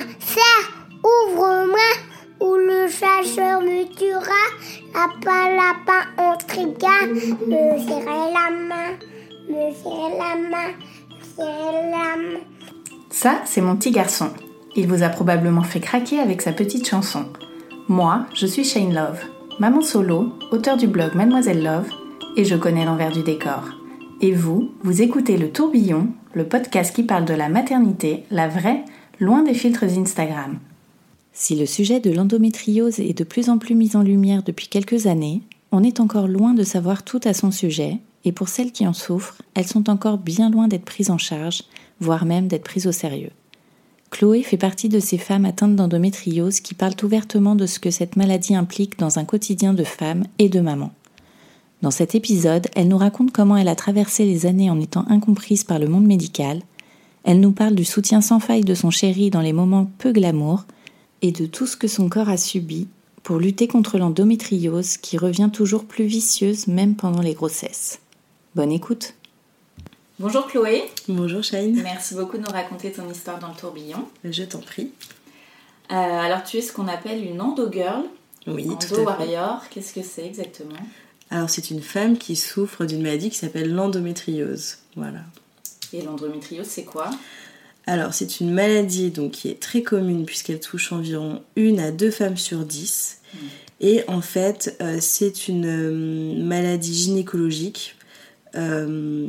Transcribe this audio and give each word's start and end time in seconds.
Serre, 0.00 0.86
ouvre-moi, 1.02 1.90
ou 2.40 2.54
le 2.54 2.86
chasseur 2.86 3.62
me 3.62 3.84
tuera. 3.96 4.44
Lapin, 4.92 5.56
lapin, 5.56 6.08
on 6.18 6.36
trigane. 6.46 7.14
Me 7.46 7.78
serrer 7.78 8.32
la 8.32 8.50
main, 8.50 8.92
me 9.48 9.72
serrer 9.72 10.18
la 10.18 10.48
main, 10.50 10.72
serrer 11.34 11.90
la 11.90 12.16
main. 12.16 12.40
Ça, 13.08 13.40
c'est 13.46 13.62
mon 13.62 13.76
petit 13.76 13.90
garçon. 13.90 14.28
Il 14.74 14.86
vous 14.86 15.02
a 15.02 15.08
probablement 15.08 15.62
fait 15.62 15.80
craquer 15.80 16.20
avec 16.20 16.42
sa 16.42 16.52
petite 16.52 16.86
chanson. 16.86 17.24
Moi, 17.88 18.26
je 18.34 18.46
suis 18.46 18.64
Shane 18.64 18.92
Love, 18.92 19.20
maman 19.58 19.80
solo, 19.80 20.34
auteur 20.52 20.76
du 20.76 20.86
blog 20.88 21.14
Mademoiselle 21.14 21.62
Love, 21.62 21.88
et 22.36 22.44
je 22.44 22.56
connais 22.56 22.84
l'envers 22.84 23.12
du 23.12 23.22
décor. 23.22 23.64
Et 24.20 24.32
vous, 24.32 24.72
vous 24.82 25.00
écoutez 25.00 25.38
Le 25.38 25.50
Tourbillon, 25.50 26.08
le 26.34 26.46
podcast 26.46 26.94
qui 26.94 27.02
parle 27.02 27.24
de 27.24 27.34
la 27.34 27.48
maternité, 27.48 28.24
la 28.30 28.48
vraie, 28.48 28.84
loin 29.18 29.42
des 29.42 29.54
filtres 29.54 29.84
Instagram. 29.84 30.58
Si 31.32 31.56
le 31.56 31.64
sujet 31.66 32.00
de 32.00 32.10
l'endométriose 32.10 33.00
est 33.00 33.16
de 33.16 33.24
plus 33.24 33.48
en 33.48 33.58
plus 33.58 33.74
mis 33.74 33.96
en 33.96 34.02
lumière 34.02 34.42
depuis 34.42 34.68
quelques 34.68 35.06
années, 35.06 35.42
on 35.72 35.82
est 35.82 36.00
encore 36.00 36.28
loin 36.28 36.52
de 36.52 36.64
savoir 36.64 37.02
tout 37.02 37.20
à 37.24 37.32
son 37.32 37.50
sujet, 37.50 37.98
et 38.24 38.32
pour 38.32 38.48
celles 38.48 38.72
qui 38.72 38.86
en 38.86 38.92
souffrent, 38.92 39.40
elles 39.54 39.66
sont 39.66 39.88
encore 39.88 40.18
bien 40.18 40.50
loin 40.50 40.68
d'être 40.68 40.84
prises 40.84 41.10
en 41.10 41.18
charge, 41.18 41.62
voire 42.00 42.26
même 42.26 42.48
d'être 42.48 42.64
prises 42.64 42.86
au 42.86 42.92
sérieux. 42.92 43.30
Chloé 44.10 44.42
fait 44.42 44.56
partie 44.56 44.88
de 44.88 45.00
ces 45.00 45.18
femmes 45.18 45.46
atteintes 45.46 45.76
d'endométriose 45.76 46.60
qui 46.60 46.74
parlent 46.74 46.94
ouvertement 47.02 47.56
de 47.56 47.66
ce 47.66 47.78
que 47.78 47.90
cette 47.90 48.16
maladie 48.16 48.54
implique 48.54 48.98
dans 48.98 49.18
un 49.18 49.24
quotidien 49.24 49.72
de 49.72 49.84
femme 49.84 50.24
et 50.38 50.48
de 50.48 50.60
maman. 50.60 50.92
Dans 51.82 51.90
cet 51.90 52.14
épisode, 52.14 52.68
elle 52.74 52.88
nous 52.88 52.98
raconte 52.98 53.32
comment 53.32 53.56
elle 53.56 53.68
a 53.68 53.74
traversé 53.74 54.24
les 54.24 54.46
années 54.46 54.70
en 54.70 54.80
étant 54.80 55.04
incomprise 55.08 55.64
par 55.64 55.78
le 55.78 55.88
monde 55.88 56.06
médical, 56.06 56.60
elle 57.26 57.40
nous 57.40 57.50
parle 57.50 57.74
du 57.74 57.84
soutien 57.84 58.20
sans 58.20 58.38
faille 58.38 58.62
de 58.64 58.74
son 58.74 58.90
chéri 58.90 59.30
dans 59.30 59.40
les 59.40 59.52
moments 59.52 59.90
peu 59.98 60.12
glamour, 60.12 60.64
et 61.22 61.32
de 61.32 61.44
tout 61.44 61.66
ce 61.66 61.76
que 61.76 61.88
son 61.88 62.08
corps 62.08 62.28
a 62.28 62.36
subi 62.36 62.86
pour 63.24 63.38
lutter 63.38 63.66
contre 63.66 63.98
l'endométriose 63.98 64.96
qui 64.96 65.18
revient 65.18 65.50
toujours 65.52 65.84
plus 65.84 66.04
vicieuse 66.04 66.68
même 66.68 66.94
pendant 66.94 67.20
les 67.22 67.34
grossesses. 67.34 67.98
Bonne 68.54 68.70
écoute 68.70 69.14
Bonjour 70.20 70.46
Chloé. 70.46 70.84
Bonjour 71.08 71.42
Shane. 71.42 71.72
Merci 71.82 72.14
beaucoup 72.14 72.38
de 72.38 72.42
nous 72.42 72.52
raconter 72.52 72.92
ton 72.92 73.10
histoire 73.10 73.38
dans 73.40 73.48
le 73.48 73.54
tourbillon. 73.56 74.06
Je 74.24 74.44
t'en 74.44 74.60
prie. 74.60 74.92
Euh, 75.90 75.94
alors 75.94 76.44
tu 76.44 76.58
es 76.58 76.60
ce 76.62 76.72
qu'on 76.72 76.86
appelle 76.88 77.24
une 77.26 77.40
endo-girl. 77.40 78.04
Oui, 78.46 78.64
tout 78.66 78.72
Endo 78.72 79.08
à 79.08 79.16
fait. 79.16 79.24
warrior. 79.24 79.62
Qu'est-ce 79.70 79.92
que 79.92 80.02
c'est 80.02 80.24
exactement? 80.24 80.78
Alors 81.30 81.50
c'est 81.50 81.70
une 81.70 81.82
femme 81.82 82.16
qui 82.16 82.36
souffre 82.36 82.84
d'une 82.84 83.02
maladie 83.02 83.30
qui 83.30 83.36
s'appelle 83.38 83.74
l'endométriose. 83.74 84.78
Voilà. 84.94 85.20
Et 85.92 86.02
l'endométriose 86.02 86.66
c'est 86.66 86.84
quoi? 86.84 87.10
Alors 87.86 88.12
c'est 88.12 88.40
une 88.40 88.52
maladie 88.52 89.10
donc 89.10 89.32
qui 89.32 89.48
est 89.48 89.60
très 89.60 89.82
commune 89.82 90.26
puisqu'elle 90.26 90.58
touche 90.58 90.92
environ 90.92 91.42
une 91.54 91.78
à 91.78 91.92
deux 91.92 92.10
femmes 92.10 92.36
sur 92.36 92.64
dix. 92.64 93.20
Et 93.80 94.02
en 94.08 94.20
fait 94.20 94.76
euh, 94.80 94.98
c'est 95.00 95.48
une 95.48 95.66
euh, 95.66 96.44
maladie 96.44 96.94
gynécologique. 96.94 97.94
Euh, 98.56 99.28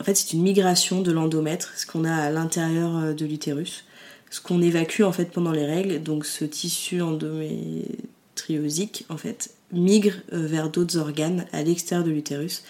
en 0.00 0.04
fait 0.04 0.16
c'est 0.16 0.32
une 0.32 0.42
migration 0.42 1.02
de 1.02 1.12
l'endomètre, 1.12 1.72
ce 1.76 1.86
qu'on 1.86 2.04
a 2.04 2.14
à 2.14 2.30
l'intérieur 2.30 3.14
de 3.14 3.26
l'utérus, 3.26 3.84
ce 4.30 4.40
qu'on 4.40 4.60
évacue 4.60 5.02
en 5.02 5.12
fait 5.12 5.26
pendant 5.26 5.52
les 5.52 5.66
règles. 5.66 6.02
Donc 6.02 6.26
ce 6.26 6.44
tissu 6.44 7.00
endométriosique 7.00 9.06
en 9.08 9.18
fait 9.18 9.50
migre 9.70 10.14
vers 10.32 10.68
d'autres 10.68 10.98
organes 10.98 11.46
à 11.52 11.62
l'extérieur 11.62 12.04
de 12.04 12.10
l'utérus 12.10 12.64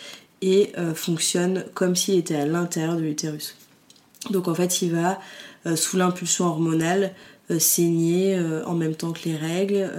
et 0.44 0.72
euh, 0.76 0.94
fonctionne 0.94 1.64
comme 1.72 1.96
s'il 1.96 2.18
était 2.18 2.36
à 2.36 2.44
l'intérieur 2.44 2.96
de 2.96 3.00
l'utérus. 3.00 3.56
Donc 4.30 4.46
en 4.46 4.54
fait, 4.54 4.82
il 4.82 4.92
va, 4.92 5.18
euh, 5.66 5.74
sous 5.74 5.96
l'impulsion 5.96 6.44
hormonale, 6.44 7.14
euh, 7.50 7.58
saigner 7.58 8.38
en 8.66 8.74
même 8.74 8.94
temps 8.94 9.12
que 9.12 9.24
les 9.24 9.36
règles 9.36 9.90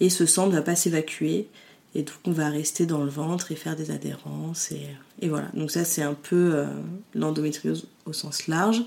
et 0.00 0.10
ce 0.10 0.26
sang 0.26 0.48
ne 0.48 0.52
va 0.52 0.62
pas 0.62 0.74
s'évacuer. 0.74 1.48
Et 1.94 2.02
donc 2.02 2.16
on 2.24 2.32
va 2.32 2.48
rester 2.48 2.84
dans 2.84 3.02
le 3.02 3.10
ventre 3.10 3.52
et 3.52 3.56
faire 3.56 3.76
des 3.76 3.92
adhérences. 3.92 4.72
Et, 4.72 4.86
et 5.20 5.28
voilà, 5.28 5.48
donc 5.54 5.70
ça 5.70 5.84
c'est 5.84 6.02
un 6.02 6.14
peu 6.14 6.64
l'endométriose 7.14 7.86
au 8.06 8.12
sens 8.12 8.48
large. 8.48 8.82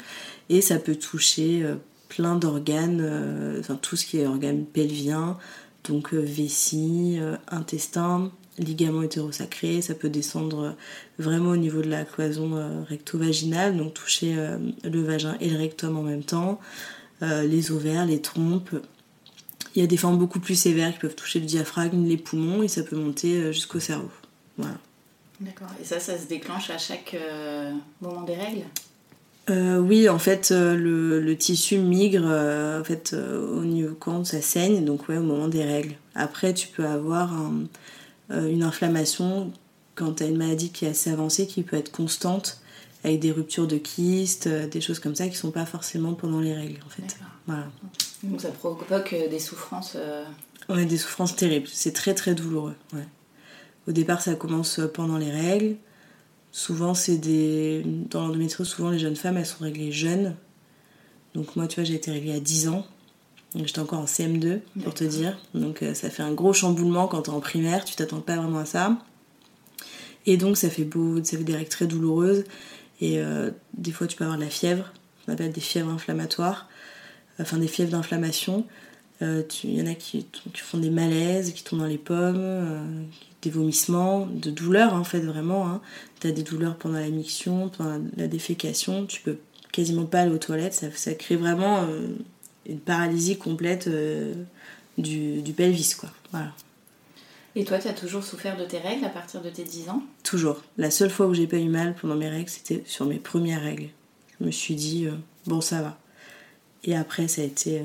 Et 0.50 0.61
ça 0.61 0.79
peut 0.79 0.95
toucher 0.95 1.65
plein 2.09 2.35
d'organes, 2.35 3.57
enfin 3.59 3.75
tout 3.75 3.95
ce 3.95 4.05
qui 4.05 4.19
est 4.19 4.27
organes 4.27 4.65
pelviens, 4.65 5.38
donc 5.83 6.13
euh, 6.13 6.19
vessie, 6.19 7.17
euh, 7.19 7.35
intestin, 7.49 8.31
ligaments 8.57 9.01
hétérosacrés, 9.01 9.81
ça 9.81 9.95
peut 9.95 10.09
descendre 10.09 10.59
euh, 10.59 10.71
vraiment 11.19 11.51
au 11.51 11.57
niveau 11.57 11.81
de 11.81 11.89
la 11.89 12.05
cloison 12.05 12.83
recto-vaginale, 12.88 13.77
donc 13.77 13.94
toucher 13.94 14.35
le 14.83 15.01
vagin 15.01 15.35
et 15.39 15.49
le 15.49 15.57
rectum 15.57 15.97
en 15.97 16.03
même 16.03 16.23
temps, 16.23 16.59
les 17.21 17.71
ovaires, 17.71 18.05
les 18.05 18.21
trompes. 18.21 18.75
Il 19.75 19.81
y 19.81 19.83
a 19.83 19.88
des 19.88 19.97
formes 19.97 20.17
beaucoup 20.17 20.39
plus 20.39 20.55
sévères 20.55 20.94
qui 20.94 20.99
peuvent 20.99 21.16
toucher 21.16 21.39
le 21.39 21.45
diaphragme, 21.45 22.05
les 22.05 22.17
poumons 22.17 22.63
et 22.63 22.67
ça 22.67 22.83
peut 22.83 22.95
monter 22.95 23.51
jusqu'au 23.53 23.79
cerveau. 23.79 24.11
Voilà. 24.57 24.77
D'accord. 25.39 25.69
Et 25.81 25.85
ça, 25.85 26.00
ça 26.00 26.17
se 26.17 26.27
déclenche 26.27 26.69
à 26.69 26.77
chaque 26.77 27.15
moment 28.01 28.23
des 28.23 28.35
règles? 28.35 28.65
Euh, 29.49 29.77
oui, 29.79 30.07
en 30.07 30.19
fait, 30.19 30.51
euh, 30.51 30.75
le, 30.75 31.19
le 31.19 31.37
tissu 31.37 31.77
migre 31.77 32.23
euh, 32.25 32.79
en 32.79 32.83
fait, 32.83 33.13
au 33.13 33.63
niveau 33.65 33.93
quand 33.99 34.25
ça 34.25 34.41
saigne, 34.41 34.85
donc 34.85 35.09
ouais, 35.09 35.17
au 35.17 35.23
moment 35.23 35.49
des 35.49 35.63
règles. 35.63 35.95
Après, 36.15 36.53
tu 36.53 36.67
peux 36.69 36.85
avoir 36.85 37.33
un- 37.33 37.65
une 38.29 38.63
inflammation 38.63 39.51
quand 39.95 40.13
tu 40.13 40.23
as 40.23 40.27
une 40.27 40.37
maladie 40.37 40.69
qui 40.71 40.85
est 40.85 40.89
assez 40.89 41.09
avancée, 41.11 41.45
qui 41.45 41.61
peut 41.61 41.75
être 41.75 41.91
constante, 41.91 42.61
avec 43.03 43.19
des 43.19 43.31
ruptures 43.31 43.67
de 43.67 43.77
kystes, 43.77 44.47
des 44.47 44.79
choses 44.81 44.99
comme 44.99 45.13
ça 45.13 45.27
qui 45.27 45.35
sont 45.35 45.51
pas 45.51 45.65
forcément 45.65 46.13
pendant 46.13 46.39
les 46.39 46.53
règles, 46.53 46.79
en 46.85 46.89
fait. 46.89 47.17
Voilà. 47.45 47.67
Donc 48.23 48.39
ça 48.39 48.49
provoque 48.49 49.13
des 49.29 49.39
souffrances. 49.39 49.97
Ouais, 50.69 50.85
des 50.85 50.97
souffrances 50.97 51.35
terribles. 51.35 51.67
C'est 51.71 51.91
très 51.91 52.13
très 52.13 52.33
douloureux. 52.33 52.75
Ouais. 52.93 53.05
Au 53.89 53.91
départ, 53.91 54.21
ça 54.21 54.35
commence 54.35 54.79
pendant 54.93 55.17
les 55.17 55.29
règles. 55.29 55.75
Souvent, 56.53 56.93
c'est 56.93 57.17
des. 57.17 57.83
Dans 57.83 58.27
l'endométriose, 58.27 58.69
souvent 58.69 58.91
les 58.91 58.99
jeunes 58.99 59.15
femmes, 59.15 59.37
elles 59.37 59.45
sont 59.45 59.63
réglées 59.63 59.91
jeunes. 59.91 60.35
Donc, 61.33 61.55
moi, 61.55 61.67
tu 61.67 61.75
vois, 61.75 61.83
j'ai 61.83 61.95
été 61.95 62.11
réglée 62.11 62.33
à 62.33 62.39
10 62.39 62.69
ans. 62.69 62.85
J'étais 63.55 63.79
encore 63.79 63.99
en 63.99 64.05
CM2, 64.05 64.59
pour 64.83 64.93
te 64.93 65.03
dire. 65.03 65.37
Donc, 65.55 65.81
euh, 65.81 65.93
ça 65.95 66.09
fait 66.09 66.23
un 66.23 66.31
gros 66.31 66.53
chamboulement 66.53 67.07
quand 67.07 67.23
t'es 67.23 67.31
en 67.31 67.39
primaire. 67.39 67.83
Tu 67.83 67.95
t'attends 67.95 68.21
pas 68.21 68.35
vraiment 68.37 68.59
à 68.59 68.65
ça. 68.65 68.97
Et 70.25 70.37
donc, 70.37 70.55
ça 70.55 70.69
fait, 70.69 70.85
beau, 70.85 71.23
ça 71.23 71.37
fait 71.37 71.43
des 71.43 71.55
règles 71.55 71.69
très 71.69 71.87
douloureuses. 71.87 72.45
Et 73.01 73.19
euh, 73.19 73.51
des 73.73 73.91
fois, 73.91 74.07
tu 74.07 74.15
peux 74.15 74.23
avoir 74.23 74.37
de 74.37 74.43
la 74.43 74.49
fièvre. 74.49 74.93
On 75.27 75.33
appelle 75.33 75.51
des 75.51 75.61
fièvres 75.61 75.89
inflammatoires. 75.89 76.69
Enfin, 77.39 77.57
des 77.57 77.67
fièvres 77.67 77.91
d'inflammation. 77.91 78.65
Euh, 79.23 79.43
Il 79.63 79.79
y 79.79 79.81
en 79.81 79.87
a 79.87 79.95
qui, 79.95 80.25
qui 80.25 80.61
font 80.61 80.77
des 80.77 80.89
malaises, 80.89 81.51
qui 81.53 81.63
tombent 81.63 81.79
dans 81.79 81.85
les 81.85 81.97
pommes, 81.97 82.37
euh, 82.37 83.03
des 83.43 83.49
vomissements, 83.49 84.25
de 84.25 84.49
douleurs 84.49 84.93
en 84.93 85.03
fait 85.03 85.19
vraiment. 85.19 85.67
Hein. 85.67 85.81
Tu 86.19 86.27
as 86.27 86.31
des 86.31 86.43
douleurs 86.43 86.77
pendant 86.77 86.99
la 86.99 87.09
miction, 87.09 87.69
pendant 87.69 88.01
la 88.17 88.27
défécation, 88.27 89.05
tu 89.05 89.21
peux 89.21 89.37
quasiment 89.71 90.05
pas 90.05 90.21
aller 90.21 90.31
aux 90.31 90.37
toilettes, 90.37 90.73
ça, 90.73 90.87
ça 90.95 91.13
crée 91.13 91.35
vraiment 91.35 91.83
euh, 91.83 92.07
une 92.65 92.79
paralysie 92.79 93.38
complète 93.38 93.88
euh, 93.88 94.33
du, 94.97 95.41
du 95.41 95.53
pelvis 95.53 95.95
quoi. 96.00 96.09
Voilà. 96.31 96.51
Et 97.56 97.65
toi, 97.65 97.77
tu 97.77 97.88
as 97.88 97.94
toujours 97.94 98.23
souffert 98.23 98.57
de 98.57 98.65
tes 98.65 98.79
règles 98.79 99.06
à 99.06 99.09
partir 99.09 99.41
de 99.41 99.50
tes 99.50 99.63
10 99.63 99.89
ans? 99.89 100.01
Toujours. 100.23 100.63
La 100.77 100.89
seule 100.89 101.12
fois 101.12 101.27
où 101.27 101.35
j'ai 101.35 101.45
pas 101.45 101.57
eu 101.57 101.69
mal 101.69 101.94
pendant 101.94 102.15
mes 102.15 102.29
règles, 102.29 102.50
c'était 102.50 102.81
sur 102.88 103.06
mes 103.06 103.19
premières 103.19 103.62
règles. 103.62 103.89
Je 104.39 104.45
me 104.45 104.51
suis 104.51 104.73
dit, 104.73 105.06
euh, 105.06 105.12
bon, 105.45 105.62
ça 105.62 105.81
va. 105.81 106.00
Et 106.83 106.95
après, 106.95 107.27
ça 107.27 107.41
a 107.41 107.45
été. 107.45 107.81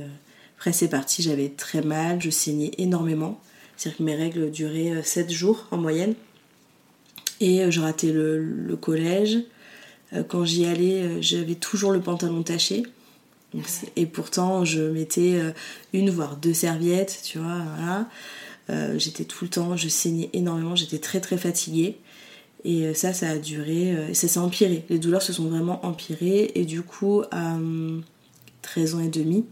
Après, 0.56 0.72
c'est 0.72 0.88
parti, 0.88 1.22
j'avais 1.22 1.50
très 1.50 1.82
mal, 1.82 2.20
je 2.22 2.30
saignais 2.30 2.72
énormément. 2.78 3.40
C'est-à-dire 3.78 3.98
que 3.98 4.02
mes 4.02 4.16
règles 4.16 4.50
duraient 4.50 5.02
7 5.02 5.30
jours 5.30 5.66
en 5.70 5.78
moyenne. 5.78 6.14
Et 7.40 7.62
euh, 7.62 7.70
je 7.70 7.80
ratais 7.80 8.12
le, 8.12 8.38
le 8.38 8.76
collège. 8.76 9.38
Euh, 10.12 10.24
Quand 10.24 10.44
j'y 10.44 10.66
allais, 10.66 11.02
euh, 11.02 11.18
j'avais 11.22 11.54
toujours 11.54 11.92
le 11.92 12.00
pantalon 12.00 12.42
taché. 12.42 12.82
Et 13.96 14.04
pourtant, 14.04 14.64
je 14.64 14.82
mettais 14.82 15.36
euh, 15.36 15.52
une 15.94 16.10
voire 16.10 16.36
deux 16.36 16.52
serviettes, 16.52 17.20
tu 17.24 17.38
vois, 17.38 17.62
voilà. 17.76 18.08
Euh, 18.70 18.98
j'étais 18.98 19.24
tout 19.24 19.44
le 19.44 19.50
temps, 19.50 19.76
je 19.76 19.88
saignais 19.88 20.28
énormément, 20.34 20.76
j'étais 20.76 20.98
très 20.98 21.20
très 21.20 21.38
fatiguée. 21.38 21.96
Et 22.64 22.86
euh, 22.86 22.94
ça, 22.94 23.14
ça 23.14 23.30
a 23.30 23.38
duré, 23.38 23.92
euh, 23.92 24.12
ça 24.12 24.28
s'est 24.28 24.40
empiré. 24.40 24.84
Les 24.90 24.98
douleurs 24.98 25.22
se 25.22 25.32
sont 25.32 25.44
vraiment 25.44 25.86
empirées. 25.86 26.52
Et 26.56 26.64
du 26.66 26.82
coup, 26.82 27.22
à 27.30 27.56
13 28.62 28.96
ans 28.96 29.00
et 29.00 29.08
demi, 29.08 29.46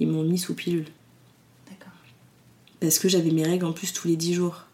ils 0.00 0.08
m'ont 0.08 0.24
mis 0.24 0.38
sous 0.38 0.54
pilule. 0.54 0.86
Parce 2.80 2.98
que 2.98 3.08
j'avais 3.08 3.30
mes 3.30 3.44
règles 3.44 3.64
en 3.64 3.72
plus 3.72 3.92
tous 3.92 4.08
les 4.08 4.16
10 4.16 4.34
jours. 4.34 4.64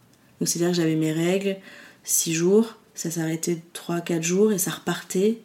Donc 0.41 0.49
c'est-à-dire 0.49 0.71
que 0.71 0.77
j'avais 0.77 0.97
mes 0.97 1.12
règles 1.12 1.56
6 2.05 2.35
jours, 2.35 2.77
ça 2.95 3.11
s'arrêtait 3.11 3.62
3-4 3.75 4.23
jours 4.23 4.53
et 4.53 4.59
ça 4.59 4.71
repartait. 4.71 5.39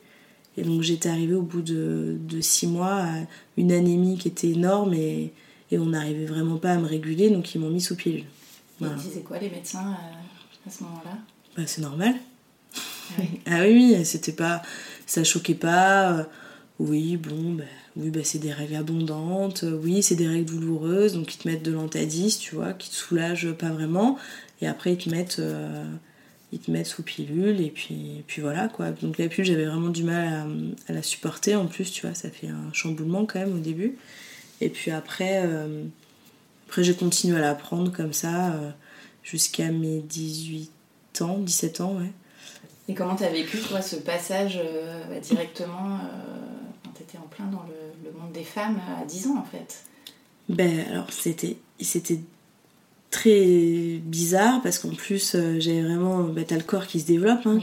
Et 0.58 0.64
donc 0.64 0.82
j'étais 0.82 1.10
arrivée 1.10 1.36
au 1.36 1.42
bout 1.42 1.62
de, 1.62 2.18
6 2.42 2.68
mois 2.68 3.04
à 3.04 3.14
une 3.58 3.72
anémie 3.72 4.18
qui 4.18 4.28
était 4.28 4.50
énorme 4.50 4.94
et, 4.94 5.34
on 5.72 5.86
n'arrivait 5.86 6.26
vraiment 6.26 6.58
pas 6.58 6.72
à 6.72 6.78
me 6.80 6.88
réguler, 6.88 7.30
donc 7.30 7.54
ils 7.54 7.62
m'ont 7.62 7.70
mis 7.70 7.80
sous 7.80 7.96
pilule. 7.96 8.26
Voilà. 8.80 8.96
Ils 8.98 9.04
disaient 9.04 9.22
quoi 9.22 9.38
les 9.38 9.52
médecins 9.52 9.92
euh, 9.92 10.68
à 10.68 10.72
ce 10.72 10.84
moment-là? 10.84 11.16
Bah, 11.56 11.62
C'est 11.68 11.82
normal. 11.82 12.16
Ah 12.76 13.20
oui, 13.20 13.42
ah 13.46 13.62
oui, 13.68 14.04
c'était 14.04 14.32
pas. 14.32 14.64
Ça 15.06 15.24
choquait 15.24 15.54
pas. 15.54 16.12
Euh, 16.12 16.24
oui, 16.80 17.18
bon, 17.18 17.54
bah, 17.54 17.64
oui, 18.00 18.10
bah, 18.10 18.22
c'est 18.24 18.40
des 18.40 18.52
règles 18.52 18.76
abondantes. 18.76 19.64
Oui, 19.64 20.02
c'est 20.02 20.16
des 20.16 20.28
règles 20.28 20.46
douloureuses. 20.46 21.14
Donc, 21.14 21.34
ils 21.36 21.38
te 21.38 21.48
mettent 21.48 21.64
de 21.64 21.72
l'antadis, 21.72 22.38
tu 22.40 22.56
vois, 22.56 22.74
qui 22.74 22.90
te 22.90 22.96
soulagent 22.96 23.52
pas 23.54 23.70
vraiment. 23.70 24.18
Et 24.62 24.68
après, 24.68 24.94
ils 24.94 24.98
te 24.98 25.10
mettent. 25.10 25.40
Euh, 25.40 25.84
ils 26.52 26.60
te 26.60 26.72
mettent 26.72 26.88
sous 26.88 27.04
pilule 27.04 27.62
et 27.62 27.70
puis, 27.70 28.24
puis 28.26 28.42
voilà 28.42 28.70
quoi. 28.70 28.90
Donc 28.90 29.20
la 29.20 29.28
pilule 29.28 29.46
j'avais 29.46 29.66
vraiment 29.66 29.90
du 29.90 30.02
mal 30.02 30.48
à, 30.88 30.94
la 30.94 31.04
supporter 31.04 31.54
en 31.54 31.68
plus 31.68 31.92
tu 31.92 32.08
vois 32.08 32.16
ça 32.16 32.32
fait 32.32 32.48
un 32.48 32.74
chamboulement 32.74 33.28
quand 33.28 33.38
même 33.38 33.54
au 33.54 33.60
début. 33.60 34.00
Et 34.60 34.70
puis 34.70 34.90
après, 34.90 35.44
euh, 35.46 35.84
après 36.68 36.84
j'ai 36.84 36.96
continué 36.96 37.38
à 37.38 37.42
la 37.42 37.54
prendre 37.54 37.92
comme 37.92 38.14
ça 38.14 38.60
jusqu'à 39.22 39.70
mes 39.70 40.00
18 40.00 40.72
ans, 41.22 41.38
17 41.38 41.82
ans 41.82 41.98
ouais. 42.00 42.12
Et 42.90 42.96
comment 42.96 43.16
tu 43.16 43.24
as 43.24 43.30
vécu 43.30 43.60
toi, 43.60 43.84
ce 43.84 43.98
passage 43.98 44.60
euh, 44.60 45.20
directement 45.20 45.94
euh, 45.94 46.08
quand 46.84 46.92
tu 46.96 47.04
étais 47.04 47.20
en 47.20 47.28
plein 47.28 47.46
dans 47.46 47.64
le, 47.68 47.76
monde 48.18 48.32
des 48.32 48.44
femmes 48.44 48.80
à 49.00 49.06
10 49.06 49.28
ans 49.28 49.38
en 49.38 49.44
fait. 49.44 49.84
Ben 50.50 50.86
alors 50.92 51.12
c'était 51.12 51.58
c'était 51.80 52.20
très 53.12 54.00
bizarre 54.04 54.62
parce 54.62 54.80
qu'en 54.80 54.90
plus 54.90 55.34
euh, 55.36 55.60
j'avais 55.60 55.82
vraiment 55.82 56.24
ben, 56.24 56.44
t'as 56.46 56.58
le 56.58 56.64
corps 56.64 56.88
qui 56.88 57.00
se 57.00 57.08
développe 57.08 57.46
hein, 57.46 57.60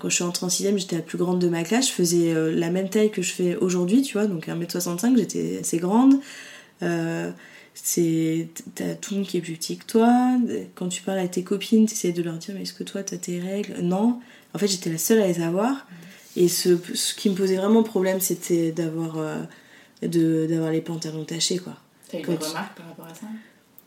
quand 0.00 0.08
je 0.08 0.14
suis 0.14 0.24
entrée 0.24 0.46
en 0.46 0.48
6 0.48 0.76
j'étais 0.76 0.96
la 0.96 1.02
plus 1.02 1.18
grande 1.18 1.40
de 1.40 1.48
ma 1.48 1.62
classe. 1.64 1.88
Je 1.88 1.92
faisais 1.92 2.34
la 2.52 2.70
même 2.70 2.88
taille 2.88 3.10
que 3.10 3.22
je 3.22 3.32
fais 3.32 3.56
aujourd'hui 3.56 4.02
tu 4.02 4.14
vois 4.14 4.26
donc 4.26 4.48
1m65 4.48 5.16
j'étais 5.16 5.58
assez 5.60 5.78
grande. 5.78 6.20
C'est 7.74 8.48
t'as 8.74 8.94
tout 8.94 9.14
le 9.14 9.20
monde 9.20 9.28
qui 9.28 9.36
est 9.38 9.40
plus 9.40 9.54
petit 9.54 9.78
que 9.78 9.86
toi. 9.86 10.36
Quand 10.74 10.88
tu 10.88 11.02
parles 11.02 11.20
à 11.20 11.28
tes 11.28 11.42
copines 11.42 11.86
tu 11.86 11.94
essaies 11.94 12.12
de 12.12 12.22
leur 12.22 12.34
dire 12.34 12.54
mais 12.54 12.62
est-ce 12.62 12.74
que 12.74 12.84
toi 12.84 13.02
t'as 13.02 13.16
tes 13.16 13.40
règles? 13.40 13.80
Non. 13.82 14.20
En 14.54 14.58
fait 14.58 14.66
j'étais 14.66 14.90
la 14.90 14.98
seule 14.98 15.20
à 15.20 15.26
les 15.26 15.40
avoir 15.40 15.86
et 16.36 16.48
ce, 16.48 16.78
ce 16.94 17.14
qui 17.14 17.30
me 17.30 17.34
posait 17.34 17.56
vraiment 17.56 17.82
problème 17.82 18.20
c'était 18.20 18.72
d'avoir 18.72 19.18
euh, 19.18 19.42
d'avoir 20.02 20.70
les 20.70 20.80
pantalons 20.80 21.24
tachés 21.24 21.58
quoi 21.58 21.74
t'as 22.10 22.18
eu 22.18 22.22
des 22.22 22.36
remarques 22.36 22.76
par 22.76 22.86
rapport 22.86 23.06
à 23.06 23.14
ça? 23.14 23.26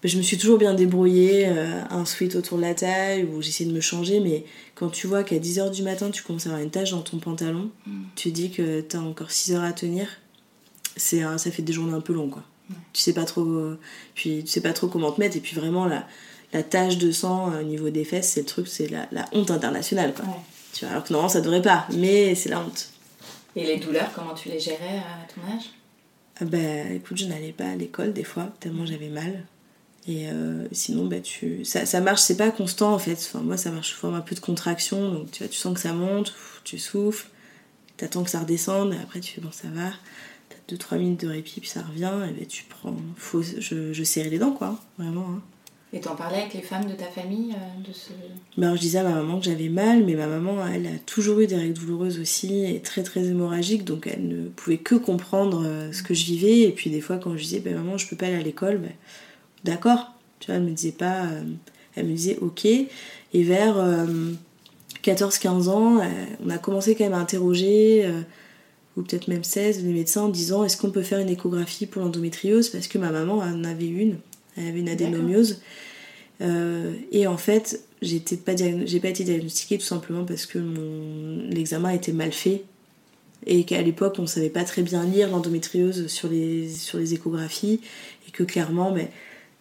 Je 0.03 0.17
me 0.17 0.21
suis 0.21 0.37
toujours 0.37 0.57
bien 0.57 0.73
débrouillée, 0.73 1.47
euh, 1.47 1.81
un 1.89 2.03
sweat 2.03 2.35
autour 2.35 2.57
de 2.57 2.63
la 2.63 2.75
taille, 2.75 3.23
où 3.23 3.41
j'essayais 3.41 3.69
de 3.69 3.73
me 3.73 3.79
changer, 3.79 4.19
mais 4.19 4.43
quand 4.75 4.89
tu 4.89 5.07
vois 5.07 5.23
qu'à 5.23 5.37
10h 5.37 5.71
du 5.71 5.81
matin, 5.81 6.09
tu 6.11 6.23
commences 6.23 6.45
à 6.45 6.49
avoir 6.49 6.61
une 6.61 6.71
tache 6.71 6.91
dans 6.91 7.01
ton 7.01 7.19
pantalon, 7.19 7.71
mm. 7.87 8.01
tu 8.17 8.31
dis 8.31 8.51
que 8.51 8.81
t'as 8.81 8.99
encore 8.99 9.31
6 9.31 9.53
heures 9.53 9.63
à 9.63 9.71
tenir, 9.71 10.09
c'est 10.97 11.21
ça 11.21 11.51
fait 11.51 11.61
des 11.61 11.71
journées 11.71 11.93
un 11.93 12.01
peu 12.01 12.11
longues, 12.11 12.31
quoi. 12.31 12.43
Tu 12.91 13.01
sais 13.01 13.13
pas 13.13 13.23
trop, 13.23 13.45
puis 14.13 14.43
tu 14.43 14.51
sais 14.51 14.61
pas 14.61 14.73
trop 14.73 14.87
comment 14.87 15.11
te 15.11 15.21
mettre. 15.21 15.37
Et 15.37 15.39
puis 15.39 15.55
vraiment 15.55 15.85
la, 15.85 16.05
la 16.53 16.63
tache 16.63 16.97
de 16.97 17.11
sang 17.11 17.51
euh, 17.51 17.61
au 17.61 17.63
niveau 17.63 17.89
des 17.89 18.05
fesses, 18.05 18.29
c'est 18.29 18.41
le 18.41 18.45
truc, 18.45 18.67
c'est 18.67 18.87
la, 18.87 19.07
la, 19.11 19.25
honte 19.33 19.51
internationale 19.51 20.13
quoi. 20.13 20.25
Tu 20.73 20.85
vois, 20.85 20.91
alors 20.91 21.03
que 21.03 21.13
normalement 21.13 21.31
ça 21.31 21.41
devrait 21.41 21.61
pas, 21.61 21.87
mais 21.93 22.35
c'est 22.35 22.49
la 22.49 22.59
honte. 22.59 22.89
Et 23.55 23.65
les 23.65 23.77
douleurs, 23.77 24.11
comment 24.13 24.33
tu 24.33 24.49
les 24.49 24.59
gérais 24.59 24.97
à 24.97 25.27
ton 25.33 25.55
âge? 25.55 25.69
Ah 26.41 26.45
Bah 26.45 26.89
écoute, 26.93 27.17
je 27.17 27.25
n'allais 27.25 27.51
pas 27.51 27.65
à 27.65 27.75
l'école 27.75 28.13
des 28.13 28.23
fois, 28.23 28.51
tellement 28.59 28.85
j'avais 28.85 29.09
mal. 29.09 29.45
Et 30.07 30.27
euh, 30.27 30.67
sinon, 30.71 31.05
bah, 31.05 31.21
tu... 31.21 31.63
ça, 31.63 31.85
ça 31.85 32.01
marche, 32.01 32.21
c'est 32.21 32.35
pas 32.35 32.51
constant 32.51 32.93
en 32.93 32.99
fait. 32.99 33.13
Enfin, 33.13 33.39
moi, 33.39 33.55
ça 33.55 33.71
marche 33.71 33.91
sous 33.91 33.97
forme 33.97 34.15
un 34.15 34.21
peu 34.21 34.35
de 34.35 34.41
contraction. 34.41 35.11
Donc, 35.11 35.31
tu 35.31 35.43
vois, 35.43 35.47
tu 35.47 35.57
sens 35.57 35.73
que 35.73 35.79
ça 35.79 35.93
monte, 35.93 36.33
tu 36.63 36.77
souffles, 36.77 37.27
t'attends 37.95 38.23
que 38.23 38.29
ça 38.29 38.39
redescende, 38.39 38.93
et 38.93 38.97
après, 38.97 39.19
tu 39.21 39.33
fais 39.33 39.41
bon, 39.41 39.51
ça 39.51 39.67
va. 39.69 39.91
2-3 40.69 40.97
minutes 40.97 41.21
de 41.21 41.27
répit, 41.27 41.59
puis 41.59 41.69
ça 41.69 41.81
revient, 41.81 42.11
et 42.29 42.31
ben 42.31 42.45
tu 42.47 42.63
prends. 42.63 42.95
Faut, 43.17 43.41
je, 43.41 43.91
je 43.93 44.03
serrais 44.03 44.29
les 44.29 44.39
dents, 44.39 44.53
quoi, 44.53 44.79
vraiment. 44.97 45.27
Hein. 45.29 45.41
Et 45.95 45.99
t'en 45.99 46.15
parlais 46.15 46.39
avec 46.39 46.55
les 46.55 46.61
femmes 46.61 46.85
de 46.85 46.95
ta 46.95 47.05
famille 47.05 47.51
euh, 47.51 47.87
de 47.87 47.93
ce... 47.93 48.09
bah, 48.57 48.75
Je 48.75 48.81
disais 48.81 48.97
à 48.97 49.03
ma 49.03 49.13
maman 49.13 49.37
que 49.37 49.45
j'avais 49.45 49.69
mal, 49.69 50.03
mais 50.03 50.15
ma 50.15 50.25
maman, 50.25 50.65
elle 50.67 50.87
a 50.87 50.97
toujours 51.05 51.39
eu 51.39 51.45
des 51.45 51.55
règles 51.55 51.73
douloureuses 51.73 52.19
aussi, 52.19 52.65
et 52.65 52.81
très 52.81 53.03
très 53.03 53.25
hémorragiques, 53.25 53.85
donc 53.85 54.09
elle 54.11 54.27
ne 54.27 54.47
pouvait 54.49 54.79
que 54.79 54.95
comprendre 54.95 55.63
euh, 55.63 55.91
ce 55.91 56.01
que 56.01 56.15
je 56.15 56.25
vivais. 56.25 56.61
Et 56.61 56.71
puis 56.71 56.89
des 56.89 56.99
fois, 56.99 57.17
quand 57.17 57.37
je 57.37 57.43
disais, 57.43 57.59
bah, 57.59 57.69
maman, 57.71 57.99
je 57.99 58.07
peux 58.07 58.15
pas 58.15 58.25
aller 58.25 58.37
à 58.37 58.41
l'école, 58.41 58.79
bah, 58.79 58.89
d'accord. 59.63 60.13
Tu 60.39 60.47
vois, 60.47 60.55
elle 60.55 60.63
me 60.63 60.71
disait 60.71 60.93
pas. 60.93 61.25
Euh, 61.25 61.43
elle 61.95 62.07
me 62.07 62.13
disait, 62.13 62.39
ok. 62.41 62.65
Et 62.65 63.43
vers 63.43 63.77
14-15 65.03 65.69
ans, 65.69 66.01
on 66.43 66.49
a 66.49 66.57
commencé 66.57 66.95
quand 66.95 67.03
même 67.03 67.13
à 67.13 67.19
interroger 67.19 68.11
ou 68.95 69.01
peut-être 69.01 69.27
même 69.27 69.43
16, 69.43 69.83
les 69.83 69.93
médecins 69.93 70.23
en 70.23 70.29
disant 70.29 70.63
est-ce 70.63 70.77
qu'on 70.77 70.91
peut 70.91 71.01
faire 71.01 71.19
une 71.19 71.29
échographie 71.29 71.85
pour 71.85 72.01
l'endométriose? 72.01 72.69
Parce 72.69 72.87
que 72.87 72.97
ma 72.97 73.11
maman 73.11 73.37
en 73.37 73.63
avait 73.63 73.87
une, 73.87 74.17
elle 74.57 74.67
avait 74.67 74.79
une 74.79 74.89
adénomiose. 74.89 75.61
Euh, 76.41 76.93
et 77.11 77.27
en 77.27 77.37
fait, 77.37 77.83
j'étais 78.01 78.37
pas 78.37 78.53
j'ai 78.55 78.99
pas 78.99 79.09
été 79.09 79.23
diagnostiquée 79.23 79.77
tout 79.77 79.85
simplement 79.85 80.25
parce 80.25 80.45
que 80.45 80.59
mon 80.59 81.47
l'examen 81.49 81.91
était 81.91 82.11
mal 82.11 82.31
fait 82.31 82.63
et 83.45 83.63
qu'à 83.65 83.81
l'époque 83.81 84.15
on 84.19 84.27
savait 84.27 84.49
pas 84.49 84.63
très 84.63 84.81
bien 84.81 85.03
lire 85.05 85.29
l'endométriose 85.29 86.07
sur 86.07 86.29
les, 86.29 86.69
sur 86.69 86.97
les 86.97 87.13
échographies 87.13 87.81
et 88.27 88.31
que 88.31 88.43
clairement 88.43 88.91
mais 88.91 89.09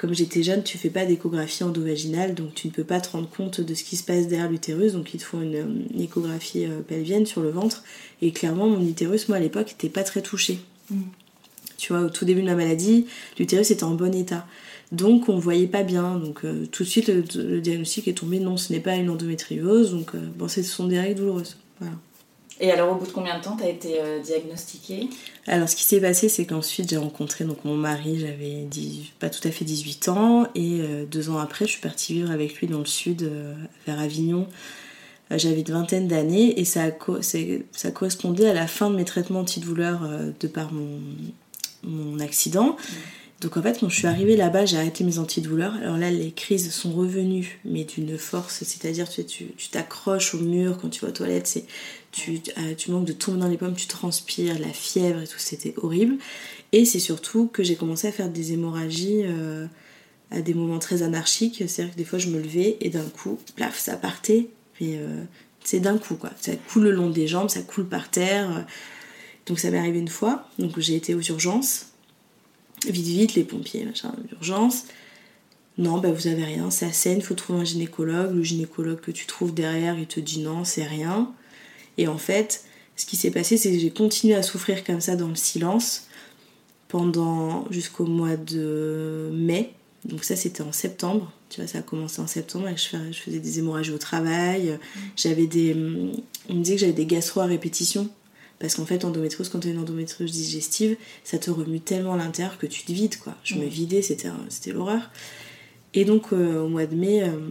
comme 0.03 0.15
j'étais 0.15 0.43
jeune, 0.43 0.65
tu 0.65 0.79
fais 0.79 0.91
pas 0.91 1.05
d'échographie 1.07 1.63
endovaginale, 1.63 2.35
donc 2.35 2.55
tu 2.55 2.67
ne 2.67 2.73
peux 2.73 2.83
pas 2.83 3.01
te 3.01 3.11
rendre 3.11 3.29
compte 3.29 3.61
de 3.61 3.73
ce 3.73 3.85
qui 3.85 3.97
se 3.97 4.03
passe 4.03 4.27
derrière 4.27 4.51
l'utérus, 4.51 4.95
donc 4.95 5.15
il 5.15 5.21
te 5.21 5.25
faut 5.25 5.41
une, 5.41 5.87
échographie 5.97 6.67
euh, 6.67 6.81
pelvienne 6.81 7.25
sur 7.25 7.41
le 7.41 7.51
ventre. 7.51 7.85
Et 8.21 8.33
clairement, 8.33 8.67
mon 8.67 8.85
utérus, 8.85 9.29
moi 9.29 9.37
à 9.37 9.41
l'époque, 9.41 9.69
n'était 9.69 9.89
pas 9.89 10.03
très 10.03 10.21
touché. 10.21 10.59
Mm. 10.91 11.03
Tu 11.79 11.93
vois, 11.93 12.03
au 12.03 12.11
tout 12.11 12.25
début 12.25 12.41
de 12.41 12.47
ma 12.47 12.57
maladie, 12.57 13.07
l'utérus 13.39 13.71
était 13.71 13.85
en 13.85 13.93
bon 13.93 14.13
état. 14.13 14.45
Donc 14.93 15.31
on 15.31 15.39
voyait 15.39 15.67
pas 15.67 15.83
bien. 15.83 16.17
Donc 16.17 16.45
euh, 16.45 16.67
tout 16.71 16.85
de 16.85 16.89
suite, 16.89 17.09
le, 17.09 17.61
diagnostic 17.61 18.07
est 18.07 18.13
tombé 18.13 18.39
non, 18.39 18.57
ce 18.57 18.73
n'est 18.73 18.81
pas 18.81 18.95
une 18.95 19.11
endométriose, 19.11 19.93
donc 19.93 20.15
euh, 20.15 20.21
bon, 20.37 20.47
ce 20.47 20.63
sont 20.63 20.87
des 20.87 21.01
règles 21.01 21.21
douloureuses. 21.21 21.57
Voilà. 21.81 21.97
Et 22.61 22.71
alors, 22.71 22.93
au 22.93 22.95
bout 22.95 23.07
de 23.07 23.13
combien 23.13 23.39
de 23.39 23.43
temps 23.43 23.57
tu 23.57 23.65
as 23.65 23.71
été 23.71 24.01
euh, 24.01 24.21
diagnostiquée? 24.21 25.09
Alors, 25.49 25.69
ce 25.69 25.75
qui 25.75 25.83
s'est 25.83 26.01
passé, 26.01 26.29
c'est 26.29 26.45
qu'ensuite, 26.45 26.91
j'ai 26.91 26.99
rencontré 26.99 27.45
donc, 27.45 27.65
mon 27.65 27.75
mari, 27.75 28.21
j'avais 28.21 28.69
pas 29.19 29.31
tout 29.31 29.47
à 29.49 29.51
fait 29.51 29.65
18 29.65 30.09
ans, 30.09 30.47
et 30.55 30.81
euh, 30.81 31.05
deux 31.05 31.31
ans 31.31 31.39
après, 31.39 31.65
je 31.65 31.73
suis 31.73 31.81
partie 31.81 32.13
vivre 32.13 32.31
avec 32.31 32.55
lui 32.57 32.69
dans 32.69 32.79
le 32.79 32.85
sud, 32.85 33.29
vers 33.87 33.99
Avignon. 33.99 34.47
J'avais 35.31 35.63
une 35.63 35.73
vingtaine 35.73 36.07
d'années, 36.07 36.61
et 36.61 36.65
ça, 36.65 36.83
ça 37.73 37.91
correspondait 37.91 38.49
à 38.49 38.55
la 38.55 38.67
fin 38.67 38.91
de 38.91 38.97
mes 38.97 39.05
traitements 39.05 39.41
antidouleurs 39.41 40.07
de 40.39 40.47
par 40.47 40.73
mon, 40.73 41.01
mon 41.83 42.21
accident. 42.21 42.77
Mmh. 42.77 43.22
Donc 43.43 43.57
en 43.57 43.63
fait, 43.63 43.81
quand 43.81 43.89
je 43.89 43.97
suis 43.97 44.07
arrivée 44.07 44.37
là-bas, 44.37 44.67
j'ai 44.67 44.77
arrêté 44.77 45.03
mes 45.03 45.19
antidouleurs. 45.19 45.75
Alors 45.75 45.99
là, 45.99 46.13
les 46.13 46.31
crises 46.31 46.73
sont 46.73 46.93
revenues, 46.93 47.59
mais 47.65 47.83
d'une 47.83 48.17
force, 48.17 48.63
c'est-à-dire 48.63 49.09
tu 49.09 49.25
tu 49.25 49.69
t'accroches 49.69 50.35
au 50.35 50.39
mur 50.39 50.79
quand 50.81 50.89
tu 50.89 51.01
vas 51.01 51.09
aux 51.09 51.13
toilettes, 51.13 51.67
tu, 52.13 52.41
euh, 52.59 52.75
tu 52.77 52.93
manques 52.93 53.05
de 53.05 53.13
tomber 53.13 53.41
dans 53.41 53.49
les 53.49 53.57
pommes, 53.57 53.75
tu 53.75 53.89
transpires, 53.89 54.61
la 54.61 54.69
fièvre 54.69 55.23
et 55.23 55.27
tout, 55.27 55.39
c'était 55.39 55.75
horrible. 55.77 56.19
Et 56.71 56.85
c'est 56.85 57.01
surtout 57.01 57.49
que 57.49 57.65
j'ai 57.65 57.75
commencé 57.75 58.07
à 58.07 58.13
faire 58.13 58.29
des 58.29 58.53
hémorragies 58.53 59.23
euh, 59.25 59.67
à 60.31 60.41
des 60.41 60.55
moments 60.55 60.79
très 60.79 61.03
anarchiques. 61.03 61.65
C'est-à-dire 61.67 61.95
que 61.95 61.99
des 61.99 62.05
fois, 62.05 62.21
je 62.21 62.29
me 62.29 62.41
levais 62.41 62.77
et 62.81 62.91
d'un 62.91 63.05
coup, 63.05 63.41
plaf, 63.57 63.77
ça 63.77 63.97
partait. 63.97 64.51
Mais 64.81 64.99
euh, 64.99 65.25
c'est 65.65 65.81
d'un 65.81 65.99
coup, 65.99 66.15
quoi. 66.15 66.31
Ça 66.41 66.53
coule 66.73 66.85
le 66.85 66.93
long 66.93 67.11
des 67.11 67.27
jambes, 67.27 67.51
ça 67.51 67.63
coule 67.63 67.89
par 67.89 68.09
terre. 68.09 68.67
Donc 69.47 69.59
ça 69.59 69.73
m'est 69.73 69.79
arrivé 69.79 69.99
une 69.99 70.07
fois. 70.07 70.49
Donc 70.61 70.79
j'ai 70.79 70.95
été 70.95 71.15
aux 71.17 71.21
urgences 71.21 71.92
Vite, 72.87 73.07
vite, 73.07 73.35
les 73.35 73.45
pompiers, 73.45 73.85
machin, 73.85 74.13
d'urgence. 74.29 74.85
Non, 75.79 75.99
bah 75.99 76.13
vous 76.13 76.27
avez 76.27 76.45
rien, 76.45 76.71
c'est 76.71 76.87
assez, 76.87 77.13
il 77.13 77.23
faut 77.23 77.35
trouver 77.35 77.61
un 77.61 77.65
gynécologue. 77.65 78.35
Le 78.35 78.43
gynécologue 78.43 79.01
que 79.01 79.11
tu 79.11 79.27
trouves 79.27 79.55
derrière, 79.55 79.99
il 79.99 80.07
te 80.07 80.21
dit 80.21 80.41
non, 80.41 80.65
c'est 80.65 80.85
rien. 80.85 81.33
Et 81.97 82.09
en 82.09 82.19
fait, 82.19 82.65
ce 82.97 83.07
qui 83.07 83.17
s'est 83.17 83.31
passé, 83.31 83.57
c'est 83.57 83.73
que 83.73 83.79
j'ai 83.79 83.91
continué 83.91 84.35
à 84.35 84.43
souffrir 84.43 84.85
comme 84.85 85.01
ça 85.01 85.17
dans 85.17 85.29
le 85.29 85.35
silence 85.35 86.09
pendant 86.89 87.67
jusqu'au 87.71 88.05
mois 88.05 88.37
de 88.37 89.31
mai. 89.33 89.73
Donc 90.05 90.25
ça, 90.25 90.37
c'était 90.37 90.63
en 90.63 90.73
septembre. 90.73 91.33
Tu 91.49 91.61
vois, 91.61 91.69
ça 91.69 91.79
a 91.79 91.83
commencé 91.83 92.21
en 92.21 92.27
septembre 92.27 92.69
et 92.69 92.77
je 92.77 93.19
faisais 93.19 93.39
des 93.39 93.59
hémorragies 93.59 93.93
au 93.93 93.99
travail. 93.99 94.79
J'avais 95.17 95.47
des... 95.47 95.75
On 96.49 96.55
me 96.55 96.63
disait 96.63 96.75
que 96.75 96.81
j'avais 96.81 96.93
des 96.93 97.07
gastro 97.07 97.41
à 97.41 97.47
répétition. 97.47 98.11
Parce 98.63 98.77
qu'en 98.77 98.87
fait, 98.87 99.05
endométriose, 99.05 99.49
quand 99.49 99.59
tu 99.59 99.69
as 99.69 99.71
une 99.73 99.81
endométriose 99.81 100.31
digestive, 100.31 100.97
ça 101.25 101.37
te 101.39 101.51
remue 101.51 101.81
tellement 101.81 102.15
l'intérieur 102.15 102.59
que 102.59 102.67
tu 102.67 102.85
te 102.85 102.93
vides, 102.93 103.19
quoi. 103.19 103.35
Je 103.43 103.57
me 103.57 103.67
vidais, 103.67 104.03
c'était, 104.03 104.29
c'était 104.49 104.71
l'horreur. 104.71 105.11
Et 105.95 106.05
donc, 106.05 106.33
euh, 106.33 106.63
au 106.63 106.69
mois 106.69 106.87
de 106.87 106.95
mai, 106.95 107.25
euh, 107.25 107.51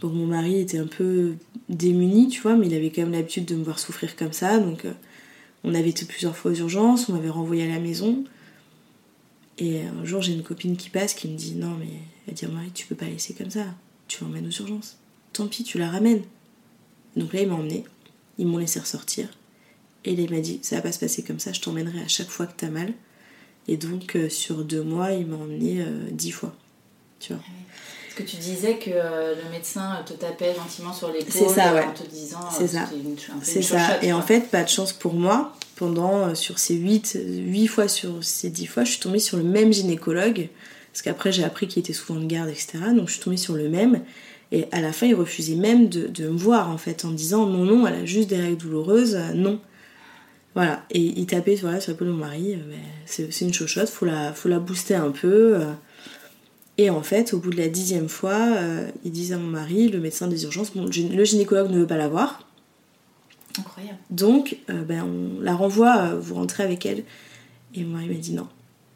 Bon, 0.00 0.10
mon 0.10 0.26
mari 0.26 0.60
était 0.60 0.78
un 0.78 0.86
peu 0.86 1.34
démuni, 1.68 2.28
tu 2.28 2.42
vois, 2.42 2.56
mais 2.56 2.66
il 2.66 2.74
avait 2.74 2.90
quand 2.90 3.02
même 3.02 3.12
l'habitude 3.12 3.46
de 3.46 3.54
me 3.54 3.64
voir 3.64 3.78
souffrir 3.78 4.16
comme 4.16 4.32
ça, 4.32 4.58
donc 4.58 4.84
on 5.62 5.74
avait 5.74 5.88
été 5.88 6.04
plusieurs 6.04 6.36
fois 6.36 6.50
aux 6.50 6.54
urgences, 6.54 7.08
on 7.08 7.14
m'avait 7.14 7.30
renvoyé 7.30 7.64
à 7.64 7.68
la 7.68 7.80
maison. 7.80 8.22
Et 9.56 9.80
un 9.80 10.04
jour, 10.04 10.20
j'ai 10.20 10.34
une 10.34 10.42
copine 10.42 10.76
qui 10.76 10.90
passe 10.90 11.14
qui 11.14 11.26
me 11.26 11.36
dit 11.36 11.54
Non, 11.54 11.74
mais 11.78 11.88
elle 12.28 12.34
dit 12.34 12.46
Marie, 12.46 12.70
tu 12.72 12.86
peux 12.86 12.94
pas 12.94 13.06
laisser 13.06 13.32
comme 13.32 13.50
ça, 13.50 13.64
tu 14.06 14.22
l'emmènes 14.22 14.46
aux 14.46 14.50
urgences. 14.50 14.98
Tant 15.32 15.46
pis, 15.46 15.64
tu 15.64 15.78
la 15.78 15.88
ramènes. 15.88 16.22
Donc 17.16 17.32
là, 17.32 17.40
il 17.40 17.48
m'a 17.48 17.54
emmené, 17.54 17.84
ils 18.36 18.46
m'ont 18.46 18.58
laissé 18.58 18.80
ressortir. 18.80 19.28
Et 20.04 20.12
il 20.12 20.30
m'a 20.30 20.40
dit 20.40 20.60
Ça 20.62 20.76
va 20.76 20.82
pas 20.82 20.92
se 20.92 20.98
passer 20.98 21.22
comme 21.22 21.38
ça, 21.38 21.52
je 21.52 21.60
t'emmènerai 21.60 22.00
à 22.00 22.08
chaque 22.08 22.28
fois 22.28 22.46
que 22.46 22.52
t'as 22.56 22.68
mal. 22.68 22.92
Et 23.66 23.76
donc, 23.76 24.16
euh, 24.16 24.28
sur 24.28 24.64
deux 24.64 24.82
mois, 24.82 25.12
il 25.12 25.26
m'a 25.26 25.36
emmené 25.36 25.80
euh, 25.80 26.08
dix 26.10 26.32
fois. 26.32 26.54
Tu 27.18 27.32
vois. 27.32 27.42
Parce 27.42 28.30
que 28.30 28.30
tu 28.30 28.36
disais 28.36 28.76
que 28.76 28.90
euh, 28.92 29.34
le 29.34 29.50
médecin 29.50 30.02
te 30.06 30.12
tapait 30.12 30.54
gentiment 30.54 30.92
sur 30.92 31.10
l'épaule 31.10 31.48
en 31.48 31.92
te 31.92 32.06
disant 32.08 32.38
c'est 32.50 32.68
ça. 32.68 32.88
C'est 33.42 33.62
ça. 33.62 34.02
Et 34.02 34.12
en 34.12 34.22
fait, 34.22 34.50
pas 34.50 34.62
de 34.62 34.68
chance 34.68 34.92
pour 34.92 35.14
moi. 35.14 35.52
Pendant, 35.76 36.36
sur 36.36 36.60
ces 36.60 36.76
8, 36.76 37.18
8 37.26 37.66
fois 37.66 37.88
sur 37.88 38.22
ces 38.22 38.48
10 38.48 38.66
fois, 38.66 38.84
je 38.84 38.92
suis 38.92 39.00
tombée 39.00 39.18
sur 39.18 39.36
le 39.36 39.42
même 39.42 39.72
gynécologue. 39.72 40.48
Parce 40.92 41.02
qu'après, 41.02 41.32
j'ai 41.32 41.42
appris 41.42 41.66
qu'il 41.66 41.80
était 41.80 41.92
souvent 41.92 42.20
de 42.20 42.26
garde, 42.26 42.48
etc. 42.48 42.78
Donc, 42.94 43.08
je 43.08 43.14
suis 43.14 43.22
tombée 43.22 43.36
sur 43.36 43.54
le 43.54 43.68
même. 43.68 44.00
Et 44.52 44.66
à 44.70 44.80
la 44.80 44.92
fin, 44.92 45.06
il 45.06 45.16
refusait 45.16 45.56
même 45.56 45.88
de, 45.88 46.06
de 46.06 46.28
me 46.28 46.38
voir, 46.38 46.70
en 46.70 46.78
fait, 46.78 47.04
en 47.04 47.10
disant 47.10 47.46
non, 47.46 47.64
non, 47.64 47.88
elle 47.88 47.94
a 47.94 48.04
juste 48.04 48.28
des 48.28 48.36
règles 48.36 48.58
douloureuses, 48.58 49.18
non. 49.34 49.58
Voilà, 50.54 50.84
et 50.90 51.00
il 51.00 51.26
tapait 51.26 51.56
voilà, 51.56 51.80
sur 51.80 51.90
l'épaule 51.92 52.08
de 52.08 52.12
mon 52.12 52.18
mari, 52.18 52.54
euh, 52.54 52.76
c'est 53.06 53.40
une 53.40 53.52
chochotte, 53.52 53.88
faut 53.88 54.04
la, 54.06 54.32
faut 54.32 54.48
la 54.48 54.60
booster 54.60 54.94
un 54.94 55.10
peu. 55.10 55.56
Euh. 55.56 55.72
Et 56.78 56.90
en 56.90 57.02
fait, 57.02 57.34
au 57.34 57.38
bout 57.38 57.50
de 57.50 57.56
la 57.56 57.68
dixième 57.68 58.08
fois, 58.08 58.38
euh, 58.56 58.88
il 59.04 59.10
disait 59.10 59.34
à 59.34 59.38
mon 59.38 59.48
mari, 59.48 59.88
le 59.88 59.98
médecin 59.98 60.28
des 60.28 60.44
urgences, 60.44 60.72
bon, 60.72 60.84
le 60.86 61.24
gynécologue 61.24 61.70
ne 61.70 61.78
veut 61.80 61.86
pas 61.86 61.96
la 61.96 62.08
voir. 62.08 62.48
Incroyable. 63.58 63.98
Donc, 64.10 64.58
ben, 64.68 65.04
on 65.04 65.40
la 65.40 65.54
renvoie, 65.54 66.14
vous 66.16 66.34
rentrez 66.34 66.64
avec 66.64 66.86
elle. 66.86 67.04
Et 67.74 67.84
mon 67.84 67.94
mari 67.94 68.08
m'a 68.08 68.14
dit 68.14 68.32
non, 68.32 68.48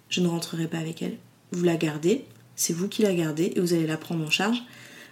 je 0.09 0.21
ne 0.21 0.29
rentrerai 0.29 0.67
pas 0.67 0.79
avec 0.79 1.03
elle. 1.03 1.17
Vous 1.53 1.65
la 1.65 1.77
gardez, 1.77 2.25
c'est 2.57 2.73
vous 2.73 2.89
qui 2.89 3.03
la 3.03 3.15
gardez 3.15 3.53
et 3.55 3.61
vous 3.61 3.73
allez 3.73 3.87
la 3.87 3.97
prendre 3.97 4.25
en 4.25 4.31
charge. 4.31 4.63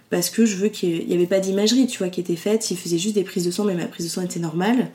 Parce 0.09 0.29
que 0.29 0.45
je 0.45 0.55
veux 0.55 0.69
qu'il 0.69 1.07
n'y 1.07 1.13
avait 1.13 1.27
pas 1.27 1.39
d'imagerie, 1.39 1.87
tu 1.87 1.97
vois, 1.97 2.09
qui 2.09 2.21
était 2.21 2.35
faite. 2.37 2.69
Il 2.71 2.77
faisait 2.77 2.97
juste 2.97 3.15
des 3.15 3.23
prises 3.23 3.45
de 3.45 3.51
sang, 3.51 3.65
mais 3.65 3.75
ma 3.75 3.85
prise 3.85 4.05
de 4.05 4.11
sang 4.11 4.21
était 4.21 4.39
normale. 4.39 4.89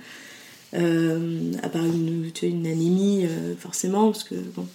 Euh, 0.75 1.53
à 1.63 1.69
part 1.69 1.85
une, 1.85 2.33
anémie, 2.43 3.27
euh, 3.27 3.55
forcément, 3.59 4.11
parce 4.11 4.25
que 4.25 4.35
bon, 4.35 4.67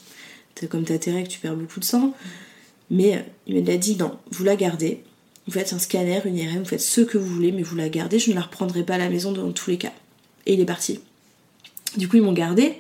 comme 0.69 0.83
t'as 0.83 0.97
tes 0.97 1.11
règles, 1.11 1.27
tu 1.27 1.39
perds 1.39 1.55
beaucoup 1.55 1.79
de 1.79 1.85
sang. 1.85 2.13
Mais 2.91 3.17
euh, 3.17 3.21
il 3.47 3.63
m'a 3.63 3.77
dit 3.77 3.95
non, 3.97 4.17
vous 4.31 4.43
la 4.43 4.55
gardez, 4.55 5.03
vous 5.47 5.53
faites 5.53 5.73
un 5.73 5.79
scanner, 5.79 6.21
une 6.25 6.37
IRM, 6.37 6.59
vous 6.59 6.65
faites 6.65 6.81
ce 6.81 7.01
que 7.01 7.17
vous 7.17 7.27
voulez, 7.27 7.51
mais 7.51 7.63
vous 7.63 7.75
la 7.75 7.89
gardez, 7.89 8.19
je 8.19 8.29
ne 8.29 8.35
la 8.35 8.41
reprendrai 8.41 8.83
pas 8.83 8.95
à 8.95 8.99
la 8.99 9.09
maison 9.09 9.31
dans 9.31 9.51
tous 9.51 9.71
les 9.71 9.77
cas. 9.77 9.93
Et 10.45 10.53
il 10.53 10.59
est 10.59 10.65
parti. 10.65 10.99
Du 11.97 12.07
coup, 12.07 12.17
ils 12.17 12.23
m'ont 12.23 12.33
gardé. 12.33 12.75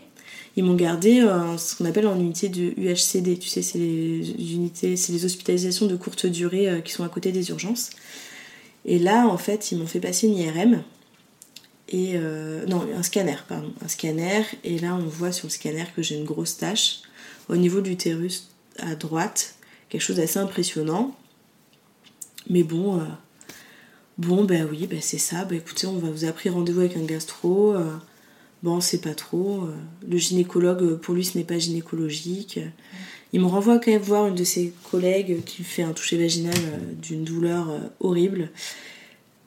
Ils 0.55 0.63
m'ont 0.63 0.75
gardé 0.75 1.19
ce 1.57 1.75
qu'on 1.75 1.85
appelle 1.85 2.07
en 2.07 2.19
unité 2.19 2.49
de 2.49 2.73
UHCD. 2.77 3.37
Tu 3.37 3.47
sais, 3.47 3.61
c'est 3.61 3.77
les 3.77 4.53
unités, 4.53 4.97
c'est 4.97 5.13
les 5.13 5.23
hospitalisations 5.23 5.85
de 5.85 5.95
courte 5.95 6.25
durée 6.25 6.81
qui 6.83 6.93
sont 6.93 7.03
à 7.03 7.09
côté 7.09 7.31
des 7.31 7.49
urgences. 7.49 7.91
Et 8.83 8.97
là, 8.97 9.27
en 9.27 9.37
fait, 9.37 9.71
ils 9.71 9.77
m'ont 9.77 9.85
fait 9.85 9.99
passer 9.99 10.25
une 10.27 10.35
IRM 10.35 10.81
et 11.89 12.13
euh, 12.15 12.65
non 12.65 12.85
un 12.95 13.03
scanner 13.03 13.37
pardon 13.47 13.71
un 13.83 13.87
scanner. 13.87 14.43
Et 14.63 14.79
là 14.79 14.95
on 14.95 15.05
voit 15.05 15.31
sur 15.31 15.47
le 15.47 15.51
scanner 15.51 15.85
que 15.95 16.01
j'ai 16.01 16.15
une 16.15 16.25
grosse 16.25 16.57
tache 16.57 17.01
au 17.49 17.55
niveau 17.55 17.81
de 17.81 17.87
l'utérus 17.87 18.49
à 18.79 18.95
droite 18.95 19.55
quelque 19.89 20.01
chose 20.01 20.17
d'assez 20.17 20.39
impressionnant. 20.39 21.15
Mais 22.49 22.63
bon 22.63 22.99
euh, 22.99 23.03
bon 24.17 24.43
ben 24.43 24.67
oui 24.69 24.87
ben 24.87 24.99
c'est 25.01 25.17
ça. 25.17 25.45
Ben 25.45 25.57
écoutez 25.57 25.87
on 25.87 25.97
va 25.97 26.09
vous 26.09 26.25
a 26.25 26.33
rendez-vous 26.51 26.81
avec 26.81 26.97
un 26.97 27.03
gastro. 27.03 27.73
Euh, 27.73 27.95
bon 28.63 28.81
c'est 28.81 29.01
pas 29.01 29.15
trop. 29.15 29.67
Le 30.07 30.17
gynécologue 30.17 30.97
pour 30.97 31.15
lui 31.15 31.23
ce 31.23 31.37
n'est 31.37 31.45
pas 31.45 31.57
gynécologique. 31.57 32.59
Il 33.33 33.41
me 33.41 33.45
renvoie 33.45 33.79
quand 33.79 33.91
même 33.91 34.01
voir 34.01 34.27
une 34.27 34.35
de 34.35 34.45
ses 34.45 34.73
collègues 34.89 35.43
qui 35.43 35.63
fait 35.63 35.83
un 35.83 35.91
toucher 35.91 36.17
vaginal 36.17 36.55
d'une 37.01 37.23
douleur 37.23 37.69
horrible. 37.99 38.49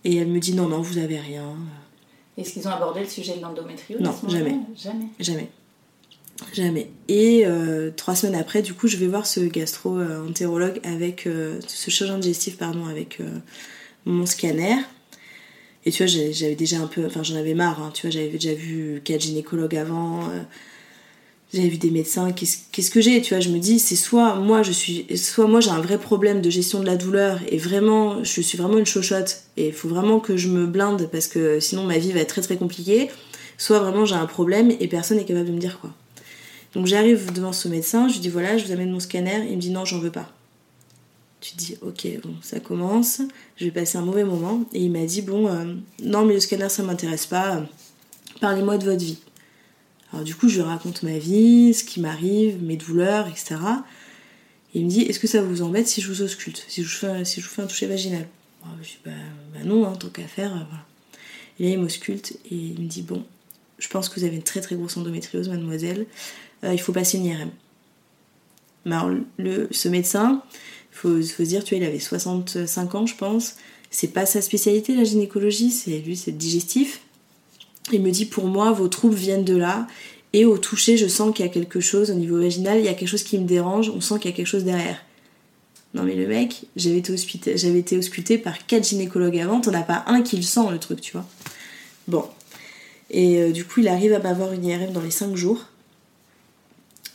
Et 0.04 0.16
elle 0.16 0.28
me 0.28 0.38
dit 0.38 0.54
non 0.54 0.68
non 0.68 0.80
vous 0.80 0.96
avez 0.96 1.18
rien 1.18 1.56
est-ce 2.36 2.52
qu'ils 2.52 2.66
ont 2.68 2.70
abordé 2.70 3.00
le 3.00 3.08
sujet 3.08 3.36
de 3.36 3.42
l'endométriose 3.42 4.00
Non, 4.00 4.14
jamais. 4.28 4.56
Jamais. 4.76 5.06
Jamais. 5.18 5.50
Jamais. 6.52 6.90
Et 7.08 7.42
euh, 7.44 7.90
trois 7.94 8.14
semaines 8.14 8.40
après, 8.40 8.62
du 8.62 8.72
coup, 8.72 8.88
je 8.88 8.96
vais 8.96 9.06
voir 9.06 9.26
ce 9.26 9.40
gastro-entérologue 9.40 10.80
avec 10.84 11.26
euh, 11.26 11.60
ce 11.66 11.90
chirurgien 11.90 12.18
digestif, 12.18 12.56
pardon, 12.56 12.86
avec 12.86 13.20
euh, 13.20 13.38
mon 14.06 14.26
scanner. 14.26 14.76
Et 15.84 15.90
tu 15.90 16.02
vois, 16.02 16.06
j'avais 16.06 16.54
déjà 16.54 16.78
un 16.78 16.86
peu, 16.86 17.04
enfin, 17.06 17.22
j'en 17.22 17.36
avais 17.36 17.54
marre. 17.54 17.82
Hein, 17.82 17.90
tu 17.92 18.06
vois, 18.06 18.10
j'avais 18.10 18.28
déjà 18.28 18.54
vu 18.54 19.00
quatre 19.04 19.20
gynécologues 19.20 19.76
avant 19.76 20.28
j'avais 21.52 21.68
vu 21.68 21.78
des 21.78 21.90
médecins, 21.90 22.30
qu'est-ce 22.32 22.90
que 22.90 23.00
j'ai 23.00 23.20
Tu 23.22 23.34
vois, 23.34 23.40
je 23.40 23.48
me 23.48 23.58
dis, 23.58 23.80
c'est 23.80 23.96
soit 23.96 24.36
moi 24.36 24.62
je 24.62 24.70
suis, 24.70 25.06
soit 25.16 25.48
moi 25.48 25.60
j'ai 25.60 25.70
un 25.70 25.80
vrai 25.80 25.98
problème 25.98 26.40
de 26.40 26.50
gestion 26.50 26.80
de 26.80 26.86
la 26.86 26.96
douleur 26.96 27.40
et 27.48 27.58
vraiment, 27.58 28.22
je 28.22 28.40
suis 28.40 28.56
vraiment 28.56 28.78
une 28.78 28.86
chochotte 28.86 29.42
et 29.56 29.68
il 29.68 29.72
faut 29.72 29.88
vraiment 29.88 30.20
que 30.20 30.36
je 30.36 30.48
me 30.48 30.66
blinde 30.66 31.08
parce 31.10 31.26
que 31.26 31.58
sinon 31.58 31.84
ma 31.84 31.98
vie 31.98 32.12
va 32.12 32.20
être 32.20 32.28
très 32.28 32.42
très 32.42 32.56
compliquée. 32.56 33.10
Soit 33.58 33.80
vraiment 33.80 34.04
j'ai 34.04 34.14
un 34.14 34.26
problème 34.26 34.70
et 34.78 34.86
personne 34.86 35.16
n'est 35.16 35.24
capable 35.24 35.48
de 35.48 35.52
me 35.52 35.58
dire 35.58 35.80
quoi. 35.80 35.90
Donc 36.74 36.86
j'arrive 36.86 37.32
devant 37.32 37.52
ce 37.52 37.66
médecin, 37.66 38.06
je 38.06 38.14
lui 38.14 38.20
dis 38.20 38.28
voilà, 38.28 38.56
je 38.56 38.64
vous 38.64 38.72
amène 38.72 38.92
mon 38.92 39.00
scanner, 39.00 39.44
il 39.50 39.56
me 39.56 39.60
dit 39.60 39.70
non, 39.70 39.84
j'en 39.84 39.98
veux 39.98 40.12
pas. 40.12 40.30
Tu 41.40 41.52
te 41.52 41.56
dis 41.58 41.76
ok, 41.82 42.06
bon, 42.22 42.34
ça 42.42 42.60
commence, 42.60 43.22
je 43.56 43.64
vais 43.64 43.70
passer 43.72 43.98
un 43.98 44.02
mauvais 44.02 44.24
moment 44.24 44.64
et 44.72 44.80
il 44.80 44.92
m'a 44.92 45.04
dit 45.04 45.22
bon, 45.22 45.48
euh, 45.48 45.74
non 46.04 46.24
mais 46.24 46.34
le 46.34 46.40
scanner 46.40 46.68
ça 46.68 46.84
m'intéresse 46.84 47.26
pas, 47.26 47.60
parlez-moi 48.40 48.78
de 48.78 48.84
votre 48.84 49.04
vie. 49.04 49.18
Alors 50.12 50.24
du 50.24 50.34
coup, 50.34 50.48
je 50.48 50.60
raconte 50.60 51.02
ma 51.02 51.18
vie, 51.18 51.72
ce 51.74 51.84
qui 51.84 52.00
m'arrive, 52.00 52.62
mes 52.62 52.76
douleurs, 52.76 53.28
etc. 53.28 53.56
Et 54.74 54.80
il 54.80 54.84
me 54.86 54.90
dit, 54.90 55.02
est-ce 55.02 55.18
que 55.18 55.26
ça 55.26 55.42
vous 55.42 55.62
embête 55.62 55.88
si 55.88 56.00
je 56.00 56.08
vous 56.08 56.22
ausculte, 56.22 56.64
si 56.68 56.82
je 56.82 56.88
vous 56.88 57.40
fais, 57.40 57.62
un 57.62 57.66
toucher 57.66 57.86
vaginal? 57.86 58.26
Je 58.82 58.88
dis, 58.88 58.98
bah, 59.04 59.10
bah 59.54 59.60
non, 59.64 59.86
hein, 59.86 59.92
tant 59.92 60.08
qu'à 60.08 60.26
faire, 60.26 60.52
euh, 60.52 60.64
voilà. 60.68 60.84
Et 61.58 61.64
là, 61.64 61.70
il 61.70 61.78
m'ausculte 61.78 62.38
et 62.50 62.54
il 62.54 62.80
me 62.80 62.88
dit, 62.88 63.02
bon, 63.02 63.24
je 63.78 63.88
pense 63.88 64.08
que 64.08 64.18
vous 64.18 64.26
avez 64.26 64.36
une 64.36 64.42
très 64.42 64.60
très 64.60 64.76
grosse 64.76 64.96
endométriose, 64.96 65.48
mademoiselle, 65.48 66.06
euh, 66.64 66.72
il 66.72 66.80
faut 66.80 66.92
passer 66.92 67.18
une 67.18 67.26
IRM. 67.26 67.50
Mais 68.84 68.94
alors, 68.94 69.10
le, 69.38 69.68
ce 69.70 69.88
médecin, 69.88 70.42
il 70.92 70.96
faut, 70.96 71.22
faut, 71.22 71.22
se 71.22 71.48
dire, 71.48 71.64
tu 71.64 71.74
vois, 71.74 71.84
il 71.84 71.88
avait 71.88 72.00
65 72.00 72.94
ans, 72.94 73.06
je 73.06 73.14
pense. 73.14 73.56
C'est 73.90 74.08
pas 74.08 74.26
sa 74.26 74.40
spécialité, 74.40 74.94
la 74.94 75.04
gynécologie, 75.04 75.70
c'est 75.70 75.98
lui, 75.98 76.16
c'est 76.16 76.32
digestif. 76.32 77.00
Il 77.92 78.02
me 78.02 78.10
dit 78.10 78.26
pour 78.26 78.44
moi 78.44 78.72
vos 78.72 78.88
troubles 78.88 79.14
viennent 79.14 79.44
de 79.44 79.56
là 79.56 79.86
et 80.32 80.44
au 80.44 80.58
toucher 80.58 80.96
je 80.96 81.08
sens 81.08 81.34
qu'il 81.34 81.44
y 81.44 81.48
a 81.48 81.52
quelque 81.52 81.80
chose 81.80 82.10
au 82.10 82.14
niveau 82.14 82.38
vaginal, 82.40 82.78
il 82.78 82.84
y 82.84 82.88
a 82.88 82.94
quelque 82.94 83.08
chose 83.08 83.24
qui 83.24 83.38
me 83.38 83.46
dérange, 83.46 83.90
on 83.90 84.00
sent 84.00 84.18
qu'il 84.20 84.30
y 84.30 84.34
a 84.34 84.36
quelque 84.36 84.46
chose 84.46 84.64
derrière. 84.64 84.98
Non 85.92 86.04
mais 86.04 86.14
le 86.14 86.26
mec, 86.28 86.66
j'avais 86.76 86.98
été, 86.98 87.12
hospité, 87.12 87.54
été 87.54 88.38
par 88.38 88.66
quatre 88.66 88.88
gynécologues 88.88 89.38
avant, 89.38 89.60
t'en 89.60 89.74
as 89.74 89.82
pas 89.82 90.04
un 90.06 90.22
qui 90.22 90.36
le 90.36 90.42
sent 90.42 90.70
le 90.70 90.78
truc, 90.78 91.00
tu 91.00 91.12
vois. 91.12 91.26
Bon. 92.06 92.24
Et 93.10 93.40
euh, 93.40 93.50
du 93.50 93.64
coup 93.64 93.80
il 93.80 93.88
arrive 93.88 94.12
à 94.12 94.20
m'avoir 94.20 94.52
une 94.52 94.64
IRM 94.64 94.92
dans 94.92 95.00
les 95.00 95.10
5 95.10 95.34
jours. 95.34 95.66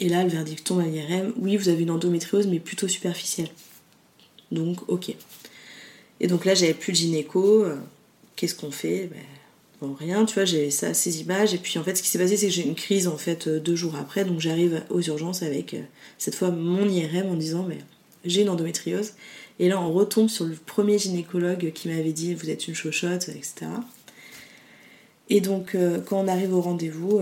Et 0.02 0.10
là 0.10 0.24
le 0.24 0.30
verdict 0.30 0.66
tombe 0.66 0.82
à 0.82 0.86
l'IRM, 0.86 1.34
oui 1.38 1.56
vous 1.56 1.70
avez 1.70 1.84
une 1.84 1.92
endométriose 1.92 2.48
mais 2.48 2.60
plutôt 2.60 2.90
superficielle. 2.90 3.50
Donc 4.52 4.90
ok. 4.90 5.16
Et 6.20 6.28
donc 6.28 6.44
là 6.44 6.54
j'avais 6.54 6.74
plus 6.74 6.92
de 6.92 6.98
gynéco, 6.98 7.64
euh, 7.64 7.78
qu'est-ce 8.36 8.56
qu'on 8.56 8.72
fait? 8.72 9.10
Ben, 9.10 9.22
Rien, 9.94 10.26
tu 10.26 10.36
vois, 10.36 10.46
j'ai 10.46 10.72
ça, 10.72 10.94
ces 10.94 11.22
images. 11.22 11.54
Et 11.54 11.58
puis 11.58 11.78
en 11.78 11.84
fait, 11.84 11.96
ce 11.96 12.04
qui 12.04 12.10
s'est 12.10 12.18
passé, 12.18 12.38
c'est 12.38 12.48
que 12.48 12.54
j'ai 12.54 12.66
une 12.66 12.76
crise 12.76 13.08
en 13.08 13.18
fait 13.18 13.48
euh, 13.48 13.60
deux 13.60 13.76
jours 13.76 13.96
après. 13.96 14.26
Donc 14.26 14.40
j'arrive 14.40 14.84
aux 14.90 15.02
urgences 15.02 15.44
avec 15.44 15.74
euh, 15.74 15.82
cette 16.18 16.36
fois 16.36 16.50
mon 16.50 16.88
IRM 16.88 17.30
en 17.30 17.36
disant, 17.36 17.64
mais 17.68 17.78
j'ai 18.26 18.42
une 18.42 18.50
endométriose. 18.50 19.14
Et 19.60 19.70
là, 19.70 19.80
on 19.82 19.94
retombe 19.94 20.30
sur 20.30 20.46
le 20.46 20.56
premier 20.56 20.98
gynécologue 20.98 21.72
qui 21.74 21.88
m'avait 21.88 22.12
dit, 22.12 22.34
vous 22.34 22.50
êtes 22.50 22.68
une 22.68 22.76
chochotte, 22.76 23.30
etc. 23.30 23.68
Et 25.30 25.40
donc, 25.40 25.76
euh, 25.76 26.00
quand 26.02 26.20
on 26.20 26.28
arrive 26.28 26.54
au 26.54 26.62
rendez-vous, 26.62 27.22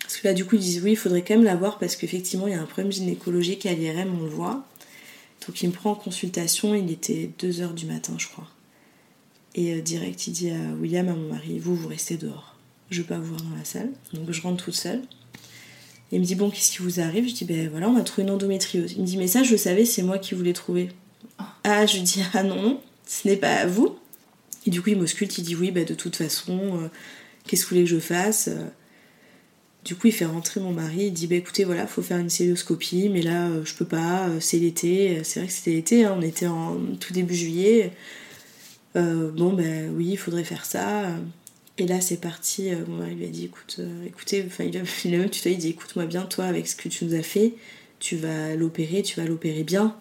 parce 0.00 0.18
que 0.18 0.28
là, 0.28 0.34
du 0.34 0.44
coup, 0.44 0.54
ils 0.54 0.60
disent, 0.60 0.82
oui, 0.84 0.92
il 0.92 0.96
faudrait 0.96 1.22
quand 1.22 1.34
même 1.34 1.44
la 1.44 1.56
voir 1.56 1.78
parce 1.78 1.96
qu'effectivement, 1.96 2.46
il 2.46 2.52
y 2.52 2.56
a 2.56 2.60
un 2.60 2.66
problème 2.66 2.92
gynécologique 2.92 3.66
à 3.66 3.72
l'IRM, 3.72 4.16
on 4.20 4.22
le 4.22 4.30
voit. 4.30 4.64
Donc, 5.46 5.60
il 5.62 5.68
me 5.68 5.74
prend 5.74 5.90
en 5.90 5.94
consultation, 5.96 6.74
il 6.74 6.90
était 6.92 7.30
2h 7.40 7.74
du 7.74 7.86
matin, 7.86 8.14
je 8.16 8.28
crois. 8.28 8.48
Et 9.56 9.72
euh, 9.72 9.80
direct, 9.80 10.26
il 10.26 10.32
dit 10.32 10.50
à 10.50 10.74
William, 10.80 11.08
à 11.08 11.14
mon 11.14 11.28
mari, 11.30 11.58
vous, 11.58 11.74
vous 11.74 11.88
restez 11.88 12.18
dehors. 12.18 12.54
Je 12.90 13.00
veux 13.00 13.06
pas 13.06 13.18
vous 13.18 13.30
voir 13.30 13.40
dans 13.40 13.56
la 13.56 13.64
salle. 13.64 13.90
Donc 14.12 14.30
je 14.30 14.40
rentre 14.42 14.62
toute 14.62 14.74
seule. 14.74 15.00
Et 16.12 16.16
il 16.16 16.20
me 16.20 16.24
dit, 16.24 16.36
bon, 16.36 16.50
qu'est-ce 16.50 16.70
qui 16.70 16.82
vous 16.82 17.00
arrive? 17.00 17.28
Je 17.28 17.34
dis, 17.34 17.46
ben 17.46 17.68
voilà, 17.68 17.88
on 17.88 17.96
a 17.96 18.02
trouvé 18.02 18.22
une 18.22 18.32
endométriose. 18.32 18.92
Il 18.92 19.00
me 19.00 19.06
dit, 19.06 19.16
mais 19.16 19.26
ça, 19.26 19.42
je 19.42 19.50
le 19.50 19.56
savais, 19.56 19.84
c'est 19.84 20.02
moi 20.02 20.18
qui 20.18 20.34
vous 20.34 20.42
l'ai 20.42 20.52
trouvé. 20.52 20.90
Ah, 21.64 21.86
je 21.86 21.98
dis, 21.98 22.22
ah 22.34 22.44
non, 22.44 22.80
ce 23.06 23.26
n'est 23.26 23.36
pas 23.36 23.54
à 23.54 23.66
vous. 23.66 23.96
Et 24.66 24.70
du 24.70 24.82
coup, 24.82 24.90
il 24.90 24.98
m'ausculte, 24.98 25.36
il 25.38 25.42
dit, 25.42 25.56
oui, 25.56 25.70
ben 25.70 25.84
de 25.84 25.94
toute 25.94 26.16
façon, 26.16 26.58
euh, 26.58 26.88
qu'est-ce 27.46 27.64
que 27.64 27.70
vous 27.70 27.76
voulez 27.76 27.84
que 27.84 27.90
je 27.90 27.98
fasse? 27.98 28.50
Du 29.84 29.94
coup, 29.96 30.08
il 30.08 30.12
fait 30.12 30.26
rentrer 30.26 30.60
mon 30.60 30.72
mari, 30.72 31.06
il 31.06 31.12
dit, 31.12 31.26
bah 31.26 31.36
écoutez, 31.36 31.64
voilà, 31.64 31.86
faut 31.86 32.02
faire 32.02 32.18
une 32.18 32.30
célioscopie, 32.30 33.08
mais 33.08 33.22
là, 33.22 33.48
euh, 33.48 33.64
je 33.64 33.74
peux 33.74 33.84
pas, 33.84 34.28
c'est 34.38 34.58
l'été. 34.58 35.22
C'est 35.24 35.40
vrai 35.40 35.48
que 35.48 35.52
c'était 35.52 35.72
l'été, 35.72 36.04
hein, 36.04 36.14
on 36.16 36.22
était 36.22 36.46
en 36.46 36.76
tout 37.00 37.12
début 37.12 37.34
juillet. 37.34 37.92
Euh, 38.96 39.30
bon, 39.30 39.52
ben 39.52 39.92
oui, 39.94 40.10
il 40.12 40.16
faudrait 40.16 40.44
faire 40.44 40.64
ça. 40.64 41.10
Et 41.78 41.86
là, 41.86 42.00
c'est 42.00 42.16
parti. 42.16 42.70
Euh, 42.70 42.84
mari 42.86 43.14
lui 43.14 43.24
a 43.26 43.28
dit 43.28 43.44
écoute, 43.44 43.76
euh, 43.78 44.06
écoutez, 44.06 44.44
enfin, 44.46 44.64
il 44.64 44.76
a, 44.76 44.80
il 45.04 45.14
a 45.14 45.18
même 45.18 45.30
tutoyé, 45.30 45.56
il 45.56 45.60
dit 45.60 45.68
écoute-moi 45.68 46.06
bien, 46.06 46.22
toi, 46.22 46.46
avec 46.46 46.66
ce 46.66 46.76
que 46.76 46.88
tu 46.88 47.04
nous 47.04 47.14
as 47.14 47.22
fait, 47.22 47.54
tu 48.00 48.16
vas 48.16 48.54
l'opérer, 48.54 49.02
tu 49.02 49.20
vas 49.20 49.26
l'opérer 49.26 49.64
bien, 49.64 49.96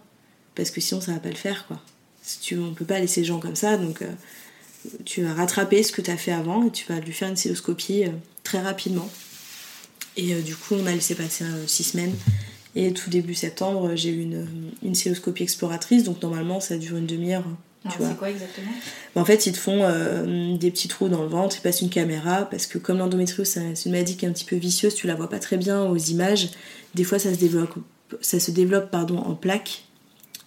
parce 0.55 0.71
que 0.71 0.81
sinon, 0.81 1.01
ça 1.01 1.13
va 1.13 1.19
pas 1.19 1.29
le 1.29 1.35
faire, 1.35 1.67
quoi. 1.67 1.81
Si 2.21 2.39
tu, 2.39 2.57
on 2.57 2.73
peut 2.73 2.85
pas 2.85 2.99
laisser 2.99 3.21
les 3.21 3.27
gens 3.27 3.39
comme 3.39 3.55
ça, 3.55 3.77
donc 3.77 4.03
tu 5.05 5.23
vas 5.23 5.33
rattraper 5.33 5.83
ce 5.83 5.91
que 5.91 6.01
tu 6.01 6.11
as 6.11 6.17
fait 6.17 6.31
avant 6.31 6.65
et 6.65 6.71
tu 6.71 6.85
vas 6.87 6.99
lui 6.99 7.11
faire 7.13 7.29
une 7.29 7.35
cystoscopie 7.35 8.05
euh, 8.05 8.09
très 8.43 8.61
rapidement. 8.61 9.09
Et 10.17 10.33
du 10.41 10.55
coup, 10.55 10.75
on 10.75 10.85
a 10.85 10.91
laissé 10.91 11.13
passer 11.13 11.43
six 11.67 11.83
semaines. 11.83 12.15
Et 12.73 12.93
tout 12.93 13.09
début 13.09 13.35
septembre, 13.35 13.95
j'ai 13.95 14.09
eu 14.09 14.21
une, 14.21 14.47
une 14.81 14.93
exploratrice, 15.41 16.03
donc 16.03 16.21
normalement, 16.21 16.61
ça 16.61 16.77
dure 16.77 16.95
une 16.95 17.05
demi-heure. 17.05 17.43
Vois. 17.43 17.57
C'est 17.89 18.17
quoi 18.17 18.29
exactement? 18.29 18.71
Bah, 19.13 19.21
en 19.21 19.25
fait, 19.25 19.45
ils 19.45 19.53
te 19.53 19.57
font 19.57 19.83
euh, 19.83 20.57
des 20.57 20.71
petits 20.71 20.87
trous 20.87 21.09
dans 21.09 21.21
le 21.21 21.27
ventre, 21.27 21.57
ils 21.57 21.61
passent 21.61 21.81
une 21.81 21.89
caméra, 21.89 22.45
parce 22.45 22.65
que 22.65 22.77
comme 22.77 22.97
l'endométriose, 22.97 23.47
c'est 23.47 23.85
une 23.85 23.91
maladie 23.91 24.17
qui 24.17 24.25
est 24.25 24.27
un 24.27 24.33
petit 24.33 24.45
peu 24.45 24.55
vicieuse, 24.55 24.95
tu 24.95 25.07
la 25.07 25.15
vois 25.15 25.29
pas 25.29 25.39
très 25.39 25.57
bien 25.57 25.83
aux 25.83 25.97
images. 25.97 26.49
Des 26.95 27.03
fois, 27.03 27.19
ça 27.19 27.33
se 27.33 27.39
développe, 27.39 27.75
ça 28.21 28.39
se 28.39 28.51
développe 28.51 28.89
pardon, 28.91 29.17
en 29.17 29.35
plaques. 29.35 29.83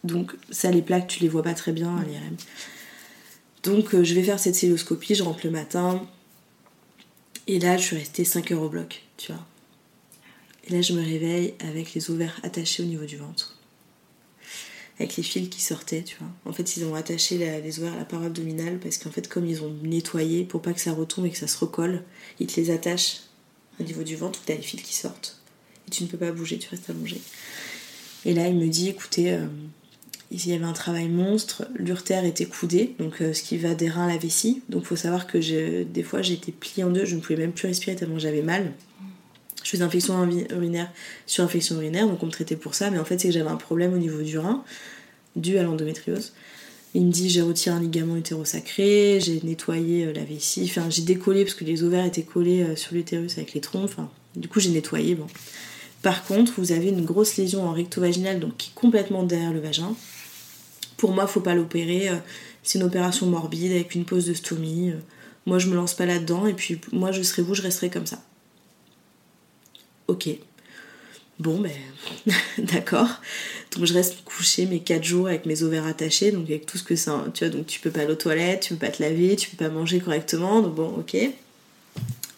Donc, 0.05 0.33
ça, 0.51 0.71
les 0.71 0.83
plaques, 0.83 1.09
tu 1.09 1.21
les 1.21 1.29
vois 1.29 1.43
pas 1.43 1.55
très 1.55 1.73
bien 1.73 1.97
à 1.97 2.05
l'IRM. 2.05 2.37
Donc, 3.65 3.95
euh, 3.95 4.05
je 4.05 4.15
vais 4.15 4.23
faire 4.23 4.39
cette 4.39 4.55
cystoscopie, 4.55 5.15
je 5.15 5.23
rentre 5.23 5.41
le 5.45 5.51
matin. 5.51 6.07
Et 7.47 7.59
là, 7.59 7.77
je 7.77 7.83
suis 7.83 7.97
restée 7.97 8.25
5 8.25 8.53
heures 8.53 8.63
au 8.63 8.69
bloc, 8.69 9.03
tu 9.17 9.33
vois. 9.33 9.45
Et 10.67 10.73
là, 10.73 10.83
je 10.83 10.93
me 10.93 11.03
réveille 11.03 11.55
avec 11.61 11.95
les 11.95 12.11
ovaires 12.11 12.39
attachés 12.43 12.83
au 12.83 12.87
niveau 12.87 13.05
du 13.05 13.17
ventre 13.17 13.58
avec 14.99 15.17
les 15.17 15.23
fils 15.23 15.49
qui 15.49 15.61
sortaient, 15.61 16.03
tu 16.03 16.17
vois. 16.19 16.29
En 16.45 16.53
fait, 16.53 16.77
ils 16.77 16.85
ont 16.85 16.95
attaché 16.95 17.39
les 17.39 17.79
ovaires 17.79 17.95
à 17.95 17.99
la 17.99 18.05
paroi 18.05 18.27
abdominale 18.27 18.79
parce 18.79 18.99
qu'en 18.99 19.11
fait, 19.11 19.29
comme 19.29 19.47
ils 19.47 19.63
ont 19.63 19.73
nettoyé 19.83 20.45
pour 20.45 20.61
pas 20.61 20.73
que 20.73 20.81
ça 20.81 20.93
retombe 20.93 21.27
et 21.27 21.31
que 21.31 21.39
ça 21.39 21.47
se 21.47 21.59
recolle, 21.59 22.03
ils 22.41 22.47
te 22.47 22.61
les 22.61 22.71
attachent 22.71 23.21
au 23.81 23.85
niveau 23.85 24.03
du 24.03 24.17
ventre, 24.17 24.41
t'as 24.45 24.55
les 24.55 24.63
fils 24.63 24.83
qui 24.83 24.95
sortent. 24.95 25.41
Et 25.87 25.91
tu 25.91 26.03
ne 26.03 26.09
peux 26.09 26.19
pas 26.19 26.33
bouger, 26.33 26.59
tu 26.59 26.69
restes 26.69 26.91
allongé. 26.91 27.21
Et 28.25 28.35
là, 28.35 28.49
il 28.49 28.57
me 28.57 28.67
dit, 28.67 28.89
écoutez, 28.89 29.33
euh, 29.33 29.47
il 30.31 30.47
y 30.47 30.53
avait 30.53 30.65
un 30.65 30.73
travail 30.73 31.09
monstre, 31.09 31.67
l'urtère 31.77 32.25
était 32.25 32.47
coudé, 32.47 32.95
donc 32.99 33.23
euh, 33.23 33.33
ce 33.33 33.43
qui 33.43 33.57
va 33.57 33.75
des 33.75 33.89
reins 33.89 34.07
à 34.07 34.09
la 34.09 34.19
vessie. 34.19 34.63
Donc 34.69 34.85
faut 34.85 34.97
savoir 34.97 35.27
que 35.27 35.85
des 35.85 36.03
fois, 36.03 36.23
j'étais 36.23 36.53
pliée 36.53 36.85
en 36.85 36.91
deux, 36.91 37.05
je 37.05 37.15
ne 37.15 37.21
pouvais 37.21 37.39
même 37.39 37.53
plus 37.53 37.69
respirer 37.69 37.97
tellement 37.97 38.19
j'avais 38.19 38.43
mal. 38.43 38.73
Je 39.69 39.73
faisais 39.73 39.85
infection 39.85 40.27
urinaire 40.51 40.91
sur 41.27 41.45
infection 41.45 41.77
urinaire, 41.77 42.07
donc 42.07 42.23
on 42.23 42.27
me 42.27 42.31
traitait 42.31 42.57
pour 42.57 42.75
ça, 42.75 42.91
mais 42.91 42.99
en 42.99 43.05
fait, 43.05 43.19
c'est 43.19 43.29
que 43.29 43.35
j'avais 43.35 43.51
un 43.51 43.57
problème 43.57 43.93
au 43.93 43.99
niveau 43.99 44.23
du 44.23 44.39
rein, 44.39 44.65
dû 45.37 45.59
à 45.59 45.63
l'endométriose. 45.63 46.33
Il 46.95 47.05
me 47.05 47.13
dit 47.13 47.29
j'ai 47.29 47.43
retiré 47.43 47.77
un 47.77 47.81
ligament 47.81 48.17
utérosacré, 48.17 49.21
j'ai 49.21 49.43
nettoyé 49.43 50.07
euh, 50.07 50.15
la 50.15 50.25
vessie, 50.25 50.65
enfin 50.65 50.89
j'ai 50.89 51.03
décollé 51.03 51.45
parce 51.45 51.55
que 51.55 51.67
les 51.67 51.83
ovaires 51.83 52.07
étaient 52.07 52.23
collés 52.23 52.63
euh, 52.63 52.77
sur 52.77 52.95
l'utérus 52.95 53.37
avec 53.37 53.53
les 53.53 53.61
trompes, 53.61 53.85
enfin 53.85 54.11
du 54.37 54.49
coup 54.49 54.59
j'ai 54.59 54.71
nettoyé. 54.71 55.19
Par 56.01 56.25
contre, 56.25 56.55
vous 56.57 56.73
avez 56.73 56.89
une 56.89 57.05
grosse 57.05 57.37
lésion 57.37 57.69
en 57.69 57.75
recto-vaginal, 57.75 58.41
donc 58.41 58.57
qui 58.57 58.71
est 58.71 58.75
complètement 58.75 59.23
derrière 59.23 59.53
le 59.53 59.61
vagin. 59.61 59.95
Pour 60.97 61.13
moi, 61.13 61.27
faut 61.27 61.41
pas 61.41 61.55
l'opérer, 61.55 62.09
euh, 62.09 62.17
c'est 62.63 62.79
une 62.79 62.87
opération 62.87 63.27
morbide 63.27 63.73
avec 63.73 63.95
une 63.95 64.07
pose 64.07 64.25
de 64.25 64.33
stomie. 64.33 64.95
Moi, 65.45 65.59
je 65.59 65.69
me 65.69 65.75
lance 65.75 65.93
pas 65.93 66.07
là-dedans, 66.07 66.47
et 66.47 66.55
puis 66.55 66.81
moi, 66.91 67.13
je 67.13 67.21
serai 67.21 67.43
vous, 67.43 67.55
je 67.55 67.61
resterai 67.61 67.91
comme 67.91 68.07
ça. 68.07 68.23
Ok. 70.09 70.31
Bon, 71.39 71.61
ben, 71.61 71.71
d'accord. 72.59 73.21
Donc 73.77 73.85
je 73.85 73.95
reste 73.95 74.25
couchée 74.25 74.67
mes 74.67 74.81
4 74.81 75.05
jours 75.05 75.29
avec 75.29 75.47
mes 75.47 75.63
ovaires 75.63 75.87
attachés, 75.87 76.33
donc 76.33 76.45
avec 76.47 76.67
tout 76.67 76.79
ce 76.79 76.83
que 76.83 76.97
ça. 76.97 77.25
Tu 77.35 77.45
vois, 77.45 77.55
donc 77.55 77.67
tu 77.67 77.79
peux 77.81 77.91
pas 77.91 78.01
aller 78.01 78.13
aux 78.13 78.17
toilettes, 78.17 78.63
tu 78.63 78.75
peux 78.75 78.87
pas 78.87 78.93
te 78.93 79.03
laver, 79.03 79.37
tu 79.37 79.51
peux 79.51 79.65
pas 79.65 79.71
manger 79.71 80.01
correctement, 80.01 80.63
donc 80.63 80.75
bon, 80.75 80.89
ok. 80.99 81.15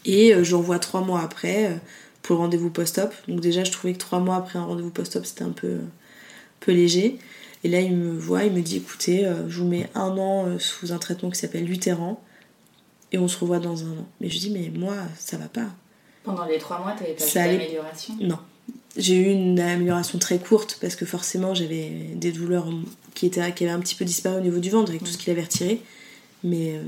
Et 0.04 0.34
euh, 0.34 0.44
je 0.44 0.54
revois 0.54 0.78
3 0.78 1.02
mois 1.02 1.22
après 1.22 1.66
euh, 1.66 1.76
pour 2.22 2.36
le 2.36 2.42
rendez-vous 2.42 2.70
post-op. 2.70 3.14
Donc 3.28 3.40
déjà, 3.40 3.64
je 3.64 3.70
trouvais 3.72 3.94
que 3.94 3.98
3 3.98 4.18
mois 4.20 4.36
après 4.36 4.58
un 4.58 4.64
rendez-vous 4.64 4.90
post-op, 4.90 5.24
c'était 5.24 5.44
un 5.44 5.50
peu, 5.50 5.78
léger. 6.66 7.18
Et 7.64 7.68
là, 7.68 7.80
il 7.80 7.96
me 7.96 8.18
voit, 8.18 8.44
il 8.44 8.52
me 8.52 8.60
dit 8.62 8.76
écoutez, 8.78 9.26
euh, 9.26 9.48
je 9.48 9.60
vous 9.60 9.68
mets 9.68 9.88
un 9.94 10.18
an 10.18 10.58
sous 10.58 10.92
un 10.92 10.98
traitement 10.98 11.30
qui 11.30 11.38
s'appelle 11.38 11.64
Lutéran, 11.64 12.22
et 13.12 13.18
on 13.18 13.28
se 13.28 13.38
revoit 13.38 13.60
dans 13.60 13.84
un 13.84 13.92
an. 13.92 14.08
Mais 14.20 14.28
je 14.28 14.38
dis 14.38 14.50
mais 14.50 14.70
moi, 14.76 14.96
ça 15.18 15.36
va 15.36 15.48
pas. 15.48 15.68
Pendant 16.24 16.44
les 16.46 16.58
trois 16.58 16.78
mois, 16.80 16.92
t'avais 16.92 17.12
pas 17.14 17.24
Ça 17.24 17.42
vu 17.42 17.48
allait- 17.48 17.58
d'amélioration? 17.58 18.16
Non. 18.20 18.38
J'ai 18.96 19.14
eu 19.16 19.26
une 19.30 19.58
amélioration 19.60 20.18
très 20.18 20.38
courte 20.38 20.78
parce 20.80 20.96
que 20.96 21.06
forcément 21.06 21.54
j'avais 21.54 21.90
des 22.16 22.32
douleurs 22.32 22.68
qui, 23.14 23.26
étaient, 23.26 23.52
qui 23.54 23.64
avaient 23.64 23.72
un 23.72 23.80
petit 23.80 23.94
peu 23.94 24.04
disparu 24.04 24.38
au 24.38 24.40
niveau 24.40 24.58
du 24.58 24.68
ventre 24.70 24.90
avec 24.90 25.02
tout 25.04 25.10
ce 25.10 25.16
qu'il 25.18 25.30
avait 25.30 25.42
retiré. 25.42 25.80
Mais 26.42 26.74
euh, 26.74 26.82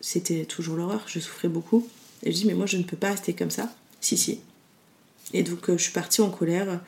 c'était 0.00 0.44
toujours 0.44 0.76
l'horreur, 0.76 1.02
je 1.06 1.18
souffrais 1.18 1.48
beaucoup. 1.48 1.88
Et 2.22 2.30
je 2.32 2.36
dis, 2.36 2.46
mais 2.46 2.54
moi 2.54 2.66
je 2.66 2.76
ne 2.76 2.82
peux 2.82 2.96
pas 2.96 3.10
rester 3.10 3.32
comme 3.32 3.50
ça. 3.50 3.72
Si, 4.00 4.16
si. 4.16 4.40
Et 5.32 5.42
donc 5.42 5.68
euh, 5.70 5.78
je 5.78 5.82
suis 5.84 5.92
partie 5.92 6.20
en 6.20 6.30
colère. 6.30 6.80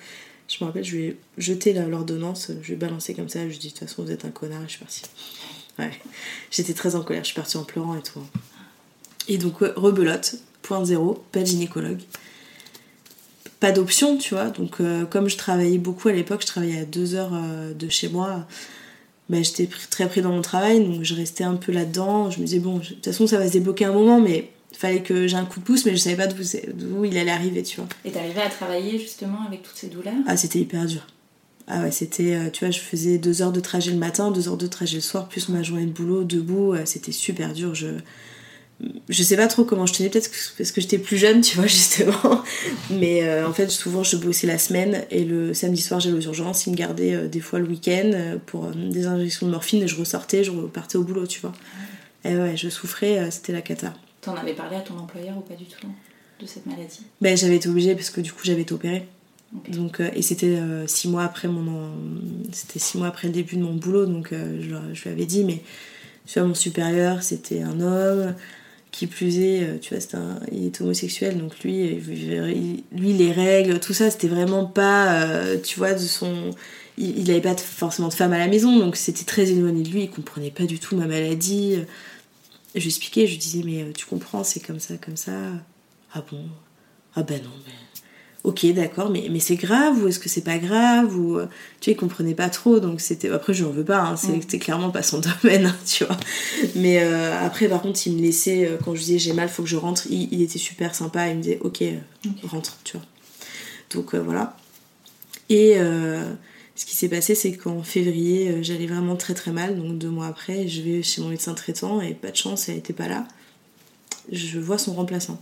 Je 0.48 0.56
me 0.62 0.66
rappelle, 0.68 0.84
je 0.84 0.96
lui 0.96 1.04
ai 1.04 1.16
jeté 1.38 1.72
l'ordonnance, 1.74 2.50
je 2.62 2.66
lui 2.68 2.74
ai 2.74 2.76
balancé 2.76 3.14
comme 3.14 3.28
ça. 3.28 3.40
Je 3.40 3.46
lui 3.46 3.54
ai 3.56 3.58
dit, 3.58 3.68
de 3.68 3.72
toute 3.72 3.88
façon, 3.88 4.02
vous 4.04 4.10
êtes 4.10 4.24
un 4.24 4.30
connard 4.30 4.60
et 4.62 4.66
je 4.66 4.70
suis 4.72 4.78
partie. 4.80 5.02
Ouais. 5.78 5.90
J'étais 6.50 6.72
très 6.74 6.94
en 6.94 7.02
colère, 7.02 7.22
je 7.22 7.28
suis 7.28 7.34
partie 7.36 7.56
en 7.58 7.64
pleurant 7.64 7.96
et 7.96 8.02
tout. 8.02 8.22
Et 9.28 9.36
donc, 9.38 9.58
rebelote, 9.76 10.36
point 10.62 10.84
zéro, 10.84 11.24
pas 11.32 11.40
de 11.40 11.46
gynécologue 11.46 12.00
pas 13.60 13.72
d'option, 13.72 14.16
tu 14.16 14.34
vois. 14.34 14.50
Donc, 14.50 14.80
euh, 14.80 15.04
comme 15.04 15.28
je 15.28 15.36
travaillais 15.36 15.78
beaucoup 15.78 16.08
à 16.08 16.12
l'époque, 16.12 16.42
je 16.42 16.46
travaillais 16.46 16.80
à 16.80 16.84
deux 16.84 17.14
heures 17.14 17.32
euh, 17.34 17.74
de 17.74 17.88
chez 17.88 18.08
moi, 18.08 18.46
bah, 19.28 19.42
j'étais 19.42 19.68
très 19.90 20.08
pris 20.08 20.22
dans 20.22 20.30
mon 20.30 20.42
travail, 20.42 20.84
donc 20.84 21.02
je 21.02 21.14
restais 21.14 21.44
un 21.44 21.56
peu 21.56 21.72
là-dedans. 21.72 22.30
Je 22.30 22.40
me 22.40 22.44
disais, 22.44 22.60
bon, 22.60 22.78
de 22.78 22.84
toute 22.84 23.04
façon, 23.04 23.26
ça 23.26 23.38
va 23.38 23.46
se 23.46 23.52
débloquer 23.52 23.84
un 23.84 23.92
moment, 23.92 24.20
mais 24.20 24.50
il 24.70 24.76
fallait 24.76 25.02
que 25.02 25.26
j'ai 25.26 25.36
un 25.36 25.44
coup 25.44 25.60
de 25.60 25.64
pouce, 25.64 25.84
mais 25.84 25.92
je 25.92 25.96
savais 25.96 26.16
pas 26.16 26.28
d'où 26.28 27.04
il 27.04 27.18
allait 27.18 27.30
arriver, 27.30 27.62
tu 27.62 27.80
vois. 27.80 27.88
Et 28.04 28.10
t'arrivais 28.10 28.42
à 28.42 28.48
travailler 28.48 28.98
justement 28.98 29.44
avec 29.46 29.62
toutes 29.62 29.76
ces 29.76 29.88
douleurs? 29.88 30.14
Ah, 30.26 30.36
c'était 30.36 30.60
hyper 30.60 30.86
dur. 30.86 31.06
Ah 31.66 31.82
ouais, 31.82 31.90
c'était, 31.90 32.34
euh, 32.34 32.48
tu 32.50 32.64
vois, 32.64 32.70
je 32.70 32.78
faisais 32.78 33.18
deux 33.18 33.42
heures 33.42 33.52
de 33.52 33.60
trajet 33.60 33.90
le 33.90 33.98
matin, 33.98 34.30
deux 34.30 34.48
heures 34.48 34.56
de 34.56 34.66
trajet 34.66 34.96
le 34.96 35.02
soir, 35.02 35.28
plus 35.28 35.50
ma 35.50 35.62
journée 35.62 35.84
de 35.84 35.90
boulot, 35.90 36.24
debout, 36.24 36.74
c'était 36.86 37.12
super 37.12 37.52
dur. 37.52 37.74
Je, 37.74 37.88
je 39.08 39.22
sais 39.22 39.36
pas 39.36 39.48
trop 39.48 39.64
comment 39.64 39.86
je 39.86 39.92
tenais, 39.92 40.08
peut-être 40.08 40.30
parce 40.56 40.70
que 40.70 40.80
j'étais 40.80 40.98
plus 40.98 41.16
jeune, 41.16 41.40
tu 41.40 41.56
vois, 41.56 41.66
justement. 41.68 42.42
Mais 42.90 43.24
euh, 43.24 43.48
en 43.48 43.52
fait, 43.52 43.70
souvent, 43.70 44.02
je 44.02 44.16
bossais 44.16 44.46
la 44.46 44.58
semaine 44.58 45.04
et 45.10 45.24
le 45.24 45.54
samedi 45.54 45.82
soir, 45.82 45.98
j'allais 46.00 46.16
aux 46.16 46.20
urgences. 46.20 46.66
Ils 46.66 46.70
me 46.70 46.76
gardaient 46.76 47.14
euh, 47.14 47.28
des 47.28 47.40
fois 47.40 47.58
le 47.58 47.66
week-end 47.66 48.10
euh, 48.14 48.36
pour 48.44 48.66
euh, 48.66 48.72
des 48.72 49.06
injections 49.06 49.46
de 49.46 49.52
morphine 49.52 49.82
et 49.82 49.88
je 49.88 49.96
ressortais, 49.96 50.44
je 50.44 50.52
repartais 50.52 50.96
au 50.96 51.02
boulot, 51.02 51.26
tu 51.26 51.40
vois. 51.40 51.52
Et 52.24 52.36
ouais, 52.36 52.56
je 52.56 52.68
souffrais, 52.68 53.30
c'était 53.30 53.52
la 53.52 53.62
cata. 53.62 53.94
T'en 54.20 54.34
avais 54.34 54.54
parlé 54.54 54.76
à 54.76 54.80
ton 54.80 54.96
employeur 54.98 55.36
ou 55.38 55.40
pas 55.40 55.54
du 55.54 55.64
tout 55.64 55.86
de 56.40 56.46
cette 56.46 56.66
maladie? 56.66 57.00
Ben, 57.20 57.36
j'avais 57.36 57.56
été 57.56 57.68
obligée 57.68 57.94
parce 57.94 58.10
que 58.10 58.20
du 58.20 58.32
coup, 58.32 58.40
j'avais 58.44 58.62
été 58.62 58.74
opérée. 58.74 59.06
Donc, 59.68 60.00
et 60.14 60.20
c'était 60.20 60.58
six 60.86 61.08
mois 61.08 61.24
après 61.24 61.48
mon 61.48 61.90
c'était 62.52 62.78
six 62.78 62.98
mois 62.98 63.06
après 63.06 63.28
le 63.28 63.32
début 63.32 63.56
de 63.56 63.62
mon 63.62 63.72
boulot 63.72 64.04
donc 64.04 64.28
je, 64.32 64.76
je 64.92 65.02
lui 65.04 65.10
avais 65.10 65.24
dit 65.24 65.42
mais 65.42 65.62
tu 66.26 66.38
vois 66.38 66.46
mon 66.46 66.54
supérieur 66.54 67.22
c'était 67.22 67.62
un 67.62 67.80
homme 67.80 68.34
qui 68.90 69.06
plus 69.06 69.38
est 69.40 69.62
euh, 69.64 69.78
tu 69.80 69.92
vois 69.94 70.00
c'était 70.00 70.16
un- 70.16 70.40
il 70.50 70.66
est 70.66 70.80
homosexuel 70.80 71.38
donc 71.38 71.58
lui 71.60 72.00
lui 72.92 73.12
les 73.12 73.32
règles 73.32 73.78
tout 73.80 73.92
ça 73.92 74.10
c'était 74.10 74.28
vraiment 74.28 74.64
pas 74.66 75.22
euh, 75.22 75.58
tu 75.62 75.78
vois 75.78 75.92
de 75.94 75.98
son 75.98 76.50
il, 76.96 77.18
il 77.18 77.30
avait 77.30 77.40
pas 77.40 77.56
forcément 77.56 78.08
de 78.08 78.14
femme 78.14 78.32
à 78.32 78.38
la 78.38 78.48
maison 78.48 78.76
donc 78.78 78.96
c'était 78.96 79.24
très 79.24 79.50
éloigné 79.50 79.82
de 79.82 79.88
lui 79.90 80.02
il 80.04 80.10
comprenait 80.10 80.50
pas 80.50 80.64
du 80.64 80.78
tout 80.78 80.96
ma 80.96 81.06
maladie. 81.06 81.76
Je 82.74 82.86
expliquais 82.86 83.26
je 83.26 83.38
disais 83.38 83.62
mais 83.64 83.82
euh, 83.82 83.92
tu 83.96 84.04
comprends 84.06 84.44
c'est 84.44 84.60
comme 84.60 84.80
ça 84.80 84.94
comme 84.98 85.16
ça. 85.16 85.32
Ah 86.12 86.22
bon? 86.30 86.44
Ah 87.14 87.22
ben 87.22 87.42
non 87.42 87.50
mais 87.66 87.72
ok 88.48 88.66
d'accord 88.72 89.10
mais, 89.10 89.28
mais 89.30 89.40
c'est 89.40 89.56
grave 89.56 90.02
ou 90.02 90.08
est-ce 90.08 90.18
que 90.18 90.28
c'est 90.28 90.42
pas 90.52 90.58
grave 90.58 91.16
ou 91.16 91.36
euh, 91.38 91.46
tu 91.80 91.90
vois 91.90 91.96
il 91.96 91.96
comprenait 91.96 92.34
pas 92.34 92.48
trop 92.48 92.80
donc 92.80 93.00
c'était 93.00 93.28
après 93.30 93.52
je 93.52 93.64
n'en 93.64 93.70
veux 93.70 93.84
pas 93.84 94.00
hein, 94.00 94.16
c'est- 94.16 94.28
Mm. 94.36 94.40
c'était 94.42 94.58
clairement 94.58 94.90
pas 94.90 95.02
son 95.02 95.20
domaine 95.42 95.66
hein, 95.66 95.76
tu 95.86 96.04
vois. 96.04 96.16
Mais 96.74 97.00
euh, 97.02 97.38
après 97.46 97.68
par 97.68 97.82
contre 97.82 98.00
il 98.06 98.14
me 98.16 98.22
laissait 98.22 98.66
euh, 98.66 98.76
quand 98.82 98.94
je 98.94 99.00
disais 99.00 99.18
j'ai 99.18 99.32
mal 99.32 99.48
faut 99.48 99.62
que 99.64 99.68
je 99.68 99.76
rentre 99.76 100.06
il, 100.10 100.32
il 100.32 100.40
était 100.42 100.58
super 100.58 100.94
sympa 100.94 101.28
il 101.28 101.36
me 101.38 101.42
disait 101.42 101.58
ok, 101.62 101.82
euh, 101.82 101.98
rentre 102.44 102.78
tu 102.84 102.96
vois. 102.96 103.06
Donc 103.94 104.14
euh, 104.14 104.20
voilà. 104.20 104.56
Et 105.50 105.76
ce 106.76 106.84
qui 106.86 106.94
s'est 106.94 107.08
passé 107.08 107.34
c'est 107.34 107.52
qu'en 107.52 107.82
février 107.82 108.62
j'allais 108.62 108.86
vraiment 108.86 109.16
très 109.16 109.34
très 109.34 109.50
mal 109.50 109.76
donc 109.76 109.98
deux 109.98 110.10
mois 110.10 110.26
après 110.26 110.68
je 110.68 110.80
vais 110.82 111.02
chez 111.02 111.20
mon 111.22 111.28
médecin 111.28 111.54
traitant 111.54 112.00
et 112.00 112.14
pas 112.14 112.30
de 112.30 112.36
chance 112.36 112.68
elle 112.68 112.76
était 112.78 112.92
pas 112.92 113.08
là. 113.08 113.26
Je 114.30 114.58
vois 114.60 114.78
son 114.78 114.92
remplaçant 114.94 115.40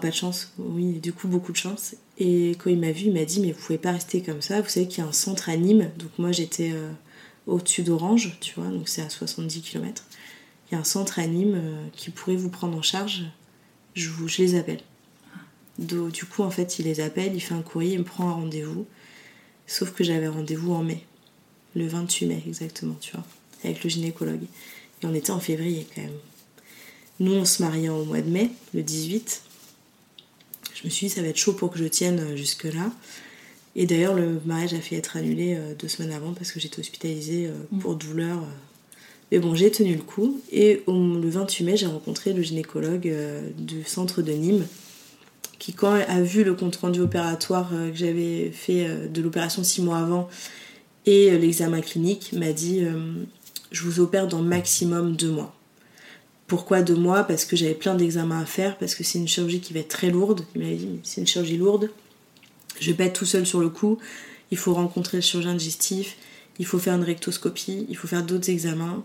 Pas 0.00 0.08
de 0.08 0.14
chance, 0.14 0.52
oui, 0.58 1.00
du 1.00 1.12
coup, 1.12 1.28
beaucoup 1.28 1.52
de 1.52 1.56
chance. 1.56 1.94
Et 2.18 2.56
quand 2.58 2.70
il 2.70 2.78
m'a 2.78 2.92
vu, 2.92 3.06
il 3.06 3.12
m'a 3.12 3.26
dit 3.26 3.40
Mais 3.40 3.52
vous 3.52 3.60
pouvez 3.60 3.78
pas 3.78 3.92
rester 3.92 4.22
comme 4.22 4.40
ça. 4.40 4.62
Vous 4.62 4.68
savez 4.68 4.88
qu'il 4.88 5.04
y 5.04 5.06
a 5.06 5.08
un 5.08 5.12
centre 5.12 5.50
à 5.50 5.56
Nîmes. 5.56 5.90
Donc, 5.98 6.10
moi, 6.18 6.32
j'étais 6.32 6.72
euh, 6.72 6.90
au-dessus 7.46 7.82
d'Orange, 7.82 8.36
tu 8.40 8.54
vois, 8.58 8.70
donc 8.70 8.88
c'est 8.88 9.02
à 9.02 9.10
70 9.10 9.60
km. 9.60 10.04
Il 10.70 10.74
y 10.74 10.76
a 10.78 10.80
un 10.80 10.84
centre 10.84 11.18
à 11.18 11.26
Nîmes 11.26 11.56
euh, 11.56 11.86
qui 11.92 12.10
pourrait 12.10 12.36
vous 12.36 12.48
prendre 12.48 12.76
en 12.76 12.82
charge. 12.82 13.24
Je, 13.94 14.08
vous, 14.08 14.28
je 14.28 14.38
les 14.38 14.54
appelle. 14.54 14.80
Du 15.78 16.24
coup, 16.24 16.42
en 16.42 16.50
fait, 16.50 16.78
il 16.78 16.86
les 16.86 17.00
appelle, 17.00 17.34
il 17.34 17.40
fait 17.40 17.54
un 17.54 17.62
courrier, 17.62 17.94
il 17.94 17.98
me 17.98 18.04
prend 18.04 18.28
un 18.28 18.32
rendez-vous. 18.32 18.86
Sauf 19.66 19.92
que 19.92 20.04
j'avais 20.04 20.28
rendez-vous 20.28 20.72
en 20.72 20.82
mai, 20.82 21.04
le 21.74 21.86
28 21.86 22.26
mai 22.26 22.42
exactement, 22.46 22.96
tu 23.00 23.12
vois, 23.12 23.24
avec 23.64 23.84
le 23.84 23.90
gynécologue. 23.90 24.42
Et 25.02 25.06
on 25.06 25.14
était 25.14 25.30
en 25.30 25.40
février 25.40 25.86
quand 25.94 26.02
même. 26.02 26.12
Nous, 27.20 27.32
on 27.32 27.44
se 27.44 27.62
mariait 27.62 27.88
au 27.88 28.04
mois 28.04 28.20
de 28.20 28.30
mai, 28.30 28.50
le 28.74 28.82
18. 28.82 29.42
Je 30.82 30.86
me 30.86 30.90
suis 30.90 31.06
dit, 31.06 31.12
ça 31.14 31.22
va 31.22 31.28
être 31.28 31.36
chaud 31.36 31.52
pour 31.54 31.70
que 31.70 31.78
je 31.78 31.84
tienne 31.84 32.18
euh, 32.20 32.36
jusque-là. 32.36 32.90
Et 33.74 33.86
d'ailleurs, 33.86 34.14
le 34.14 34.40
mariage 34.44 34.74
a 34.74 34.80
fait 34.80 34.96
être 34.96 35.16
annulé 35.16 35.54
euh, 35.56 35.74
deux 35.78 35.88
semaines 35.88 36.12
avant 36.12 36.32
parce 36.34 36.52
que 36.52 36.60
j'étais 36.60 36.80
hospitalisée 36.80 37.46
euh, 37.46 37.52
Mm. 37.72 37.78
pour 37.78 37.94
douleur. 37.96 38.38
Mais 39.30 39.38
bon, 39.38 39.54
j'ai 39.54 39.70
tenu 39.70 39.94
le 39.94 40.02
coup. 40.02 40.40
Et 40.50 40.82
au- 40.86 40.92
le 41.18 41.28
28 41.30 41.64
mai, 41.64 41.76
j'ai 41.76 41.86
rencontré 41.86 42.32
le 42.34 42.42
gynécologue 42.42 43.10
du 43.56 43.82
centre 43.84 44.20
de 44.20 44.32
Nîmes 44.32 44.66
qui, 45.58 45.72
quand 45.72 45.92
a 45.94 46.20
vu 46.20 46.44
le 46.44 46.54
compte-rendu 46.54 47.00
opératoire 47.00 47.70
que 47.70 47.94
j'avais 47.94 48.50
fait 48.50 48.86
de 49.08 49.22
l'opération 49.22 49.62
six 49.64 49.80
mois 49.80 49.98
avant 49.98 50.28
et 51.06 51.30
l'examen 51.38 51.80
clinique, 51.80 52.32
m'a 52.32 52.52
dit 52.52 52.82
Je 53.70 53.82
vous 53.84 54.00
opère 54.00 54.26
dans 54.28 54.42
maximum 54.42 55.14
deux 55.16 55.30
mois. 55.30 55.54
Pourquoi 56.52 56.82
deux 56.82 56.96
mois 56.96 57.24
Parce 57.24 57.46
que 57.46 57.56
j'avais 57.56 57.72
plein 57.72 57.94
d'examens 57.94 58.40
à 58.42 58.44
faire, 58.44 58.76
parce 58.76 58.94
que 58.94 59.02
c'est 59.04 59.18
une 59.18 59.26
chirurgie 59.26 59.60
qui 59.60 59.72
va 59.72 59.80
être 59.80 59.88
très 59.88 60.10
lourde. 60.10 60.44
Il 60.54 60.60
m'avait 60.60 60.76
dit 60.76 61.00
C'est 61.02 61.22
une 61.22 61.26
chirurgie 61.26 61.56
lourde. 61.56 61.88
Je 62.78 62.90
vais 62.90 62.96
pas 62.98 63.04
être 63.04 63.14
tout 63.18 63.24
seul 63.24 63.46
sur 63.46 63.58
le 63.60 63.70
coup. 63.70 63.96
Il 64.50 64.58
faut 64.58 64.74
rencontrer 64.74 65.16
le 65.16 65.22
chirurgien 65.22 65.54
digestif. 65.54 66.14
Il 66.58 66.66
faut 66.66 66.78
faire 66.78 66.92
une 66.94 67.04
rectoscopie. 67.04 67.86
Il 67.88 67.96
faut 67.96 68.06
faire 68.06 68.22
d'autres 68.22 68.50
examens. 68.50 69.02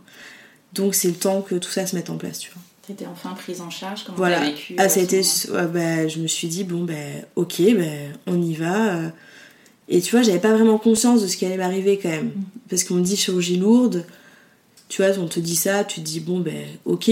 Donc 0.74 0.94
c'est 0.94 1.08
le 1.08 1.14
temps 1.16 1.42
que 1.42 1.56
tout 1.56 1.70
ça 1.72 1.88
se 1.88 1.96
mette 1.96 2.10
en 2.10 2.18
place, 2.18 2.40
tu 2.40 2.52
vois. 2.52 2.62
T'étais 2.86 3.06
enfin 3.06 3.30
prise 3.34 3.62
en 3.62 3.70
charge, 3.70 4.04
comment 4.04 4.18
Voilà. 4.18 4.40
t'as 4.40 4.46
vécu 4.48 4.76
Ah, 4.78 4.84
euh, 4.84 4.90
ça 4.90 5.00
a 5.00 5.04
été. 5.04 5.24
ce 5.24 5.50
ouais, 5.50 5.68
bah, 5.68 6.06
je 6.10 6.20
me 6.20 6.28
suis 6.28 6.50
dit, 6.50 6.66
bon, 6.66 6.84
ben, 6.84 7.24
ok, 7.38 7.62
ben, 7.62 8.12
on 8.28 8.42
y 8.42 8.56
va. 8.56 8.96
euh. 8.98 9.10
Et 9.88 10.02
tu 10.02 10.12
vois, 10.12 10.22
j'avais 10.22 10.40
pas 10.40 10.54
vraiment 10.54 10.78
conscience 10.78 11.22
de 11.22 11.28
ce 11.28 11.38
qui 11.38 11.46
allait 11.46 11.56
m'arriver 11.56 11.98
quand 11.98 12.10
même. 12.10 12.34
Parce 12.70 12.84
qu'on 12.84 12.96
me 12.96 13.04
dit 13.04 13.16
chirurgie 13.16 13.56
lourde. 13.56 14.06
Tu 14.90 15.02
vois, 15.02 15.18
on 15.20 15.28
te 15.28 15.40
dit 15.42 15.56
ça, 15.58 15.84
tu 15.84 16.00
te 16.02 16.06
dis, 16.06 16.22
bon, 16.22 16.40
ben, 16.40 16.66
ok, 16.86 17.10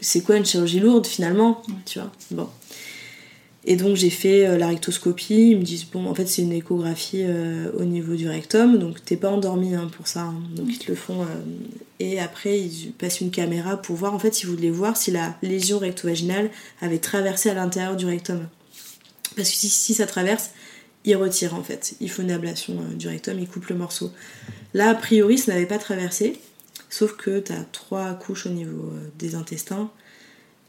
c'est 0.00 0.22
quoi 0.22 0.36
une 0.36 0.44
chirurgie 0.46 0.80
lourde 0.80 1.06
finalement 1.06 1.62
Tu 1.84 1.98
vois, 1.98 2.10
bon. 2.30 2.48
Et 3.68 3.74
donc 3.74 3.96
j'ai 3.96 4.10
fait 4.10 4.46
euh, 4.46 4.58
la 4.58 4.68
rectoscopie. 4.68 5.50
Ils 5.50 5.58
me 5.58 5.62
disent, 5.62 5.84
bon, 5.84 6.06
en 6.06 6.14
fait, 6.14 6.26
c'est 6.26 6.42
une 6.42 6.52
échographie 6.52 7.22
euh, 7.24 7.70
au 7.76 7.84
niveau 7.84 8.14
du 8.14 8.28
rectum, 8.28 8.78
donc 8.78 9.04
t'es 9.04 9.16
pas 9.16 9.30
endormi 9.30 9.74
hein, 9.74 9.90
pour 9.96 10.06
ça. 10.06 10.20
hein. 10.20 10.40
Donc 10.54 10.66
ils 10.68 10.78
te 10.78 10.88
le 10.88 10.94
font. 10.94 11.22
euh, 11.22 11.26
et 11.98 12.20
après, 12.20 12.60
ils 12.60 12.92
passent 12.92 13.20
une 13.20 13.30
caméra 13.30 13.76
pour 13.76 13.96
voir, 13.96 14.14
en 14.14 14.18
fait, 14.20 14.42
ils 14.42 14.46
voulaient 14.46 14.70
voir 14.70 14.96
si 14.96 15.10
la 15.10 15.34
lésion 15.42 15.78
recto-vaginale 15.78 16.50
avait 16.80 16.98
traversé 16.98 17.50
à 17.50 17.54
l'intérieur 17.54 17.96
du 17.96 18.06
rectum. 18.06 18.46
Parce 19.34 19.50
que 19.50 19.56
si, 19.56 19.68
si 19.68 19.94
ça 19.94 20.06
traverse, 20.06 20.50
ils 21.04 21.16
retirent 21.16 21.54
en 21.54 21.62
fait. 21.62 21.94
Il 22.00 22.10
faut 22.10 22.22
une 22.22 22.30
ablation 22.30 22.76
du 22.96 23.08
rectum, 23.08 23.38
ils 23.38 23.48
coupent 23.48 23.68
le 23.68 23.76
morceau. 23.76 24.12
Là, 24.74 24.90
a 24.90 24.94
priori, 24.94 25.38
ça 25.38 25.52
n'avait 25.52 25.66
pas 25.66 25.78
traversé. 25.78 26.38
Sauf 26.88 27.16
que 27.16 27.40
tu 27.40 27.52
as 27.52 27.64
trois 27.72 28.14
couches 28.14 28.46
au 28.46 28.50
niveau 28.50 28.90
euh, 28.92 29.08
des 29.18 29.34
intestins. 29.34 29.90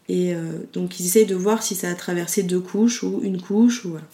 Et 0.09 0.33
euh, 0.33 0.59
donc 0.73 0.99
ils 0.99 1.05
essayent 1.05 1.25
de 1.25 1.35
voir 1.35 1.61
si 1.63 1.75
ça 1.75 1.89
a 1.89 1.95
traversé 1.95 2.43
deux 2.43 2.59
couches 2.59 3.03
ou 3.03 3.21
une 3.23 3.41
couche. 3.41 3.85
Ou, 3.85 3.89
voilà. 3.89 4.05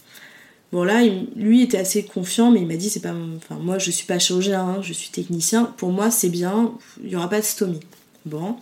Bon 0.71 0.83
là, 0.83 1.03
lui 1.35 1.61
était 1.61 1.77
assez 1.77 2.03
confiant, 2.03 2.51
mais 2.51 2.61
il 2.61 2.67
m'a 2.67 2.75
dit 2.75 2.89
c'est 2.89 2.99
pas. 2.99 3.13
Enfin, 3.37 3.55
moi 3.55 3.77
je 3.77 3.91
suis 3.91 4.05
pas 4.05 4.19
chirurgien, 4.19 4.61
hein, 4.61 4.81
je 4.81 4.91
suis 4.91 5.09
technicien. 5.09 5.65
Pour 5.77 5.91
moi 5.91 6.09
c'est 6.09 6.29
bien, 6.29 6.73
il 7.03 7.11
y 7.11 7.15
aura 7.15 7.29
pas 7.29 7.39
de 7.39 7.45
stomie. 7.45 7.81
Bon. 8.25 8.57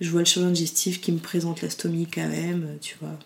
Je 0.00 0.10
vois 0.10 0.20
le 0.20 0.26
chirurgien 0.26 0.52
digestif 0.52 1.00
qui 1.00 1.12
me 1.12 1.18
présente 1.18 1.60
la 1.60 1.68
stomie 1.68 2.06
quand 2.06 2.26
même, 2.28 2.64
euh, 2.68 2.76
tu 2.80 2.96
vois. 3.00 3.18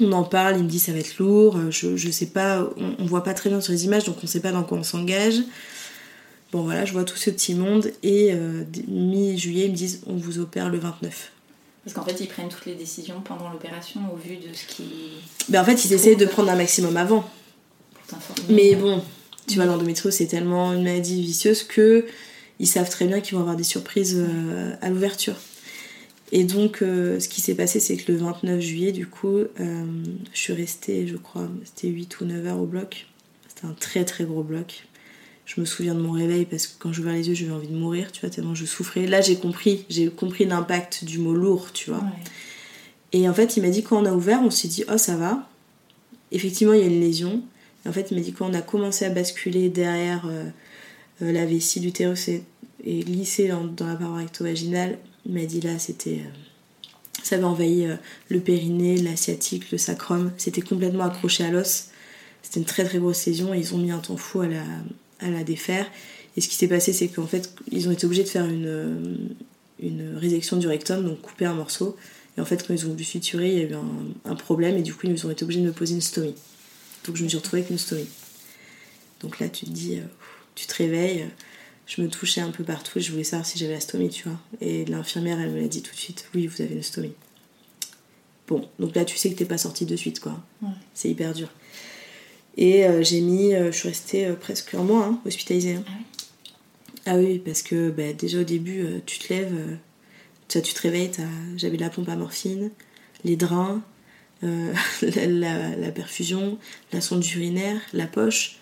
On 0.00 0.12
en 0.12 0.24
parle, 0.24 0.56
il 0.56 0.64
me 0.64 0.68
dit 0.68 0.78
ça 0.78 0.92
va 0.92 0.98
être 0.98 1.18
lourd, 1.18 1.58
je, 1.70 1.96
je 1.96 2.10
sais 2.10 2.26
pas, 2.26 2.68
on, 2.76 2.96
on 3.00 3.06
voit 3.06 3.24
pas 3.24 3.34
très 3.34 3.50
bien 3.50 3.60
sur 3.60 3.72
les 3.72 3.84
images, 3.84 4.04
donc 4.04 4.16
on 4.22 4.26
sait 4.26 4.40
pas 4.40 4.52
dans 4.52 4.62
quoi 4.62 4.78
on 4.78 4.82
s'engage. 4.82 5.42
Bon 6.50 6.62
voilà, 6.62 6.86
je 6.86 6.92
vois 6.92 7.04
tout 7.04 7.16
ce 7.16 7.28
petit 7.28 7.54
monde 7.54 7.90
et 8.02 8.32
euh, 8.32 8.64
mi-juillet, 8.86 9.66
ils 9.66 9.72
me 9.72 9.76
disent 9.76 10.00
on 10.06 10.16
vous 10.16 10.38
opère 10.38 10.70
le 10.70 10.78
29. 10.78 11.32
Parce 11.84 11.94
qu'en 11.94 12.04
fait, 12.04 12.22
ils 12.22 12.28
prennent 12.28 12.48
toutes 12.48 12.66
les 12.66 12.74
décisions 12.74 13.20
pendant 13.20 13.50
l'opération 13.50 14.00
au 14.12 14.16
vu 14.16 14.36
de 14.36 14.54
ce 14.54 14.66
qui. 14.66 14.84
Ben 15.50 15.60
en 15.60 15.64
fait, 15.64 15.84
ils 15.84 15.92
essayent 15.92 16.16
de 16.16 16.26
prendre 16.26 16.50
un 16.50 16.56
maximum 16.56 16.96
avant. 16.96 17.28
pour 17.94 18.06
t'informer. 18.06 18.54
Mais 18.54 18.74
bon, 18.76 19.02
tu 19.46 19.56
vois, 19.56 19.66
l'endométriose, 19.66 20.14
c'est 20.14 20.26
tellement 20.26 20.72
une 20.72 20.84
maladie 20.84 21.20
vicieuse 21.20 21.62
que 21.62 22.06
ils 22.58 22.66
savent 22.66 22.90
très 22.90 23.06
bien 23.06 23.20
qu'ils 23.20 23.34
vont 23.34 23.40
avoir 23.40 23.56
des 23.56 23.62
surprises 23.62 24.16
euh, 24.18 24.74
à 24.80 24.88
l'ouverture. 24.88 25.36
Et 26.32 26.44
donc, 26.44 26.82
euh, 26.82 27.20
ce 27.20 27.28
qui 27.28 27.40
s'est 27.40 27.54
passé, 27.54 27.78
c'est 27.78 27.96
que 27.96 28.10
le 28.10 28.18
29 28.18 28.60
juillet, 28.60 28.92
du 28.92 29.06
coup, 29.06 29.40
je 29.58 30.38
suis 30.38 30.52
restée, 30.54 31.06
je 31.06 31.16
crois, 31.16 31.48
c'était 31.64 31.88
8 31.88 32.20
ou 32.20 32.24
9 32.24 32.46
heures 32.46 32.60
au 32.60 32.66
bloc. 32.66 33.06
C'était 33.48 33.66
un 33.66 33.72
très 33.72 34.04
très 34.04 34.24
gros 34.24 34.42
bloc. 34.42 34.87
Je 35.48 35.62
me 35.62 35.64
souviens 35.64 35.94
de 35.94 36.00
mon 36.00 36.12
réveil 36.12 36.44
parce 36.44 36.66
que 36.66 36.74
quand 36.78 36.92
j'ouvrais 36.92 37.14
les 37.14 37.28
yeux, 37.30 37.34
j'avais 37.34 37.52
envie 37.52 37.68
de 37.68 37.74
mourir, 37.74 38.12
tu 38.12 38.20
vois, 38.20 38.28
tellement 38.28 38.54
je 38.54 38.66
souffrais. 38.66 39.06
Là, 39.06 39.22
j'ai 39.22 39.36
compris, 39.36 39.86
j'ai 39.88 40.10
compris 40.10 40.44
l'impact 40.44 41.06
du 41.06 41.18
mot 41.18 41.32
lourd, 41.32 41.72
tu 41.72 41.88
vois. 41.88 42.00
Ouais. 42.00 42.22
Et 43.14 43.26
en 43.26 43.32
fait, 43.32 43.56
il 43.56 43.62
m'a 43.62 43.70
dit 43.70 43.82
quand 43.82 44.02
on 44.02 44.04
a 44.04 44.12
ouvert, 44.12 44.42
on 44.42 44.50
s'est 44.50 44.68
dit 44.68 44.84
oh 44.92 44.98
ça 44.98 45.16
va. 45.16 45.48
Effectivement, 46.32 46.74
il 46.74 46.80
y 46.80 46.82
a 46.82 46.86
une 46.86 47.00
lésion. 47.00 47.42
Et 47.86 47.88
en 47.88 47.92
fait, 47.92 48.10
il 48.10 48.18
m'a 48.18 48.22
dit 48.22 48.34
quand 48.34 48.50
on 48.50 48.52
a 48.52 48.60
commencé 48.60 49.06
à 49.06 49.08
basculer 49.08 49.70
derrière 49.70 50.26
euh, 50.26 50.44
euh, 51.22 51.32
la 51.32 51.46
vessie 51.46 51.80
d'utérus 51.80 52.28
et, 52.28 52.42
et 52.84 53.00
glisser 53.00 53.48
dans, 53.48 53.64
dans 53.64 53.86
la 53.86 53.96
paroi 53.96 54.18
recto-vaginale, 54.18 54.98
il 55.24 55.32
m'a 55.32 55.46
dit 55.46 55.62
là 55.62 55.78
c'était 55.78 56.18
euh, 56.26 57.22
ça 57.22 57.36
avait 57.36 57.44
envahi 57.44 57.86
le 58.28 58.40
périnée, 58.40 58.98
la 58.98 59.16
sciatique, 59.16 59.70
le 59.70 59.78
sacrum. 59.78 60.30
C'était 60.36 60.60
complètement 60.60 61.04
accroché 61.04 61.42
à 61.44 61.50
l'os. 61.50 61.88
C'était 62.42 62.60
une 62.60 62.66
très 62.66 62.84
très 62.84 62.98
grosse 62.98 63.24
lésion 63.24 63.54
et 63.54 63.58
ils 63.58 63.74
ont 63.74 63.78
mis 63.78 63.90
un 63.90 63.98
temps 63.98 64.18
fou 64.18 64.42
à 64.42 64.46
la, 64.46 64.62
à 65.20 65.30
la 65.30 65.44
défaire. 65.44 65.86
Et 66.36 66.40
ce 66.40 66.48
qui 66.48 66.54
s'est 66.54 66.68
passé, 66.68 66.92
c'est 66.92 67.08
qu'en 67.08 67.26
fait, 67.26 67.54
ils 67.70 67.88
ont 67.88 67.90
été 67.90 68.06
obligés 68.06 68.24
de 68.24 68.28
faire 68.28 68.46
une, 68.46 69.34
une 69.80 70.16
résection 70.16 70.56
du 70.56 70.66
rectum, 70.66 71.04
donc 71.04 71.20
couper 71.20 71.46
un 71.46 71.54
morceau. 71.54 71.96
Et 72.36 72.40
en 72.40 72.44
fait, 72.44 72.66
quand 72.66 72.74
ils 72.74 72.86
ont 72.86 72.90
voulu 72.90 73.04
suturer, 73.04 73.52
il 73.52 73.58
y 73.58 73.62
a 73.62 73.64
eu 73.64 73.74
un, 73.74 74.30
un 74.30 74.34
problème 74.36 74.76
et 74.76 74.82
du 74.82 74.94
coup, 74.94 75.06
ils 75.06 75.26
ont 75.26 75.30
été 75.30 75.44
obligés 75.44 75.60
de 75.60 75.66
me 75.66 75.72
poser 75.72 75.94
une 75.94 76.00
stomie. 76.00 76.34
Donc, 77.04 77.16
je 77.16 77.24
me 77.24 77.28
suis 77.28 77.38
retrouvée 77.38 77.62
avec 77.62 77.70
une 77.70 77.78
stomie. 77.78 78.06
Donc 79.20 79.40
là, 79.40 79.48
tu 79.48 79.66
te 79.66 79.70
dis, 79.70 79.96
euh, 79.96 80.04
tu 80.54 80.66
te 80.66 80.74
réveilles. 80.74 81.26
Je 81.86 82.02
me 82.02 82.08
touchais 82.08 82.40
un 82.40 82.50
peu 82.50 82.64
partout 82.64 82.98
et 82.98 83.00
je 83.00 83.10
voulais 83.10 83.24
savoir 83.24 83.46
si 83.46 83.58
j'avais 83.58 83.72
la 83.72 83.80
stomie, 83.80 84.10
tu 84.10 84.28
vois. 84.28 84.38
Et 84.60 84.84
l'infirmière, 84.84 85.40
elle 85.40 85.50
me 85.50 85.60
l'a 85.60 85.68
dit 85.68 85.82
tout 85.82 85.92
de 85.92 85.98
suite 85.98 86.28
oui, 86.34 86.46
vous 86.46 86.60
avez 86.60 86.74
une 86.74 86.82
stomie. 86.82 87.14
Bon, 88.46 88.68
donc 88.78 88.94
là, 88.94 89.04
tu 89.04 89.16
sais 89.16 89.30
que 89.30 89.36
t'es 89.36 89.44
pas 89.44 89.58
sortie 89.58 89.86
de 89.86 89.96
suite, 89.96 90.20
quoi. 90.20 90.42
Ouais. 90.62 90.68
C'est 90.94 91.10
hyper 91.10 91.32
dur. 91.34 91.48
Et 92.60 92.84
euh, 92.86 93.02
j'ai 93.02 93.20
mis, 93.20 93.54
euh, 93.54 93.70
je 93.72 93.76
suis 93.78 93.88
restée 93.88 94.26
euh, 94.26 94.34
presque 94.34 94.74
un 94.74 94.82
mois 94.82 95.04
hein, 95.06 95.20
hospitalisée. 95.24 95.76
hein. 95.76 95.84
Ah 95.86 95.92
oui 95.96 96.04
Ah 97.06 97.16
oui, 97.16 97.38
parce 97.38 97.62
que 97.62 97.90
bah, 97.90 98.12
déjà 98.12 98.40
au 98.40 98.44
début, 98.44 98.84
tu 99.06 99.18
te 99.20 99.32
lèves, 99.32 99.54
tu, 100.48 100.60
te 100.60 100.80
réveilles, 100.82 101.10
j'avais 101.56 101.76
la 101.76 101.88
pompe 101.88 102.08
à 102.08 102.16
morphine, 102.16 102.70
les 103.24 103.36
drains, 103.36 103.80
euh, 104.44 104.72
la, 105.02 105.26
la- 105.26 105.76
la 105.76 105.90
perfusion, 105.90 106.58
la 106.92 107.00
sonde 107.00 107.24
urinaire, 107.26 107.80
la 107.92 108.06
poche. 108.06 108.56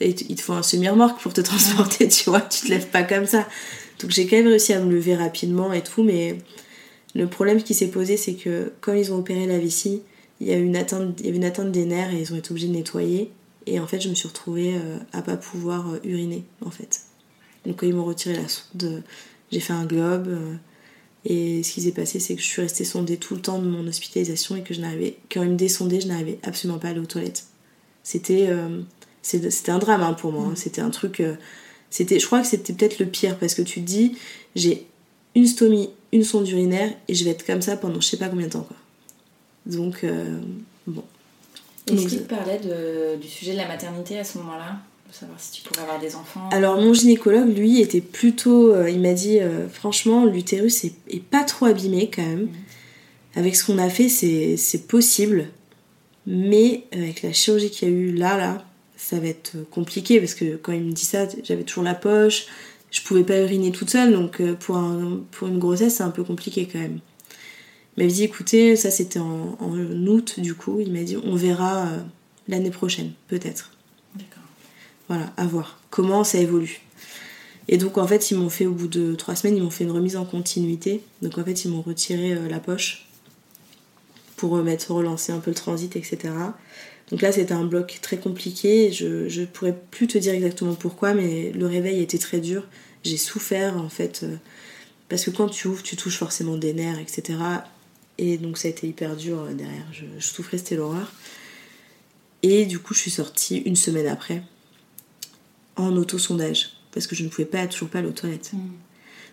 Et 0.00 0.10
il 0.28 0.36
te 0.36 0.42
faut 0.42 0.52
un 0.52 0.62
semi-remorque 0.62 1.20
pour 1.20 1.32
te 1.32 1.40
transporter, 1.40 2.08
tu 2.16 2.28
vois, 2.28 2.40
tu 2.42 2.60
te 2.62 2.68
lèves 2.68 2.88
pas 2.88 3.02
comme 3.04 3.26
ça. 3.26 3.48
Donc 4.00 4.10
j'ai 4.10 4.26
quand 4.26 4.36
même 4.36 4.48
réussi 4.48 4.72
à 4.74 4.80
me 4.80 4.92
lever 4.92 5.14
rapidement 5.14 5.72
et 5.72 5.82
tout, 5.82 6.02
mais 6.02 6.38
le 7.14 7.26
problème 7.28 7.62
qui 7.62 7.72
s'est 7.74 7.88
posé, 7.88 8.16
c'est 8.16 8.34
que 8.34 8.72
quand 8.80 8.92
ils 8.94 9.12
ont 9.12 9.18
opéré 9.18 9.46
la 9.46 9.58
vessie, 9.58 10.02
il 10.42 10.48
y 10.48 10.52
a 10.52 10.58
eu 10.58 10.64
une 10.64 10.76
atteinte, 10.76 11.20
il 11.20 11.26
y 11.26 11.28
avait 11.28 11.38
une 11.38 11.44
atteinte 11.44 11.72
des 11.72 11.84
nerfs 11.84 12.12
et 12.12 12.20
ils 12.20 12.32
ont 12.32 12.36
été 12.36 12.50
obligés 12.50 12.68
de 12.68 12.72
nettoyer. 12.74 13.30
Et 13.66 13.78
en 13.80 13.86
fait, 13.86 14.00
je 14.00 14.08
me 14.08 14.14
suis 14.14 14.26
retrouvée 14.28 14.74
euh, 14.74 14.98
à 15.12 15.22
pas 15.22 15.36
pouvoir 15.36 15.88
euh, 15.92 16.00
uriner, 16.04 16.44
en 16.66 16.70
fait. 16.70 17.02
Donc 17.64 17.76
quand 17.76 17.86
ils 17.86 17.94
m'ont 17.94 18.04
retiré 18.04 18.34
la 18.36 18.48
sonde, 18.48 19.02
j'ai 19.52 19.60
fait 19.60 19.72
un 19.72 19.86
globe. 19.86 20.26
euh, 20.28 20.54
et 21.24 21.62
ce 21.62 21.72
qui 21.72 21.82
s'est 21.82 21.92
passé, 21.92 22.18
c'est 22.18 22.34
que 22.34 22.42
je 22.42 22.46
suis 22.46 22.60
restée 22.62 22.84
sondée 22.84 23.16
tout 23.16 23.34
le 23.36 23.40
temps 23.40 23.60
de 23.60 23.68
mon 23.68 23.86
hospitalisation 23.86 24.56
et 24.56 24.62
que 24.62 24.74
je 24.74 24.80
n'arrivais, 24.80 25.16
quand 25.32 25.42
ils 25.44 25.50
me 25.50 25.56
descendaient, 25.56 26.00
je 26.00 26.08
n'arrivais 26.08 26.40
absolument 26.42 26.80
pas 26.80 26.88
à 26.88 26.90
aller 26.90 26.98
aux 27.00 27.06
toilettes. 27.06 27.46
C'était, 28.02 28.46
euh, 28.48 28.80
c'était 29.22 29.70
un 29.70 29.78
drame 29.78 30.02
hein, 30.02 30.14
pour 30.14 30.32
moi. 30.32 30.46
hein. 30.48 30.54
C'était 30.56 30.80
un 30.80 30.90
truc. 30.90 31.20
euh, 31.20 31.36
c'était, 31.90 32.18
je 32.18 32.26
crois 32.26 32.40
que 32.40 32.48
c'était 32.48 32.72
peut-être 32.72 32.98
le 32.98 33.06
pire 33.06 33.38
parce 33.38 33.54
que 33.54 33.62
tu 33.62 33.80
te 33.80 33.86
dis, 33.86 34.16
j'ai 34.56 34.88
une 35.36 35.46
stomie, 35.46 35.90
une 36.12 36.24
sonde 36.24 36.48
urinaire 36.48 36.92
et 37.06 37.14
je 37.14 37.22
vais 37.24 37.30
être 37.30 37.46
comme 37.46 37.62
ça 37.62 37.76
pendant 37.76 38.00
je 38.00 38.08
sais 38.08 38.16
pas 38.16 38.28
combien 38.28 38.46
de 38.48 38.52
temps 38.52 38.62
quoi. 38.62 38.76
Donc 39.66 40.04
euh, 40.04 40.38
bon. 40.86 41.04
Est-ce 41.90 42.06
qu'il 42.08 42.22
te 42.22 42.28
parlait 42.34 42.58
de- 42.60 43.20
du 43.20 43.28
sujet 43.28 43.52
de 43.52 43.58
la 43.58 43.66
maternité 43.68 44.18
à 44.18 44.24
ce 44.24 44.38
moment-là? 44.38 44.78
De 45.08 45.14
savoir 45.14 45.38
si 45.40 45.52
tu 45.52 45.62
pourrais 45.62 45.82
avoir 45.82 46.00
des 46.00 46.14
enfants? 46.14 46.48
Alors 46.52 46.80
mon 46.80 46.94
gynécologue, 46.94 47.54
lui, 47.56 47.80
était 47.80 48.00
plutôt... 48.00 48.72
euh, 48.72 48.88
il 48.88 49.00
m'a 49.00 49.12
dit, 49.12 49.40
euh, 49.40 49.68
franchement, 49.68 50.24
l'utérus 50.24 50.84
est, 50.84 50.94
est 51.10 51.22
pas 51.22 51.44
trop 51.44 51.66
abîmé 51.66 52.08
quand 52.14 52.22
même. 52.22 52.48
Avec 53.34 53.56
ce 53.56 53.64
qu'on 53.64 53.78
a 53.78 53.88
fait, 53.90 54.08
c'est 54.08 54.86
possible. 54.86 55.48
Mais 56.26 56.84
avec 56.92 57.22
la 57.22 57.32
chirurgie 57.32 57.70
qu'il 57.70 57.88
y 57.88 57.90
a 57.90 57.94
eu 57.94 58.12
là, 58.12 58.36
là, 58.38 58.64
ça 58.96 59.18
va 59.18 59.26
être 59.26 59.52
compliqué 59.70 60.20
parce 60.20 60.34
que 60.34 60.56
quand 60.56 60.72
il 60.72 60.82
me 60.84 60.92
dit 60.92 61.04
ça, 61.04 61.26
j'avais 61.42 61.64
toujours 61.64 61.82
la 61.82 61.94
poche, 61.94 62.46
je 62.90 63.02
pouvais 63.02 63.24
pas 63.24 63.38
uriner 63.40 63.72
toute 63.72 63.90
seule, 63.90 64.12
donc 64.12 64.40
pour, 64.60 64.76
un- 64.76 65.20
pour 65.32 65.48
une 65.48 65.58
grossesse, 65.58 65.96
c'est 65.96 66.02
un 66.04 66.10
peu 66.10 66.22
compliqué 66.24 66.68
quand 66.70 66.78
même. 66.78 67.00
Il 67.96 68.04
m'a 68.04 68.10
dit, 68.10 68.24
écoutez, 68.24 68.76
ça 68.76 68.90
c'était 68.90 69.18
en, 69.18 69.56
en 69.60 70.06
août 70.06 70.40
du 70.40 70.54
coup, 70.54 70.80
il 70.80 70.92
m'a 70.92 71.02
dit, 71.02 71.16
on 71.16 71.34
verra 71.34 71.86
euh, 71.86 71.98
l'année 72.48 72.70
prochaine, 72.70 73.12
peut-être. 73.28 73.72
D'accord. 74.14 74.42
Voilà, 75.08 75.32
à 75.36 75.46
voir 75.46 75.78
comment 75.90 76.24
ça 76.24 76.38
évolue. 76.38 76.80
Et 77.68 77.76
donc 77.76 77.98
en 77.98 78.06
fait, 78.06 78.30
ils 78.30 78.36
m'ont 78.36 78.50
fait 78.50 78.66
au 78.66 78.72
bout 78.72 78.88
de 78.88 79.14
trois 79.14 79.36
semaines, 79.36 79.56
ils 79.56 79.62
m'ont 79.62 79.70
fait 79.70 79.84
une 79.84 79.90
remise 79.90 80.16
en 80.16 80.24
continuité. 80.24 81.02
Donc 81.20 81.38
en 81.38 81.44
fait, 81.44 81.64
ils 81.64 81.70
m'ont 81.70 81.82
retiré 81.82 82.34
la 82.48 82.60
poche 82.60 83.06
pour 84.36 84.50
remettre, 84.50 84.90
relancer 84.90 85.30
un 85.32 85.38
peu 85.38 85.50
le 85.50 85.54
transit, 85.54 85.94
etc. 85.94 86.18
Donc 87.10 87.20
là, 87.20 87.30
c'était 87.30 87.52
un 87.52 87.64
bloc 87.64 87.98
très 88.02 88.16
compliqué. 88.16 88.90
Je, 88.90 89.28
je 89.28 89.42
pourrais 89.44 89.78
plus 89.90 90.06
te 90.06 90.18
dire 90.18 90.32
exactement 90.32 90.74
pourquoi, 90.74 91.14
mais 91.14 91.52
le 91.52 91.66
réveil 91.66 92.00
était 92.00 92.18
très 92.18 92.40
dur. 92.40 92.66
J'ai 93.04 93.18
souffert 93.18 93.76
en 93.76 93.88
fait, 93.88 94.24
parce 95.08 95.24
que 95.24 95.30
quand 95.30 95.48
tu 95.48 95.68
ouvres, 95.68 95.82
tu 95.82 95.94
touches 95.96 96.16
forcément 96.16 96.56
des 96.56 96.72
nerfs, 96.72 96.98
etc. 96.98 97.34
Et 98.22 98.38
donc 98.38 98.56
ça 98.56 98.68
a 98.68 98.70
été 98.70 98.86
hyper 98.86 99.16
dur 99.16 99.46
derrière. 99.46 99.86
Je, 99.92 100.04
je 100.16 100.24
souffrais, 100.24 100.58
c'était 100.58 100.76
l'horreur. 100.76 101.10
Et 102.44 102.66
du 102.66 102.78
coup, 102.78 102.94
je 102.94 103.00
suis 103.00 103.10
sortie 103.10 103.58
une 103.58 103.74
semaine 103.74 104.06
après 104.06 104.42
en 105.74 105.96
auto-sondage 105.96 106.70
parce 106.92 107.08
que 107.08 107.16
je 107.16 107.24
ne 107.24 107.28
pouvais 107.28 107.46
pas 107.46 107.66
toujours 107.66 107.88
pas 107.88 107.98
aller 107.98 108.08
aux 108.08 108.12
toilettes. 108.12 108.52
Mm. 108.52 108.58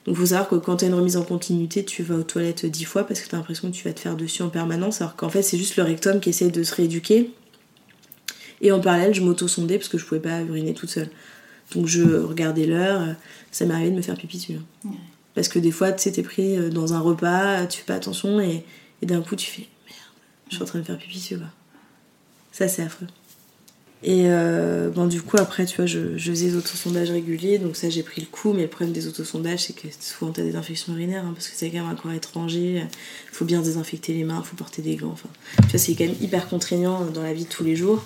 Donc 0.06 0.16
il 0.16 0.20
faut 0.22 0.26
savoir 0.26 0.50
que 0.50 0.56
quand 0.56 0.78
tu 0.78 0.86
as 0.86 0.88
une 0.88 0.96
remise 0.96 1.18
en 1.18 1.24
continuité, 1.24 1.86
tu 1.86 2.02
vas 2.02 2.16
aux 2.16 2.24
toilettes 2.24 2.66
dix 2.66 2.86
fois 2.86 3.04
parce 3.06 3.22
que 3.22 3.30
tu 3.30 3.36
as 3.36 3.38
l'impression 3.38 3.70
que 3.70 3.76
tu 3.76 3.84
vas 3.84 3.94
te 3.94 4.00
faire 4.00 4.16
dessus 4.16 4.42
en 4.42 4.50
permanence, 4.50 5.02
alors 5.02 5.16
qu'en 5.16 5.30
fait 5.30 5.44
c'est 5.44 5.58
juste 5.58 5.76
le 5.76 5.84
rectum 5.84 6.20
qui 6.20 6.30
essaie 6.30 6.50
de 6.50 6.64
se 6.64 6.74
rééduquer. 6.74 7.32
Et 8.62 8.72
en 8.72 8.80
parallèle, 8.80 9.14
je 9.14 9.22
m'auto-sondais 9.22 9.78
parce 9.78 9.88
que 9.88 10.00
je 10.00 10.06
pouvais 10.06 10.20
pas 10.20 10.42
uriner 10.42 10.74
toute 10.74 10.90
seule. 10.90 11.10
Donc 11.76 11.86
je 11.86 12.02
regardais 12.02 12.66
l'heure, 12.66 13.16
ça 13.52 13.66
m'arrivait 13.66 13.92
de 13.92 13.96
me 13.98 14.02
faire 14.02 14.16
pipi 14.16 14.38
dessus. 14.38 14.54
Hein. 14.86 14.90
Parce 15.36 15.48
que 15.48 15.60
des 15.60 15.72
fois, 15.72 15.92
tu 15.92 16.04
sais, 16.04 16.12
t'es 16.12 16.24
pris 16.24 16.58
euh, 16.58 16.70
dans 16.70 16.94
un 16.94 17.00
repas, 17.00 17.66
tu 17.68 17.80
fais 17.80 17.86
pas 17.86 17.96
attention 17.96 18.42
et, 18.42 18.66
d'un 19.06 19.22
coup 19.22 19.36
tu 19.36 19.50
fais 19.50 19.68
merde, 19.86 20.00
je 20.50 20.56
suis 20.56 20.64
en 20.64 20.66
train 20.66 20.80
de 20.80 20.84
faire 20.84 20.98
pipi 20.98 21.18
dessus. 21.18 21.38
Quoi. 21.38 21.48
Ça, 22.52 22.68
c'est 22.68 22.84
affreux. 22.84 23.08
Et 24.02 24.24
euh, 24.28 24.90
bon, 24.90 25.08
du 25.08 25.22
coup, 25.22 25.38
après, 25.38 25.66
tu 25.66 25.76
vois, 25.76 25.86
je, 25.86 26.18
faisais 26.18 26.48
des 26.48 26.56
autosondages 26.56 27.12
réguliers, 27.12 27.58
donc 27.58 27.76
ça, 27.76 27.90
j'ai 27.90 28.02
pris 28.02 28.22
le 28.22 28.28
coup. 28.28 28.54
Mais 28.54 28.64
le 28.64 28.68
problème 28.70 28.94
des 28.94 29.08
autosondages, 29.08 29.66
c'est 29.66 29.74
que 29.74 29.88
souvent, 30.00 30.32
t'as 30.32 30.44
des 30.44 30.56
infections 30.56 30.94
urinaires, 30.94 31.26
hein, 31.26 31.34
parce 31.34 31.50
que 31.50 31.56
c'est 31.56 31.70
quand 31.70 31.80
même 31.80 31.92
un 31.92 31.96
corps 31.96 32.14
étranger. 32.14 32.84
Faut 33.32 33.46
bien 33.46 33.62
désinfecter 33.62 34.14
les 34.14 34.24
mains, 34.24 34.42
faut 34.42 34.56
porter 34.56 34.82
des 34.82 34.96
gants. 34.96 35.12
Enfin, 35.12 35.30
tu 35.64 35.72
vois, 35.72 35.80
c'est 35.80 35.96
quand 35.96 36.06
même 36.06 36.16
hyper 36.22 36.48
contraignant 36.48 37.06
dans 37.06 37.24
la 37.24 37.34
vie 37.34 37.44
de 37.44 37.50
tous 37.50 37.66
les 37.66 37.76
jours. 37.76 38.04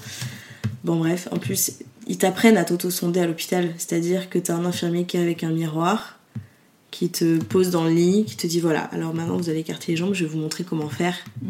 Bon, 0.83 0.95
bref, 0.95 1.27
en 1.31 1.37
plus, 1.37 1.73
ils 2.07 2.17
t'apprennent 2.17 2.57
à 2.57 2.65
t'autosonder 2.65 3.19
à 3.19 3.27
l'hôpital. 3.27 3.73
C'est-à-dire 3.77 4.29
que 4.29 4.39
t'as 4.39 4.55
un 4.55 4.65
infirmier 4.65 5.05
qui 5.05 5.17
est 5.17 5.21
avec 5.21 5.43
un 5.43 5.51
miroir, 5.51 6.17
qui 6.93 7.09
te 7.09 7.43
pose 7.43 7.71
dans 7.71 7.85
le 7.85 7.89
lit, 7.89 8.23
qui 8.23 8.37
te 8.37 8.45
dit 8.45 8.59
voilà, 8.59 8.81
alors 8.81 9.15
maintenant, 9.15 9.37
vous 9.37 9.49
allez 9.49 9.59
écarter 9.59 9.91
les 9.91 9.97
jambes, 9.97 10.13
je 10.13 10.25
vais 10.25 10.29
vous 10.29 10.37
montrer 10.37 10.63
comment 10.63 10.89
faire. 10.89 11.17
Mmh. 11.41 11.47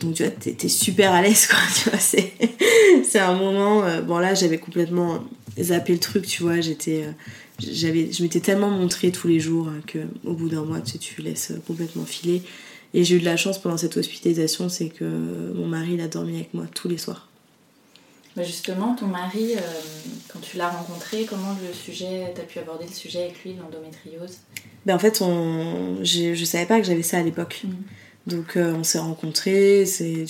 Donc 0.00 0.14
tu 0.14 0.22
vois, 0.24 0.32
t'es 0.32 0.68
super 0.68 1.12
à 1.12 1.20
l'aise 1.20 1.46
quoi, 1.50 1.58
tu 1.76 1.90
vois, 1.90 1.98
c'est, 1.98 2.32
c'est 3.04 3.18
un 3.18 3.34
moment... 3.34 3.84
Euh, 3.84 4.00
bon 4.00 4.18
là 4.18 4.34
j'avais 4.34 4.58
complètement 4.58 5.24
zappé 5.60 5.92
le 5.92 5.98
truc, 5.98 6.26
tu 6.26 6.42
vois, 6.42 6.60
j'étais... 6.60 7.04
Euh, 7.04 7.12
j'avais, 7.60 8.10
je 8.12 8.22
m'étais 8.22 8.40
tellement 8.40 8.70
montré 8.70 9.10
tous 9.10 9.28
les 9.28 9.40
jours 9.40 9.68
euh, 9.68 9.80
que 9.86 9.98
au 10.24 10.32
bout 10.32 10.48
d'un 10.48 10.64
mois, 10.64 10.80
tu 10.80 10.92
sais, 10.92 10.98
tu 10.98 11.20
laisses 11.20 11.52
complètement 11.66 12.04
filer. 12.04 12.42
Et 12.94 13.04
j'ai 13.04 13.16
eu 13.16 13.20
de 13.20 13.24
la 13.24 13.36
chance 13.36 13.60
pendant 13.60 13.76
cette 13.76 13.96
hospitalisation, 13.96 14.70
c'est 14.70 14.88
que 14.88 15.04
mon 15.54 15.66
mari 15.66 15.94
il 15.94 16.00
a 16.00 16.08
dormi 16.08 16.36
avec 16.36 16.54
moi 16.54 16.64
tous 16.72 16.88
les 16.88 16.96
soirs. 16.96 17.27
Mais 18.38 18.44
justement, 18.44 18.94
ton 18.94 19.06
mari, 19.06 19.54
quand 20.32 20.38
tu 20.40 20.56
l'as 20.56 20.70
rencontré, 20.70 21.26
comment 21.28 21.56
le 21.66 21.74
sujet, 21.74 22.32
t'as 22.34 22.42
pu 22.42 22.58
aborder 22.58 22.86
le 22.86 22.92
sujet 22.92 23.24
avec 23.24 23.42
lui, 23.44 23.54
l'endométriose? 23.54 24.38
Ben 24.86 24.94
en 24.94 24.98
fait, 24.98 25.20
on, 25.20 25.98
je 26.02 26.44
savais 26.44 26.66
pas 26.66 26.80
que 26.80 26.86
j'avais 26.86 27.02
ça 27.02 27.18
à 27.18 27.22
l'époque. 27.22 27.62
Mmh. 27.64 27.70
Donc 28.28 28.56
euh, 28.56 28.74
on 28.74 28.84
s'est 28.84 28.98
rencontrés, 28.98 29.84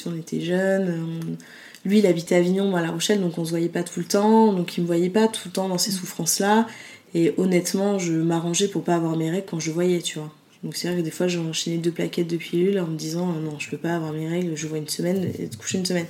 on 0.07 0.17
était 0.17 0.41
jeunes. 0.41 1.37
Lui, 1.85 1.99
il 1.99 2.07
habitait 2.07 2.37
à 2.37 2.39
Avignon, 2.39 2.67
moi 2.67 2.81
à 2.81 2.83
La 2.83 2.91
Rochelle, 2.91 3.21
donc 3.21 3.39
on 3.39 3.45
se 3.45 3.51
voyait 3.51 3.69
pas 3.69 3.83
tout 3.83 4.01
le 4.01 4.07
temps. 4.07 4.53
Donc 4.53 4.77
il 4.77 4.83
me 4.83 4.87
voyait 4.87 5.11
pas 5.11 5.29
tout 5.29 5.43
le 5.47 5.53
temps 5.53 5.69
dans 5.69 5.79
ces 5.79 5.91
souffrances-là. 5.91 6.67
Et 7.15 7.35
honnêtement, 7.39 7.99
je 7.99 8.13
m'arrangeais 8.13 8.69
pour 8.69 8.85
pas 8.85 8.95
avoir 8.95 9.17
mes 9.17 9.31
règles 9.31 9.47
quand 9.49 9.61
je 9.61 9.71
voyais, 9.71 10.01
tu 10.01 10.19
vois. 10.19 10.33
Donc 10.63 10.77
c'est 10.77 10.89
vrai 10.89 10.99
que 10.99 11.03
des 11.03 11.11
fois, 11.11 11.29
j'ai 11.29 11.39
enchaîné 11.39 11.79
deux 11.79 11.91
plaquettes 11.91 12.29
de 12.29 12.37
pilules 12.37 12.79
en 12.79 12.87
me 12.87 12.97
disant 12.97 13.31
euh, 13.31 13.41
non, 13.41 13.59
je 13.59 13.71
peux 13.71 13.79
pas 13.79 13.95
avoir 13.95 14.13
mes 14.13 14.29
règles, 14.29 14.57
je 14.57 14.67
vois 14.67 14.79
une 14.79 14.89
semaine 14.89 15.33
et 15.39 15.49
te 15.49 15.57
coucher 15.57 15.79
une 15.79 15.87
semaine. 15.87 16.07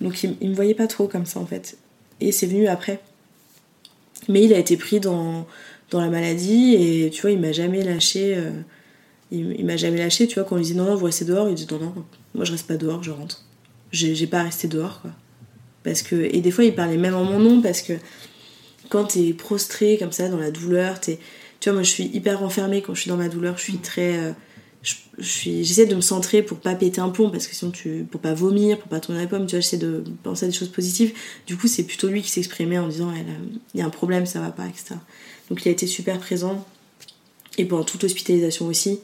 Donc 0.00 0.22
il, 0.22 0.50
me 0.50 0.54
voyait 0.54 0.74
pas 0.74 0.86
trop 0.86 1.08
comme 1.08 1.26
ça 1.26 1.40
en 1.40 1.46
fait. 1.46 1.78
Et 2.20 2.32
c'est 2.32 2.46
venu 2.46 2.66
après. 2.66 3.00
Mais 4.28 4.42
il 4.42 4.52
a 4.52 4.58
été 4.58 4.76
pris 4.76 5.00
dans, 5.00 5.46
dans 5.90 6.00
la 6.00 6.08
maladie 6.08 6.74
et 6.74 7.10
tu 7.10 7.22
vois, 7.22 7.30
il 7.30 7.38
m'a 7.38 7.52
jamais 7.52 7.82
lâché. 7.82 8.34
Euh, 8.36 8.50
il, 9.30 9.64
m'a 9.64 9.76
jamais 9.76 9.98
lâché, 9.98 10.26
tu 10.28 10.34
vois, 10.34 10.44
quand 10.44 10.54
on 10.54 10.58
lui 10.58 10.64
dit 10.64 10.74
non, 10.74 10.84
non, 10.84 10.94
vous 10.94 11.06
restez 11.06 11.24
dehors, 11.24 11.48
il 11.48 11.54
dit 11.54 11.66
non, 11.70 11.78
non, 11.78 11.94
moi 12.34 12.44
je 12.44 12.52
reste 12.52 12.66
pas 12.66 12.76
dehors, 12.76 13.02
je 13.02 13.10
rentre. 13.10 13.44
J'ai 13.92 14.26
pas 14.26 14.40
à 14.40 14.42
rester 14.44 14.68
dehors, 14.68 15.00
quoi. 15.00 15.10
Parce 15.82 16.02
que, 16.02 16.16
et 16.16 16.40
des 16.40 16.50
fois, 16.50 16.64
il 16.64 16.74
parlait 16.74 16.96
même 16.96 17.14
en 17.14 17.24
mon 17.24 17.38
nom, 17.38 17.62
parce 17.62 17.80
que 17.80 17.92
quand 18.88 19.04
t'es 19.04 19.32
prostré 19.32 19.98
comme 19.98 20.12
ça, 20.12 20.28
dans 20.28 20.38
la 20.38 20.50
douleur, 20.50 21.00
t'es. 21.00 21.18
Tu 21.60 21.68
vois, 21.70 21.74
moi 21.74 21.82
je 21.82 21.90
suis 21.90 22.04
hyper 22.04 22.40
renfermée 22.40 22.82
quand 22.82 22.94
je 22.94 23.02
suis 23.02 23.08
dans 23.08 23.16
ma 23.16 23.28
douleur, 23.28 23.56
je 23.56 23.62
suis 23.62 23.78
très. 23.78 24.18
Euh, 24.18 24.32
j'essaie 25.18 25.86
de 25.86 25.94
me 25.94 26.00
centrer 26.00 26.42
pour 26.42 26.58
pas 26.58 26.74
péter 26.74 27.00
un 27.00 27.08
plomb, 27.08 27.30
parce 27.30 27.46
que 27.46 27.54
sinon 27.54 27.70
tu. 27.70 28.06
pour 28.10 28.20
pas 28.20 28.34
vomir, 28.34 28.78
pour 28.78 28.88
pas 28.88 29.00
tourner 29.00 29.20
la 29.20 29.26
pomme, 29.26 29.46
tu 29.46 29.56
vois, 29.56 29.60
j'essaie 29.60 29.78
de 29.78 30.04
penser 30.22 30.44
à 30.44 30.48
des 30.48 30.54
choses 30.54 30.68
positives. 30.68 31.12
Du 31.46 31.56
coup, 31.56 31.68
c'est 31.68 31.84
plutôt 31.84 32.08
lui 32.08 32.22
qui 32.22 32.30
s'exprimait 32.30 32.78
en 32.78 32.88
disant 32.88 33.12
il 33.74 33.78
y 33.78 33.82
a 33.82 33.86
un 33.86 33.90
problème, 33.90 34.26
ça 34.26 34.40
va 34.40 34.50
pas, 34.50 34.66
etc. 34.66 34.96
Donc 35.48 35.64
il 35.64 35.68
a 35.68 35.72
été 35.72 35.86
super 35.86 36.18
présent. 36.18 36.66
Et 37.58 37.64
pendant 37.64 37.84
toute 37.84 38.02
l'hospitalisation 38.02 38.66
aussi. 38.66 39.00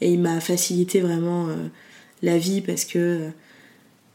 Et 0.00 0.12
il 0.12 0.20
m'a 0.20 0.40
facilité 0.40 1.00
vraiment 1.00 1.48
euh, 1.48 1.54
la 2.22 2.38
vie 2.38 2.60
parce 2.60 2.84
que, 2.84 2.98
euh, 2.98 3.28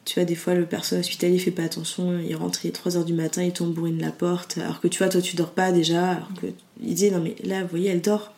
tu 0.05 0.15
vois, 0.15 0.25
des 0.25 0.35
fois, 0.35 0.53
le 0.53 0.65
personnel 0.65 1.03
hospitalier 1.03 1.39
fait 1.39 1.51
pas 1.51 1.63
attention, 1.63 2.19
il 2.19 2.35
rentre, 2.35 2.65
il 2.65 2.69
est 2.69 2.75
3h 2.75 3.03
du 3.03 3.13
matin, 3.13 3.43
il 3.43 3.51
tombe 3.51 3.73
bourrine 3.73 3.99
la 3.99 4.11
porte, 4.11 4.57
alors 4.59 4.79
que 4.79 4.87
tu 4.87 4.99
vois, 4.99 5.09
toi, 5.09 5.21
tu 5.21 5.35
dors 5.35 5.51
pas 5.51 5.71
déjà, 5.71 6.11
alors 6.11 6.31
que 6.39 6.47
il 6.83 6.93
dit, 6.93 7.11
non 7.11 7.19
mais 7.19 7.35
là, 7.43 7.63
vous 7.63 7.69
voyez, 7.69 7.89
elle 7.89 8.01
dort. 8.01 8.33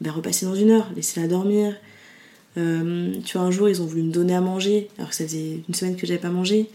Ben, 0.00 0.10
repassez 0.10 0.46
dans 0.46 0.54
une 0.54 0.70
heure, 0.70 0.90
laissez-la 0.96 1.28
dormir. 1.28 1.76
Euh, 2.56 3.14
tu 3.24 3.38
vois, 3.38 3.46
un 3.46 3.50
jour, 3.50 3.68
ils 3.68 3.80
ont 3.82 3.86
voulu 3.86 4.02
me 4.02 4.12
donner 4.12 4.34
à 4.34 4.40
manger, 4.40 4.88
alors 4.98 5.10
que 5.10 5.16
ça 5.16 5.24
faisait 5.24 5.60
une 5.68 5.74
semaine 5.74 5.96
que 5.96 6.06
j'avais 6.06 6.20
pas 6.20 6.30
mangé. 6.30 6.68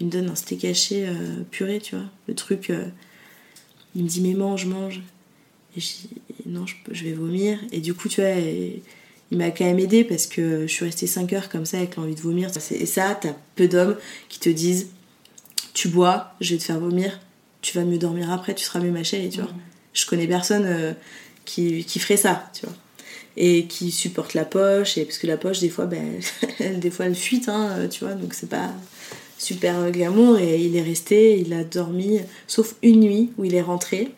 Ils 0.00 0.06
me 0.06 0.10
donnent 0.10 0.28
un 0.28 0.34
steak 0.34 0.64
haché 0.64 1.08
puré, 1.50 1.78
tu 1.80 1.94
vois, 1.94 2.04
le 2.26 2.34
truc. 2.34 2.72
il 3.94 4.02
me 4.02 4.08
dit, 4.08 4.20
mais 4.20 4.34
mange, 4.34 4.66
mange. 4.66 5.00
Et 5.76 5.80
je 5.80 5.86
dis, 5.86 6.08
non, 6.46 6.66
je, 6.66 6.74
je 6.90 7.04
vais 7.04 7.12
vomir. 7.12 7.58
Et 7.70 7.80
du 7.80 7.94
coup, 7.94 8.08
tu 8.08 8.20
vois, 8.20 8.30
il 9.32 9.38
m'a 9.38 9.50
quand 9.50 9.64
même 9.64 9.78
aidé 9.78 10.04
parce 10.04 10.26
que 10.26 10.66
je 10.66 10.72
suis 10.72 10.84
restée 10.84 11.06
5 11.06 11.32
heures 11.32 11.48
comme 11.48 11.64
ça 11.64 11.78
avec 11.78 11.96
l'envie 11.96 12.14
de 12.14 12.20
vomir. 12.20 12.50
Et 12.70 12.86
ça, 12.86 13.18
t'as 13.18 13.34
peu 13.56 13.66
d'hommes 13.66 13.96
qui 14.28 14.38
te 14.38 14.50
disent 14.50 14.88
Tu 15.72 15.88
bois, 15.88 16.34
je 16.42 16.52
vais 16.52 16.58
te 16.58 16.64
faire 16.64 16.78
vomir, 16.78 17.18
tu 17.62 17.78
vas 17.78 17.84
mieux 17.84 17.96
dormir 17.96 18.30
après, 18.30 18.54
tu 18.54 18.62
seras 18.62 18.78
mieux 18.78 18.90
ma 18.90 19.04
chérie, 19.04 19.30
tu 19.30 19.40
vois. 19.40 19.50
Je 19.94 20.04
connais 20.04 20.26
personne 20.26 20.64
euh, 20.66 20.92
qui, 21.46 21.82
qui 21.84 21.98
ferait 21.98 22.18
ça, 22.18 22.50
tu 22.52 22.66
vois. 22.66 22.74
Et 23.36 23.66
qui 23.66 23.90
supporte 23.90 24.34
la 24.34 24.44
poche, 24.44 24.98
et 24.98 25.04
parce 25.04 25.18
que 25.18 25.26
la 25.26 25.38
poche, 25.38 25.60
des 25.60 25.70
fois, 25.70 25.86
ben, 25.86 26.20
des 26.76 26.90
fois 26.90 27.06
elle 27.06 27.14
fuite, 27.14 27.48
hein, 27.48 27.88
tu 27.90 28.04
vois, 28.04 28.14
donc 28.14 28.34
c'est 28.34 28.48
pas 28.48 28.70
super 29.38 29.90
glamour. 29.90 30.38
Et 30.38 30.60
il 30.60 30.76
est 30.76 30.82
resté, 30.82 31.38
il 31.38 31.52
a 31.52 31.64
dormi, 31.64 32.20
sauf 32.46 32.74
une 32.82 33.00
nuit 33.00 33.32
où 33.38 33.44
il 33.44 33.54
est 33.54 33.62
rentré 33.62 34.10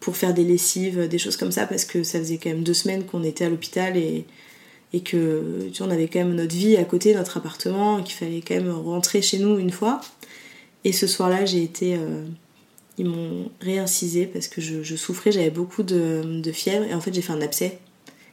pour 0.00 0.16
faire 0.16 0.34
des 0.34 0.44
lessives, 0.44 1.08
des 1.08 1.18
choses 1.18 1.36
comme 1.36 1.52
ça, 1.52 1.66
parce 1.66 1.84
que 1.84 2.02
ça 2.02 2.18
faisait 2.18 2.38
quand 2.38 2.50
même 2.50 2.62
deux 2.62 2.74
semaines 2.74 3.04
qu'on 3.04 3.24
était 3.24 3.44
à 3.44 3.48
l'hôpital 3.48 3.96
et, 3.96 4.26
et 4.92 5.00
que 5.00 5.68
tu 5.72 5.78
vois, 5.78 5.88
on 5.88 5.90
avait 5.90 6.08
quand 6.08 6.20
même 6.20 6.34
notre 6.34 6.54
vie 6.54 6.76
à 6.76 6.84
côté, 6.84 7.14
notre 7.14 7.36
appartement, 7.36 8.02
qu'il 8.02 8.14
fallait 8.14 8.42
quand 8.46 8.54
même 8.54 8.70
rentrer 8.70 9.22
chez 9.22 9.38
nous 9.38 9.58
une 9.58 9.70
fois. 9.70 10.00
Et 10.84 10.92
ce 10.92 11.06
soir-là, 11.06 11.44
j'ai 11.44 11.62
été. 11.62 11.96
Euh, 11.96 12.24
ils 12.96 13.06
m'ont 13.06 13.50
réincisé 13.60 14.26
parce 14.26 14.48
que 14.48 14.60
je, 14.60 14.96
souffrais, 14.96 15.30
j'avais 15.30 15.50
beaucoup 15.50 15.84
de, 15.84 16.40
de, 16.42 16.52
fièvre 16.52 16.84
et 16.84 16.94
en 16.94 17.00
fait 17.00 17.14
j'ai 17.14 17.22
fait 17.22 17.32
un 17.32 17.40
abcès. 17.40 17.78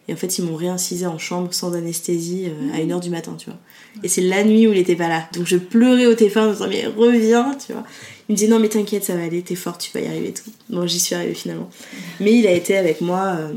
Et 0.08 0.13
en 0.13 0.15
fait, 0.15 0.38
ils 0.38 0.46
m'ont 0.46 0.56
réincisé 0.56 1.06
en 1.08 1.18
chambre 1.18 1.54
sans 1.54 1.74
anesthésie 1.74 2.48
euh, 2.48 2.74
à 2.76 2.80
1h 2.80 3.02
du 3.02 3.10
matin, 3.10 3.36
tu 3.38 3.50
vois. 3.50 3.60
Et 4.04 4.08
c'est 4.08 4.22
la 4.22 4.44
nuit 4.44 4.68
où 4.68 4.72
il 4.72 4.78
était 4.78 4.96
pas 4.96 5.08
là. 5.08 5.28
Donc 5.34 5.48
je 5.48 5.58
pleurais 5.58 6.06
au 6.06 6.13
téléphone 6.13 6.50
en 6.50 6.52
disant, 6.52 6.68
mais 6.68 6.86
reviens, 6.86 7.56
tu 7.56 7.74
vois. 7.74 7.84
Il 8.28 8.34
me 8.34 8.38
dit 8.38 8.48
non 8.48 8.60
mais 8.60 8.70
t'inquiète 8.70 9.04
ça 9.04 9.15
va 9.15 9.24
aller, 9.24 9.41
t'es 9.44 9.56
forte, 9.56 9.82
tu 9.82 9.91
vas 9.94 10.04
y 10.04 10.08
arriver 10.08 10.34
tout. 10.34 10.50
Bon 10.70 10.88
j'y 10.88 11.00
suis 11.00 11.13
arrivée 11.13 11.36
finalement. 11.36 11.70
Mais 12.20 12.34
il 12.34 12.48
a 12.48 12.52
été 12.52 12.76
avec 12.76 13.02
moi 13.02 13.36
euh, 13.38 13.54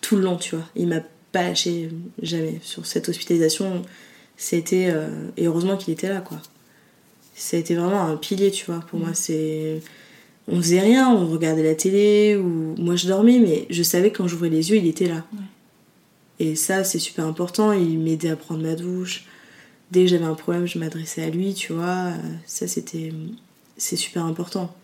tout 0.00 0.16
le 0.16 0.22
long 0.22 0.36
tu 0.36 0.54
vois. 0.54 0.64
Il 0.76 0.86
m'a 0.86 1.00
pas 1.32 1.42
lâché 1.42 1.88
jamais 2.20 2.58
sur 2.62 2.84
cette 2.84 3.08
hospitalisation. 3.08 3.82
C'était 4.36 4.88
euh, 4.90 5.08
et 5.36 5.46
heureusement 5.46 5.76
qu'il 5.76 5.94
était 5.94 6.08
là 6.08 6.20
quoi. 6.20 6.38
Ça 7.34 7.56
a 7.56 7.60
été 7.60 7.74
vraiment 7.74 8.02
un 8.02 8.16
pilier 8.16 8.50
tu 8.50 8.66
vois. 8.66 8.80
Pour 8.80 8.98
moi 8.98 9.10
c'est 9.14 9.80
on 10.46 10.56
faisait 10.56 10.80
rien, 10.80 11.10
on 11.10 11.26
regardait 11.28 11.62
la 11.62 11.74
télé 11.74 12.36
ou 12.36 12.74
moi 12.76 12.96
je 12.96 13.06
dormais 13.06 13.38
mais 13.38 13.66
je 13.70 13.82
savais 13.82 14.10
que 14.10 14.18
quand 14.18 14.28
j'ouvrais 14.28 14.50
les 14.50 14.70
yeux 14.70 14.76
il 14.76 14.86
était 14.86 15.06
là. 15.06 15.24
Et 16.40 16.56
ça 16.56 16.82
c'est 16.82 16.98
super 16.98 17.26
important. 17.26 17.70
Il 17.72 18.00
m'aidait 18.00 18.30
à 18.30 18.36
prendre 18.36 18.62
ma 18.62 18.74
douche. 18.74 19.24
Dès 19.92 20.02
que 20.02 20.06
j'avais 20.08 20.24
un 20.24 20.34
problème, 20.34 20.66
je 20.66 20.78
m'adressais 20.78 21.22
à 21.22 21.30
lui, 21.30 21.52
tu 21.52 21.72
vois. 21.72 22.12
Ça, 22.46 22.66
c'était 22.68 23.12
c'est 23.76 23.96
super 23.96 24.24
important. 24.24 24.74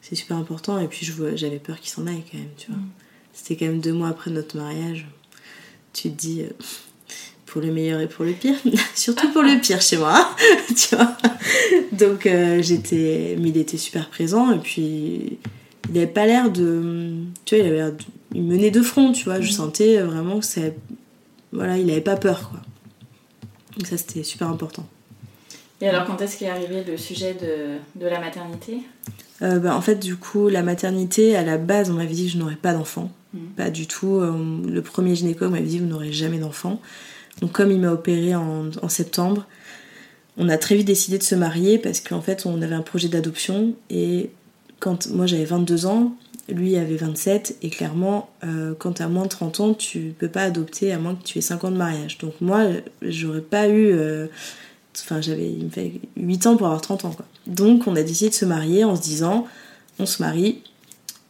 C'est 0.00 0.14
super 0.14 0.36
important. 0.36 0.78
Et 0.78 0.86
puis 0.86 1.06
j'avais 1.34 1.58
peur 1.58 1.80
qu'il 1.80 1.90
s'en 1.90 2.06
aille 2.06 2.22
quand 2.30 2.38
même, 2.38 2.48
tu 2.56 2.68
vois. 2.68 2.76
Mm. 2.76 2.90
C'était 3.32 3.56
quand 3.56 3.66
même 3.66 3.80
deux 3.80 3.92
mois 3.92 4.08
après 4.08 4.30
notre 4.30 4.56
mariage. 4.56 5.06
Tu 5.92 6.10
te 6.10 6.16
dis, 6.16 6.42
euh, 6.42 6.50
pour 7.46 7.60
le 7.60 7.72
meilleur 7.72 8.00
et 8.00 8.08
pour 8.08 8.24
le 8.24 8.32
pire. 8.32 8.54
Surtout 8.94 9.30
pour 9.32 9.42
le 9.42 9.60
pire 9.60 9.80
chez 9.80 9.96
moi, 9.96 10.34
tu 10.68 10.94
vois. 10.94 11.16
Donc 11.92 12.26
euh, 12.26 12.62
j'étais. 12.62 13.36
Mais 13.40 13.48
il 13.48 13.56
était 13.56 13.76
super 13.76 14.08
présent. 14.08 14.52
Et 14.52 14.58
puis 14.58 15.38
il 15.90 15.98
avait 15.98 16.06
pas 16.06 16.26
l'air 16.26 16.50
de. 16.50 17.12
Tu 17.44 17.56
vois, 17.56 17.64
il 17.64 17.68
avait 17.68 17.76
l'air. 17.76 17.92
de- 17.92 18.04
Il 18.36 18.42
menait 18.42 18.70
de 18.70 18.82
front, 18.82 19.12
tu 19.12 19.24
vois. 19.24 19.40
Je 19.40 19.46
Mhm. 19.48 19.52
sentais 19.56 19.98
vraiment 20.02 20.40
que 20.40 20.44
c'est. 20.46 20.76
Voilà, 21.52 21.78
il 21.78 21.90
avait 21.90 22.00
pas 22.02 22.16
peur, 22.16 22.50
quoi. 22.50 22.60
Donc 23.76 23.86
ça, 23.86 23.96
c'était 23.96 24.22
super 24.22 24.48
important. 24.48 24.86
Et 25.80 25.88
alors, 25.88 26.04
quand 26.06 26.20
est-ce 26.22 26.38
qu'est 26.38 26.48
arrivé 26.48 26.84
le 26.84 26.96
sujet 26.96 27.34
de, 27.34 27.78
de 28.00 28.06
la 28.06 28.20
maternité? 28.20 28.78
Euh, 29.42 29.58
bah, 29.58 29.74
en 29.76 29.80
fait, 29.80 29.96
du 29.96 30.16
coup, 30.16 30.48
la 30.48 30.62
maternité, 30.62 31.36
à 31.36 31.42
la 31.42 31.58
base, 31.58 31.90
on 31.90 31.94
m'avait 31.94 32.14
dit 32.14 32.26
que 32.26 32.32
je 32.32 32.38
n'aurais 32.38 32.56
pas 32.56 32.72
d'enfant. 32.74 33.10
Mhm. 33.34 33.40
Pas 33.56 33.70
du 33.70 33.86
tout. 33.86 34.16
Euh, 34.16 34.32
le 34.66 34.82
premier 34.82 35.14
gynéco 35.14 35.48
m'avait 35.48 35.64
dit 35.66 35.78
vous 35.78 35.86
n'aurez 35.86 36.12
jamais 36.12 36.38
d'enfant. 36.38 36.80
Donc, 37.40 37.52
comme 37.52 37.70
il 37.70 37.78
m'a 37.80 37.92
opéré 37.92 38.34
en, 38.34 38.70
en 38.82 38.88
septembre, 38.88 39.46
on 40.38 40.48
a 40.50 40.58
très 40.58 40.74
vite 40.76 40.86
décidé 40.86 41.16
de 41.18 41.22
se 41.22 41.34
marier 41.34 41.78
parce 41.78 42.00
qu'en 42.00 42.20
fait, 42.22 42.44
on 42.46 42.60
avait 42.62 42.74
un 42.74 42.82
projet 42.82 43.08
d'adoption. 43.08 43.74
Et 43.90 44.30
quand 44.80 45.08
moi 45.10 45.26
j'avais 45.26 45.44
22 45.46 45.86
ans, 45.86 46.14
lui 46.48 46.76
avait 46.76 46.96
27. 46.96 47.56
Et 47.62 47.70
clairement, 47.70 48.30
euh, 48.44 48.74
quand 48.78 48.94
tu 48.94 49.02
as 49.02 49.08
moins 49.08 49.24
de 49.24 49.28
30 49.28 49.60
ans, 49.60 49.74
tu 49.74 50.14
peux 50.18 50.28
pas 50.28 50.42
adopter 50.42 50.92
à 50.92 50.98
moins 50.98 51.14
que 51.14 51.22
tu 51.24 51.38
aies 51.38 51.42
5 51.42 51.64
ans 51.64 51.70
de 51.70 51.76
mariage. 51.76 52.18
Donc, 52.18 52.34
moi, 52.40 52.64
j'aurais 53.02 53.40
pas 53.40 53.68
eu. 53.68 53.92
euh, 53.92 54.26
Enfin, 54.98 55.20
j'avais 55.20 55.50
il 55.52 55.64
me 55.66 55.68
fait 55.70 55.92
8 56.16 56.46
ans 56.46 56.56
pour 56.56 56.66
avoir 56.68 56.80
30 56.80 57.04
ans, 57.04 57.10
quoi. 57.10 57.26
Donc, 57.46 57.86
on 57.86 57.94
a 57.96 58.02
décidé 58.02 58.30
de 58.30 58.34
se 58.34 58.46
marier 58.46 58.82
en 58.82 58.96
se 58.96 59.02
disant 59.02 59.46
on 59.98 60.06
se 60.06 60.22
marie. 60.22 60.62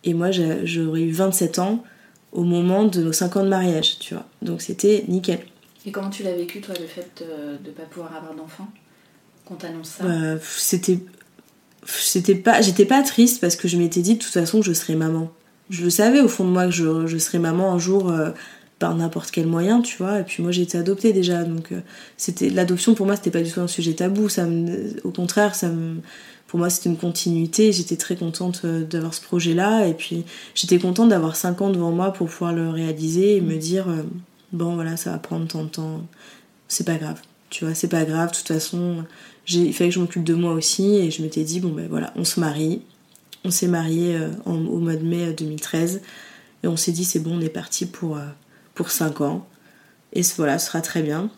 Et 0.05 0.15
moi, 0.15 0.31
j'aurais 0.31 1.01
eu 1.03 1.11
27 1.11 1.59
ans 1.59 1.83
au 2.31 2.45
moment 2.45 2.85
de 2.85 3.03
nos 3.03 3.13
5 3.13 3.37
ans 3.37 3.43
de 3.43 3.49
mariage, 3.49 3.99
tu 3.99 4.15
vois. 4.15 4.25
Donc, 4.41 4.63
c'était 4.63 5.05
nickel. 5.09 5.41
Et 5.85 5.91
comment 5.91 6.11
tu 6.11 6.23
l'as 6.23 6.37
vécu, 6.37 6.61
toi, 6.61 6.75
le 6.81 6.87
fait 6.87 7.25
de 7.25 7.69
ne 7.69 7.73
pas 7.75 7.83
pouvoir 7.85 8.15
avoir 8.15 8.35
d'enfant 8.35 8.69
Qu'on 9.45 9.55
t'annonce 9.57 9.89
ça? 9.89 10.05
Euh, 10.05 10.39
c'était 10.43 11.01
c'était 11.87 12.35
pas 12.35 12.61
j'étais 12.61 12.85
pas 12.85 13.03
triste 13.03 13.41
parce 13.41 13.57
que 13.57 13.69
je 13.69 13.77
m'étais 13.77 14.01
dit 14.03 14.15
de 14.15 14.19
toute 14.23 14.33
façon 14.33 14.61
que 14.61 14.67
je 14.67 14.73
serais 14.73 14.95
maman. 14.97 15.31
Je 15.71 15.85
le 15.85 15.91
savais 15.91 16.21
au 16.21 16.29
fond 16.29 16.45
de 16.45 16.51
moi 16.51 16.67
que 16.67 16.73
je, 16.73 17.07
je 17.07 17.19
serais 17.19 17.39
maman 17.39 17.73
un 17.73 17.79
jour 17.79 18.11
euh, 18.11 18.31
par 18.79 18.95
n'importe 18.95 19.31
quel 19.31 19.47
moyen 19.47 19.81
tu 19.83 19.97
vois. 19.99 20.21
Et 20.21 20.23
puis 20.23 20.43
moi 20.43 20.53
j'ai 20.53 20.63
été 20.63 20.79
adoptée 20.79 21.13
déjà 21.13 21.45
donc 21.45 21.73
euh, 21.73 21.81
c'était 22.17 22.51
l'adoption 22.51 22.95
pour 22.95 23.07
moi 23.07 23.17
c'était 23.17 23.31
pas 23.31 23.43
du 23.43 23.51
tout 23.51 23.61
un 23.61 23.67
sujet 23.69 23.95
tabou. 23.95 24.29
Ça 24.29 24.45
me- 24.47 24.97
au 25.05 25.11
contraire 25.11 25.55
ça 25.55 25.69
me 25.69 25.97
pour 26.47 26.59
moi 26.61 26.71
c'était 26.71 26.89
une 26.89 26.97
continuité. 26.97 27.73
J'étais 27.73 27.97
très 27.97 28.17
contente 28.17 28.63
euh, 28.65 28.85
d'avoir 28.85 29.15
ce 29.15 29.21
projet 29.23 29.55
là 29.55 29.87
et 29.87 29.95
puis 29.95 30.25
j'étais 30.55 30.79
contente 30.79 31.09
d'avoir 31.09 31.35
5 31.37 31.61
ans 31.63 31.71
devant 31.71 31.91
moi 31.93 32.13
pour 32.13 32.29
pouvoir 32.29 32.53
le 32.53 32.69
réaliser 32.71 33.37
et 33.37 33.41
me 33.41 33.57
dire 33.57 33.89
euh, 33.89 34.03
bon 34.53 34.75
voilà 34.75 34.97
ça 34.97 35.11
va 35.13 35.19
prendre 35.19 35.47
tant 35.49 35.65
de 35.65 35.69
temps. 35.69 36.03
C'est 36.69 36.85
pas 36.87 36.97
grave. 36.97 37.21
Tu 37.51 37.65
vois 37.65 37.75
c'est 37.75 37.89
pas 37.89 38.05
grave. 38.05 38.31
De 38.31 38.37
toute 38.37 38.49
façon 38.49 39.05
il 39.49 39.73
fallait 39.73 39.91
que 39.91 39.95
je 39.95 40.01
m'occupe 40.01 40.25
de 40.25 40.35
moi 40.35 40.53
aussi 40.53 40.97
et 40.97 41.11
je 41.11 41.23
m'étais 41.23 41.45
dit 41.45 41.61
bon 41.61 41.69
ben 41.71 41.87
voilà 41.89 42.13
on 42.17 42.25
se 42.25 42.41
marie. 42.41 42.83
On 43.45 43.51
s'est 43.51 43.69
marié 43.69 44.19
au 44.45 44.53
mois 44.79 44.97
de 44.97 45.05
mai 45.05 45.27
euh, 45.27 45.33
2013 45.33 46.01
et 46.65 46.69
on 46.69 46.77
s'est 46.77 46.91
dit 46.93 47.05
c'est 47.05 47.21
bon 47.21 47.37
on 47.39 47.41
est 47.41 47.49
parti 47.49 47.87
pour 47.87 48.17
euh, 48.17 48.23
pour 48.75 48.91
5 48.91 49.21
ans. 49.21 49.47
Et 50.13 50.23
ce- 50.25 50.35
voilà 50.37 50.59
ce 50.59 50.67
sera 50.67 50.81
très 50.81 51.03
bien. 51.03 51.31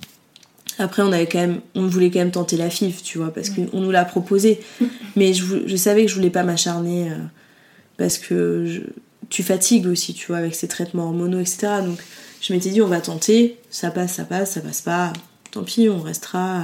Après 0.78 1.02
on 1.02 1.12
avait 1.12 1.26
quand 1.26 1.38
même 1.40 1.60
on 1.74 1.86
voulait 1.86 2.10
quand 2.10 2.20
même 2.20 2.30
tenter 2.30 2.56
la 2.56 2.70
FIV 2.70 3.02
tu 3.02 3.18
vois 3.18 3.32
parce 3.32 3.50
qu'on 3.50 3.80
nous 3.80 3.90
l'a 3.90 4.04
proposé 4.04 4.60
mais 5.16 5.34
je, 5.34 5.76
savais 5.76 6.04
que 6.04 6.10
je 6.10 6.14
voulais 6.14 6.30
pas 6.30 6.44
m'acharner 6.44 7.10
euh, 7.10 7.16
parce 7.98 8.16
que 8.18 8.64
je- 8.66 8.80
tu 9.28 9.42
fatigues 9.42 9.86
aussi 9.86 10.14
tu 10.14 10.28
vois 10.28 10.38
avec 10.38 10.54
ces 10.54 10.68
traitements 10.68 11.04
hormonaux 11.08 11.40
etc 11.40 11.82
donc 11.84 11.98
je 12.40 12.52
m'étais 12.54 12.70
dit 12.70 12.80
on 12.80 12.86
va 12.86 13.00
tenter. 13.02 13.58
Ça 13.70 13.90
passe 13.90 14.14
ça 14.14 14.24
passe 14.24 14.52
ça 14.52 14.60
passe 14.62 14.80
pas. 14.80 15.12
Tant 15.50 15.64
pis 15.64 15.88
on 15.90 16.00
restera 16.00 16.62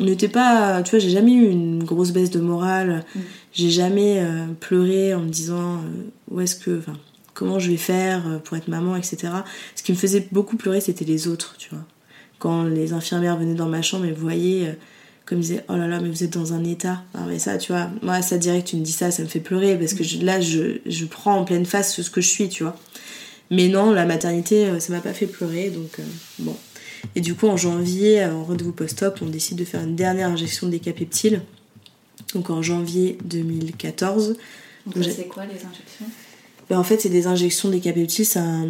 on 0.00 0.04
n'était 0.04 0.28
pas 0.28 0.82
tu 0.82 0.90
vois 0.90 0.98
j'ai 0.98 1.10
jamais 1.10 1.32
eu 1.32 1.48
une 1.48 1.84
grosse 1.84 2.10
baisse 2.12 2.30
de 2.30 2.40
morale. 2.40 3.04
Mm. 3.14 3.20
j'ai 3.52 3.70
jamais 3.70 4.20
euh, 4.20 4.46
pleuré 4.60 5.14
en 5.14 5.20
me 5.20 5.28
disant 5.28 5.74
euh, 5.76 5.78
où 6.30 6.40
est-ce 6.40 6.56
que 6.56 6.78
enfin 6.78 6.96
comment 7.34 7.58
je 7.58 7.70
vais 7.70 7.76
faire 7.76 8.26
euh, 8.26 8.38
pour 8.38 8.56
être 8.56 8.68
maman 8.68 8.96
etc 8.96 9.16
ce 9.74 9.82
qui 9.82 9.92
me 9.92 9.96
faisait 9.96 10.26
beaucoup 10.32 10.56
pleurer 10.56 10.80
c'était 10.80 11.04
les 11.04 11.28
autres 11.28 11.54
tu 11.58 11.68
vois. 11.70 11.84
Quand 12.38 12.64
les 12.64 12.92
infirmières 12.92 13.36
venaient 13.38 13.54
dans 13.54 13.68
ma 13.68 13.82
chambre 13.82 14.04
et 14.06 14.12
voyaient 14.12 14.68
euh, 14.68 14.72
comme 15.26 15.38
ils 15.38 15.42
disaient 15.42 15.64
oh 15.68 15.76
là 15.76 15.86
là 15.86 16.00
mais 16.00 16.08
vous 16.08 16.24
êtes 16.24 16.32
dans 16.32 16.52
un 16.54 16.64
état. 16.64 17.02
Ah 17.14 17.24
mais 17.28 17.38
ça 17.38 17.56
tu 17.58 17.70
vois 17.72 17.88
moi 18.02 18.20
ça 18.22 18.38
direct 18.38 18.66
tu 18.68 18.76
me 18.76 18.82
dis 18.82 18.90
ça 18.92 19.10
ça 19.12 19.22
me 19.22 19.28
fait 19.28 19.40
pleurer 19.40 19.78
parce 19.78 19.94
que 19.94 20.02
je- 20.02 20.18
là 20.24 20.40
je, 20.40 20.78
je 20.84 21.04
prends 21.04 21.36
en 21.36 21.44
pleine 21.44 21.64
face 21.66 22.00
ce 22.00 22.10
que 22.10 22.20
je 22.20 22.28
suis 22.28 22.48
tu 22.48 22.64
vois. 22.64 22.76
Mais 23.50 23.68
non 23.68 23.92
la 23.92 24.06
maternité 24.06 24.80
ça 24.80 24.92
m'a 24.92 25.00
pas 25.00 25.12
fait 25.12 25.26
pleurer 25.26 25.70
donc 25.70 26.00
bon 26.38 26.56
et 27.16 27.20
du 27.20 27.34
coup 27.34 27.46
en 27.48 27.56
janvier 27.56 28.22
euh, 28.22 28.34
en 28.34 28.44
rendez-vous 28.44 28.72
post-op 28.72 29.18
on 29.22 29.26
décide 29.26 29.56
de 29.58 29.64
faire 29.64 29.82
une 29.82 29.96
dernière 29.96 30.28
injection 30.28 30.66
de 30.66 30.72
décapeptile 30.72 31.42
donc 32.34 32.50
en 32.50 32.62
janvier 32.62 33.18
2014 33.24 34.36
Donc, 34.86 35.04
c'est 35.04 35.26
quoi 35.28 35.44
les 35.44 35.54
injections? 35.54 36.06
Ben, 36.70 36.78
en 36.78 36.84
fait, 36.84 37.00
c'est 37.00 37.08
des 37.10 37.26
injections 37.26 37.68
de 37.68 37.74
décapeptile, 37.74 38.24
c'est 38.24 38.38
un- 38.38 38.66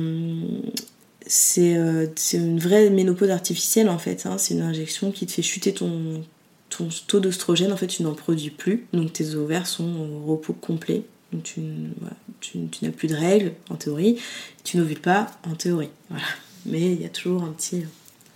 c'est 1.26 1.76
euh, 1.76 2.06
c'est 2.16 2.38
une 2.38 2.58
vraie 2.58 2.90
ménopause 2.90 3.30
artificielle 3.30 3.88
en 3.88 3.98
fait. 3.98 4.26
hein. 4.26 4.38
C'est 4.38 4.54
une 4.54 4.62
injection 4.62 5.12
qui 5.12 5.26
te 5.26 5.32
fait 5.32 5.42
chuter 5.42 5.72
ton, 5.72 6.22
ton 6.70 6.88
taux 7.06 7.20
d'oestrogène. 7.20 7.72
En 7.72 7.76
fait, 7.76 7.86
tu 7.86 8.02
n'en 8.02 8.14
produis 8.14 8.50
plus, 8.50 8.86
donc 8.92 9.12
tes 9.12 9.34
ovaires 9.36 9.66
sont 9.66 9.84
au 10.26 10.26
repos 10.32 10.52
complet. 10.54 11.02
Donc 11.32 11.44
tu, 11.44 11.60
voilà, 12.00 12.16
tu, 12.40 12.58
tu 12.70 12.84
n'as 12.84 12.90
plus 12.90 13.08
de 13.08 13.14
règles 13.14 13.52
en 13.70 13.76
théorie, 13.76 14.16
tu 14.64 14.76
n'ovules 14.78 15.00
pas 15.00 15.30
en 15.48 15.54
théorie. 15.54 15.90
Voilà. 16.10 16.24
Mais 16.66 16.92
il 16.92 17.00
y 17.00 17.06
a 17.06 17.08
toujours 17.10 17.42
un 17.44 17.52
petit. 17.52 17.84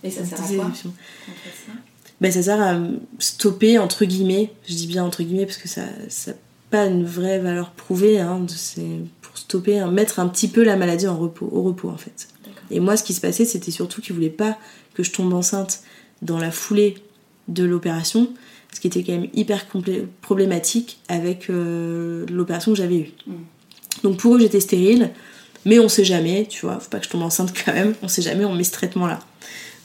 Et 0.07 0.11
ça 0.11 0.25
sert 0.25 0.41
à 0.41 0.47
quoi 0.47 0.71
Ben, 2.21 2.31
ça 2.31 2.41
sert 2.41 2.61
à 2.61 2.79
stopper, 3.19 3.77
entre 3.77 4.05
guillemets, 4.05 4.51
je 4.67 4.75
dis 4.75 4.87
bien 4.87 5.03
entre 5.03 5.23
guillemets 5.23 5.45
parce 5.45 5.57
que 5.57 5.67
ça 5.67 5.83
n'a 5.85 6.33
pas 6.69 6.85
une 6.85 7.05
vraie 7.05 7.39
valeur 7.39 7.71
prouvée, 7.71 8.19
hein, 8.19 8.45
c'est 8.47 9.01
pour 9.21 9.37
stopper, 9.37 9.79
hein, 9.79 9.91
mettre 9.91 10.19
un 10.19 10.27
petit 10.27 10.47
peu 10.47 10.63
la 10.63 10.75
maladie 10.75 11.07
en 11.07 11.17
repos, 11.17 11.49
au 11.51 11.63
repos 11.63 11.89
en 11.89 11.97
fait. 11.97 12.27
Et 12.69 12.79
moi, 12.79 12.97
ce 12.97 13.03
qui 13.03 13.13
se 13.13 13.21
passait, 13.21 13.45
c'était 13.45 13.71
surtout 13.71 14.01
qu'ils 14.01 14.13
voulaient 14.13 14.29
pas 14.29 14.57
que 14.93 15.03
je 15.03 15.11
tombe 15.11 15.33
enceinte 15.33 15.81
dans 16.21 16.37
la 16.37 16.51
foulée 16.51 16.95
de 17.47 17.63
l'opération, 17.63 18.29
ce 18.73 18.79
qui 18.79 18.87
était 18.87 19.03
quand 19.03 19.13
même 19.13 19.29
hyper 19.33 19.65
problématique 20.21 20.99
avec 21.07 21.49
euh, 21.49 22.25
l'opération 22.29 22.71
que 22.71 22.77
j'avais 22.77 22.97
eue. 22.97 23.11
Mm. 23.25 23.33
Donc 24.03 24.17
pour 24.17 24.35
eux, 24.35 24.39
j'étais 24.39 24.59
stérile, 24.59 25.11
mais 25.65 25.79
on 25.79 25.89
sait 25.89 26.03
jamais, 26.03 26.45
tu 26.49 26.65
vois, 26.65 26.79
faut 26.79 26.89
pas 26.89 26.99
que 26.99 27.05
je 27.05 27.09
tombe 27.09 27.23
enceinte 27.23 27.53
quand 27.65 27.73
même, 27.73 27.93
on 28.01 28.07
sait 28.07 28.21
jamais, 28.21 28.45
on 28.45 28.53
met 28.53 28.63
ce 28.63 28.71
traitement-là. 28.71 29.19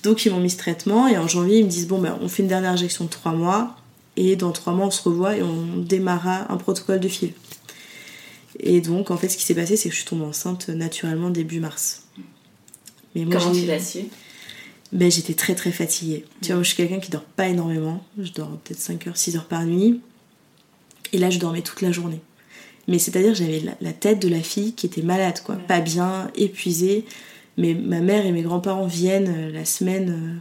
Donc 0.03 0.25
ils 0.25 0.33
m'ont 0.33 0.41
mis 0.41 0.51
ce 0.51 0.57
traitement 0.57 1.07
et 1.09 1.17
en 1.17 1.29
janvier 1.29 1.59
ils 1.59 1.65
me 1.65 1.71
disent 1.71 1.87
bon 1.87 2.01
ben 2.01 2.19
on 2.21 2.29
fait 2.29 2.43
une 2.43 2.49
dernière 2.49 2.73
injection 2.73 3.05
de 3.05 3.11
3 3.11 3.33
mois 3.33 3.77
et 4.17 4.37
dans 4.37 4.53
3 4.53 4.73
mois 4.73 4.87
on 4.87 4.91
se 4.91 5.03
revoit 5.03 5.37
et 5.37 5.43
on 5.43 5.77
démarra 5.77 6.53
un 6.53 6.57
protocole 6.57 7.01
de 7.01 7.09
fil. 7.09 7.33
Et 8.61 8.81
donc 8.81 9.11
en 9.11 9.17
fait 9.17 9.29
ce 9.29 9.37
qui 9.37 9.45
s'est 9.45 9.55
passé 9.55 9.77
c'est 9.77 9.89
que 9.89 9.95
je 9.95 10.01
suis 10.01 10.09
tombée 10.09 10.25
enceinte 10.25 10.69
naturellement 10.69 11.31
début 11.31 11.61
mars. 11.61 12.03
Mais 13.15 13.25
moi 13.25 13.37
Comment 13.39 13.53
tu 13.53 13.67
l'as 13.67 13.81
su? 13.81 14.01
Ben, 14.93 15.11
j'étais 15.11 15.35
très 15.35 15.55
très 15.55 15.73
fatiguée. 15.73 16.27
Tu 16.43 16.49
vois, 16.49 16.57
moi, 16.57 16.63
je 16.65 16.69
suis 16.69 16.77
quelqu'un 16.77 17.01
qui 17.01 17.11
dort 17.11 17.25
pas 17.25 17.49
énormément. 17.49 18.05
Je 18.19 18.31
dors 18.33 18.51
peut-être 18.59 18.79
5 18.79 19.07
heures, 19.07 19.17
6 19.17 19.37
heures 19.37 19.47
par 19.47 19.65
nuit. 19.65 20.01
Et 21.15 21.19
là, 21.19 21.31
je 21.31 21.39
dormais 21.39 21.63
toute 21.63 21.81
la 21.81 21.93
journée. 21.93 22.21
Mais 22.89 22.99
c'est-à-dire, 22.99 23.35
j'avais 23.35 23.61
la, 23.61 23.73
la 23.81 23.93
tête 23.93 24.21
de 24.21 24.29
la 24.29 24.43
fille 24.43 24.75
qui 24.75 24.85
était 24.87 25.03
malade, 25.03 25.41
quoi. 25.43 25.57
Pas 25.57 25.81
bien, 25.81 26.31
épuisée. 26.35 27.07
Mais 27.59 27.75
ma 27.75 28.01
mère 28.01 28.25
et 28.27 28.33
mes 28.33 28.43
grands-parents 28.43 28.87
viennent 28.87 29.29
euh, 29.29 29.51
la 29.53 29.65
semaine. 29.65 30.11
euh, 30.11 30.39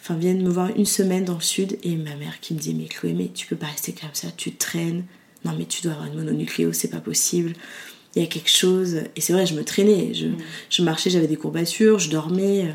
Enfin, 0.00 0.14
viennent 0.16 0.42
me 0.42 0.50
voir 0.50 0.70
une 0.76 0.84
semaine 0.86 1.24
dans 1.24 1.34
le 1.34 1.40
sud. 1.40 1.78
Et 1.82 1.96
ma 1.96 2.14
mère 2.16 2.38
qui 2.40 2.54
me 2.54 2.58
dit 2.60 2.74
Mais 2.74 2.84
Chloé, 2.84 3.12
mais 3.12 3.28
tu 3.34 3.46
peux 3.46 3.56
pas 3.56 3.66
rester 3.66 3.92
comme 3.92 4.10
ça, 4.12 4.28
tu 4.36 4.52
traînes. 4.52 5.04
Non, 5.44 5.52
mais 5.58 5.64
tu 5.64 5.82
dois 5.82 5.92
avoir 5.92 6.06
une 6.06 6.14
mononucléose, 6.14 6.74
c'est 6.76 6.90
pas 6.90 7.00
possible. 7.00 7.54
Il 8.14 8.22
y 8.22 8.24
a 8.24 8.28
quelque 8.28 8.50
chose. 8.50 9.00
Et 9.16 9.20
c'est 9.20 9.32
vrai, 9.32 9.46
je 9.46 9.54
me 9.54 9.64
traînais. 9.64 10.14
Je, 10.14 10.28
je 10.70 10.82
marchais, 10.82 11.10
j'avais 11.10 11.26
des 11.26 11.36
courbatures, 11.36 11.98
je 11.98 12.10
dormais. 12.10 12.74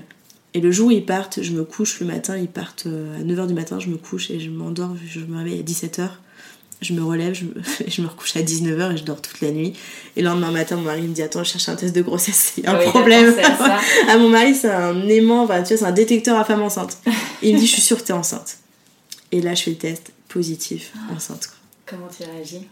Et 0.53 0.59
le 0.59 0.71
jour 0.71 0.87
où 0.87 0.91
ils 0.91 1.05
partent, 1.05 1.41
je 1.41 1.53
me 1.53 1.63
couche 1.63 2.01
le 2.01 2.05
matin, 2.05 2.35
ils 2.37 2.49
partent 2.49 2.85
euh, 2.87 3.17
à 3.19 3.23
9h 3.23 3.47
du 3.47 3.53
matin, 3.53 3.79
je 3.79 3.87
me 3.87 3.95
couche 3.97 4.29
et 4.29 4.39
je 4.41 4.49
m'endors, 4.49 4.95
je 5.07 5.21
me 5.21 5.37
réveille 5.37 5.59
à 5.59 5.63
17h. 5.63 6.09
Je 6.81 6.93
me 6.93 7.03
relève, 7.03 7.33
je 7.35 7.45
me, 7.45 7.53
je 7.87 8.01
me 8.01 8.07
recouche 8.07 8.35
à 8.35 8.41
19h 8.41 8.93
et 8.93 8.97
je 8.97 9.03
dors 9.03 9.21
toute 9.21 9.39
la 9.41 9.51
nuit. 9.51 9.73
Et 10.15 10.21
le 10.21 10.27
lendemain 10.29 10.51
matin, 10.51 10.77
mon 10.77 10.81
mari 10.83 11.01
me 11.03 11.13
dit 11.13 11.21
Attends, 11.21 11.43
je 11.43 11.51
cherche 11.51 11.69
un 11.69 11.75
test 11.75 11.95
de 11.95 12.01
grossesse, 12.01 12.53
il 12.57 12.63
y 12.63 12.67
a 12.67 12.71
un 12.71 12.75
Ah 12.75 12.79
oui, 12.83 12.89
problème. 12.89 13.35
à 13.39 13.79
ah, 14.09 14.17
mon 14.17 14.29
mari, 14.29 14.55
c'est 14.55 14.69
un 14.71 15.07
aimant, 15.07 15.43
enfin, 15.43 15.61
tu 15.61 15.69
vois, 15.69 15.77
c'est 15.77 15.85
un 15.85 15.91
détecteur 15.91 16.37
à 16.39 16.43
femme 16.45 16.61
enceinte. 16.61 16.97
Il 17.43 17.53
me 17.55 17.59
dit 17.59 17.67
Je 17.67 17.73
suis 17.73 17.81
sûre 17.81 17.97
que 17.97 18.03
t'es 18.03 18.13
enceinte. 18.13 18.57
Et 19.31 19.41
là, 19.41 19.53
je 19.55 19.63
fais 19.63 19.71
le 19.71 19.77
test, 19.77 20.11
positif, 20.27 20.91
enceinte. 21.15 21.47
quoi. 21.47 21.57
Comment 21.85 22.07
tu 22.07 22.23
réagis? 22.29 22.67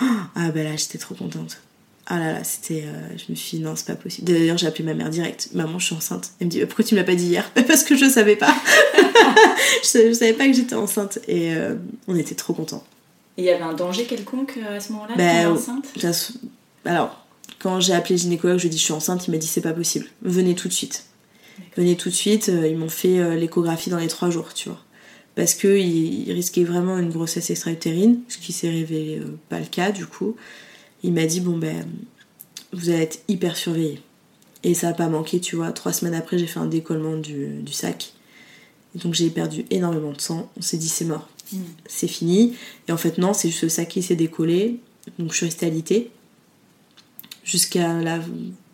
Ah 0.34 0.50
bah 0.54 0.62
là 0.62 0.76
j'étais 0.76 0.98
trop 0.98 1.14
contente. 1.14 1.58
Ah 2.06 2.18
là 2.18 2.32
là, 2.32 2.44
c'était. 2.44 2.84
euh, 2.86 3.08
je 3.18 3.30
me 3.30 3.36
suis 3.36 3.58
dit 3.58 3.62
non, 3.62 3.74
c'est 3.76 3.86
pas 3.86 3.94
possible. 3.94 4.32
D'ailleurs, 4.32 4.56
j'ai 4.58 4.66
appelé 4.66 4.84
ma 4.84 4.94
mère 4.94 5.10
direct. 5.10 5.50
Maman, 5.52 5.78
je 5.78 5.86
suis 5.86 5.94
enceinte. 5.94 6.30
Elle 6.40 6.46
me 6.46 6.50
dit 6.50 6.60
pourquoi 6.64 6.84
tu 6.84 6.94
me 6.94 7.00
l'as 7.00 7.04
pas 7.06 7.14
dit 7.14 7.26
hier? 7.26 7.50
Parce 7.68 7.84
que 7.84 7.94
je 7.96 8.08
savais 8.08 8.36
pas. 8.36 8.54
je, 9.84 10.08
je 10.08 10.12
savais 10.12 10.32
pas 10.32 10.46
que 10.46 10.52
j'étais 10.54 10.74
enceinte. 10.74 11.18
Et 11.28 11.54
euh, 11.54 11.74
on 12.08 12.16
était 12.16 12.34
trop 12.34 12.52
contents. 12.52 12.84
Et 13.40 13.44
il 13.44 13.46
y 13.46 13.50
avait 13.50 13.64
un 13.64 13.72
danger 13.72 14.04
quelconque 14.04 14.58
euh, 14.58 14.76
à 14.76 14.80
ce 14.80 14.92
moment-là 14.92 15.48
oh. 15.48 15.54
enceinte? 15.54 15.86
Alors, 16.84 17.24
quand 17.58 17.80
j'ai 17.80 17.94
appelé 17.94 18.16
le 18.16 18.20
gynécologue, 18.20 18.58
je 18.58 18.64
lui 18.64 18.68
ai 18.68 18.70
dit 18.70 18.76
je 18.76 18.82
suis 18.82 18.92
enceinte. 18.92 19.26
Il 19.26 19.30
m'a 19.30 19.38
dit 19.38 19.46
c'est 19.46 19.62
pas 19.62 19.72
possible. 19.72 20.08
Venez 20.20 20.54
tout 20.54 20.68
de 20.68 20.74
suite. 20.74 21.06
Venez 21.74 21.96
tout 21.96 22.10
de 22.10 22.14
suite. 22.14 22.50
Euh, 22.50 22.68
Ils 22.68 22.76
m'ont 22.76 22.90
fait 22.90 23.18
euh, 23.18 23.36
l'échographie 23.36 23.88
dans 23.88 23.96
les 23.96 24.08
trois 24.08 24.28
jours, 24.28 24.52
tu 24.52 24.68
vois. 24.68 24.80
Parce 25.36 25.54
qu'ils 25.54 26.30
risquaient 26.30 26.64
vraiment 26.64 26.98
une 26.98 27.08
grossesse 27.08 27.48
extra-utérine, 27.48 28.20
ce 28.28 28.36
qui 28.36 28.52
s'est 28.52 28.68
révélé 28.68 29.20
euh, 29.20 29.38
pas 29.48 29.58
le 29.58 29.64
cas 29.64 29.90
du 29.90 30.04
coup. 30.04 30.36
Il 31.02 31.14
m'a 31.14 31.24
dit, 31.24 31.40
bon 31.40 31.56
ben, 31.56 31.86
vous 32.74 32.90
allez 32.90 33.04
être 33.04 33.20
hyper 33.28 33.56
surveillé. 33.56 34.02
Et 34.64 34.74
ça 34.74 34.88
n'a 34.88 34.92
pas 34.92 35.08
manqué, 35.08 35.40
tu 35.40 35.56
vois. 35.56 35.72
Trois 35.72 35.94
semaines 35.94 36.12
après, 36.12 36.36
j'ai 36.36 36.46
fait 36.46 36.58
un 36.58 36.66
décollement 36.66 37.16
du, 37.16 37.72
sac. 37.72 38.12
Et 38.94 38.98
donc 38.98 39.14
j'ai 39.14 39.30
perdu 39.30 39.64
énormément 39.70 40.12
de 40.12 40.20
sang. 40.20 40.50
On 40.58 40.60
s'est 40.60 40.76
dit, 40.76 40.90
c'est 40.90 41.06
mort. 41.06 41.26
C'est 41.86 42.08
fini. 42.08 42.56
Et 42.88 42.92
en 42.92 42.96
fait, 42.96 43.18
non, 43.18 43.32
c'est 43.32 43.50
juste 43.50 43.68
sac 43.68 43.88
qui 43.88 44.02
s'est 44.02 44.16
décollé. 44.16 44.80
Donc 45.18 45.32
je 45.32 45.36
suis 45.36 45.46
restée 45.46 45.66
alitée. 45.66 46.10
Jusqu'à 47.44 47.88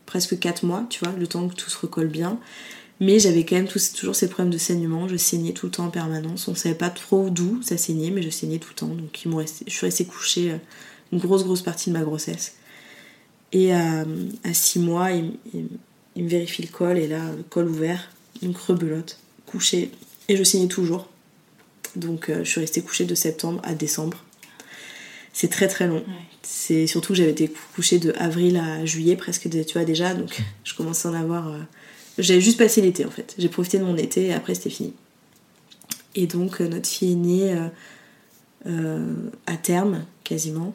presque 0.04 0.38
4 0.38 0.64
mois, 0.64 0.86
tu 0.90 1.04
vois, 1.04 1.14
le 1.16 1.26
temps 1.26 1.48
que 1.48 1.54
tout 1.54 1.70
se 1.70 1.78
recolle 1.78 2.08
bien. 2.08 2.38
Mais 2.98 3.18
j'avais 3.18 3.44
quand 3.44 3.56
même 3.56 3.68
toujours 3.68 4.16
ces 4.16 4.28
problèmes 4.28 4.52
de 4.52 4.58
saignement. 4.58 5.06
Je 5.08 5.16
saignais 5.16 5.52
tout 5.52 5.66
le 5.66 5.72
temps 5.72 5.86
en 5.86 5.90
permanence. 5.90 6.48
On 6.48 6.54
savait 6.54 6.74
pas 6.74 6.90
trop 6.90 7.28
d'où 7.28 7.60
ça 7.62 7.76
saignait, 7.76 8.10
mais 8.10 8.22
je 8.22 8.30
saignais 8.30 8.58
tout 8.58 8.70
le 8.70 8.74
temps. 8.74 8.88
Donc 8.88 9.18
je 9.22 9.70
suis 9.70 9.86
restée 9.86 10.06
couchée 10.06 10.52
euh, 10.52 10.58
une 11.12 11.18
grosse, 11.18 11.44
grosse 11.44 11.62
partie 11.62 11.90
de 11.90 11.98
ma 11.98 12.04
grossesse. 12.04 12.54
Et 13.52 13.72
à, 13.72 14.04
6 14.52 14.80
mois, 14.80 15.10
il, 15.12 15.32
me 16.16 16.28
vérifie 16.28 16.62
le 16.62 16.68
col, 16.68 16.98
et 16.98 17.06
là, 17.06 17.20
le 17.36 17.42
col 17.42 17.68
ouvert, 17.68 18.10
une 18.42 18.54
rebelote, 18.54 19.18
couchée. 19.46 19.92
Et 20.28 20.36
je 20.36 20.42
saignais 20.42 20.66
toujours. 20.66 21.08
Donc 21.96 22.28
euh, 22.28 22.44
je 22.44 22.50
suis 22.50 22.60
restée 22.60 22.82
couchée 22.82 23.04
de 23.04 23.14
septembre 23.14 23.60
à 23.64 23.74
décembre. 23.74 24.22
C'est 25.32 25.48
très 25.48 25.68
très 25.68 25.86
long. 25.86 26.02
C'est 26.42 26.86
surtout 26.86 27.08
que 27.08 27.18
j'avais 27.18 27.32
été 27.32 27.52
couchée 27.74 27.98
de 27.98 28.14
avril 28.18 28.56
à 28.56 28.84
juillet 28.84 29.16
presque, 29.16 29.48
tu 29.50 29.72
vois 29.72 29.84
déjà, 29.84 30.14
donc 30.14 30.42
je 30.64 30.74
commençais 30.74 31.08
à 31.08 31.10
en 31.10 31.14
avoir. 31.14 31.48
Euh, 31.48 31.58
j'avais 32.18 32.40
juste 32.40 32.58
passé 32.58 32.80
l'été 32.80 33.04
en 33.04 33.10
fait. 33.10 33.34
J'ai 33.38 33.48
profité 33.48 33.78
de 33.78 33.84
mon 33.84 33.96
été 33.96 34.26
et 34.26 34.32
après 34.32 34.54
c'était 34.54 34.70
fini. 34.70 34.94
Et 36.14 36.26
donc 36.26 36.60
euh, 36.60 36.68
notre 36.68 36.88
fille 36.88 37.12
est 37.12 37.16
née 37.16 37.68
à 39.46 39.56
terme 39.56 40.04
quasiment. 40.24 40.74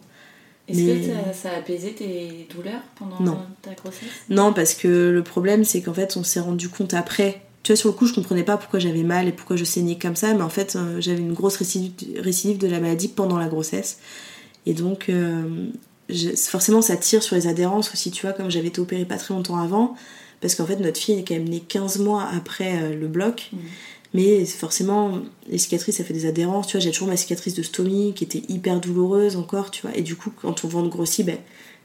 Est-ce 0.68 0.80
que 0.80 1.34
ça 1.34 1.52
a 1.52 1.58
apaisé 1.58 1.94
tes 1.94 2.48
douleurs 2.54 2.82
pendant 2.96 3.46
ta 3.62 3.74
grossesse? 3.74 4.08
Non, 4.30 4.54
parce 4.54 4.74
que 4.76 5.10
le 5.10 5.24
problème 5.24 5.66
c'est 5.66 5.82
qu'en 5.82 5.94
fait 5.94 6.16
on 6.18 6.24
s'est 6.24 6.40
rendu 6.40 6.70
compte 6.70 6.94
après 6.94 7.42
tu 7.64 7.72
vois, 7.72 7.78
sur 7.78 7.90
le 7.90 7.96
coup, 7.96 8.08
je 8.08 8.14
comprenais 8.14 8.44
pas 8.44 8.58
pourquoi 8.58 8.80
j'avais 8.80 9.04
mal 9.04 9.28
et 9.28 9.32
pourquoi 9.32 9.56
je 9.56 9.64
saignais 9.64 9.98
comme 9.98 10.16
ça, 10.16 10.34
mais 10.34 10.42
en 10.42 10.50
fait, 10.50 10.76
euh, 10.76 11.00
j'avais 11.00 11.22
une 11.22 11.34
grosse 11.34 11.58
récidive, 11.58 12.58
de 12.58 12.68
la 12.68 12.80
maladie 12.80 13.08
pendant 13.08 13.38
la 13.38 13.48
grossesse. 13.48 14.00
Et 14.66 14.74
donc, 14.74 15.10
euh, 15.10 15.68
forcément, 16.36 16.82
ça 16.82 16.98
tire 16.98 17.22
sur 17.22 17.36
les 17.36 17.48
adhérences 17.48 17.92
aussi, 17.94 18.10
tu 18.10 18.24
vois, 18.24 18.34
comme 18.34 18.50
j'avais 18.50 18.70
été 18.70 18.82
opérée 18.82 19.06
pas 19.06 19.18
très 19.18 19.34
longtemps 19.34 19.58
avant, 19.58 19.96
parce 20.40 20.56
qu'en 20.56 20.66
fait, 20.66 20.78
notre 20.78 21.00
fille 21.00 21.20
est 21.20 21.24
quand 21.24 21.36
même 21.36 21.50
née 21.50 21.60
15 21.60 22.00
mois 22.00 22.28
après 22.36 22.82
euh, 22.82 22.96
le 22.96 23.08
bloc. 23.08 23.50
Mmh. 23.54 23.58
Mais 24.14 24.44
forcément, 24.46 25.20
les 25.48 25.58
cicatrices, 25.58 25.98
ça 25.98 26.04
fait 26.04 26.14
des 26.14 26.26
adhérences. 26.26 26.68
Tu 26.68 26.76
vois, 26.76 26.82
j'ai 26.82 26.92
toujours 26.92 27.08
ma 27.08 27.16
cicatrice 27.16 27.54
de 27.54 27.64
stomie 27.64 28.14
qui 28.14 28.26
était 28.26 28.44
hyper 28.50 28.82
douloureuse 28.82 29.38
encore, 29.38 29.72
tu 29.72 29.84
vois. 29.84 29.96
Et 29.96 30.02
du 30.02 30.18
coup, 30.18 30.32
quand 30.36 30.52
ton 30.52 30.68
ventre 30.68 30.90
grossit, 30.90 31.26
ben, 31.26 31.38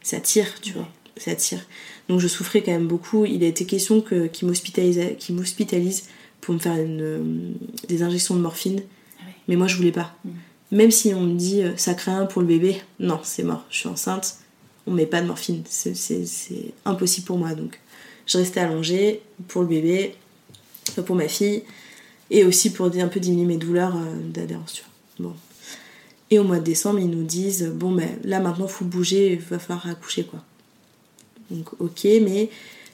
ça 0.03 0.18
tire, 0.18 0.61
tu 0.61 0.72
vois. 0.72 0.89
Ça 1.16 1.37
tire. 1.37 1.61
Donc 2.09 2.21
je 2.21 2.29
souffrais 2.29 2.63
quand 2.63 2.73
même 2.73 2.87
beaucoup. 2.87 3.25
Il 3.25 3.43
a 3.45 3.47
été 3.47 3.67
question 3.67 4.01
que, 4.01 4.27
qu'il, 4.27 4.47
m'hospitalise, 4.47 6.05
pour 6.41 6.55
me 6.55 6.59
faire 6.59 6.77
euh, 6.77 7.53
des 7.89 8.03
injections 8.03 8.35
de 8.35 8.41
morphine. 8.41 8.83
Ah 9.19 9.25
Mais 9.49 9.57
moi 9.57 9.67
je 9.67 9.77
voulais 9.77 9.93
pas. 9.93 10.15
Mm. 10.25 10.31
Même 10.73 10.91
si 10.91 11.15
on 11.15 11.21
me 11.21 11.35
dit 11.35 11.63
euh, 11.63 11.77
ça 11.77 11.95
craint 11.95 12.27
pour 12.27 12.43
le 12.43 12.49
bébé, 12.49 12.81
non, 12.99 13.21
c'est 13.23 13.43
mort, 13.43 13.65
je 13.71 13.79
suis 13.79 13.89
enceinte, 13.89 14.39
on 14.87 14.93
met 14.93 15.07
pas 15.07 15.21
de 15.21 15.27
morphine. 15.27 15.63
C'est, 15.67 16.25
impossible 16.85 17.27
pour 17.27 17.39
moi. 17.39 17.55
Donc 17.55 17.79
je 18.27 18.39
restais 18.39 18.61
allongée 18.61 19.23
pour 19.49 19.63
le 19.63 19.69
bébé, 19.69 20.15
pour 21.07 21.17
ma 21.17 21.29
fille, 21.29 21.63
et 22.31 22.45
aussi 22.45 22.73
pour 22.73 22.87
un 22.87 23.09
peu 23.09 23.21
diminuer 23.21 23.47
mes 23.47 23.57
douleurs 23.57 23.97
euh, 23.97 24.15
d'adhérence. 24.29 24.83
Bon. 25.19 25.35
Et 26.31 26.39
au 26.41 26.45
mois 26.45 26.59
de 26.59 26.65
décembre, 26.65 26.99
ils 26.99 27.11
nous 27.11 27.25
disent 27.25 27.71
bon, 27.75 27.93
ben 27.93 28.09
là 28.25 28.41
maintenant, 28.41 28.67
faut 28.67 28.85
bouger, 28.85 29.35
il 29.35 29.39
va 29.39 29.59
falloir 29.59 29.87
accoucher 29.89 30.25
quoi. 30.25 30.43
Donc 31.51 31.81
ok, 31.81 32.05
mais 32.23 32.51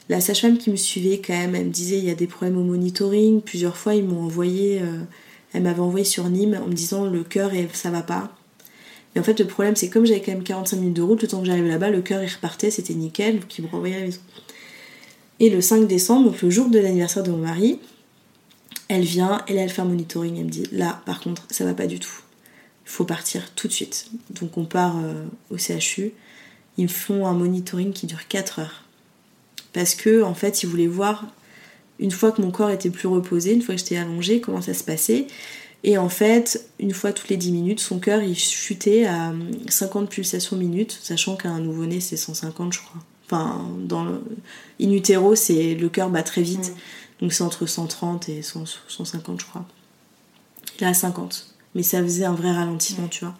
la 0.09 0.21
sage-femme 0.21 0.59
qui 0.59 0.71
me 0.71 0.77
suivait 0.77 1.19
quand 1.19 1.33
même, 1.33 1.55
elle 1.55 1.67
me 1.67 1.71
disait 1.71 1.99
il 1.99 2.05
y 2.05 2.11
a 2.11 2.15
des 2.15 2.27
problèmes 2.27 2.59
au 2.59 2.65
monitoring. 2.65 3.41
Plusieurs 3.41 3.77
fois, 3.77 3.95
ils 3.95 4.05
m'ont 4.05 4.23
envoyé, 4.23 4.81
euh, 4.81 4.99
elle 5.53 5.63
m'avait 5.63 5.81
envoyé 5.81 6.05
sur 6.05 6.29
Nîmes 6.29 6.61
en 6.63 6.67
me 6.67 6.75
disant 6.75 7.07
le 7.07 7.23
cœur 7.23 7.55
et 7.55 7.69
ça 7.73 7.91
va 7.91 8.03
pas. 8.03 8.35
Mais 9.15 9.21
en 9.21 9.25
fait, 9.25 9.39
le 9.39 9.47
problème, 9.47 9.77
c'est 9.77 9.89
comme 9.89 10.07
j'avais 10.07 10.21
quand 10.21 10.33
même 10.33 10.43
45 10.43 10.77
minutes 10.77 10.97
de 10.97 11.03
route, 11.03 11.23
le 11.23 11.29
temps 11.29 11.41
que 11.41 11.47
j'arrivais 11.47 11.69
là-bas, 11.69 11.91
le 11.91 12.03
cœur 12.03 12.23
il 12.23 12.29
repartait, 12.29 12.71
c'était 12.71 12.95
nickel, 12.95 13.41
donc 13.41 13.59
ils 13.59 13.65
me 13.65 13.69
renvoyaient 13.69 13.97
à 13.97 14.01
la 14.01 14.07
maison. 14.07 14.21
Et 15.41 15.51
le 15.51 15.61
5 15.61 15.87
décembre, 15.87 16.31
donc 16.31 16.43
le 16.43 16.51
jour 16.51 16.69
de 16.69 16.79
l'anniversaire 16.79 17.23
de 17.23 17.31
mon 17.31 17.39
mari, 17.39 17.79
elle 18.89 19.03
vient 19.03 19.43
et 19.49 19.55
elle 19.55 19.71
fait 19.71 19.83
un 19.83 19.87
monitoring. 19.87 20.37
Elle 20.39 20.45
me 20.45 20.51
dit 20.51 20.67
là, 20.73 21.03
par 21.07 21.21
contre, 21.21 21.47
ça 21.51 21.65
va 21.65 21.75
pas 21.75 21.87
du 21.87 21.99
tout. 21.99 22.21
Il 22.87 22.91
faut 22.91 23.05
partir 23.05 23.51
tout 23.55 23.69
de 23.69 23.73
suite. 23.73 24.11
Donc 24.31 24.57
on 24.57 24.65
part 24.65 24.97
euh, 24.99 25.25
au 25.51 25.57
CHU 25.57 26.13
ils 26.79 26.85
me 26.85 26.89
font 26.89 27.27
un 27.27 27.35
monitoring 27.35 27.93
qui 27.93 28.07
dure 28.07 28.27
4 28.29 28.61
heures. 28.61 28.85
Parce 29.73 29.95
que, 29.95 30.23
en 30.23 30.35
fait, 30.35 30.63
ils 30.63 30.69
voulaient 30.69 30.87
voir, 30.87 31.27
une 31.99 32.11
fois 32.11 32.33
que 32.33 32.43
mon 32.43 32.51
corps 32.51 32.71
était 32.71 32.91
plus 32.91 33.09
reposé, 33.09 33.53
une 33.53 33.63
fois 33.63 33.75
que 33.75 33.81
j'étais 33.81 33.97
allongée, 33.97 34.41
comment 34.41 34.61
ça 34.61 34.75
se 34.75 34.85
passait. 34.85 35.27
Et 35.85 35.99
en 35.99 36.09
fait, 36.09 36.69
une 36.79 36.93
fois 36.93 37.13
toutes 37.13 37.29
les 37.29 37.37
10 37.37 37.53
minutes, 37.53 37.81
son 37.81 37.99
cœur 37.99 38.23
il 38.23 38.39
chutait 38.39 39.05
à 39.07 39.33
50 39.69 40.09
pulsations 40.09 40.57
minutes, 40.57 40.97
sachant 41.03 41.35
qu'un 41.37 41.59
nouveau-né 41.59 42.01
c'est 42.01 42.17
150, 42.17 42.73
je 42.73 42.79
crois. 42.79 43.03
Enfin, 43.27 43.67
dans 43.81 44.05
le 44.05 44.23
in 44.81 44.93
utero, 44.93 45.35
c'est 45.35 45.75
le 45.75 45.89
cœur 45.89 46.09
bat 46.09 46.23
très 46.23 46.43
vite, 46.43 46.73
donc 47.21 47.33
c'est 47.33 47.43
entre 47.43 47.67
130 47.67 48.29
et 48.29 48.43
150, 48.43 49.41
je 49.41 49.47
crois. 49.47 49.67
Il 50.79 50.85
est 50.85 50.87
à 50.87 50.95
50, 50.95 51.55
mais 51.75 51.83
ça 51.83 52.01
faisait 52.01 52.27
un 52.27 52.35
vrai 52.35 52.53
ralentissement, 52.53 53.09
tu 53.09 53.25
vois. 53.25 53.35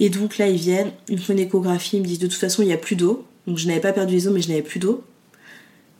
Et 0.00 0.08
donc 0.08 0.38
là, 0.38 0.48
ils 0.48 0.56
viennent, 0.56 0.90
ils 1.08 1.16
me 1.16 1.20
font 1.20 1.34
une 1.34 1.38
échographie, 1.38 1.98
ils 1.98 2.00
me 2.02 2.06
disent 2.06 2.18
de 2.18 2.26
toute 2.26 2.38
façon, 2.38 2.62
il 2.62 2.66
n'y 2.66 2.72
a 2.72 2.78
plus 2.78 2.96
d'eau. 2.96 3.24
Donc 3.46 3.58
je 3.58 3.68
n'avais 3.68 3.80
pas 3.80 3.92
perdu 3.92 4.14
les 4.14 4.26
os, 4.26 4.34
mais 4.34 4.40
je 4.40 4.48
n'avais 4.48 4.62
plus 4.62 4.80
d'eau. 4.80 5.04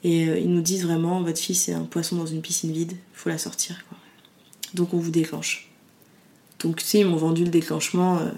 Et 0.03 0.29
euh, 0.29 0.39
ils 0.39 0.51
nous 0.51 0.63
disent 0.63 0.85
vraiment, 0.85 1.23
votre 1.23 1.39
fille, 1.39 1.55
c'est 1.55 1.75
un 1.75 1.85
poisson 1.85 2.17
dans 2.17 2.27
une 2.27 2.41
piscine 2.41 2.73
vide, 2.73 2.95
faut 3.13 3.29
la 3.29 3.39
sortir. 3.39 3.85
Donc 4.73 4.95
on 4.95 4.99
vous 4.99 5.11
déclenche. 5.11 5.71
Donc 6.61 6.77
tu 6.77 6.87
sais, 6.87 7.01
ils 7.01 7.07
m'ont 7.07 7.17
vendu 7.17 7.45
le 7.45 7.51
déclenchement. 7.51 8.19
Euh, 8.19 8.31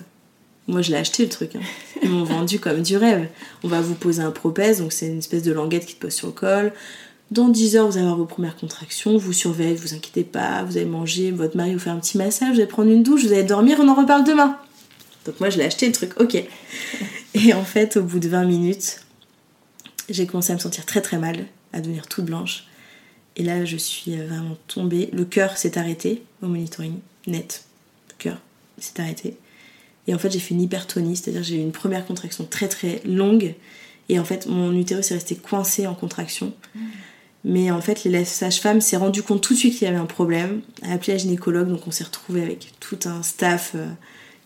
moi, 0.66 0.82
je 0.82 0.90
l'ai 0.90 0.96
acheté 0.96 1.22
le 1.22 1.28
truc. 1.28 1.54
Hein. 1.56 1.60
Ils 2.02 2.10
m'ont 2.10 2.24
vendu 2.24 2.58
comme 2.58 2.82
du 2.82 2.96
rêve. 2.96 3.28
On 3.62 3.68
va 3.68 3.80
vous 3.80 3.94
poser 3.94 4.22
un 4.22 4.32
propèse, 4.32 4.80
donc 4.80 4.92
c'est 4.92 5.06
une 5.06 5.18
espèce 5.18 5.42
de 5.44 5.52
languette 5.52 5.86
qui 5.86 5.94
te 5.94 6.00
pose 6.00 6.12
sur 6.12 6.26
le 6.26 6.32
col. 6.32 6.72
Dans 7.30 7.48
10 7.48 7.76
heures, 7.76 7.86
vous 7.86 7.96
allez 7.96 8.02
avoir 8.02 8.18
vos 8.18 8.26
premières 8.26 8.56
contractions, 8.56 9.16
vous 9.16 9.32
surveillez, 9.32 9.74
vous 9.74 9.94
inquiétez 9.94 10.24
pas, 10.24 10.64
vous 10.64 10.76
allez 10.76 10.86
manger, 10.86 11.30
votre 11.30 11.56
mari 11.56 11.72
vous 11.72 11.78
fait 11.78 11.90
un 11.90 11.98
petit 11.98 12.18
massage, 12.18 12.50
vous 12.50 12.60
allez 12.60 12.66
prendre 12.66 12.90
une 12.90 13.02
douche, 13.02 13.24
vous 13.24 13.32
allez 13.32 13.44
dormir, 13.44 13.78
on 13.80 13.88
en 13.88 13.94
reparle 13.94 14.24
demain. 14.24 14.58
Donc 15.24 15.38
moi 15.40 15.50
je 15.50 15.58
l'ai 15.58 15.64
acheté 15.64 15.86
le 15.86 15.92
truc, 15.92 16.20
ok. 16.20 16.42
Et 17.34 17.54
en 17.54 17.64
fait 17.64 17.96
au 17.96 18.02
bout 18.02 18.18
de 18.18 18.28
20 18.28 18.44
minutes, 18.44 19.00
j'ai 20.08 20.26
commencé 20.26 20.52
à 20.52 20.54
me 20.54 20.60
sentir 20.60 20.84
très 20.86 21.00
très 21.00 21.18
mal, 21.18 21.46
à 21.72 21.80
devenir 21.80 22.06
toute 22.06 22.24
blanche. 22.24 22.64
Et 23.36 23.42
là 23.42 23.64
je 23.64 23.76
suis 23.76 24.16
vraiment 24.16 24.56
tombée. 24.68 25.08
Le 25.12 25.24
cœur 25.24 25.56
s'est 25.56 25.78
arrêté 25.78 26.22
au 26.42 26.46
monitoring, 26.46 26.98
net. 27.26 27.64
Le 28.08 28.14
cœur 28.18 28.38
s'est 28.78 29.00
arrêté. 29.00 29.36
Et 30.06 30.14
en 30.14 30.18
fait 30.18 30.30
j'ai 30.30 30.40
fait 30.40 30.54
une 30.54 30.62
hypertonie, 30.62 31.16
c'est-à-dire 31.16 31.42
j'ai 31.42 31.56
eu 31.56 31.60
une 31.60 31.72
première 31.72 32.04
contraction 32.04 32.44
très 32.44 32.68
très 32.68 33.00
longue. 33.04 33.54
Et 34.08 34.18
en 34.18 34.24
fait 34.24 34.46
mon 34.46 34.76
utérus 34.76 35.10
est 35.10 35.14
resté 35.14 35.36
coincé 35.36 35.86
en 35.86 35.94
contraction. 35.94 36.52
Mais 37.44 37.70
en 37.70 37.80
fait, 37.80 38.04
les 38.04 38.24
sages-femmes 38.24 38.80
s'est 38.80 38.96
rendu 38.96 39.22
compte 39.22 39.42
tout 39.42 39.54
de 39.54 39.58
suite 39.58 39.76
qu'il 39.76 39.86
y 39.86 39.90
avait 39.90 39.98
un 39.98 40.06
problème, 40.06 40.60
a 40.82 40.92
appelé 40.92 41.14
la 41.14 41.18
gynécologue, 41.18 41.68
donc 41.68 41.86
on 41.86 41.90
s'est 41.90 42.04
retrouvé 42.04 42.42
avec 42.42 42.72
tout 42.78 42.98
un 43.04 43.22
staff 43.22 43.72
euh, 43.74 43.86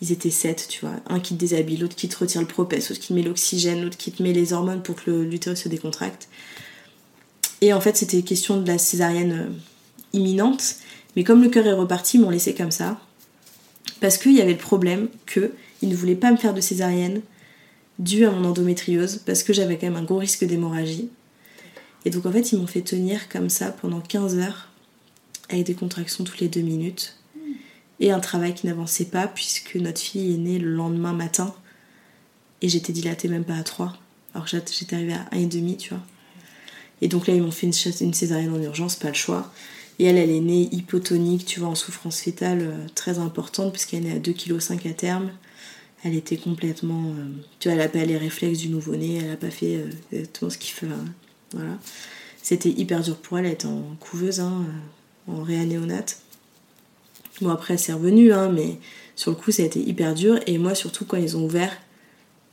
ils 0.03 0.12
étaient 0.12 0.30
sept, 0.30 0.66
tu 0.68 0.84
vois. 0.84 0.97
Un 1.07 1.20
qui 1.20 1.34
te 1.34 1.40
déshabille, 1.40 1.78
l'autre 1.78 1.97
qui 1.97 2.09
te 2.09 2.16
retire 2.16 2.40
le 2.40 2.47
propès, 2.47 2.76
l'autre 2.76 3.01
qui 3.01 3.09
te 3.09 3.12
met 3.12 3.22
l'oxygène, 3.22 3.82
l'autre 3.82 3.97
qui 3.97 4.12
te 4.12 4.22
met 4.22 4.32
les 4.32 4.53
hormones 4.53 4.82
pour 4.82 4.97
que 4.97 5.11
l'utérus 5.11 5.62
se 5.62 5.68
décontracte. 5.68 6.28
Et 7.62 7.72
en 7.72 7.80
fait, 7.80 7.97
c'était 7.97 8.22
question 8.22 8.61
de 8.61 8.66
la 8.66 8.78
césarienne 8.78 9.32
euh, 9.32 9.53
imminente. 10.12 10.76
Mais 11.14 11.24
comme 11.24 11.42
le 11.42 11.49
cœur 11.49 11.66
est 11.66 11.72
reparti, 11.72 12.18
ils 12.18 12.20
m'ont 12.20 12.30
laissé 12.30 12.55
comme 12.55 12.70
ça. 12.70 13.01
Parce 14.01 14.18
qu'il 14.18 14.32
y 14.32 14.42
avait 14.42 14.53
le 14.53 14.59
problème 14.59 15.09
qu'ils 15.26 15.88
ne 15.88 15.97
voulaient 15.97 16.14
pas 16.14 16.30
me 16.30 16.36
faire 16.36 16.53
de 16.53 16.61
césarienne 16.61 17.22
dû 17.99 18.26
à 18.26 18.30
mon 18.30 18.51
endométriose, 18.51 19.22
parce 19.24 19.42
que 19.42 19.55
j'avais 19.55 19.78
quand 19.78 19.86
même 19.86 19.97
un 19.97 20.03
gros 20.03 20.18
risque 20.18 20.44
d'hémorragie. 20.44 21.09
Et 22.05 22.11
donc 22.11 22.26
en 22.26 22.32
fait, 22.32 22.53
ils 22.53 22.59
m'ont 22.59 22.66
fait 22.66 22.82
tenir 22.82 23.30
comme 23.30 23.49
ça 23.49 23.70
pendant 23.70 24.01
15 24.01 24.36
heures, 24.38 24.68
avec 25.49 25.64
des 25.64 25.74
contractions 25.74 26.24
toutes 26.24 26.40
les 26.40 26.49
deux 26.49 26.61
minutes 26.61 27.16
et 28.01 28.11
un 28.11 28.20
travail 28.20 28.55
qui 28.55 28.66
n'avançait 28.66 29.07
pas 29.07 29.26
puisque 29.26 29.76
notre 29.76 30.01
fille 30.01 30.34
est 30.34 30.38
née 30.38 30.59
le 30.59 30.70
lendemain 30.70 31.12
matin 31.12 31.55
et 32.62 32.68
j'étais 32.68 32.92
dilatée 32.92 33.28
même 33.28 33.44
pas 33.44 33.57
à 33.57 33.62
3 33.62 33.97
alors 34.36 34.47
j'étais 34.47 34.94
arrivée 34.94 35.14
à 35.14 35.24
1,5 35.34 35.76
tu 35.78 35.88
vois. 35.90 36.03
Et 37.01 37.09
donc 37.09 37.26
là 37.26 37.34
ils 37.34 37.42
m'ont 37.42 37.51
fait 37.51 37.66
une, 37.66 38.12
césarienne 38.12 38.53
en 38.53 38.61
urgence 38.61 38.97
pas 38.97 39.09
le 39.09 39.14
choix. 39.14 39.51
Et 39.99 40.05
elle 40.05 40.18
elle 40.18 40.30
est 40.30 40.40
née 40.40 40.68
hypotonique 40.72 41.47
tu 41.47 41.61
vois 41.61 41.70
en 41.70 41.74
souffrance 41.74 42.20
fétale 42.20 42.61
euh, 42.61 42.86
très 42.94 43.18
importante 43.18 43.72
puisqu'elle 43.72 44.07
est 44.07 44.11
née 44.11 44.16
à 44.16 44.18
2,5 44.18 44.76
kg 44.78 44.88
à 44.88 44.92
terme. 44.92 45.30
Elle 46.05 46.14
était 46.14 46.36
complètement 46.36 47.05
euh, 47.07 47.24
tu 47.61 47.68
vois 47.68 47.76
elle 47.76 47.82
a 47.82 47.88
pas 47.88 48.05
les 48.05 48.18
réflexes 48.18 48.59
du 48.59 48.68
nouveau-né 48.68 49.20
elle 49.24 49.30
a 49.30 49.36
pas 49.36 49.51
fait 49.51 49.76
euh, 49.76 49.90
exactement 50.12 50.51
ce 50.51 50.59
qu'il 50.59 50.74
fait 50.74 50.86
hein. 50.86 51.05
voilà. 51.53 51.78
C'était 52.42 52.68
hyper 52.68 53.01
dur 53.01 53.16
pour 53.16 53.38
elle 53.38 53.47
elle 53.47 53.66
en 53.66 53.97
couveuse 53.99 54.40
hein, 54.40 54.66
en 55.28 55.42
réanéonate 55.42 56.20
Bon, 57.41 57.51
après, 57.51 57.76
c'est 57.76 57.93
revenu, 57.93 58.32
hein, 58.32 58.51
mais 58.53 58.78
sur 59.14 59.30
le 59.30 59.37
coup, 59.37 59.51
ça 59.51 59.62
a 59.62 59.66
été 59.66 59.80
hyper 59.80 60.14
dur. 60.14 60.39
Et 60.47 60.59
moi, 60.59 60.74
surtout, 60.74 61.05
quand 61.05 61.16
ils 61.16 61.37
ont 61.37 61.45
ouvert 61.45 61.72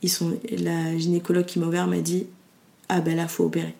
ils 0.04 0.10
sont, 0.10 0.38
la 0.50 0.96
gynécologue 0.98 1.46
qui 1.46 1.58
m'a 1.58 1.66
ouvert 1.66 1.86
m'a 1.86 2.00
dit 2.00 2.26
Ah 2.90 3.00
ben 3.00 3.16
là, 3.16 3.26
faut 3.26 3.44
opérer. 3.44 3.74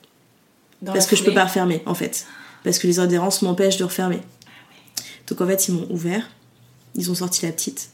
Parce 0.85 1.07
que 1.07 1.17
je 1.17 1.23
peux 1.23 1.35
pas 1.35 1.45
refermer 1.45 1.83
en 1.85 1.95
fait. 1.95 2.27
Parce 2.63 2.79
que 2.79 2.87
les 2.87 2.99
adhérences 2.99 3.43
m'empêchent 3.43 3.77
de 3.77 3.85
refermer. 3.85 4.21
Donc 5.29 5.43
en 5.43 5.47
fait, 5.47 5.69
ils 5.69 5.75
m'ont 5.75 5.87
ouvert. 5.91 6.27
Ils 6.95 7.11
ont 7.11 7.15
sorti 7.15 7.45
la 7.45 7.53
petite. 7.53 7.91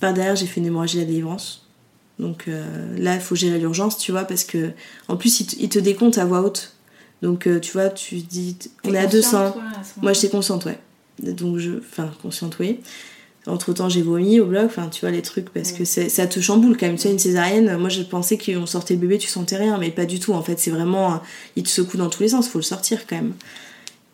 Par 0.00 0.14
derrière, 0.14 0.34
j'ai 0.34 0.46
fait 0.46 0.60
une 0.60 0.66
hémorragie 0.66 0.96
à 0.96 1.00
la 1.02 1.06
délivrance. 1.06 1.66
Donc 2.18 2.44
euh, 2.48 2.96
là, 2.96 3.16
il 3.16 3.20
faut 3.20 3.34
gérer 3.34 3.58
l'urgence, 3.58 3.98
tu 3.98 4.12
vois, 4.12 4.24
parce 4.24 4.44
que 4.44 4.72
en 5.08 5.18
plus, 5.18 5.40
ils 5.40 5.68
te, 5.68 5.78
décomptent 5.78 6.18
à 6.18 6.24
voix 6.24 6.40
haute. 6.40 6.74
Donc 7.20 7.46
euh, 7.46 7.60
tu 7.60 7.72
vois, 7.72 7.90
tu 7.90 8.16
dis, 8.16 8.56
on 8.84 8.94
est 8.94 8.98
à 8.98 9.06
200. 9.06 9.56
Moi, 10.00 10.14
j'étais 10.14 10.30
consciente, 10.30 10.64
ouais. 10.64 10.78
Donc 11.20 11.58
je, 11.58 11.78
enfin, 11.78 12.10
consciente, 12.22 12.58
oui. 12.58 12.80
Entre 13.46 13.74
temps, 13.74 13.90
j'ai 13.90 14.00
vomi 14.00 14.40
au 14.40 14.46
bloc, 14.46 14.64
enfin, 14.64 14.88
tu 14.88 15.02
vois, 15.02 15.10
les 15.10 15.20
trucs, 15.20 15.50
parce 15.50 15.72
que 15.72 15.84
ça 15.84 16.26
te 16.26 16.40
chamboule 16.40 16.78
quand 16.78 16.86
même. 16.86 16.96
Tu 16.96 17.02
sais, 17.02 17.10
une 17.10 17.18
césarienne, 17.18 17.76
moi, 17.76 17.90
je 17.90 18.02
pensais 18.02 18.38
qu'on 18.38 18.64
sortait 18.64 18.94
le 18.94 19.00
bébé, 19.00 19.18
tu 19.18 19.28
sentais 19.28 19.56
rien, 19.56 19.76
mais 19.76 19.90
pas 19.90 20.06
du 20.06 20.18
tout. 20.18 20.32
En 20.32 20.42
fait, 20.42 20.58
c'est 20.58 20.70
vraiment. 20.70 21.20
Il 21.56 21.62
te 21.62 21.68
secoue 21.68 21.98
dans 21.98 22.08
tous 22.08 22.22
les 22.22 22.30
sens, 22.30 22.48
faut 22.48 22.58
le 22.58 22.64
sortir 22.64 23.06
quand 23.06 23.16
même. 23.16 23.34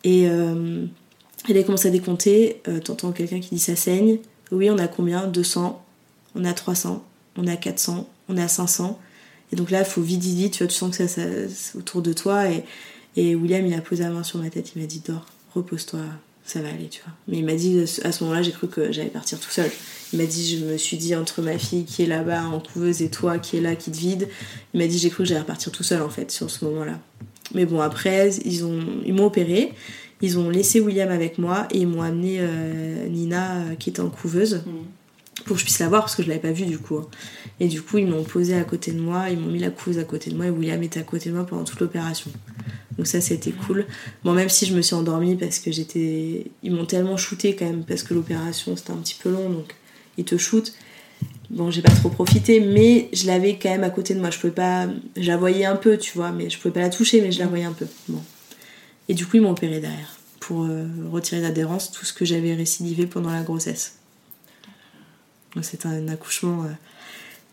Et 0.03 0.27
euh, 0.27 0.85
elle 1.47 1.57
a 1.57 1.63
commencé 1.63 1.87
à 1.87 1.91
décompter. 1.91 2.61
Euh, 2.67 2.79
T'entends 2.79 3.13
quelqu'un 3.13 3.39
qui 3.39 3.55
dit 3.55 3.59
ça 3.59 3.77
saigne. 3.77 4.19
Oui, 4.51 4.69
on 4.69 4.77
a 4.77 4.87
combien? 4.87 5.27
200. 5.27 5.81
On 6.35 6.43
a 6.43 6.53
300. 6.53 7.01
On 7.37 7.47
a 7.47 7.55
400. 7.55 8.09
On 8.27 8.37
a 8.37 8.49
500. 8.49 8.99
Et 9.53 9.55
donc 9.55 9.71
là, 9.71 9.79
il 9.79 9.85
faut 9.85 10.01
vite, 10.01 10.23
vite, 10.23 10.53
tu 10.53 10.59
vois, 10.59 10.67
tu 10.67 10.75
sens 10.75 10.95
que 10.95 11.07
ça, 11.07 11.23
ça 11.23 11.77
autour 11.77 12.01
de 12.01 12.11
toi. 12.11 12.49
Et, 12.49 12.63
et 13.15 13.35
William, 13.35 13.65
il 13.65 13.73
a 13.73 13.81
posé 13.81 14.03
la 14.03 14.09
main 14.09 14.23
sur 14.23 14.39
ma 14.39 14.49
tête, 14.49 14.73
il 14.75 14.81
m'a 14.81 14.87
dit 14.87 15.01
Dors, 15.05 15.25
repose-toi, 15.55 16.01
ça 16.43 16.61
va 16.61 16.69
aller, 16.69 16.87
tu 16.89 17.01
vois. 17.03 17.13
Mais 17.27 17.37
il 17.37 17.45
m'a 17.45 17.55
dit, 17.55 17.83
à 18.03 18.11
ce 18.11 18.23
moment-là, 18.23 18.41
j'ai 18.41 18.51
cru 18.51 18.67
que 18.67 18.91
j'allais 18.91 19.09
partir 19.09 19.39
tout 19.39 19.49
seul. 19.49 19.69
Il 20.13 20.19
m'a 20.19 20.25
dit, 20.25 20.57
je 20.57 20.65
me 20.65 20.77
suis 20.77 20.97
dit, 20.97 21.15
entre 21.15 21.41
ma 21.41 21.57
fille 21.57 21.85
qui 21.85 22.03
est 22.03 22.07
là-bas 22.07 22.43
en 22.45 22.59
couveuse 22.59 23.01
et 23.01 23.09
toi 23.09 23.39
qui 23.39 23.57
est 23.57 23.61
là, 23.61 23.75
qui 23.75 23.91
te 23.91 23.97
vide, 23.97 24.27
il 24.73 24.79
m'a 24.79 24.87
dit, 24.87 24.97
j'ai 24.97 25.09
cru 25.09 25.23
que 25.23 25.29
j'allais 25.29 25.41
repartir 25.41 25.71
tout 25.71 25.83
seul, 25.83 26.01
en 26.01 26.09
fait, 26.09 26.31
sur 26.31 26.49
ce 26.49 26.65
moment-là. 26.65 26.99
Mais 27.53 27.65
bon, 27.65 27.81
après, 27.81 28.31
ils 28.45 28.65
ont 28.65 28.79
ils 29.05 29.13
m'ont 29.13 29.25
opéré, 29.25 29.73
ils 30.21 30.39
ont 30.39 30.49
laissé 30.49 30.79
William 30.79 31.09
avec 31.09 31.37
moi 31.37 31.67
et 31.71 31.79
ils 31.79 31.87
m'ont 31.87 32.01
amené 32.01 32.37
euh, 32.39 33.07
Nina, 33.07 33.57
euh, 33.57 33.75
qui 33.75 33.89
était 33.89 34.01
en 34.01 34.09
couveuse. 34.09 34.63
Mmh 34.65 34.71
pour 35.45 35.55
que 35.55 35.59
je 35.59 35.65
puisse 35.65 35.79
la 35.79 35.89
voir 35.89 36.01
parce 36.01 36.15
que 36.15 36.23
je 36.23 36.27
l'avais 36.27 36.39
pas 36.39 36.51
vue 36.51 36.65
du 36.65 36.77
coup. 36.77 36.99
Et 37.59 37.67
du 37.67 37.81
coup, 37.81 37.97
ils 37.97 38.07
m'ont 38.07 38.23
posé 38.23 38.55
à 38.55 38.63
côté 38.63 38.91
de 38.91 38.99
moi, 38.99 39.29
ils 39.29 39.37
m'ont 39.37 39.51
mis 39.51 39.59
la 39.59 39.69
couveuse 39.69 39.99
à 39.99 40.03
côté 40.03 40.31
de 40.31 40.35
moi 40.35 40.47
et 40.47 40.49
William 40.49 40.81
était 40.83 40.99
à 40.99 41.03
côté 41.03 41.29
de 41.29 41.35
moi 41.35 41.45
pendant 41.45 41.63
toute 41.63 41.79
l'opération. 41.79 42.31
Donc 42.97 43.07
ça, 43.07 43.21
c'était 43.21 43.51
cool. 43.51 43.85
Bon, 44.23 44.33
même 44.33 44.49
si 44.49 44.65
je 44.65 44.75
me 44.75 44.81
suis 44.81 44.95
endormie 44.95 45.35
parce 45.35 45.59
que 45.59 45.71
j'étais. 45.71 46.45
Ils 46.63 46.73
m'ont 46.73 46.85
tellement 46.85 47.17
shooté 47.17 47.55
quand 47.55 47.65
même 47.65 47.83
parce 47.83 48.03
que 48.03 48.13
l'opération 48.13 48.75
c'était 48.75 48.91
un 48.91 48.97
petit 48.97 49.17
peu 49.21 49.31
long 49.31 49.49
donc 49.49 49.75
ils 50.17 50.25
te 50.25 50.37
shootent. 50.37 50.73
Bon, 51.49 51.69
j'ai 51.69 51.81
pas 51.81 51.91
trop 51.91 52.09
profité, 52.09 52.61
mais 52.61 53.09
je 53.11 53.27
l'avais 53.27 53.59
quand 53.61 53.69
même 53.69 53.83
à 53.83 53.89
côté 53.89 54.13
de 54.13 54.19
moi. 54.19 54.29
Je 54.29 54.39
pouvais 54.39 54.53
pas. 54.53 54.87
Je 55.17 55.27
la 55.27 55.37
voyais 55.37 55.65
un 55.65 55.75
peu, 55.75 55.97
tu 55.97 56.13
vois, 56.17 56.31
mais 56.31 56.49
je 56.49 56.57
pouvais 56.57 56.73
pas 56.73 56.79
la 56.79 56.89
toucher, 56.89 57.21
mais 57.21 57.31
je 57.31 57.39
la 57.39 57.47
voyais 57.47 57.65
un 57.65 57.73
peu. 57.73 57.87
Bon. 58.07 58.21
Et 59.09 59.13
du 59.13 59.25
coup, 59.25 59.37
ils 59.37 59.41
m'ont 59.41 59.51
opéré 59.51 59.79
derrière 59.79 60.17
pour 60.39 60.63
euh, 60.63 60.85
retirer 61.11 61.41
l'adhérence, 61.41 61.91
tout 61.91 62.05
ce 62.05 62.13
que 62.13 62.25
j'avais 62.25 62.55
récidivé 62.55 63.05
pendant 63.05 63.29
la 63.29 63.43
grossesse. 63.43 64.00
C'est 65.61 65.85
un 65.85 66.07
accouchement 66.07 66.63
euh, 66.63 66.67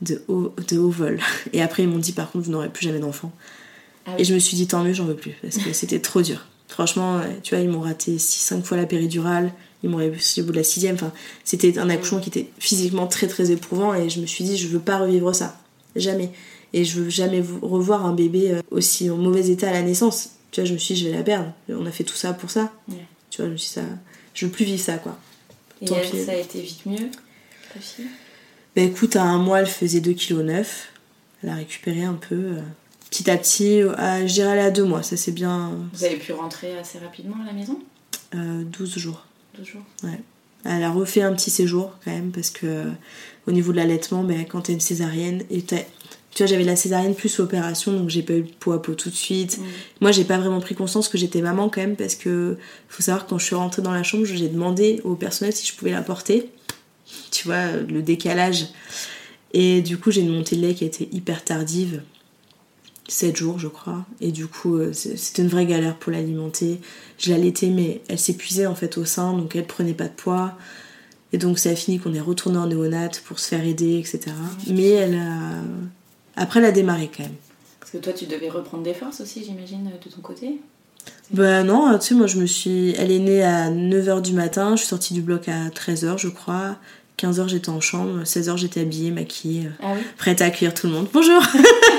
de 0.02 0.22
haut, 0.28 0.54
de 0.68 0.78
haut 0.78 0.90
vol. 0.90 1.20
Et 1.52 1.62
après, 1.62 1.82
ils 1.82 1.88
m'ont 1.88 1.98
dit 1.98 2.12
par 2.12 2.30
contre, 2.30 2.44
vous 2.44 2.52
n'aurez 2.52 2.68
plus 2.68 2.84
jamais 2.84 3.00
d'enfant. 3.00 3.32
Ah 4.06 4.14
Et 4.18 4.24
je 4.24 4.34
me 4.34 4.38
suis 4.38 4.56
dit, 4.56 4.66
tant 4.66 4.84
mieux, 4.84 4.92
j'en 4.92 5.04
veux 5.04 5.16
plus. 5.16 5.34
Parce 5.42 5.58
que 5.58 5.72
c'était 5.72 6.00
trop 6.00 6.22
dur. 6.22 6.46
Franchement, 6.68 7.20
tu 7.42 7.54
vois, 7.54 7.64
ils 7.64 7.70
m'ont 7.70 7.80
raté 7.80 8.16
6-5 8.16 8.62
fois 8.62 8.76
la 8.76 8.86
péridurale. 8.86 9.52
Ils 9.82 9.90
m'ont 9.90 9.98
réussi 9.98 10.40
au 10.40 10.44
bout 10.44 10.52
de 10.52 10.56
la 10.56 10.64
sixième. 10.64 10.94
Enfin, 10.94 11.12
c'était 11.44 11.78
un 11.78 11.90
accouchement 11.90 12.20
qui 12.20 12.28
était 12.28 12.48
physiquement 12.58 13.06
très 13.06 13.26
très 13.26 13.50
éprouvant. 13.50 13.94
Et 13.94 14.08
je 14.10 14.20
me 14.20 14.26
suis 14.26 14.44
dit, 14.44 14.56
je 14.56 14.68
veux 14.68 14.78
pas 14.78 14.98
revivre 14.98 15.34
ça. 15.34 15.60
Jamais. 15.96 16.30
Et 16.72 16.84
je 16.84 17.00
veux 17.00 17.10
jamais 17.10 17.42
revoir 17.62 18.06
un 18.06 18.12
bébé 18.12 18.50
euh, 18.50 18.60
aussi 18.70 19.10
en 19.10 19.16
mauvais 19.16 19.48
état 19.48 19.68
à 19.68 19.72
la 19.72 19.82
naissance. 19.82 20.30
Tu 20.50 20.60
vois, 20.60 20.68
je 20.68 20.74
me 20.74 20.78
suis 20.78 20.94
dit, 20.94 21.00
je 21.02 21.08
vais 21.08 21.16
la 21.16 21.22
perdre. 21.22 21.52
On 21.68 21.86
a 21.86 21.90
fait 21.90 22.04
tout 22.04 22.16
ça 22.16 22.32
pour 22.32 22.50
ça. 22.50 22.72
Tu 23.30 23.38
vois, 23.38 23.46
je 23.46 23.52
me 23.52 23.56
suis 23.56 23.68
dit, 23.68 23.74
ça, 23.74 23.82
je 24.34 24.46
veux 24.46 24.52
plus 24.52 24.64
vivre 24.64 24.80
ça, 24.82 24.98
quoi. 24.98 25.18
Et 25.80 25.86
elle, 25.92 26.24
ça 26.24 26.32
a 26.32 26.36
été 26.36 26.60
vite 26.60 26.86
mieux? 26.86 27.10
Bah 28.76 28.82
écoute, 28.82 29.16
à 29.16 29.22
un 29.22 29.38
mois, 29.38 29.60
elle 29.60 29.66
faisait 29.66 30.00
2,9 30.00 30.14
kg. 30.14 30.64
Elle 31.42 31.48
a 31.50 31.54
récupéré 31.54 32.04
un 32.04 32.14
peu. 32.14 32.34
Euh, 32.34 32.60
petit 33.10 33.30
à 33.30 33.36
petit, 33.36 33.80
à, 33.96 34.26
je 34.26 34.32
dirais 34.32 34.60
à 34.60 34.70
deux 34.70 34.84
mois, 34.84 35.02
ça 35.02 35.16
c'est 35.16 35.32
bien. 35.32 35.72
Vous 35.92 36.04
avez 36.04 36.16
pu 36.16 36.32
rentrer 36.32 36.78
assez 36.78 36.98
rapidement 36.98 37.36
à 37.42 37.46
la 37.46 37.52
maison? 37.52 37.80
Euh, 38.34 38.62
12 38.64 38.98
jours. 38.98 39.26
12 39.56 39.66
jours 39.66 39.82
Ouais. 40.04 40.20
Elle 40.64 40.82
a 40.82 40.90
refait 40.90 41.22
un 41.22 41.32
petit 41.34 41.50
séjour 41.50 41.92
quand 42.04 42.10
même 42.10 42.30
parce 42.30 42.50
que 42.50 42.84
au 43.46 43.52
niveau 43.52 43.72
de 43.72 43.78
l'allaitement, 43.78 44.24
ben, 44.24 44.44
quand 44.44 44.62
t'es 44.62 44.72
une 44.72 44.80
césarienne, 44.80 45.42
et 45.50 45.62
tu 45.62 45.76
vois, 46.38 46.46
j'avais 46.46 46.64
la 46.64 46.76
césarienne 46.76 47.14
plus 47.14 47.38
l'opération, 47.38 47.92
donc 47.92 48.10
j'ai 48.10 48.22
pas 48.22 48.34
eu 48.34 48.42
de 48.42 48.52
peau 48.60 48.72
à 48.72 48.82
peau 48.82 48.94
tout 48.94 49.08
de 49.08 49.14
suite. 49.14 49.58
Mm. 49.58 49.64
Moi, 50.02 50.12
j'ai 50.12 50.24
pas 50.24 50.36
vraiment 50.36 50.60
pris 50.60 50.74
conscience 50.74 51.08
que 51.08 51.16
j'étais 51.16 51.40
maman 51.40 51.68
quand 51.68 51.80
même 51.80 51.96
parce 51.96 52.16
que 52.16 52.58
faut 52.88 53.02
savoir 53.02 53.26
quand 53.26 53.38
je 53.38 53.46
suis 53.46 53.54
rentrée 53.54 53.82
dans 53.82 53.92
la 53.92 54.02
chambre, 54.02 54.24
j'ai 54.24 54.48
demandé 54.48 55.00
au 55.04 55.14
personnel 55.14 55.52
si 55.52 55.66
je 55.66 55.74
pouvais 55.74 55.92
la 55.92 56.02
porter 56.02 56.50
tu 57.30 57.46
vois, 57.46 57.72
le 57.72 58.02
décalage. 58.02 58.66
Et 59.52 59.80
du 59.80 59.98
coup, 59.98 60.10
j'ai 60.10 60.20
une 60.20 60.32
montée 60.32 60.56
de 60.56 60.62
lait 60.62 60.74
qui 60.74 60.84
a 60.84 60.86
été 60.86 61.08
hyper 61.12 61.44
tardive, 61.44 62.02
7 63.08 63.36
jours, 63.36 63.58
je 63.58 63.68
crois. 63.68 64.04
Et 64.20 64.32
du 64.32 64.46
coup, 64.46 64.76
euh, 64.76 64.92
c'était 64.92 65.42
une 65.42 65.48
vraie 65.48 65.66
galère 65.66 65.96
pour 65.96 66.12
l'alimenter. 66.12 66.80
Je 67.16 67.30
l'allaitais, 67.30 67.68
mais 67.68 68.02
elle 68.08 68.18
s'épuisait 68.18 68.66
en 68.66 68.74
fait 68.74 68.98
au 68.98 69.04
sein, 69.04 69.32
donc 69.32 69.56
elle 69.56 69.66
prenait 69.66 69.94
pas 69.94 70.08
de 70.08 70.14
poids. 70.14 70.52
Et 71.32 71.38
donc, 71.38 71.58
ça 71.58 71.70
a 71.70 71.74
fini 71.74 71.98
qu'on 71.98 72.14
est 72.14 72.20
retourné 72.20 72.58
en 72.58 72.66
néonate 72.66 73.20
pour 73.20 73.38
se 73.38 73.48
faire 73.48 73.64
aider, 73.64 73.98
etc. 73.98 74.34
Mais 74.68 74.90
elle 74.90 75.14
a. 75.14 75.62
Après, 76.36 76.60
elle 76.60 76.66
a 76.66 76.72
démarré 76.72 77.10
quand 77.14 77.22
même. 77.22 77.34
Parce 77.80 77.92
que 77.92 77.98
toi, 77.98 78.12
tu 78.12 78.26
devais 78.26 78.48
reprendre 78.48 78.82
des 78.82 78.94
forces 78.94 79.20
aussi, 79.20 79.44
j'imagine, 79.44 79.90
de 80.04 80.10
ton 80.10 80.20
côté 80.20 80.60
bah 81.30 81.62
non, 81.62 81.98
tu 81.98 82.08
sais, 82.08 82.14
moi 82.14 82.26
je 82.26 82.38
me 82.38 82.46
suis. 82.46 82.94
Elle 82.98 83.10
est 83.10 83.18
née 83.18 83.42
à 83.42 83.70
9h 83.70 84.22
du 84.22 84.32
matin, 84.32 84.72
je 84.72 84.80
suis 84.80 84.88
sortie 84.88 85.14
du 85.14 85.22
bloc 85.22 85.48
à 85.48 85.68
13h, 85.68 86.18
je 86.18 86.28
crois. 86.28 86.76
15h 87.18 87.48
j'étais 87.48 87.68
en 87.68 87.80
chambre, 87.80 88.22
16h 88.22 88.56
j'étais 88.56 88.80
habillée, 88.80 89.10
maquillée, 89.10 89.66
euh, 89.66 89.82
ah 89.82 89.94
prête 90.16 90.40
à 90.40 90.46
accueillir 90.46 90.72
tout 90.72 90.86
le 90.86 90.92
monde. 90.92 91.08
Bonjour 91.12 91.42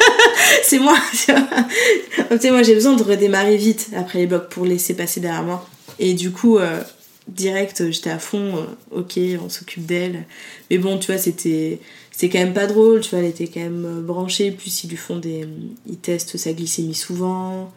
C'est 0.63 0.80
moi 0.80 0.95
Tu 1.13 2.39
sais, 2.39 2.51
moi 2.51 2.63
j'ai 2.63 2.74
besoin 2.74 2.95
de 2.95 3.03
redémarrer 3.03 3.57
vite 3.57 3.89
après 3.95 4.20
les 4.20 4.28
blocs 4.28 4.49
pour 4.49 4.65
laisser 4.65 4.93
passer 4.95 5.20
derrière 5.20 5.43
moi. 5.43 5.67
Et 5.99 6.13
du 6.13 6.32
coup, 6.32 6.57
euh, 6.57 6.82
direct, 7.28 7.91
j'étais 7.91 8.09
à 8.09 8.20
fond, 8.20 8.57
euh, 8.57 8.99
ok, 8.99 9.20
on 9.43 9.49
s'occupe 9.49 9.86
d'elle. 9.86 10.24
Mais 10.72 10.78
bon, 10.78 10.97
tu 10.97 11.11
vois, 11.11 11.20
c'était 11.20 11.80
c'est 12.11 12.30
quand 12.30 12.39
même 12.39 12.53
pas 12.53 12.67
drôle, 12.67 13.01
tu 13.01 13.09
vois, 13.09 13.20
elle 13.20 13.26
était 13.26 13.47
quand 13.47 13.59
même 13.59 14.01
branchée, 14.01 14.51
plus 14.51 14.84
ils 14.84 14.89
lui 14.89 14.97
font 14.97 15.17
des. 15.17 15.45
Ils 15.86 15.97
testent 15.97 16.38
sa 16.38 16.53
glycémie 16.53 16.95
souvent. 16.95 17.74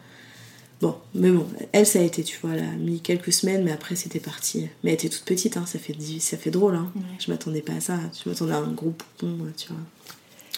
Bon, 0.83 0.97
mais 1.15 1.31
bon, 1.31 1.47
elle, 1.71 1.87
ça 1.87 1.99
a 1.99 2.01
été, 2.01 2.25
tu 2.25 2.37
vois, 2.43 2.55
elle 2.55 2.65
a 2.65 2.71
mis 2.77 2.99
quelques 2.99 3.31
semaines, 3.31 3.63
mais 3.63 3.71
après, 3.71 3.95
c'était 3.95 4.19
parti. 4.19 4.67
Mais 4.83 4.89
elle 4.89 4.95
était 4.95 5.07
toute 5.07 5.23
petite, 5.23 5.55
hein, 5.55 5.63
ça, 5.65 5.79
fait, 5.79 5.95
ça 6.19 6.35
fait 6.35 6.51
drôle. 6.51 6.75
Hein. 6.75 6.91
Je 7.19 7.31
m'attendais 7.31 7.61
pas 7.61 7.71
à 7.71 7.79
ça. 7.79 7.93
Je 8.21 8.29
m'attendais 8.29 8.51
à 8.51 8.57
un 8.57 8.67
gros 8.67 8.89
poupon, 8.89 9.37
tu 9.55 9.69
vois. 9.69 9.77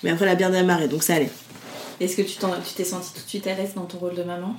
Mais 0.01 0.09
après, 0.09 0.25
elle 0.25 0.31
a 0.31 0.35
bien 0.35 0.49
démarré, 0.49 0.87
donc 0.87 1.03
ça 1.03 1.13
allait. 1.13 1.29
Est-ce 1.99 2.17
que 2.17 2.23
tu 2.23 2.37
t'es 2.75 2.83
sentie 2.83 3.13
tout 3.13 3.23
de 3.23 3.29
suite 3.29 3.45
à 3.45 3.53
l'aise 3.53 3.75
dans 3.75 3.85
ton 3.85 3.99
rôle 3.99 4.15
de 4.15 4.23
maman? 4.23 4.55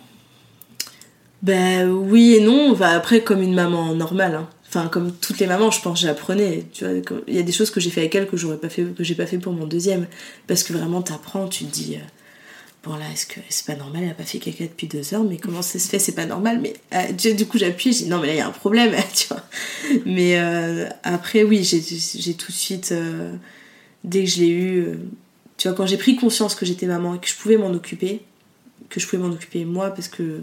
Ben 1.42 1.90
oui 1.90 2.36
et 2.36 2.40
non. 2.44 2.70
Enfin, 2.70 2.90
après, 2.90 3.24
comme 3.24 3.42
une 3.42 3.54
maman 3.54 3.92
normale. 3.92 4.36
Hein. 4.36 4.48
Enfin, 4.68 4.86
comme 4.86 5.10
toutes 5.16 5.40
les 5.40 5.48
mamans, 5.48 5.72
je 5.72 5.82
pense, 5.82 6.00
j'apprenais. 6.00 6.66
Tu 6.72 6.84
vois, 6.84 6.94
il 7.26 7.34
y 7.34 7.40
a 7.40 7.42
des 7.42 7.50
choses 7.50 7.72
que 7.72 7.80
j'ai 7.80 7.90
fait 7.90 8.02
avec 8.02 8.14
elle 8.14 8.28
que 8.28 8.36
j'aurais 8.36 8.58
pas 8.58 8.68
fait, 8.68 8.84
que 8.94 9.02
j'ai 9.02 9.16
pas 9.16 9.26
fait 9.26 9.38
pour 9.38 9.52
mon 9.52 9.66
deuxième. 9.66 10.06
Parce 10.46 10.62
que 10.62 10.72
vraiment, 10.72 11.02
t'apprends, 11.02 11.48
tu 11.48 11.64
te 11.64 11.72
dis. 11.72 11.96
Euh, 11.96 12.06
bon 12.86 12.96
là, 12.96 13.10
est-ce 13.12 13.26
que 13.26 13.40
c'est 13.48 13.66
pas 13.66 13.74
normal, 13.74 14.04
elle 14.04 14.10
a 14.10 14.14
pas 14.14 14.22
fait 14.22 14.38
caca 14.38 14.64
depuis 14.64 14.86
deux 14.86 15.12
heures, 15.12 15.24
mais 15.24 15.38
comment 15.38 15.62
ça 15.62 15.78
se 15.78 15.88
fait, 15.88 15.98
c'est 15.98 16.14
pas 16.14 16.24
normal, 16.24 16.60
mais 16.60 16.74
euh, 16.94 17.32
du 17.32 17.46
coup 17.46 17.58
j'appuie, 17.58 17.92
je 17.92 18.04
dis 18.04 18.08
non 18.08 18.20
mais 18.20 18.28
là 18.28 18.34
il 18.34 18.36
y 18.36 18.40
a 18.40 18.46
un 18.46 18.52
problème, 18.52 18.94
tu 19.14 19.26
vois. 19.28 19.42
Mais 20.06 20.38
euh, 20.38 20.88
après 21.02 21.42
oui, 21.42 21.64
j'ai 21.64 22.34
tout 22.34 22.52
de 22.52 22.56
suite, 22.56 22.92
euh, 22.92 23.34
dès 24.04 24.24
que 24.24 24.30
je 24.30 24.38
l'ai 24.38 24.50
eu, 24.50 24.86
tu 25.56 25.68
vois, 25.68 25.76
quand 25.76 25.86
j'ai 25.86 25.96
pris 25.96 26.14
conscience 26.16 26.54
que 26.54 26.64
j'étais 26.64 26.86
maman 26.86 27.16
et 27.16 27.18
que 27.18 27.28
je 27.28 27.34
pouvais 27.34 27.56
m'en 27.56 27.70
occuper, 27.70 28.22
que 28.88 29.00
je 29.00 29.06
pouvais 29.06 29.22
m'en 29.22 29.32
occuper 29.34 29.64
moi, 29.64 29.90
parce 29.90 30.08
que 30.08 30.42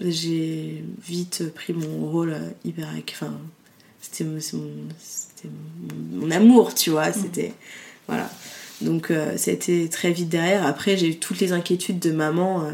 j'ai 0.00 0.84
vite 1.06 1.52
pris 1.54 1.72
mon 1.72 2.10
rôle 2.10 2.36
hyper, 2.64 2.86
enfin, 3.10 3.32
c'était 4.00 4.24
mon, 4.24 4.40
mon, 6.12 6.30
amour, 6.30 6.74
tu 6.74 6.90
vois, 6.90 7.12
c'était, 7.12 7.54
voilà. 8.06 8.30
Donc 8.80 9.10
euh, 9.10 9.36
ça 9.36 9.50
a 9.50 9.54
été 9.54 9.88
très 9.88 10.12
vite 10.12 10.28
derrière. 10.28 10.66
Après, 10.66 10.96
j'ai 10.96 11.08
eu 11.08 11.18
toutes 11.18 11.40
les 11.40 11.52
inquiétudes 11.52 11.98
de 11.98 12.12
maman 12.12 12.64
euh, 12.64 12.72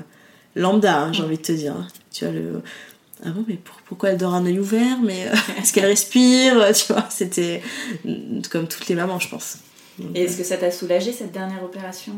lambda, 0.55 1.01
hein, 1.01 1.13
j'ai 1.13 1.23
envie 1.23 1.39
de 1.39 1.43
te 1.43 1.53
dire. 1.53 1.75
Tu 2.13 2.25
vois, 2.25 2.35
le. 2.35 2.63
Ah 3.25 3.31
bon, 3.31 3.45
mais 3.49 3.59
pourquoi 3.87 4.11
elle 4.11 4.19
dort 4.19 4.35
un 4.35 4.45
œil 4.45 4.59
ouvert 4.59 4.99
Mais 5.03 5.27
euh, 5.27 5.35
est-ce 5.59 5.73
qu'elle 5.73 5.87
respire 5.87 6.73
Tu 6.75 6.93
vois, 6.93 7.07
c'était 7.11 7.63
comme 8.51 8.69
toutes 8.69 8.89
les 8.89 8.95
mamans, 8.95 9.19
je 9.19 9.29
pense. 9.29 9.59
et 10.15 10.25
est-ce 10.25 10.37
que 10.37 10.45
ça 10.45 10.57
t'a 10.57 10.71
soulagé 10.71 11.13
cette 11.13 11.33
dernière 11.33 11.65
opération 11.65 12.13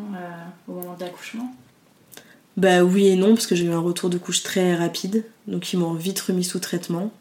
au 0.67 0.73
moment 0.73 0.95
de 0.95 1.05
l'accouchement? 1.05 1.55
Bah 2.57 2.83
oui 2.83 3.09
et 3.09 3.17
non, 3.17 3.35
parce 3.35 3.47
que 3.47 3.55
j'ai 3.55 3.67
eu 3.67 3.73
un 3.73 3.81
retour 3.81 4.09
de 4.09 4.17
couche 4.17 4.43
très 4.43 4.75
rapide, 4.75 5.25
donc 5.47 5.75
ils 5.75 5.79
m'ont 5.79 5.93
vite 5.93 6.19
remis 6.21 6.43
sous 6.43 6.59
traitement. 6.59 7.13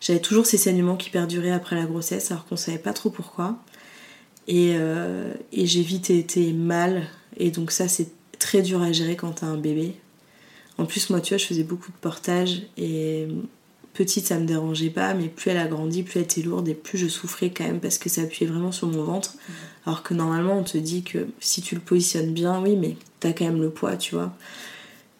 J'avais 0.00 0.18
toujours 0.18 0.46
ces 0.46 0.58
saignements 0.58 0.96
qui 0.96 1.10
perduraient 1.10 1.52
après 1.52 1.76
la 1.76 1.84
grossesse, 1.84 2.32
alors 2.32 2.44
qu'on 2.44 2.56
savait 2.56 2.76
pas 2.78 2.92
trop 2.92 3.08
pourquoi. 3.08 3.56
Et, 4.50 4.74
euh, 4.74 5.32
et 5.52 5.64
j'ai 5.64 5.82
vite 5.82 6.10
été 6.10 6.52
mal 6.52 7.04
et 7.36 7.52
donc 7.52 7.70
ça 7.70 7.86
c'est 7.86 8.08
très 8.40 8.62
dur 8.62 8.82
à 8.82 8.90
gérer 8.90 9.14
quand 9.14 9.30
t'as 9.30 9.46
un 9.46 9.56
bébé. 9.56 9.94
En 10.76 10.86
plus 10.86 11.08
moi 11.08 11.20
tu 11.20 11.34
vois 11.34 11.38
je 11.38 11.46
faisais 11.46 11.62
beaucoup 11.62 11.92
de 11.92 11.96
portage 11.98 12.62
et 12.76 13.28
petite 13.94 14.26
ça 14.26 14.40
me 14.40 14.46
dérangeait 14.46 14.90
pas 14.90 15.14
mais 15.14 15.28
plus 15.28 15.52
elle 15.52 15.56
a 15.58 15.68
grandi 15.68 16.02
plus 16.02 16.18
elle 16.18 16.24
était 16.24 16.42
lourde 16.42 16.66
et 16.66 16.74
plus 16.74 16.98
je 16.98 17.06
souffrais 17.06 17.50
quand 17.50 17.62
même 17.62 17.78
parce 17.78 17.96
que 17.96 18.08
ça 18.08 18.22
appuyait 18.22 18.50
vraiment 18.50 18.72
sur 18.72 18.88
mon 18.88 19.04
ventre. 19.04 19.36
Alors 19.86 20.02
que 20.02 20.14
normalement 20.14 20.58
on 20.58 20.64
te 20.64 20.78
dit 20.78 21.04
que 21.04 21.28
si 21.38 21.62
tu 21.62 21.76
le 21.76 21.80
positionnes 21.80 22.34
bien 22.34 22.60
oui 22.60 22.74
mais 22.74 22.96
t'as 23.20 23.32
quand 23.32 23.44
même 23.44 23.62
le 23.62 23.70
poids 23.70 23.96
tu 23.96 24.16
vois. 24.16 24.34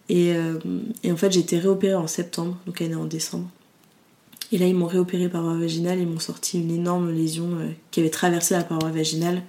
Et, 0.09 0.33
euh, 0.35 0.59
et 1.03 1.11
en 1.13 1.15
fait 1.15 1.31
j'ai 1.31 1.39
été 1.39 1.57
réopérée 1.57 1.95
en 1.95 2.07
septembre 2.07 2.57
donc 2.65 2.81
elle 2.81 2.87
est 2.87 2.89
née 2.89 2.95
en 2.95 3.05
décembre. 3.05 3.49
Et 4.51 4.57
là, 4.57 4.67
ils 4.67 4.75
m'ont 4.75 4.87
réopéré 4.87 5.29
par 5.29 5.43
voie 5.43 5.57
vaginale 5.57 5.99
et 5.99 6.05
m'ont 6.05 6.19
sorti 6.19 6.59
une 6.59 6.71
énorme 6.71 7.11
lésion 7.11 7.57
euh, 7.57 7.69
qui 7.89 8.01
avait 8.01 8.09
traversé 8.09 8.53
la 8.53 8.63
paroi 8.63 8.91
vaginale. 8.91 9.43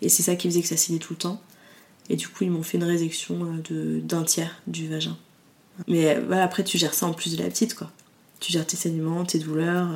Et 0.00 0.08
c'est 0.08 0.22
ça 0.22 0.34
qui 0.34 0.48
faisait 0.48 0.62
que 0.62 0.68
ça 0.68 0.78
saignait 0.78 0.98
tout 0.98 1.12
le 1.12 1.18
temps. 1.18 1.42
Et 2.08 2.16
du 2.16 2.28
coup, 2.28 2.44
ils 2.44 2.50
m'ont 2.50 2.62
fait 2.62 2.78
une 2.78 2.84
résection 2.84 3.44
euh, 3.44 3.60
de, 3.68 4.00
d'un 4.00 4.22
tiers 4.22 4.62
du 4.66 4.88
vagin. 4.88 5.16
Mais 5.88 6.16
euh, 6.16 6.22
voilà, 6.26 6.44
après, 6.44 6.64
tu 6.64 6.78
gères 6.78 6.94
ça 6.94 7.06
en 7.06 7.12
plus 7.12 7.36
de 7.36 7.42
la 7.42 7.50
petite, 7.50 7.74
quoi. 7.74 7.90
Tu 8.40 8.50
gères 8.50 8.66
tes 8.66 8.76
saignements, 8.76 9.24
tes 9.24 9.38
douleurs. 9.38 9.88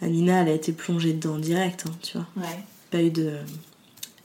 Anina, 0.00 0.42
elle 0.42 0.48
a 0.48 0.52
été 0.52 0.72
plongée 0.72 1.12
dedans 1.12 1.38
direct, 1.38 1.84
hein, 1.86 1.92
tu 2.02 2.16
vois. 2.16 2.26
Ouais. 2.36 2.58
Pas 2.90 3.02
eu 3.02 3.10
de. 3.10 3.32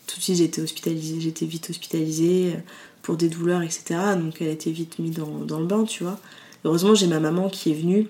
Tout 0.07 0.17
de 0.17 0.23
suite, 0.23 0.38
j'ai 0.38 0.43
été 0.45 0.61
hospitalisée, 0.61 1.21
j'étais 1.21 1.45
vite 1.45 1.69
hospitalisée 1.69 2.55
pour 3.01 3.15
des 3.15 3.30
douleurs, 3.30 3.61
etc. 3.61 3.99
Donc, 4.15 4.41
elle 4.41 4.47
a 4.49 4.51
été 4.51 4.71
vite 4.71 4.99
mise 4.99 5.15
dans, 5.15 5.39
dans 5.39 5.59
le 5.59 5.65
bain, 5.65 5.86
tu 5.86 6.03
vois. 6.03 6.19
Heureusement, 6.65 6.93
j'ai 6.95 7.07
ma 7.07 7.19
maman 7.19 7.49
qui 7.49 7.71
est 7.71 7.75
venue 7.75 8.07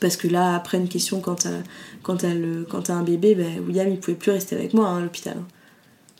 parce 0.00 0.16
que 0.16 0.28
là, 0.28 0.54
après 0.54 0.78
une 0.78 0.88
question, 0.88 1.20
quand 1.20 1.36
t'as, 1.36 1.50
quand 2.02 2.22
le, 2.22 2.64
quand 2.68 2.82
t'as 2.82 2.94
un 2.94 3.02
bébé, 3.02 3.34
ben, 3.34 3.60
William 3.66 3.88
il 3.88 3.98
pouvait 3.98 4.16
plus 4.16 4.32
rester 4.32 4.56
avec 4.56 4.74
moi 4.74 4.88
hein, 4.88 4.98
à 4.98 5.00
l'hôpital. 5.00 5.36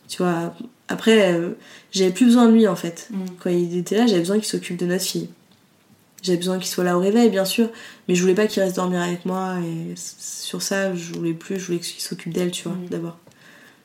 Tu 0.08 0.18
vois, 0.22 0.54
après, 0.88 1.32
euh, 1.34 1.50
j'avais 1.92 2.10
plus 2.10 2.26
besoin 2.26 2.46
de 2.46 2.52
lui 2.52 2.66
en 2.66 2.76
fait. 2.76 3.08
Mm. 3.10 3.24
Quand 3.40 3.50
il 3.50 3.76
était 3.76 3.96
là, 3.96 4.06
j'avais 4.06 4.20
besoin 4.20 4.36
qu'il 4.36 4.46
s'occupe 4.46 4.78
de 4.78 4.86
notre 4.86 5.04
fille. 5.04 5.28
J'avais 6.22 6.38
besoin 6.38 6.58
qu'il 6.58 6.66
soit 6.66 6.82
là 6.82 6.96
au 6.96 7.00
réveil, 7.00 7.30
bien 7.30 7.44
sûr, 7.44 7.70
mais 8.08 8.16
je 8.16 8.22
voulais 8.22 8.34
pas 8.34 8.48
qu'il 8.48 8.60
reste 8.62 8.76
dormir 8.76 9.00
avec 9.00 9.24
moi. 9.24 9.58
Et 9.60 9.94
sur 9.96 10.62
ça, 10.62 10.94
je 10.94 11.12
voulais 11.12 11.34
plus, 11.34 11.60
je 11.60 11.66
voulais 11.66 11.78
qu'il 11.78 12.00
s'occupe 12.02 12.32
d'elle, 12.32 12.50
tu 12.50 12.64
vois, 12.64 12.76
Mm. 12.76 12.88
d'abord. 12.88 13.18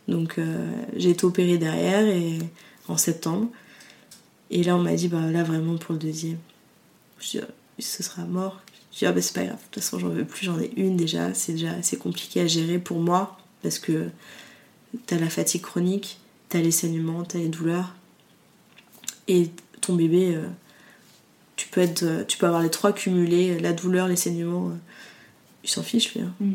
Donc 0.08 0.38
euh, 0.38 0.72
j'ai 0.96 1.12
été 1.12 1.26
opérée 1.26 1.58
derrière 1.58 2.06
et 2.06 2.40
en 2.88 2.98
septembre. 2.98 3.48
Et 4.50 4.64
là, 4.64 4.76
on 4.76 4.80
m'a 4.80 4.94
dit, 4.94 5.08
bah 5.08 5.32
là, 5.32 5.44
vraiment 5.44 5.78
pour 5.78 5.94
le 5.94 6.00
deuxième. 6.00 6.38
Je 7.20 7.30
dis, 7.30 7.40
ah, 7.40 7.48
ce 7.80 8.04
sera 8.04 8.24
mort. 8.24 8.62
Je 8.94 9.00
dis, 9.00 9.06
ah 9.08 9.12
bah 9.12 9.22
c'est 9.22 9.34
pas 9.34 9.44
grave, 9.44 9.58
de 9.58 9.64
toute 9.72 9.84
façon, 9.84 9.98
j'en 10.00 10.10
veux 10.10 10.24
plus, 10.24 10.46
j'en 10.46 10.60
ai 10.60 10.72
une 10.78 10.96
déjà. 10.96 11.34
C'est 11.34 11.54
déjà 11.54 11.72
assez 11.72 11.98
compliqué 11.98 12.42
à 12.42 12.48
gérer 12.48 12.78
pour 12.78 13.00
moi 13.00 13.38
parce 13.64 13.80
que 13.80 14.10
t'as 15.08 15.18
la 15.18 15.30
fatigue 15.30 15.62
chronique, 15.62 16.20
t'as 16.50 16.60
les 16.60 16.72
saignements, 16.72 17.24
t'as 17.24 17.40
les 17.40 17.48
douleurs. 17.50 17.96
Et 19.28 19.50
ton 19.82 19.96
bébé, 19.96 20.36
euh, 20.36 20.46
tu, 21.56 21.68
peux 21.70 21.82
être, 21.82 22.04
euh, 22.04 22.24
tu 22.26 22.38
peux 22.38 22.46
avoir 22.46 22.62
les 22.62 22.70
trois 22.70 22.94
cumulés, 22.94 23.58
la 23.60 23.74
douleur, 23.74 24.08
les 24.08 24.16
saignements. 24.16 24.70
euh, 24.70 24.76
il 25.64 25.70
s'en 25.70 25.82
fiche, 25.82 26.14
lui. 26.14 26.22
hein. 26.22 26.34
Mm. 26.40 26.52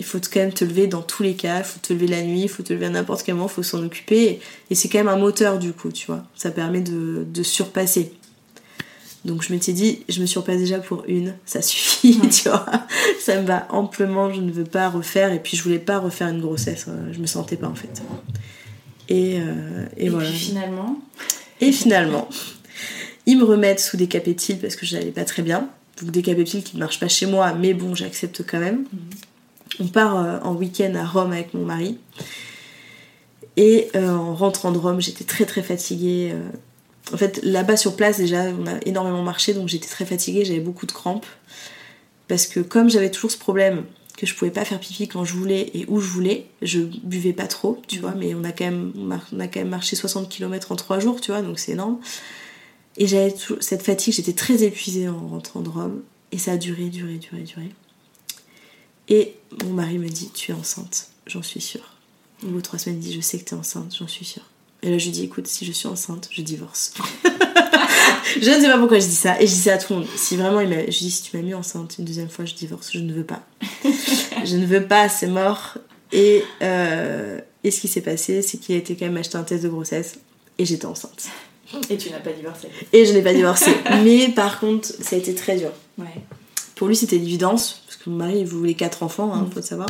Il 0.00 0.04
faut 0.04 0.18
quand 0.18 0.40
même 0.40 0.52
te 0.52 0.64
lever 0.64 0.88
dans 0.88 1.02
tous 1.02 1.22
les 1.22 1.36
cas, 1.36 1.58
il 1.58 1.64
faut 1.64 1.78
te 1.80 1.92
lever 1.92 2.08
la 2.08 2.22
nuit, 2.22 2.40
il 2.42 2.48
faut 2.48 2.64
te 2.64 2.72
lever 2.72 2.86
à 2.86 2.90
n'importe 2.90 3.22
quel 3.22 3.36
moment, 3.36 3.46
il 3.46 3.52
faut 3.52 3.62
s'en 3.62 3.84
occuper. 3.84 4.24
Et, 4.24 4.40
et 4.70 4.74
c'est 4.74 4.88
quand 4.88 4.98
même 4.98 5.06
un 5.06 5.16
moteur 5.18 5.60
du 5.60 5.72
coup, 5.72 5.92
tu 5.92 6.06
vois. 6.08 6.24
Ça 6.34 6.50
permet 6.50 6.80
de, 6.80 7.24
de 7.32 7.42
surpasser. 7.44 8.12
Donc 9.28 9.42
je 9.42 9.52
m'étais 9.52 9.72
dit, 9.72 10.00
je 10.08 10.20
me 10.20 10.26
surpasse 10.26 10.58
déjà 10.58 10.78
pour 10.78 11.04
une, 11.06 11.34
ça 11.46 11.62
suffit, 11.62 12.18
Ouais. 12.20 12.28
tu 12.30 12.48
vois. 12.48 12.64
Ça 13.20 13.40
me 13.40 13.46
va 13.46 13.66
amplement, 13.70 14.32
je 14.32 14.40
ne 14.40 14.50
veux 14.50 14.64
pas 14.64 14.88
refaire. 14.88 15.32
Et 15.32 15.38
puis 15.38 15.56
je 15.56 15.62
voulais 15.62 15.78
pas 15.78 15.98
refaire 15.98 16.28
une 16.28 16.40
grossesse, 16.40 16.86
euh, 16.88 17.12
je 17.12 17.18
me 17.20 17.26
sentais 17.26 17.56
pas 17.56 17.68
en 17.68 17.74
fait. 17.74 18.02
Et, 19.08 19.38
euh, 19.40 19.86
et, 19.96 20.06
Et, 20.06 20.08
voilà. 20.08 20.28
puis 20.28 20.38
finalement, 20.38 20.98
Et 21.60 21.72
finalement, 21.72 22.28
ils 23.26 23.38
me 23.38 23.44
remettent 23.44 23.80
sous 23.80 23.96
des 23.96 24.06
capétiles 24.08 24.58
parce 24.58 24.74
que 24.76 24.86
je 24.86 24.96
n'allais 24.96 25.10
pas 25.12 25.24
très 25.24 25.42
bien. 25.42 25.68
Donc 26.00 26.10
des 26.10 26.22
capétiles 26.22 26.62
qui 26.62 26.76
ne 26.76 26.80
marchent 26.80 27.00
pas 27.00 27.08
chez 27.08 27.26
moi, 27.26 27.52
mais 27.52 27.74
bon, 27.74 27.94
j'accepte 27.94 28.42
quand 28.48 28.60
même. 28.60 28.84
On 29.80 29.86
part 29.88 30.16
euh, 30.16 30.38
en 30.42 30.54
week-end 30.54 30.94
à 30.94 31.04
Rome 31.04 31.32
avec 31.32 31.52
mon 31.54 31.64
mari. 31.64 31.98
Et 33.56 33.88
euh, 33.96 34.08
en 34.10 34.34
rentrant 34.34 34.70
de 34.72 34.78
Rome, 34.78 35.00
j'étais 35.00 35.24
très 35.24 35.44
très 35.44 35.62
fatiguée. 35.62 36.30
euh. 36.32 36.48
En 37.12 37.16
fait, 37.16 37.40
là-bas 37.42 37.76
sur 37.76 37.96
place, 37.96 38.18
déjà, 38.18 38.44
on 38.44 38.66
a 38.66 38.78
énormément 38.84 39.22
marché, 39.22 39.54
donc 39.54 39.68
j'étais 39.68 39.88
très 39.88 40.04
fatiguée, 40.04 40.44
j'avais 40.44 40.60
beaucoup 40.60 40.86
de 40.86 40.92
crampes. 40.92 41.26
Parce 42.28 42.46
que 42.46 42.60
comme 42.60 42.90
j'avais 42.90 43.10
toujours 43.10 43.30
ce 43.30 43.38
problème 43.38 43.84
que 44.16 44.26
je 44.26 44.34
pouvais 44.34 44.50
pas 44.50 44.64
faire 44.64 44.80
pipi 44.80 45.08
quand 45.08 45.24
je 45.24 45.32
voulais 45.32 45.70
et 45.74 45.86
où 45.88 46.00
je 46.00 46.08
voulais, 46.08 46.46
je 46.60 46.80
buvais 46.80 47.32
pas 47.32 47.46
trop, 47.46 47.80
tu 47.86 48.00
vois, 48.00 48.14
mais 48.14 48.34
on 48.34 48.44
a 48.44 48.52
quand 48.52 48.64
même, 48.64 48.92
on 48.96 49.40
a 49.40 49.64
marché 49.64 49.96
60 49.96 50.28
km 50.28 50.72
en 50.72 50.76
3 50.76 50.98
jours, 50.98 51.20
tu 51.20 51.30
vois, 51.30 51.40
donc 51.40 51.58
c'est 51.58 51.72
énorme. 51.72 51.98
Et 52.98 53.06
j'avais 53.06 53.34
cette 53.60 53.82
fatigue, 53.82 54.12
j'étais 54.12 54.32
très 54.32 54.64
épuisée 54.64 55.08
en 55.08 55.28
rentrant 55.28 55.60
de 55.60 55.68
Rome. 55.68 56.02
Et 56.32 56.38
ça 56.38 56.52
a 56.52 56.56
duré, 56.56 56.90
duré, 56.90 57.16
duré, 57.16 57.42
duré. 57.42 57.70
Et 59.08 59.36
mon 59.64 59.72
mari 59.72 59.98
me 59.98 60.08
dit 60.08 60.30
Tu 60.34 60.50
es 60.50 60.54
enceinte, 60.54 61.08
j'en 61.26 61.42
suis 61.42 61.60
sûre. 61.60 61.94
Au 62.42 62.48
bout 62.48 62.56
de 62.56 62.62
trois 62.62 62.78
semaines, 62.78 62.98
il 62.98 63.04
dit 63.04 63.14
Je 63.14 63.20
sais 63.20 63.38
que 63.38 63.44
tu 63.44 63.54
es 63.54 63.56
enceinte, 63.56 63.94
j'en 63.96 64.08
suis 64.08 64.24
sûre. 64.24 64.44
Et 64.82 64.90
là, 64.90 64.98
je 64.98 65.04
lui 65.06 65.12
dis 65.12 65.24
Écoute, 65.24 65.46
si 65.46 65.64
je 65.64 65.72
suis 65.72 65.88
enceinte, 65.88 66.28
je 66.30 66.42
divorce. 66.42 66.92
je 68.40 68.50
ne 68.50 68.60
sais 68.60 68.68
pas 68.68 68.78
pourquoi 68.78 68.98
je 68.98 69.06
dis 69.06 69.14
ça. 69.14 69.40
Et 69.40 69.46
je 69.46 69.52
dis 69.52 69.60
ça 69.60 69.74
à 69.74 69.78
tout 69.78 69.92
le 69.94 70.00
monde. 70.00 70.08
Si 70.16 70.36
vraiment, 70.36 70.60
il 70.60 70.70
je 70.70 70.98
dis 70.98 71.10
Si 71.10 71.22
tu 71.22 71.36
m'as 71.36 71.42
mis 71.42 71.54
enceinte 71.54 71.96
une 71.98 72.04
deuxième 72.04 72.28
fois, 72.28 72.44
je 72.44 72.54
divorce. 72.54 72.90
Je 72.92 73.00
ne 73.00 73.12
veux 73.12 73.24
pas. 73.24 73.42
je 74.44 74.56
ne 74.56 74.66
veux 74.66 74.86
pas, 74.86 75.08
c'est 75.08 75.26
mort. 75.26 75.78
Et, 76.12 76.42
euh, 76.62 77.40
et 77.64 77.70
ce 77.70 77.80
qui 77.80 77.88
s'est 77.88 78.00
passé, 78.00 78.40
c'est 78.42 78.58
qu'il 78.58 78.74
a 78.74 78.78
été 78.78 78.96
quand 78.96 79.06
même 79.06 79.16
acheté 79.16 79.36
un 79.36 79.42
test 79.42 79.62
de 79.64 79.68
grossesse. 79.68 80.18
Et 80.58 80.64
j'étais 80.64 80.86
enceinte. 80.86 81.26
et 81.90 81.96
tu 81.96 82.10
n'as 82.10 82.18
pas 82.20 82.32
divorcé. 82.32 82.68
Et 82.92 83.04
je 83.04 83.12
n'ai 83.12 83.22
pas 83.22 83.34
divorcé. 83.34 83.70
Mais 84.04 84.28
par 84.28 84.58
contre, 84.60 84.88
ça 84.88 85.16
a 85.16 85.18
été 85.18 85.34
très 85.34 85.56
dur. 85.56 85.70
Ouais. 85.98 86.06
Pour 86.76 86.86
lui, 86.88 86.96
c'était 86.96 87.16
l'évidence, 87.18 87.82
parce 87.86 87.96
que 87.96 88.08
mon 88.10 88.16
mari, 88.16 88.38
il 88.40 88.46
voulait 88.46 88.74
quatre 88.74 89.02
enfants, 89.02 89.32
hein, 89.34 89.42
Mm. 89.42 89.50
faut 89.52 89.60
le 89.60 89.64
savoir. 89.66 89.88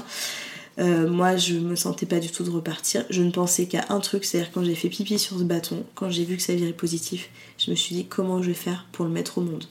Euh, 0.78 1.08
moi, 1.08 1.36
je 1.36 1.54
me 1.54 1.74
sentais 1.74 2.06
pas 2.06 2.20
du 2.20 2.30
tout 2.30 2.44
de 2.44 2.50
repartir. 2.50 3.04
Je 3.10 3.22
ne 3.22 3.30
pensais 3.30 3.66
qu'à 3.66 3.86
un 3.88 4.00
truc, 4.00 4.24
c'est-à-dire 4.24 4.52
quand 4.52 4.62
j'ai 4.62 4.74
fait 4.74 4.88
pipi 4.88 5.18
sur 5.18 5.38
ce 5.38 5.44
bâton, 5.44 5.84
quand 5.94 6.10
j'ai 6.10 6.24
vu 6.24 6.36
que 6.36 6.42
ça 6.42 6.54
virait 6.54 6.72
positif, 6.72 7.30
je 7.58 7.70
me 7.70 7.76
suis 7.76 7.94
dit 7.94 8.06
comment 8.06 8.42
je 8.42 8.48
vais 8.48 8.54
faire 8.54 8.86
pour 8.92 9.04
le 9.04 9.10
mettre 9.10 9.38
au 9.38 9.40
monde. 9.40 9.64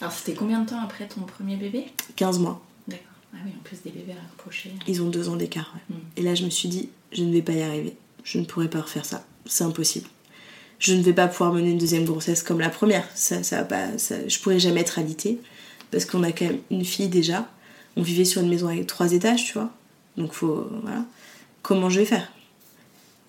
Alors 0.00 0.12
c'était 0.12 0.34
combien 0.34 0.60
de 0.60 0.68
temps 0.68 0.80
après 0.82 1.06
ton 1.06 1.20
premier 1.20 1.56
bébé 1.56 1.86
15 2.16 2.40
mois. 2.40 2.60
D'accord. 2.88 3.06
Ah 3.34 3.38
oui, 3.44 3.52
en 3.56 3.62
plus 3.62 3.80
des 3.82 3.90
bébés 3.90 4.12
à 4.12 4.32
reprocher. 4.32 4.72
Ils 4.88 5.02
ont 5.02 5.08
deux 5.08 5.28
ans 5.28 5.36
d'écart. 5.36 5.72
ouais. 5.74 5.96
Mm. 5.96 6.00
Et 6.16 6.22
là, 6.22 6.34
je 6.34 6.44
me 6.44 6.50
suis 6.50 6.68
dit, 6.68 6.88
je 7.12 7.22
ne 7.22 7.32
vais 7.32 7.42
pas 7.42 7.52
y 7.52 7.62
arriver. 7.62 7.96
Je 8.24 8.38
ne 8.38 8.44
pourrai 8.44 8.68
pas 8.68 8.80
refaire 8.80 9.04
ça. 9.04 9.24
C'est 9.46 9.64
impossible. 9.64 10.08
Je 10.80 10.94
ne 10.94 11.02
vais 11.02 11.12
pas 11.12 11.28
pouvoir 11.28 11.52
mener 11.52 11.70
une 11.70 11.78
deuxième 11.78 12.04
grossesse 12.04 12.42
comme 12.42 12.58
la 12.58 12.70
première. 12.70 13.06
Ça, 13.14 13.44
ça 13.44 13.58
va 13.58 13.64
pas, 13.64 13.98
ça, 13.98 14.16
je 14.26 14.38
pourrais 14.40 14.58
jamais 14.58 14.80
être 14.80 14.98
alitée. 14.98 15.38
Parce 15.92 16.06
qu'on 16.06 16.24
a 16.24 16.32
quand 16.32 16.46
même 16.46 16.60
une 16.70 16.84
fille 16.84 17.08
déjà. 17.08 17.48
On 17.96 18.02
vivait 18.02 18.24
sur 18.24 18.42
une 18.42 18.48
maison 18.48 18.66
avec 18.66 18.88
trois 18.88 19.12
étages, 19.12 19.44
tu 19.44 19.52
vois. 19.52 19.70
Donc, 20.16 20.32
faut. 20.32 20.68
Voilà. 20.82 21.04
Comment 21.62 21.90
je 21.90 22.00
vais 22.00 22.06
faire? 22.06 22.32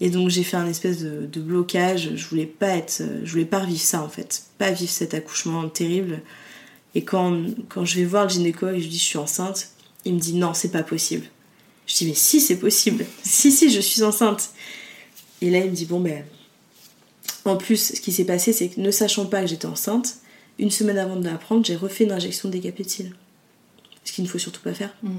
Et 0.01 0.09
donc, 0.09 0.29
j'ai 0.29 0.43
fait 0.43 0.57
un 0.57 0.67
espèce 0.67 0.99
de, 0.99 1.39
blocage. 1.39 2.11
Je 2.15 2.27
voulais 2.27 2.45
pas 2.45 2.75
être. 2.75 3.01
Je 3.23 3.31
voulais 3.31 3.45
pas 3.45 3.59
revivre 3.59 3.81
ça, 3.81 4.03
en 4.03 4.09
fait. 4.09 4.43
Pas 4.57 4.71
vivre 4.71 4.91
cet 4.91 5.13
accouchement 5.13 5.67
terrible. 5.69 6.21
Et 6.95 7.03
quand, 7.03 7.43
quand 7.69 7.85
je 7.85 7.95
vais 7.95 8.05
voir 8.05 8.23
le 8.23 8.29
gynéco 8.29 8.67
et 8.69 8.79
je 8.79 8.87
dis 8.87 8.99
je 8.99 9.03
suis 9.03 9.17
enceinte, 9.17 9.69
il 10.05 10.15
me 10.15 10.19
dit 10.19 10.35
non, 10.35 10.53
c'est 10.53 10.71
pas 10.71 10.83
possible. 10.83 11.25
Je 11.87 11.95
dis 11.95 12.07
mais 12.07 12.13
si, 12.13 12.39
c'est 12.39 12.57
possible. 12.57 13.05
Si, 13.23 13.51
si, 13.51 13.71
je 13.71 13.79
suis 13.79 14.03
enceinte. 14.03 14.51
Et 15.41 15.49
là, 15.49 15.59
il 15.59 15.71
me 15.71 15.75
dit 15.75 15.85
bon 15.85 15.99
ben. 15.99 16.23
En 17.45 17.57
plus, 17.57 17.93
ce 17.95 17.99
qui 17.99 18.13
s'est 18.13 18.25
passé, 18.25 18.53
c'est 18.53 18.69
que 18.69 18.79
ne 18.79 18.91
sachant 18.91 19.25
pas 19.25 19.41
que 19.41 19.47
j'étais 19.47 19.65
enceinte, 19.65 20.17
une 20.59 20.71
semaine 20.71 20.97
avant 20.97 21.17
de 21.17 21.25
l'apprendre, 21.25 21.65
j'ai 21.65 21.75
refait 21.75 22.05
une 22.05 22.11
injection 22.11 22.47
de 22.47 22.53
décapétile. 22.53 23.15
Ce 24.05 24.13
qu'il 24.13 24.23
ne 24.23 24.29
faut 24.29 24.37
surtout 24.37 24.61
pas 24.61 24.73
faire. 24.73 24.95
Mm. 25.03 25.09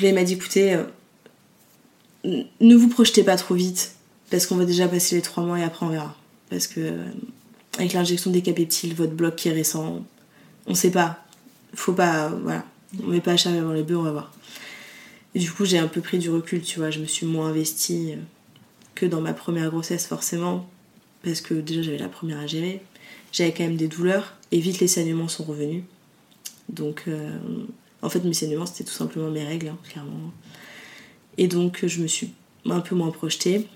Là, 0.00 0.08
il 0.08 0.14
m'a 0.14 0.24
dit 0.24 0.34
écoutez, 0.34 0.74
euh, 0.74 2.42
ne 2.60 2.74
vous 2.74 2.88
projetez 2.88 3.22
pas 3.22 3.36
trop 3.36 3.54
vite, 3.54 3.94
parce 4.30 4.46
qu'on 4.46 4.56
va 4.56 4.64
déjà 4.64 4.88
passer 4.88 5.16
les 5.16 5.22
trois 5.22 5.44
mois 5.44 5.58
et 5.58 5.62
après 5.62 5.84
on 5.84 5.90
verra. 5.90 6.16
Parce 6.50 6.66
que 6.66 6.80
euh, 6.80 7.04
avec 7.78 7.92
l'injection 7.92 8.30
de 8.30 8.34
décapétile, 8.34 8.94
votre 8.94 9.12
bloc 9.12 9.36
qui 9.36 9.48
est 9.48 9.52
récent, 9.52 10.04
on 10.66 10.74
sait 10.74 10.90
pas. 10.90 11.24
Faut 11.74 11.92
pas. 11.92 12.26
euh, 12.26 12.38
voilà. 12.42 12.64
On 13.02 13.06
met 13.08 13.20
pas 13.20 13.32
à 13.32 13.36
charge 13.36 13.56
avant 13.56 13.72
les 13.72 13.82
bœufs, 13.82 13.96
on 13.96 14.02
va 14.02 14.12
voir. 14.12 14.32
Du 15.34 15.50
coup, 15.50 15.64
j'ai 15.64 15.78
un 15.78 15.88
peu 15.88 16.02
pris 16.02 16.18
du 16.18 16.28
recul, 16.28 16.60
tu 16.62 16.78
vois. 16.78 16.90
Je 16.90 16.98
me 16.98 17.06
suis 17.06 17.24
moins 17.24 17.48
investie 17.48 18.14
que 18.94 19.06
dans 19.06 19.22
ma 19.22 19.32
première 19.32 19.70
grossesse, 19.70 20.06
forcément. 20.06 20.68
Parce 21.24 21.40
que 21.40 21.54
déjà, 21.54 21.80
j'avais 21.80 21.96
la 21.96 22.08
première 22.10 22.38
à 22.38 22.46
gérer. 22.46 22.82
J'avais 23.32 23.52
quand 23.52 23.64
même 23.64 23.76
des 23.76 23.88
douleurs. 23.88 24.34
Et 24.50 24.60
vite, 24.60 24.80
les 24.80 24.88
saignements 24.88 25.28
sont 25.28 25.44
revenus. 25.44 25.84
Donc, 26.68 27.06
en 28.02 28.08
fait, 28.08 28.20
mes 28.24 28.34
saignements, 28.34 28.66
c'était 28.66 28.84
tout 28.84 28.96
simplement 28.96 29.30
mes 29.30 29.44
règles, 29.44 29.68
hein, 29.68 29.78
clairement. 29.88 30.32
Et 31.38 31.46
donc, 31.46 31.86
je 31.86 32.02
me 32.02 32.08
suis 32.08 32.32
un 32.66 32.80
peu 32.80 32.94
moins 32.94 33.10
projetée. 33.10 33.68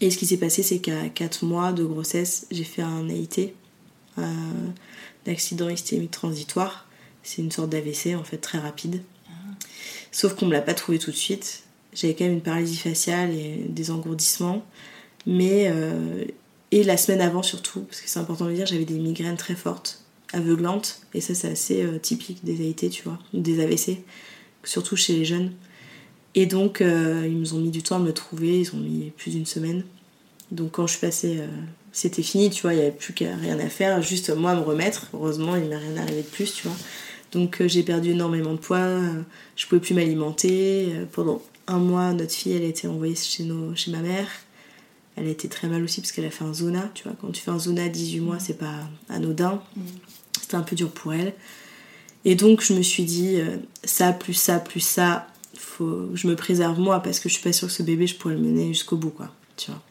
Et 0.00 0.10
ce 0.10 0.18
qui 0.18 0.26
s'est 0.26 0.38
passé, 0.38 0.62
c'est 0.62 0.78
qu'à 0.78 1.08
4 1.08 1.44
mois 1.44 1.72
de 1.72 1.84
grossesse, 1.84 2.46
j'ai 2.50 2.64
fait 2.64 2.82
un 2.82 3.08
AIT, 3.08 3.54
un 4.16 4.72
accident 5.26 5.68
ischémique 5.68 6.12
transitoire. 6.12 6.86
C'est 7.22 7.42
une 7.42 7.50
sorte 7.50 7.70
d'AVC, 7.70 8.14
en 8.16 8.24
fait, 8.24 8.38
très 8.38 8.58
rapide. 8.58 9.02
Sauf 10.12 10.34
qu'on 10.34 10.46
me 10.46 10.52
l'a 10.52 10.62
pas 10.62 10.74
trouvé 10.74 10.98
tout 10.98 11.10
de 11.10 11.16
suite. 11.16 11.64
J'avais 11.92 12.14
quand 12.14 12.24
même 12.24 12.34
une 12.34 12.40
paralysie 12.40 12.76
faciale 12.76 13.34
et 13.34 13.66
des 13.68 13.90
engourdissements. 13.90 14.64
Mais. 15.26 15.72
et 16.70 16.84
la 16.84 16.96
semaine 16.96 17.20
avant 17.20 17.42
surtout, 17.42 17.80
parce 17.80 18.00
que 18.00 18.08
c'est 18.08 18.18
important 18.18 18.44
de 18.44 18.50
le 18.50 18.56
dire, 18.56 18.66
j'avais 18.66 18.84
des 18.84 18.98
migraines 18.98 19.36
très 19.36 19.54
fortes, 19.54 20.03
aveuglantes. 20.32 21.02
Et 21.14 21.20
ça, 21.20 21.34
c'est 21.34 21.50
assez 21.50 21.86
typique 22.02 22.44
des 22.44 22.68
AIT, 22.68 22.90
tu 22.90 23.02
vois, 23.04 23.18
des 23.32 23.62
AVC, 23.62 23.98
surtout 24.64 24.96
chez 24.96 25.14
les 25.14 25.24
jeunes. 25.24 25.52
Et 26.34 26.46
donc, 26.46 26.80
ils 26.80 27.38
nous 27.38 27.54
ont 27.54 27.60
mis 27.60 27.70
du 27.70 27.82
temps 27.82 27.96
à 27.96 28.00
me 28.00 28.12
trouver, 28.12 28.60
ils 28.60 28.74
ont 28.74 28.78
mis 28.78 29.12
plus 29.16 29.30
d'une 29.30 29.46
semaine. 29.46 29.84
Donc, 30.50 30.72
quand 30.72 30.86
je 30.86 30.92
suis 30.92 31.00
passée 31.00 31.40
c'était 31.94 32.24
fini, 32.24 32.50
tu 32.50 32.62
vois, 32.62 32.74
il 32.74 32.76
n'y 32.78 32.82
avait 32.82 32.90
plus 32.90 33.14
qu'à 33.14 33.36
rien 33.36 33.58
à 33.60 33.68
faire, 33.68 34.02
juste 34.02 34.34
moi 34.34 34.50
à 34.50 34.56
me 34.56 34.62
remettre. 34.62 35.06
Heureusement, 35.14 35.54
il 35.54 35.66
m'est 35.66 35.76
rien 35.76 35.96
arrivé 35.96 36.22
de 36.22 36.26
plus, 36.26 36.52
tu 36.52 36.66
vois. 36.66 36.76
Donc 37.30 37.60
euh, 37.60 37.68
j'ai 37.68 37.82
perdu 37.82 38.10
énormément 38.10 38.52
de 38.52 38.58
poids, 38.58 38.78
euh, 38.78 39.22
je 39.56 39.66
pouvais 39.66 39.80
plus 39.80 39.94
m'alimenter. 39.94 40.88
Euh, 40.90 41.04
pendant 41.10 41.40
un 41.68 41.78
mois, 41.78 42.12
notre 42.12 42.32
fille, 42.32 42.52
elle 42.52 42.64
a 42.64 42.66
été 42.66 42.88
envoyée 42.88 43.14
chez, 43.14 43.44
nos, 43.44 43.74
chez 43.76 43.92
ma 43.92 44.00
mère. 44.00 44.26
Elle 45.16 45.28
a 45.28 45.30
été 45.30 45.48
très 45.48 45.68
mal 45.68 45.84
aussi 45.84 46.00
parce 46.00 46.10
qu'elle 46.10 46.24
a 46.24 46.30
fait 46.30 46.44
un 46.44 46.52
zona, 46.52 46.90
tu 46.94 47.04
vois. 47.04 47.12
Quand 47.20 47.30
tu 47.30 47.40
fais 47.40 47.52
un 47.52 47.58
zona 47.60 47.84
à 47.84 47.88
18 47.88 48.20
mois, 48.20 48.40
c'est 48.40 48.58
pas 48.58 48.88
anodin. 49.08 49.62
Mm. 49.76 49.82
C'était 50.54 50.62
un 50.62 50.66
peu 50.66 50.76
dur 50.76 50.90
pour 50.90 51.12
elle. 51.12 51.34
Et 52.24 52.36
donc 52.36 52.62
je 52.62 52.74
me 52.74 52.82
suis 52.82 53.02
dit, 53.02 53.38
ça, 53.82 54.12
plus 54.12 54.34
ça, 54.34 54.60
plus 54.60 54.80
ça, 54.80 55.26
faut 55.58 56.08
je 56.14 56.28
me 56.28 56.36
préserve 56.36 56.78
moi 56.78 57.00
parce 57.00 57.18
que 57.18 57.28
je 57.28 57.34
suis 57.34 57.42
pas 57.42 57.52
sûre 57.52 57.68
que 57.68 57.74
ce 57.74 57.82
bébé, 57.82 58.06
je 58.06 58.14
pourrais 58.14 58.34
le 58.34 58.40
mener 58.40 58.68
jusqu'au 58.68 58.96
bout, 58.96 59.10
quoi. 59.10 59.30
Tu 59.56 59.70
vois. 59.70 59.82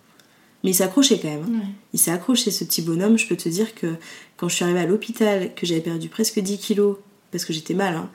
Mais 0.64 0.72
il 0.72 0.74
s'est 0.74 0.84
accroché 0.84 1.20
quand 1.20 1.28
même. 1.28 1.44
Hein. 1.44 1.68
Il 1.92 2.00
s'est 2.00 2.12
accroché 2.12 2.50
ce 2.50 2.64
petit 2.64 2.82
bonhomme. 2.82 3.18
Je 3.18 3.28
peux 3.28 3.36
te 3.36 3.50
dire 3.50 3.76
que 3.76 3.96
quand 4.38 4.48
je 4.48 4.56
suis 4.56 4.64
arrivée 4.64 4.80
à 4.80 4.86
l'hôpital, 4.86 5.54
que 5.54 5.66
j'avais 5.66 5.82
perdu 5.82 6.08
presque 6.08 6.40
10 6.40 6.58
kilos 6.58 6.98
parce 7.32 7.44
que 7.44 7.52
j'étais 7.52 7.74
mal, 7.74 7.96
hein, 7.96 8.10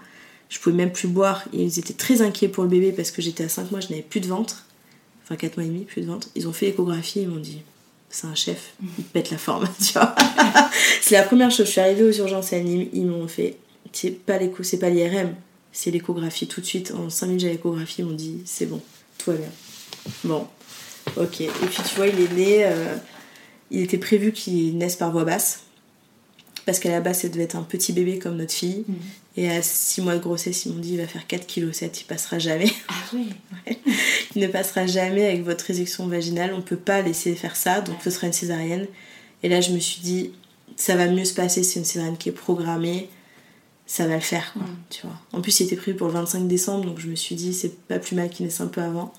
je 0.48 0.58
pouvais 0.58 0.74
même 0.74 0.92
plus 0.92 1.08
boire. 1.08 1.44
Et 1.52 1.62
ils 1.62 1.78
étaient 1.78 1.92
très 1.92 2.22
inquiets 2.22 2.48
pour 2.48 2.64
le 2.64 2.70
bébé 2.70 2.92
parce 2.92 3.10
que 3.10 3.20
j'étais 3.20 3.44
à 3.44 3.50
5 3.50 3.70
mois, 3.70 3.80
je 3.80 3.88
n'avais 3.90 4.02
plus 4.02 4.20
de 4.20 4.28
ventre. 4.28 4.64
Enfin 5.24 5.36
4 5.36 5.58
mois 5.58 5.66
et 5.66 5.68
demi, 5.68 5.84
plus 5.84 6.00
de 6.00 6.06
ventre. 6.06 6.28
Ils 6.34 6.48
ont 6.48 6.52
fait 6.54 6.66
l'échographie, 6.66 7.20
ils 7.20 7.28
m'ont 7.28 7.36
dit 7.40 7.60
c'est 8.10 8.26
un 8.26 8.34
chef, 8.34 8.74
il 8.98 9.04
pète 9.04 9.30
la 9.30 9.38
forme, 9.38 9.68
tu 9.84 9.92
vois. 9.92 10.14
c'est 11.02 11.14
la 11.14 11.22
première 11.22 11.50
chose. 11.50 11.66
Je 11.66 11.72
suis 11.72 11.80
arrivée 11.80 12.04
aux 12.04 12.12
urgences 12.12 12.52
à 12.52 12.60
Nîmes, 12.60 12.88
ils 12.92 13.06
m'ont 13.06 13.28
fait 13.28 13.56
c'est 13.92 14.10
pas 14.10 14.38
c'est 14.62 14.78
pas 14.78 14.90
l'IRM, 14.90 15.34
c'est 15.72 15.90
l'échographie 15.90 16.46
tout 16.46 16.60
de 16.60 16.66
suite. 16.66 16.92
En 16.92 17.10
5 17.10 17.26
minutes, 17.26 17.40
j'ai 17.40 17.50
l'échographie, 17.50 18.02
ils 18.02 18.04
m'ont 18.04 18.12
dit 18.12 18.42
c'est 18.44 18.66
bon, 18.66 18.80
tout 19.18 19.30
va 19.32 19.36
bien. 19.38 19.50
Bon, 20.24 20.46
Ok. 21.16 21.40
Et 21.40 21.48
puis 21.48 21.82
tu 21.88 21.94
vois, 21.96 22.06
il 22.06 22.20
est 22.20 22.32
né. 22.32 22.64
Euh, 22.64 22.96
il 23.70 23.82
était 23.82 23.98
prévu 23.98 24.32
qu'il 24.32 24.76
naisse 24.78 24.96
par 24.96 25.10
voie 25.12 25.24
basse. 25.24 25.64
Parce 26.66 26.80
qu'à 26.80 26.90
la 26.90 27.00
base, 27.00 27.20
ça 27.20 27.28
devait 27.28 27.44
être 27.44 27.56
un 27.56 27.62
petit 27.62 27.92
bébé 27.92 28.18
comme 28.18 28.36
notre 28.36 28.52
fille. 28.52 28.84
Mhm. 28.86 28.96
Et 29.38 29.48
à 29.48 29.62
6 29.62 30.00
mois 30.00 30.16
de 30.16 30.20
grossesse, 30.20 30.64
ils 30.64 30.72
m'ont 30.72 30.80
dit 30.80 30.94
il 30.94 30.96
va 30.98 31.06
faire 31.06 31.22
4,7 31.30 31.46
kg, 31.46 32.00
il 32.00 32.04
passera 32.06 32.40
jamais. 32.40 32.72
Ah 32.88 32.94
oui 33.12 33.28
Il 34.34 34.42
ne 34.42 34.48
passera 34.48 34.84
jamais 34.88 35.26
avec 35.26 35.44
votre 35.44 35.64
résection 35.64 36.08
vaginale. 36.08 36.52
On 36.54 36.56
ne 36.56 36.62
peut 36.62 36.76
pas 36.76 37.02
laisser 37.02 37.36
faire 37.36 37.54
ça, 37.54 37.80
donc 37.80 37.98
ce 38.02 38.10
sera 38.10 38.26
une 38.26 38.32
césarienne. 38.32 38.88
Et 39.44 39.48
là, 39.48 39.60
je 39.60 39.70
me 39.70 39.78
suis 39.78 40.00
dit 40.00 40.32
ça 40.74 40.96
va 40.96 41.06
mieux 41.06 41.24
se 41.24 41.34
passer, 41.34 41.62
c'est 41.62 41.78
une 41.78 41.84
césarienne 41.84 42.16
qui 42.16 42.30
est 42.30 42.32
programmée. 42.32 43.08
Ça 43.86 44.08
va 44.08 44.16
le 44.16 44.20
faire, 44.20 44.52
quoi, 44.54 44.62
mhm. 44.62 44.76
tu 44.90 45.06
vois. 45.06 45.16
En 45.32 45.40
plus, 45.40 45.60
il 45.60 45.66
était 45.66 45.76
prévu 45.76 45.96
pour 45.96 46.08
le 46.08 46.14
25 46.14 46.48
décembre, 46.48 46.86
donc 46.86 46.98
je 46.98 47.06
me 47.06 47.14
suis 47.14 47.36
dit 47.36 47.54
c'est 47.54 47.78
pas 47.86 48.00
plus 48.00 48.16
mal 48.16 48.30
qu'il 48.30 48.44
naisse 48.44 48.60
un 48.60 48.66
peu 48.66 48.82
avant. 48.82 49.14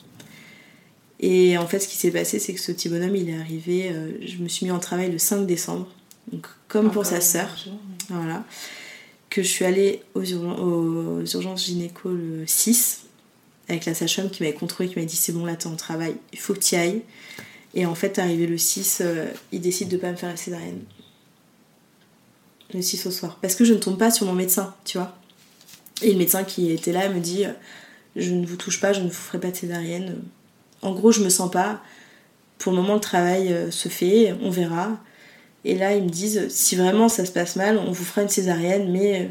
Et 1.22 1.57
en 1.57 1.65
fait, 1.65 1.80
ce 1.80 1.88
qui 1.88 1.95
s'est 1.95 2.11
passé, 2.11 2.39
c'est 2.39 2.53
que 2.53 2.59
ce 2.59 2.74
petit 2.74 2.89
bonhomme, 2.89 3.15
il 3.15 3.30
est 3.30 3.39
arrivé. 3.39 3.89
Euh, 3.89 4.11
je 4.22 4.36
me 4.39 4.49
suis 4.49 4.65
mis 4.65 4.72
en 4.74 4.80
travail 4.80 5.09
le 5.09 5.17
5 5.17 5.45
décembre, 5.45 5.88
donc 6.30 6.45
comme 6.67 6.91
pour 6.91 7.05
sa 7.05 7.22
sœur. 7.22 7.47
Voilà. 8.09 8.43
Que 9.30 9.43
je 9.43 9.47
suis 9.47 9.65
allée 9.65 10.01
aux, 10.15 10.23
urgences 10.23 11.65
gynéco 11.65 12.09
le 12.09 12.45
6 12.47 13.03
avec 13.67 13.86
la 13.86 13.93
sage-femme 13.93 14.32
qui 14.32 14.41
m'avait 14.41 14.55
contrôlé, 14.55 14.89
qui 14.89 14.97
m'a 14.97 15.05
dit 15.05 15.15
c'est 15.15 15.32
bon, 15.32 15.45
là 15.45 15.55
t'es 15.55 15.67
en 15.67 15.75
travail, 15.75 16.15
il 16.34 16.39
faut 16.39 16.53
que 16.53 16.59
tu 16.59 16.75
ailles. 16.75 17.03
Et 17.75 17.86
en 17.86 17.93
fait, 17.93 18.17
arrivé 18.17 18.47
le 18.47 18.57
6, 18.57 19.01
euh, 19.01 19.27
il 19.51 19.61
décide 19.61 19.89
de 19.89 19.97
pas 19.97 20.09
me 20.09 20.15
faire 20.15 20.30
la 20.30 20.38
césarienne. 20.38 20.82
Le 22.73 22.82
6 22.82 23.05
au 23.05 23.11
soir. 23.11 23.38
Parce 23.41 23.53
que 23.53 23.63
je 23.63 23.73
ne 23.75 23.80
tombe 23.80 23.99
pas 23.99 24.09
sur 24.09 24.25
mon 24.25 24.34
médecin, 24.34 24.75
tu 24.86 24.97
vois. 24.97 25.15
Et 26.01 26.11
le 26.11 26.17
médecin 26.17 26.43
qui 26.43 26.71
était 26.71 26.91
là 26.91 27.09
me 27.09 27.19
dit 27.19 27.43
je 28.15 28.32
ne 28.32 28.45
vous 28.45 28.55
touche 28.55 28.80
pas, 28.80 28.93
je 28.93 29.01
ne 29.01 29.07
vous 29.07 29.13
ferai 29.13 29.39
pas 29.39 29.51
de 29.51 29.55
césarienne 29.55 30.19
en 30.82 30.93
gros, 30.93 31.11
je 31.11 31.21
me 31.21 31.30
sens 31.30 31.51
pas. 31.51 31.82
Pour 32.57 32.71
le 32.71 32.82
moment, 32.82 32.95
le 32.95 32.99
travail 32.99 33.53
euh, 33.53 33.71
se 33.71 33.89
fait, 33.89 34.36
on 34.41 34.49
verra. 34.49 34.97
Et 35.66 35.76
là, 35.76 35.95
ils 35.95 36.03
me 36.03 36.10
disent 36.10 36.47
si 36.49 36.76
vraiment 36.76 37.10
ça 37.10 37.26
se 37.26 37.32
passe 37.32 37.55
mal, 37.55 37.78
on 37.78 37.91
vous 37.91 38.03
fera 38.03 38.22
une 38.22 38.30
césarienne, 38.30 38.91
mais. 38.91 39.22
Euh, 39.22 39.26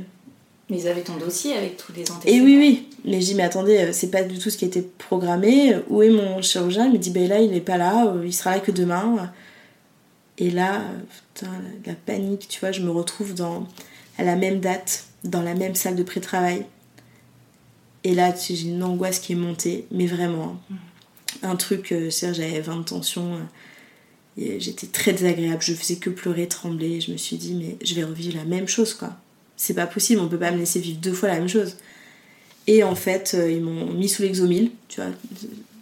mais 0.70 0.81
ils 0.81 0.89
avaient 0.89 1.03
ton 1.03 1.16
dossier 1.16 1.55
avec 1.55 1.79
tous 1.79 1.93
les 1.95 2.11
antécédents. 2.11 2.26
Et 2.26 2.43
oui, 2.43 2.59
oui. 2.59 2.89
Mais 3.07 3.22
je 3.22 3.26
dis, 3.26 3.35
mais 3.35 3.45
attendez, 3.45 3.79
euh, 3.79 3.93
c'est 3.93 4.11
pas 4.11 4.22
du 4.22 4.39
tout 4.39 4.51
ce 4.51 4.59
qui 4.59 4.66
était 4.66 4.83
programmé. 4.83 5.76
Où 5.89 6.03
est 6.03 6.11
mon 6.11 6.43
chirurgien? 6.43 6.87
Il 6.87 6.93
me 6.93 6.99
dit, 6.99 7.11
ben 7.11 7.26
là, 7.26 7.41
il 7.41 7.51
n'est 7.51 7.62
pas 7.62 7.79
là, 7.79 8.14
il 8.22 8.35
sera 8.35 8.51
là 8.51 8.61
que 8.61 8.70
demain. 8.70 9.33
Et 10.37 10.51
là, 10.51 10.83
putain, 11.35 11.51
la 11.87 11.95
panique, 11.95 12.49
tu 12.49 12.61
vois, 12.61 12.70
je 12.70 12.83
me 12.83 12.91
retrouve 12.91 13.35
dans, 13.35 13.66
à 14.18 14.24
la 14.24 14.37
même 14.37 14.61
date, 14.61 15.05
dans 15.24 15.43
la 15.43 15.55
même 15.55 15.74
salle 15.74 15.97
de 15.97 16.03
pré-travail. 16.03 16.66
Et 18.05 18.14
là, 18.14 18.35
j'ai 18.37 18.68
une 18.68 18.83
angoisse 18.83 19.20
qui 19.20 19.33
est 19.33 19.37
montée, 19.37 19.87
mais 19.91 20.07
vraiment. 20.07 20.59
Hein. 20.70 20.74
Mmh 20.74 20.76
un 21.43 21.57
truc, 21.57 21.93
euh, 21.93 22.11
j'avais 22.11 22.61
20 22.61 22.85
tensions, 22.85 23.35
euh, 23.35 23.41
j'étais 24.39 24.86
très 24.86 25.12
désagréable, 25.12 25.62
je 25.62 25.74
faisais 25.74 25.97
que 25.97 26.11
pleurer, 26.11 26.47
trembler, 26.47 27.01
je 27.01 27.12
me 27.12 27.16
suis 27.16 27.36
dit, 27.36 27.55
mais 27.55 27.76
je 27.84 27.95
vais 27.95 28.05
revivre 28.05 28.36
la 28.36 28.45
même 28.45 28.68
chose, 28.68 28.95
quoi. 28.95 29.16
C'est 29.57 29.74
pas 29.74 29.86
possible, 29.86 30.20
on 30.20 30.28
peut 30.28 30.39
pas 30.39 30.53
me 30.53 30.59
laisser 30.59 30.78
vivre 30.78 30.99
deux 31.01 31.12
fois 31.12 31.28
la 31.28 31.39
même 31.39 31.49
chose. 31.49 31.76
Et 32.68 32.84
en 32.84 32.95
fait, 32.95 33.32
euh, 33.34 33.51
ils 33.51 33.61
m'ont 33.61 33.93
mis 33.93 34.09
sous 34.09 34.22
l'exomile, 34.22 34.70
tu 34.89 35.01
vois, 35.01 35.11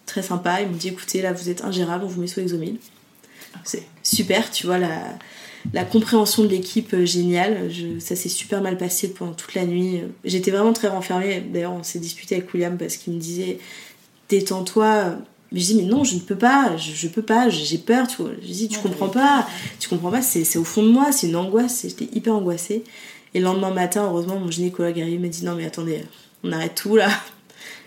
très 0.07 0.23
sympa, 0.23 0.63
ils 0.63 0.69
m'ont 0.69 0.77
dit, 0.77 0.89
écoutez, 0.89 1.21
là, 1.21 1.33
vous 1.33 1.51
êtes 1.51 1.65
ingérable, 1.65 2.05
on 2.05 2.09
vous 2.09 2.21
met 2.21 2.27
sous 2.27 2.41
l'exomile. 2.41 2.79
C'est 3.65 3.87
super, 4.03 4.51
tu 4.51 4.67
vois, 4.67 4.79
la, 4.79 5.19
la 5.73 5.85
compréhension 5.85 6.45
de 6.45 6.49
l'équipe 6.49 6.97
géniale. 7.05 7.71
ça 8.01 8.17
s'est 8.17 8.29
super 8.29 8.63
mal 8.63 8.77
passé 8.79 9.13
pendant 9.13 9.33
toute 9.33 9.55
la 9.55 9.65
nuit. 9.67 10.03
J'étais 10.25 10.51
vraiment 10.51 10.73
très 10.73 10.89
renfermée. 10.89 11.41
D'ailleurs, 11.41 11.73
on 11.73 11.83
s'est 11.83 11.99
disputé 11.99 12.37
avec 12.37 12.53
William 12.53 12.77
parce 12.77 12.97
qu'il 12.97 13.15
me 13.15 13.19
disait 13.19 13.59
Détends-toi, 14.29 15.19
mais 15.53 15.61
je 15.61 15.67
dis, 15.67 15.75
mais 15.77 15.85
non, 15.85 16.03
je 16.03 16.17
ne 16.17 16.21
peux 16.21 16.37
pas, 16.37 16.77
je, 16.77 17.07
peux 17.09 17.23
pas, 17.23 17.49
j'ai 17.49 17.79
peur, 17.79 18.09
tu 18.09 18.23
vois. 18.23 18.33
Je 18.43 18.47
dis, 18.47 18.69
tu 18.69 18.81
comprends 18.81 19.09
pas, 19.09 19.47
tu 19.79 19.89
comprends 19.89 20.11
pas, 20.11 20.23
c'est 20.23 20.59
au 20.59 20.65
fond 20.65 20.83
de 20.83 20.89
moi, 20.89 21.13
c'est 21.13 21.29
une 21.29 21.37
angoisse, 21.37 21.83
j'étais 21.83 22.09
hyper 22.17 22.35
angoissée. 22.35 22.83
Et 23.35 23.39
le 23.39 23.45
lendemain 23.45 23.71
matin, 23.71 24.05
heureusement, 24.07 24.39
mon 24.39 24.51
gynécologue 24.51 25.01
arrive 25.01 25.21
m'a 25.21 25.29
dit, 25.29 25.45
non, 25.45 25.55
mais 25.55 25.65
attendez, 25.65 26.03
on 26.43 26.53
arrête 26.53 26.75
tout 26.75 26.97
là. 26.97 27.11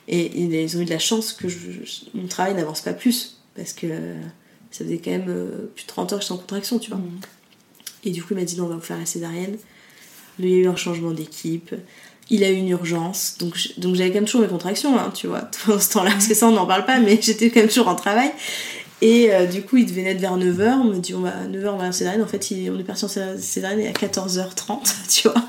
Et, 0.08 0.42
ils 0.42 0.78
ont 0.78 0.82
eu 0.82 0.86
de 0.86 0.90
la 0.90 1.00
chance 1.00 1.34
que 1.34 1.48
mon 2.14 2.28
travail 2.28 2.56
n'avance 2.56 2.82
pas 2.82 2.94
plus, 2.94 3.42
parce 3.56 3.74
que 3.74 3.88
ça 4.72 4.86
faisait 4.86 5.00
quand 5.00 5.12
même 5.12 5.30
euh, 5.30 5.70
plus 5.76 5.84
de 5.84 5.88
30 5.88 6.14
heures 6.14 6.20
que 6.20 6.24
j'étais 6.24 6.34
en 6.34 6.38
contraction, 6.38 6.80
tu 6.80 6.90
vois. 6.90 7.00
Mmh. 7.00 7.20
Et 8.06 8.12
du 8.12 8.24
coup, 8.24 8.30
il 8.32 8.38
m'a 8.38 8.46
dit, 8.46 8.58
non, 8.58 8.66
on 8.66 8.70
va 8.70 8.76
vous 8.76 8.82
faire 8.82 8.98
la 8.98 9.06
césarienne. 9.06 9.58
Il 10.40 10.48
y 10.48 10.54
a 10.54 10.58
eu 10.58 10.68
un 10.68 10.76
changement 10.76 11.12
d'équipe 11.12 11.76
il 12.30 12.44
a 12.44 12.50
eu 12.50 12.56
une 12.56 12.70
urgence. 12.70 13.36
Donc, 13.40 13.56
j'avais 13.56 14.10
quand 14.10 14.16
même 14.16 14.26
toujours 14.26 14.42
mes 14.42 14.48
contractions, 14.48 14.98
hein, 14.98 15.12
tu 15.14 15.28
vois, 15.28 15.50
pendant 15.66 15.80
ce 15.80 15.90
temps-là. 15.92 16.12
Parce 16.12 16.28
que 16.28 16.34
ça, 16.34 16.48
on 16.48 16.52
n'en 16.52 16.66
parle 16.66 16.86
pas, 16.86 17.00
mais 17.00 17.20
j'étais 17.22 17.50
quand 17.50 17.60
même 17.60 17.70
toujours 17.70 17.88
en 17.88 17.96
travail. 17.96 18.32
Et 19.02 19.32
euh, 19.32 19.46
du 19.46 19.62
coup, 19.62 19.78
il 19.78 19.86
devait 19.86 20.04
naître 20.04 20.20
vers 20.20 20.38
9h. 20.38 20.80
On 20.82 20.84
me 20.86 20.98
dit, 20.98 21.14
on 21.14 21.22
va, 21.22 21.32
9h, 21.48 21.70
on 21.70 21.78
va 21.78 21.86
à 21.86 21.92
césarienne. 21.92 22.22
En 22.22 22.28
fait, 22.28 22.46
on 22.70 22.80
est 22.80 22.84
parti 22.84 23.06
en 23.06 23.08
césarienne 23.08 23.88
à 23.88 23.92
14h30, 23.92 24.96
tu 25.10 25.30
vois. 25.30 25.46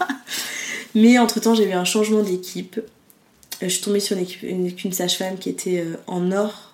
Mais 0.95 1.19
entre-temps, 1.19 1.55
j'ai 1.55 1.69
eu 1.69 1.73
un 1.73 1.85
changement 1.85 2.23
d'équipe. 2.23 2.79
Euh, 2.79 2.83
je 3.63 3.69
suis 3.69 3.83
tombée 3.83 4.01
sur 4.01 4.17
une, 4.17 4.73
une, 4.85 4.93
sage-femme 4.93 5.39
qui 5.39 5.51
était 5.51 5.81
euh, 5.81 5.97
en 6.07 6.33
or 6.33 6.70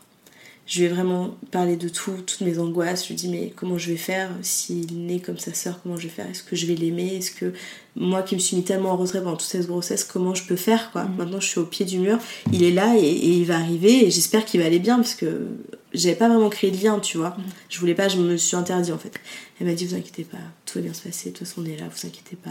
je 0.66 0.80
lui 0.80 0.86
ai 0.86 0.88
vraiment 0.88 1.36
parlé 1.52 1.76
de 1.76 1.88
tout, 1.88 2.10
toutes 2.26 2.40
mes 2.40 2.58
angoisses. 2.58 3.04
Je 3.04 3.08
lui 3.08 3.14
ai 3.14 3.16
dit, 3.16 3.28
mais 3.28 3.52
comment 3.54 3.78
je 3.78 3.88
vais 3.88 3.96
faire 3.96 4.30
s'il 4.42 5.06
naît 5.06 5.20
comme 5.20 5.38
sa 5.38 5.54
sœur 5.54 5.78
Comment 5.80 5.96
je 5.96 6.02
vais 6.02 6.12
faire? 6.12 6.28
Est-ce 6.28 6.42
que 6.42 6.56
je 6.56 6.66
vais 6.66 6.74
l'aimer? 6.74 7.14
Est-ce 7.14 7.30
que 7.30 7.52
moi 7.94 8.22
qui 8.22 8.34
me 8.34 8.40
suis 8.40 8.56
mis 8.56 8.64
tellement 8.64 8.90
en 8.90 8.96
retrait 8.96 9.22
pendant 9.22 9.36
toute 9.36 9.48
cette 9.48 9.68
grossesse, 9.68 10.02
comment 10.02 10.34
je 10.34 10.44
peux 10.44 10.56
faire 10.56 10.90
quoi? 10.90 11.04
Mm. 11.04 11.16
Maintenant, 11.18 11.40
je 11.40 11.46
suis 11.46 11.60
au 11.60 11.66
pied 11.66 11.86
du 11.86 12.00
mur. 12.00 12.18
Il 12.52 12.64
est 12.64 12.72
là 12.72 12.96
et, 12.98 13.08
il 13.08 13.44
va 13.44 13.58
arriver 13.58 14.06
et 14.06 14.10
j'espère 14.10 14.44
qu'il 14.44 14.60
va 14.60 14.66
aller 14.66 14.80
bien 14.80 14.96
parce 14.96 15.14
que 15.14 15.46
j'avais 15.92 16.16
pas 16.16 16.28
vraiment 16.28 16.48
créé 16.48 16.72
de 16.72 16.82
lien, 16.82 16.98
tu 16.98 17.16
vois. 17.16 17.30
Mm. 17.30 17.44
Je 17.68 17.78
voulais 17.78 17.94
pas, 17.94 18.08
je 18.08 18.18
me 18.18 18.36
suis 18.36 18.56
interdit 18.56 18.90
en 18.90 18.98
fait. 18.98 19.12
Elle 19.60 19.68
m'a 19.68 19.74
dit, 19.74 19.86
vous 19.86 19.94
inquiétez 19.94 20.24
pas, 20.24 20.38
tout 20.64 20.80
va 20.80 20.82
bien 20.82 20.94
se 20.94 21.02
passer. 21.02 21.30
De 21.30 21.36
toute 21.36 21.46
façon, 21.46 21.62
on 21.62 21.64
est 21.64 21.76
là, 21.76 21.86
vous 21.88 22.06
inquiétez 22.08 22.34
pas, 22.34 22.50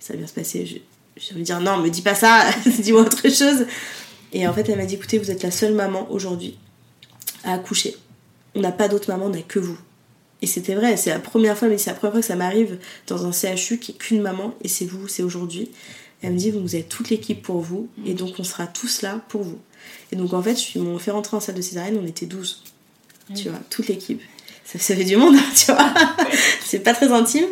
ça 0.00 0.14
va 0.14 0.18
bien 0.18 0.26
se 0.26 0.34
passer. 0.34 0.82
Je, 1.16 1.34
vais 1.34 1.42
dire, 1.42 1.60
non, 1.60 1.78
me 1.78 1.88
dis 1.88 2.02
pas 2.02 2.16
ça, 2.16 2.46
dis-moi 2.80 3.02
autre 3.02 3.28
chose. 3.28 3.64
Et 4.32 4.48
en 4.48 4.52
fait, 4.52 4.68
elle 4.68 4.76
m'a 4.76 4.86
dit, 4.86 4.96
écoutez, 4.96 5.18
vous 5.18 5.30
êtes 5.30 5.44
la 5.44 5.52
seule 5.52 5.74
maman 5.74 6.10
aujourd'hui 6.10 6.58
à 7.44 7.54
accoucher. 7.54 7.96
On 8.54 8.60
n'a 8.60 8.72
pas 8.72 8.88
d'autre 8.88 9.10
maman, 9.10 9.26
on 9.26 9.30
n'a 9.30 9.42
que 9.42 9.58
vous. 9.58 9.78
Et 10.42 10.46
c'était 10.46 10.74
vrai, 10.74 10.96
c'est 10.96 11.10
la 11.10 11.20
première 11.20 11.56
fois, 11.56 11.68
mais 11.68 11.78
c'est 11.78 11.90
la 11.90 11.96
première 11.96 12.12
fois 12.12 12.20
que 12.20 12.26
ça 12.26 12.36
m'arrive 12.36 12.78
dans 13.06 13.26
un 13.26 13.32
CHU 13.32 13.78
qui 13.78 13.92
est 13.92 13.94
qu'une 13.94 14.20
maman, 14.20 14.54
et 14.62 14.68
c'est 14.68 14.84
vous, 14.84 15.08
c'est 15.08 15.22
aujourd'hui. 15.22 15.70
Elle 16.22 16.32
me 16.32 16.38
dit, 16.38 16.50
vous 16.50 16.74
avez 16.74 16.84
toute 16.84 17.10
l'équipe 17.10 17.42
pour 17.42 17.60
vous, 17.60 17.88
et 18.04 18.14
donc 18.14 18.34
on 18.38 18.44
sera 18.44 18.66
tous 18.66 19.02
là 19.02 19.20
pour 19.28 19.42
vous. 19.42 19.58
Et 20.12 20.16
donc 20.16 20.32
en 20.32 20.42
fait, 20.42 20.58
je 20.60 20.78
m'ont 20.78 20.98
fait 20.98 21.10
rentrer 21.10 21.36
en 21.36 21.40
salle 21.40 21.54
de 21.54 21.62
césarienne, 21.62 21.98
on 22.02 22.06
était 22.06 22.26
12. 22.26 22.62
Tu 23.34 23.48
vois, 23.48 23.60
toute 23.70 23.88
l'équipe. 23.88 24.20
Ça, 24.64 24.78
fait 24.78 25.04
du 25.04 25.16
monde, 25.16 25.36
tu 25.56 25.72
vois. 25.72 25.94
c'est 26.64 26.80
pas 26.80 26.94
très 26.94 27.12
intime. 27.12 27.44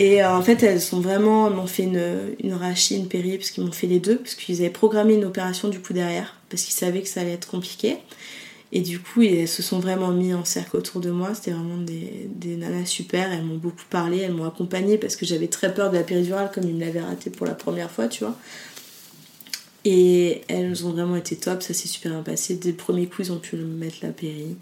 Et 0.00 0.22
euh, 0.22 0.36
en 0.36 0.42
fait, 0.42 0.62
elles 0.62 0.80
sont 0.80 1.00
vraiment, 1.00 1.48
elles 1.48 1.54
m'ont 1.54 1.66
fait 1.66 1.84
une, 1.84 2.34
une 2.42 2.58
une 2.90 3.08
péri, 3.08 3.38
parce 3.38 3.50
qu'ils 3.50 3.64
m'ont 3.64 3.72
fait 3.72 3.86
les 3.86 4.00
deux, 4.00 4.16
parce 4.16 4.34
qu'ils 4.34 4.60
avaient 4.60 4.70
programmé 4.70 5.14
une 5.14 5.24
opération 5.24 5.68
du 5.68 5.80
coup 5.80 5.92
derrière, 5.92 6.36
parce 6.50 6.62
qu'ils 6.62 6.74
savaient 6.74 7.02
que 7.02 7.08
ça 7.08 7.20
allait 7.20 7.32
être 7.32 7.48
compliqué. 7.48 7.98
Et 8.72 8.80
du 8.80 8.98
coup, 8.98 9.22
elles 9.22 9.46
se 9.46 9.62
sont 9.62 9.78
vraiment 9.78 10.10
mis 10.10 10.34
en 10.34 10.44
cercle 10.44 10.76
autour 10.76 11.00
de 11.00 11.10
moi. 11.10 11.34
C'était 11.34 11.52
vraiment 11.52 11.78
des, 11.78 12.28
des 12.34 12.56
nanas 12.56 12.86
super. 12.86 13.32
Elles 13.32 13.44
m'ont 13.44 13.56
beaucoup 13.56 13.84
parlé, 13.88 14.18
elles 14.18 14.32
m'ont 14.32 14.46
accompagnée 14.46 14.98
parce 14.98 15.16
que 15.16 15.24
j'avais 15.24 15.46
très 15.46 15.72
peur 15.72 15.90
de 15.90 15.96
la 15.96 16.02
péridurale 16.02 16.50
comme 16.52 16.64
ils 16.64 16.74
me 16.74 16.80
l'avaient 16.80 17.00
raté 17.00 17.30
pour 17.30 17.46
la 17.46 17.54
première 17.54 17.90
fois, 17.90 18.08
tu 18.08 18.24
vois. 18.24 18.36
Et 19.84 20.42
elles 20.48 20.86
ont 20.86 20.92
vraiment 20.92 21.16
été 21.16 21.36
top, 21.36 21.62
ça 21.62 21.74
s'est 21.74 21.88
super 21.88 22.12
bien 22.12 22.22
passé. 22.22 22.56
Dès 22.56 22.70
le 22.70 22.76
premier 22.76 23.06
coup, 23.06 23.22
ils 23.22 23.32
ont 23.32 23.38
pu 23.38 23.56
me 23.56 23.64
mettre 23.64 23.98
la 24.02 24.10
péri. 24.10 24.56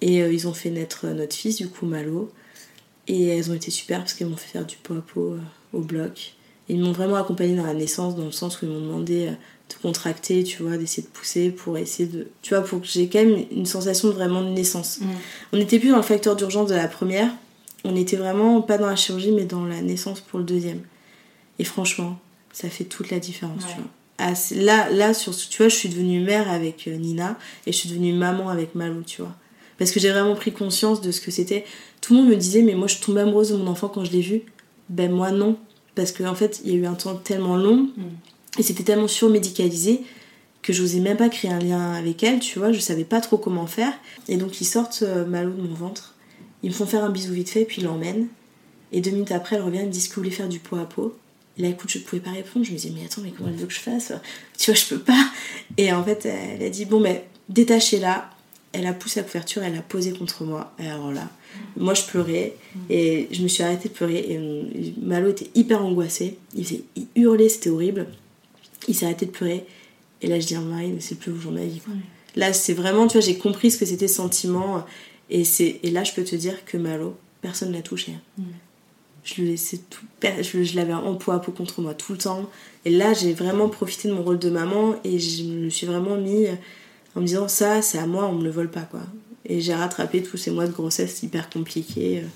Et 0.00 0.22
euh, 0.22 0.32
ils 0.32 0.46
ont 0.46 0.54
fait 0.54 0.70
naître 0.70 1.06
notre 1.06 1.34
fils, 1.34 1.56
du 1.56 1.68
coup, 1.68 1.86
Malo. 1.86 2.30
Et 3.08 3.26
elles 3.26 3.50
ont 3.50 3.54
été 3.54 3.70
super 3.70 3.98
parce 3.98 4.14
qu'elles 4.14 4.28
m'ont 4.28 4.36
fait 4.36 4.50
faire 4.50 4.66
du 4.66 4.76
pot 4.76 4.94
à 4.94 5.00
pot 5.00 5.32
euh, 5.32 5.40
au 5.72 5.80
bloc. 5.80 6.34
Ils 6.68 6.80
m'ont 6.80 6.92
vraiment 6.92 7.16
accompagnée 7.16 7.56
dans 7.56 7.66
la 7.66 7.74
naissance, 7.74 8.16
dans 8.16 8.24
le 8.24 8.32
sens 8.32 8.60
où 8.60 8.66
ils 8.66 8.70
m'ont 8.70 8.80
demandé 8.80 9.28
euh, 9.28 9.32
de 9.68 9.74
contracter, 9.82 10.44
tu 10.44 10.62
vois, 10.62 10.76
d'essayer 10.76 11.02
de 11.02 11.12
pousser 11.12 11.50
pour 11.50 11.76
essayer 11.78 12.08
de. 12.08 12.28
Tu 12.42 12.54
vois, 12.54 12.62
pour 12.64 12.80
que 12.80 12.86
j'ai 12.86 13.08
quand 13.08 13.24
même 13.24 13.44
une 13.50 13.66
sensation 13.66 14.08
de 14.08 14.14
vraiment 14.14 14.42
de 14.42 14.50
naissance. 14.50 14.98
Mm. 15.00 15.06
On 15.52 15.56
n'était 15.56 15.78
plus 15.78 15.90
dans 15.90 15.96
le 15.96 16.02
facteur 16.02 16.36
d'urgence 16.36 16.68
de 16.68 16.74
la 16.74 16.88
première, 16.88 17.30
on 17.84 17.96
était 17.96 18.16
vraiment 18.16 18.60
pas 18.62 18.78
dans 18.78 18.86
la 18.86 18.96
chirurgie, 18.96 19.32
mais 19.32 19.44
dans 19.44 19.64
la 19.64 19.80
naissance 19.82 20.20
pour 20.20 20.38
le 20.38 20.44
deuxième. 20.44 20.80
Et 21.58 21.64
franchement, 21.64 22.18
ça 22.52 22.68
fait 22.68 22.84
toute 22.84 23.10
la 23.10 23.18
différence, 23.18 23.62
Ouais. 23.64 23.70
tu 23.70 23.76
vois. 23.80 23.90
Ah, 24.18 24.32
là, 24.54 24.88
là 24.90 25.12
sur, 25.14 25.36
tu 25.36 25.58
vois, 25.58 25.68
je 25.68 25.74
suis 25.76 25.88
devenue 25.90 26.20
mère 26.20 26.50
avec 26.50 26.88
euh, 26.88 26.96
Nina 26.96 27.36
et 27.66 27.72
je 27.72 27.76
suis 27.76 27.88
devenue 27.90 28.14
maman 28.14 28.48
avec 28.48 28.74
Malou, 28.74 29.02
tu 29.02 29.20
vois. 29.20 29.34
Parce 29.78 29.90
que 29.92 30.00
j'ai 30.00 30.10
vraiment 30.10 30.34
pris 30.34 30.52
conscience 30.52 31.02
de 31.02 31.10
ce 31.10 31.20
que 31.20 31.30
c'était. 31.30 31.66
Tout 32.00 32.14
le 32.14 32.20
monde 32.22 32.30
me 32.30 32.36
disait, 32.36 32.62
mais 32.62 32.74
moi 32.74 32.86
je 32.88 32.96
tombe 32.96 33.18
amoureuse 33.18 33.50
de 33.50 33.56
mon 33.56 33.66
enfant 33.66 33.88
quand 33.88 34.04
je 34.06 34.12
l'ai 34.12 34.22
vu. 34.22 34.42
Ben 34.88 35.12
moi 35.12 35.32
non. 35.32 35.58
Parce 35.94 36.12
qu'en 36.12 36.34
fait, 36.34 36.62
il 36.64 36.72
y 36.72 36.74
a 36.74 36.78
eu 36.78 36.86
un 36.86 36.94
temps 36.94 37.14
tellement 37.16 37.56
long 37.56 37.88
et 38.58 38.62
c'était 38.62 38.84
tellement 38.84 39.08
surmédicalisé 39.08 40.02
que 40.62 40.72
j'osais 40.72 41.00
même 41.00 41.16
pas 41.16 41.28
créer 41.28 41.50
un 41.50 41.60
lien 41.60 41.92
avec 41.92 42.22
elle, 42.24 42.40
tu 42.40 42.58
vois. 42.58 42.72
Je 42.72 42.80
savais 42.80 43.04
pas 43.04 43.20
trop 43.20 43.38
comment 43.38 43.66
faire. 43.66 43.92
Et 44.28 44.36
donc 44.36 44.60
ils 44.60 44.64
sortent 44.64 45.02
euh, 45.02 45.24
Malou 45.24 45.52
de 45.52 45.62
mon 45.62 45.74
ventre. 45.74 46.14
Ils 46.62 46.70
me 46.70 46.74
font 46.74 46.86
faire 46.86 47.04
un 47.04 47.10
bisou 47.10 47.32
vite 47.32 47.50
fait, 47.50 47.64
puis 47.64 47.82
ils 47.82 47.84
l'emmènent. 47.84 48.26
Et 48.92 49.00
deux 49.00 49.12
minutes 49.12 49.30
après, 49.30 49.56
elle 49.56 49.62
revient, 49.62 49.78
elle 49.78 49.86
me 49.86 49.92
dit 49.92 50.00
ce 50.00 50.08
que 50.08 50.16
vous 50.16 50.22
voulez 50.22 50.34
faire 50.34 50.48
du 50.48 50.58
pot 50.58 50.76
à 50.76 50.84
pot? 50.84 51.16
Et 51.58 51.62
là, 51.62 51.68
écoute, 51.68 51.90
je 51.90 51.98
pouvais 51.98 52.20
pas 52.20 52.32
répondre. 52.32 52.64
Je 52.64 52.72
me 52.72 52.76
disais, 52.76 52.92
mais 52.94 53.04
attends, 53.04 53.22
mais 53.22 53.30
comment 53.30 53.48
elle 53.48 53.56
veut 53.56 53.66
que 53.66 53.72
je 53.72 53.80
fasse? 53.80 54.12
Tu 54.58 54.70
vois, 54.70 54.78
je 54.78 54.86
peux 54.86 54.98
pas. 54.98 55.30
Et 55.76 55.92
en 55.92 56.02
fait, 56.04 56.26
elle 56.26 56.62
a 56.62 56.68
dit, 56.68 56.84
bon, 56.84 57.00
ben, 57.00 57.18
détachez-la. 57.48 58.30
Elle 58.72 58.86
a 58.86 58.92
poussé 58.92 59.20
la 59.20 59.24
couverture, 59.24 59.62
elle 59.62 59.76
a 59.76 59.82
posé 59.82 60.12
contre 60.12 60.44
moi. 60.44 60.74
Et 60.78 60.86
alors 60.86 61.10
là, 61.10 61.30
moi, 61.76 61.94
je 61.94 62.02
pleurais. 62.02 62.56
Et 62.90 63.28
je 63.30 63.42
me 63.42 63.48
suis 63.48 63.62
arrêtée 63.62 63.88
de 63.88 63.94
pleurer. 63.94 64.26
Et 64.28 64.36
euh, 64.36 64.64
Malo 65.00 65.30
était 65.30 65.48
hyper 65.54 65.82
angoissé. 65.82 66.36
Il, 66.54 66.64
faisait, 66.64 66.82
il 67.14 67.50
c'était 67.50 67.70
horrible. 67.70 68.06
Il 68.88 68.94
s'est 68.94 69.06
arrêté 69.06 69.26
de 69.26 69.30
pleurer. 69.30 69.64
Et 70.22 70.28
là, 70.28 70.40
je 70.40 70.46
dis 70.46 70.54
à 70.54 70.60
mais 70.60 71.00
c'est 71.00 71.14
le 71.14 71.20
plus 71.20 71.32
beau 71.32 71.40
jour 71.40 71.52
de 71.52 71.58
ma 71.58 71.64
vie. 71.64 71.80
Quoi. 71.80 71.94
Là, 72.36 72.52
c'est 72.52 72.74
vraiment, 72.74 73.06
tu 73.06 73.14
vois, 73.18 73.26
j'ai 73.26 73.36
compris 73.38 73.70
ce 73.70 73.78
que 73.78 73.86
c'était 73.86 74.08
sentiment. 74.08 74.84
Et, 75.30 75.42
et 75.60 75.90
là, 75.90 76.04
je 76.04 76.12
peux 76.12 76.24
te 76.24 76.36
dire 76.36 76.64
que 76.64 76.76
Malo, 76.76 77.16
personne 77.42 77.70
ne 77.70 77.74
l'a 77.74 77.82
touché. 77.82 78.12
hein. 78.12 78.42
Je 79.24 79.42
le 79.42 79.48
laissais 79.48 79.80
tout. 79.90 80.04
Je, 80.22 80.62
je 80.62 80.76
l'avais 80.76 80.92
en 80.94 81.16
peau 81.16 81.32
à 81.32 81.40
peau 81.42 81.50
contre 81.50 81.80
moi 81.80 81.94
tout 81.94 82.12
le 82.12 82.18
temps. 82.18 82.48
Et 82.84 82.90
là, 82.90 83.12
j'ai 83.12 83.32
vraiment 83.32 83.68
profité 83.68 84.06
de 84.08 84.14
mon 84.14 84.22
rôle 84.22 84.38
de 84.38 84.50
maman 84.50 84.94
et 85.02 85.18
je 85.18 85.42
me 85.42 85.68
suis 85.68 85.86
vraiment 85.86 86.16
mis 86.16 86.46
en 87.16 87.20
me 87.22 87.26
disant 87.26 87.48
ça, 87.48 87.82
c'est 87.82 87.98
à 87.98 88.06
moi, 88.06 88.26
on 88.26 88.34
me 88.36 88.44
le 88.44 88.50
vole 88.50 88.70
pas 88.70 88.82
quoi. 88.82 89.00
Et 89.44 89.60
j'ai 89.60 89.74
rattrapé 89.74 90.22
tous 90.22 90.36
ces 90.36 90.52
mois 90.52 90.66
de 90.68 90.72
grossesse 90.72 91.24
hyper 91.24 91.50
compliqués. 91.50 92.18
euh, 92.20 92.26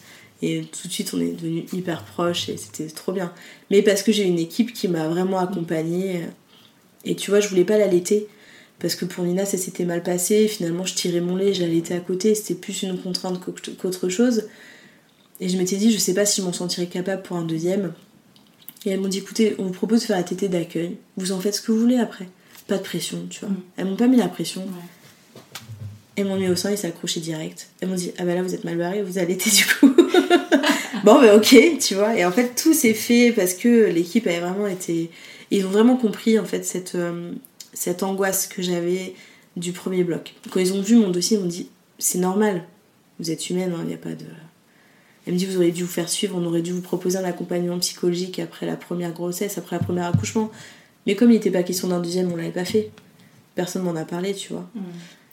Et 0.43 0.63
tout 0.65 0.89
de 0.89 0.93
suite, 0.93 1.13
on 1.15 1.21
est 1.21 1.31
devenus 1.31 1.73
hyper 1.73 2.03
proches 2.05 2.49
et 2.49 2.57
c'était 2.57 2.89
trop 2.89 3.13
bien. 3.13 3.33
Mais 3.71 3.83
parce 3.83 4.03
que 4.03 4.11
j'ai 4.11 4.25
une 4.25 4.39
équipe 4.41 4.73
qui 4.73 4.89
m'a 4.89 5.07
vraiment 5.07 5.39
accompagnée. 5.39 6.23
Et 7.05 7.17
tu 7.17 7.31
vois, 7.31 7.41
je 7.41 7.49
voulais 7.49 7.65
pas 7.65 7.79
l'allaiter. 7.79 8.29
Parce 8.79 8.95
que 8.95 9.05
pour 9.05 9.25
Nina, 9.25 9.45
ça 9.45 9.59
s'était 9.59 9.85
mal 9.85 10.03
passé. 10.03 10.49
Finalement, 10.49 10.87
je 10.87 10.95
tirais 10.95 11.21
mon 11.21 11.37
lait, 11.37 11.53
je 11.53 11.61
l'allaitais 11.61 11.95
à 11.95 12.01
côté. 12.01 12.35
C'était 12.35 12.55
plus 12.55 12.83
une 12.83 12.99
contrainte 12.99 13.41
qu'autre 13.79 14.09
chose. 14.09 14.45
Et 15.41 15.49
je 15.49 15.57
m'étais 15.57 15.77
dit, 15.77 15.93
je 15.93 15.99
sais 15.99 16.15
pas 16.15 16.27
si 16.27 16.41
je 16.41 16.47
m'en 16.47 16.53
sentirais 16.53 16.87
capable 16.87 17.23
pour 17.23 17.37
un 17.37 17.45
deuxième. 17.45 17.93
Et 18.87 18.91
elles 18.91 19.01
m'ont 19.01 19.09
dit, 19.09 19.19
écoutez, 19.19 19.55
on 19.59 19.65
vous 19.65 19.73
propose 19.73 20.01
de 20.01 20.07
faire 20.07 20.17
la 20.17 20.23
tétée 20.23 20.49
d'accueil. 20.49 20.97
Vous 21.17 21.33
en 21.33 21.41
faites 21.41 21.55
ce 21.55 21.61
que 21.61 21.73
vous 21.73 21.81
voulez 21.81 21.99
après. 21.99 22.29
Pas 22.67 22.79
de 22.79 22.83
pression, 22.83 23.27
tu 23.29 23.41
vois. 23.41 23.51
Mm. 23.51 23.63
Elles 23.77 23.85
m'ont 23.87 23.97
pas 23.97 24.07
mis 24.07 24.17
la 24.17 24.29
pression. 24.29 24.67
Elles 26.17 26.25
m'ont 26.25 26.37
mis 26.37 26.49
au 26.49 26.57
sein, 26.57 26.71
ils 26.71 26.79
s'est 26.79 26.87
accroché 26.87 27.21
direct. 27.21 27.69
Elles 27.81 27.89
m'ont 27.89 27.95
dit, 27.95 28.13
ah 28.19 28.25
bah 28.25 28.35
là, 28.35 28.43
vous 28.43 28.55
êtes 28.55 28.65
mal 28.65 28.77
barré, 28.77 29.03
vous 29.03 29.19
allaitez 29.19 29.51
du 29.51 29.65
coup. 29.65 29.95
bon, 31.05 31.21
bah 31.21 31.37
ok, 31.37 31.57
tu 31.79 31.95
vois. 31.95 32.17
Et 32.17 32.25
en 32.25 32.33
fait, 32.33 32.55
tout 32.55 32.75
s'est 32.75 32.95
fait 32.95 33.33
parce 33.33 33.55
que 33.55 33.87
l'équipe 33.87 34.27
avait 34.27 34.41
vraiment 34.41 34.67
été. 34.67 35.11
Ils 35.51 35.67
ont 35.67 35.71
vraiment 35.71 35.97
compris, 35.97 36.39
en 36.39 36.45
fait, 36.45 36.65
cette, 36.65 36.95
euh, 36.95 37.33
cette 37.73 38.03
angoisse 38.03 38.47
que 38.47 38.63
j'avais 38.63 39.15
du 39.57 39.73
premier 39.73 40.05
bloc. 40.05 40.35
Quand 40.51 40.61
ils 40.61 40.73
ont 40.73 40.81
vu 40.81 40.97
mon 40.97 41.11
dossier, 41.11 41.37
ils 41.37 41.41
m'ont 41.41 41.49
dit, 41.49 41.69
c'est 41.99 42.19
normal. 42.19 42.65
Vous 43.19 43.31
êtes 43.31 43.51
humaine, 43.51 43.75
il 43.81 43.87
n'y 43.87 43.95
a 43.95 43.99
pas 43.99 44.11
de. 44.15 44.25
Elle 45.27 45.35
me 45.35 45.39
dit, 45.39 45.47
vous 45.47 45.57
auriez 45.57 45.73
dû 45.73 45.83
vous 45.83 45.91
faire 45.91 46.09
suivre, 46.09 46.37
on 46.39 46.45
aurait 46.47 46.63
dû 46.63 46.73
vous 46.73 46.81
proposer 46.81 47.19
un 47.19 47.25
accompagnement 47.25 47.79
psychologique 47.81 48.39
après 48.39 48.65
la 48.65 48.77
première 48.77 49.13
grossesse, 49.13 49.59
après 49.59 49.77
le 49.79 49.85
premier 49.85 50.03
accouchement. 50.03 50.51
Mais 51.07 51.15
comme 51.17 51.31
il 51.31 51.35
n'était 51.35 51.51
pas 51.51 51.63
question 51.63 51.89
d'un 51.89 52.01
deuxième, 52.01 52.33
on 52.33 52.37
l'avait 52.37 52.51
pas 52.51 52.65
fait. 52.65 52.91
Personne 53.55 53.83
m'en 53.83 53.95
a 53.97 54.05
parlé, 54.05 54.35
tu 54.35 54.53
vois. 54.53 54.69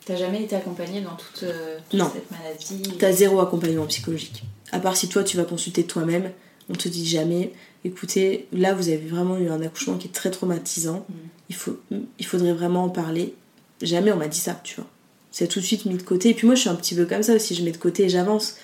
T'as 0.05 0.15
jamais 0.15 0.43
été 0.43 0.55
accompagnée 0.55 1.01
dans 1.01 1.15
toute, 1.15 1.43
euh, 1.43 1.77
toute 1.89 1.99
Non. 1.99 2.11
cette 2.13 2.29
maladie? 2.31 2.97
T'as 2.97 3.11
zéro 3.11 3.39
accompagnement 3.39 3.85
psychologique. 3.85 4.43
À 4.71 4.79
part 4.79 4.95
si 4.97 5.07
toi 5.09 5.23
tu 5.23 5.37
vas 5.37 5.43
consulter 5.43 5.83
toi-même, 5.85 6.31
on 6.69 6.73
te 6.73 6.87
dit 6.87 7.05
jamais, 7.07 7.51
écoutez, 7.85 8.47
là 8.51 8.73
vous 8.73 8.89
avez 8.89 8.97
vraiment 8.97 9.37
eu 9.37 9.49
un 9.49 9.61
accouchement 9.61 9.97
qui 9.97 10.07
est 10.07 10.11
très 10.11 10.31
traumatisant, 10.31 11.05
il, 11.49 11.55
faut, 11.55 11.79
il 12.19 12.25
faudrait 12.25 12.53
vraiment 12.53 12.85
en 12.85 12.89
parler. 12.89 13.33
Jamais 13.81 14.11
on 14.11 14.17
m'a 14.17 14.27
dit 14.27 14.39
ça, 14.39 14.59
tu 14.63 14.75
vois. 14.75 14.87
C'est 15.31 15.47
tout 15.47 15.59
de 15.59 15.65
suite 15.65 15.85
mis 15.85 15.95
de 15.95 16.01
côté. 16.01 16.29
Et 16.29 16.33
puis 16.33 16.47
moi 16.47 16.55
je 16.55 16.61
suis 16.61 16.69
un 16.69 16.75
petit 16.75 16.95
peu 16.95 17.05
comme 17.05 17.23
ça 17.23 17.33
aussi, 17.35 17.55
je 17.55 17.63
mets 17.63 17.71
de 17.71 17.77
côté 17.77 18.03
et 18.03 18.09
j'avance. 18.09 18.55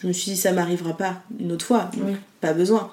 Je 0.00 0.06
me 0.06 0.12
suis 0.12 0.30
dit 0.32 0.36
ça 0.36 0.52
m'arrivera 0.52 0.96
pas 0.96 1.22
une 1.40 1.52
autre 1.52 1.64
fois, 1.64 1.90
donc 1.96 2.16
pas 2.40 2.52
besoin. 2.52 2.90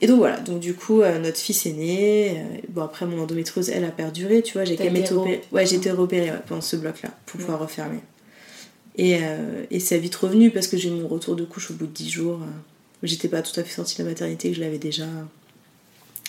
Et 0.00 0.06
donc 0.06 0.18
voilà, 0.18 0.38
donc 0.40 0.60
du 0.60 0.74
coup 0.74 1.00
euh, 1.00 1.18
notre 1.18 1.38
fils 1.38 1.64
est 1.64 1.72
né. 1.72 2.36
euh, 2.36 2.58
bon 2.68 2.82
après 2.82 3.06
mon 3.06 3.22
endométriose 3.22 3.70
elle 3.70 3.84
a 3.84 3.90
perduré, 3.90 4.42
tu 4.42 4.52
vois, 4.52 4.64
j'ai 4.64 4.76
quand 4.76 4.84
même 4.84 4.96
été 4.96 5.14
opérée. 5.14 5.40
Ouais, 5.50 5.64
j'ai 5.64 5.76
été 5.76 5.90
repérée 5.90 6.30
ouais, 6.30 6.42
pendant 6.46 6.60
ce 6.60 6.76
bloc 6.76 7.00
là 7.02 7.10
pour 7.24 7.40
pouvoir 7.40 7.60
refermer. 7.60 8.00
Et, 8.96 9.18
euh, 9.22 9.64
et 9.70 9.80
c'est 9.80 9.98
vite 9.98 10.14
revenu 10.14 10.50
parce 10.50 10.68
que 10.68 10.76
j'ai 10.76 10.88
eu 10.88 10.92
mon 10.92 11.08
retour 11.08 11.36
de 11.36 11.44
couche 11.44 11.70
au 11.70 11.74
bout 11.74 11.86
de 11.86 11.92
10 11.92 12.10
jours. 12.10 12.40
J'étais 13.04 13.28
pas 13.28 13.42
tout 13.42 13.58
à 13.58 13.62
fait 13.64 13.72
sortie 13.72 13.96
de 13.98 14.02
la 14.02 14.08
maternité, 14.10 14.50
que 14.50 14.56
je 14.56 14.60
l'avais 14.60 14.78
déjà. 14.78 15.06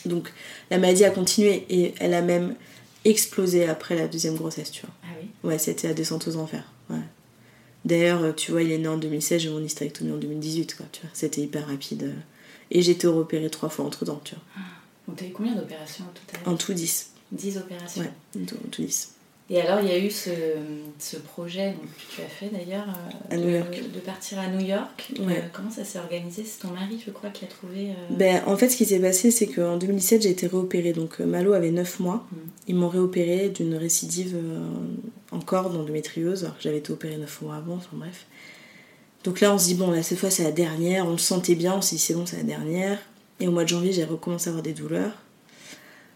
Donc 0.06 0.32
la 0.70 0.78
maladie 0.78 1.04
a 1.06 1.10
continué 1.10 1.66
et 1.70 1.94
elle 2.00 2.14
a 2.14 2.22
même 2.22 2.56
explosé 3.06 3.66
après 3.68 3.96
la 3.96 4.08
deuxième 4.08 4.36
grossesse, 4.36 4.72
tu 4.72 4.82
vois. 4.82 4.94
Ah 5.04 5.08
oui 5.22 5.30
Ouais, 5.44 5.58
c'était 5.58 5.88
la 5.88 5.94
descente 5.94 6.28
aux 6.28 6.36
enfers. 6.38 6.66
Ouais. 6.90 6.98
D'ailleurs, 7.86 8.24
euh, 8.24 8.32
tu 8.32 8.52
vois, 8.52 8.64
il 8.64 8.72
est 8.72 8.78
né 8.78 8.88
en 8.88 8.98
2016, 8.98 9.42
j'ai 9.42 9.50
mon 9.50 9.62
hystérectomie 9.64 10.12
en 10.12 10.18
2018, 10.18 10.76
quoi, 10.76 10.86
tu 10.92 11.02
vois. 11.02 11.10
C'était 11.14 11.42
hyper 11.42 11.68
rapide. 11.68 12.04
euh. 12.04 12.14
Et 12.72 12.82
j'ai 12.82 12.94
été 12.94 13.06
repérée 13.08 13.50
trois 13.52 13.70
fois 13.70 13.86
entre 13.86 14.06
temps, 14.06 14.22
tu 14.24 14.34
vois. 14.36 14.44
Donc 15.08 15.18
t'as 15.18 15.26
eu 15.26 15.32
combien 15.32 15.54
d'opérations 15.56 16.04
au 16.06 16.18
total? 16.32 16.52
En 16.52 16.58
tout 16.58 16.74
10. 16.74 17.12
10 17.32 17.58
opérations. 17.58 18.02
Ouais, 18.02 18.12
en 18.42 18.46
tout, 18.46 18.56
en 18.56 18.70
tout 18.70 18.82
10. 18.82 19.12
Et 19.48 19.62
alors 19.62 19.80
il 19.80 19.88
y 19.88 19.92
a 19.92 20.00
eu 20.00 20.10
ce, 20.10 20.32
ce 20.98 21.18
projet 21.18 21.74
donc, 21.74 21.84
que 21.84 22.16
tu 22.16 22.22
as 22.24 22.28
fait 22.28 22.50
d'ailleurs 22.50 22.88
euh, 23.32 23.38
de, 23.38 23.42
New 23.44 23.50
York. 23.56 23.82
de 23.94 24.00
partir 24.00 24.40
à 24.40 24.48
New 24.48 24.66
York. 24.66 25.12
Ouais. 25.20 25.38
Euh, 25.38 25.42
comment 25.54 25.70
ça 25.70 25.84
s'est 25.84 26.00
organisé? 26.00 26.44
C'est 26.44 26.62
ton 26.68 26.74
mari, 26.74 27.00
je 27.06 27.12
crois, 27.12 27.30
qui 27.30 27.46
a 27.46 27.48
trouvé. 27.48 27.90
euh, 27.92 27.94
Ben, 28.10 28.42
en 28.48 28.58
fait, 28.58 28.70
ce 28.70 28.76
qui 28.78 28.86
s'est 28.86 29.00
passé, 29.00 29.30
c'est 29.30 29.46
qu'en 29.46 29.78
2017, 29.78 30.24
j'ai 30.24 30.32
été 30.32 30.48
réopérée. 30.48 30.94
Donc, 30.94 31.20
Malo 31.20 31.54
avait 31.54 31.70
9 31.70 32.00
mois. 32.00 32.26
Mm. 32.32 32.36
Ils 32.70 32.76
m'ont 32.76 32.90
réopérée 32.90 33.50
d'une 33.50 33.76
récidive 33.76 34.36
encore 35.32 35.70
d'endométriose, 35.70 36.44
alors 36.44 36.58
que 36.58 36.64
j'avais 36.64 36.80
été 36.80 36.92
opérée 36.92 37.18
9 37.18 37.42
mois 37.44 37.56
avant, 37.58 37.76
enfin 37.76 37.90
bref. 37.94 38.26
Donc 39.24 39.42
là, 39.42 39.54
on 39.54 39.60
se 39.60 39.66
dit, 39.66 39.76
bon, 39.76 39.92
là, 39.92 40.02
cette 40.02 40.18
fois, 40.18 40.32
c'est 40.32 40.44
la 40.44 40.52
dernière. 40.52 41.06
On 41.08 41.12
le 41.12 41.18
sentait 41.20 41.56
bien, 41.56 41.76
on 41.76 41.82
s'est 41.82 41.98
dit, 41.98 42.02
c'est 42.02 42.16
bon, 42.16 42.26
c'est 42.26 42.38
la 42.38 42.44
dernière. 42.44 42.98
Et 43.40 43.48
au 43.48 43.52
mois 43.52 43.64
de 43.64 43.70
janvier, 43.70 43.92
j'ai 43.92 44.06
recommencé 44.06 44.48
à 44.48 44.50
avoir 44.52 44.64
des 44.64 44.74
douleurs. 44.74 45.12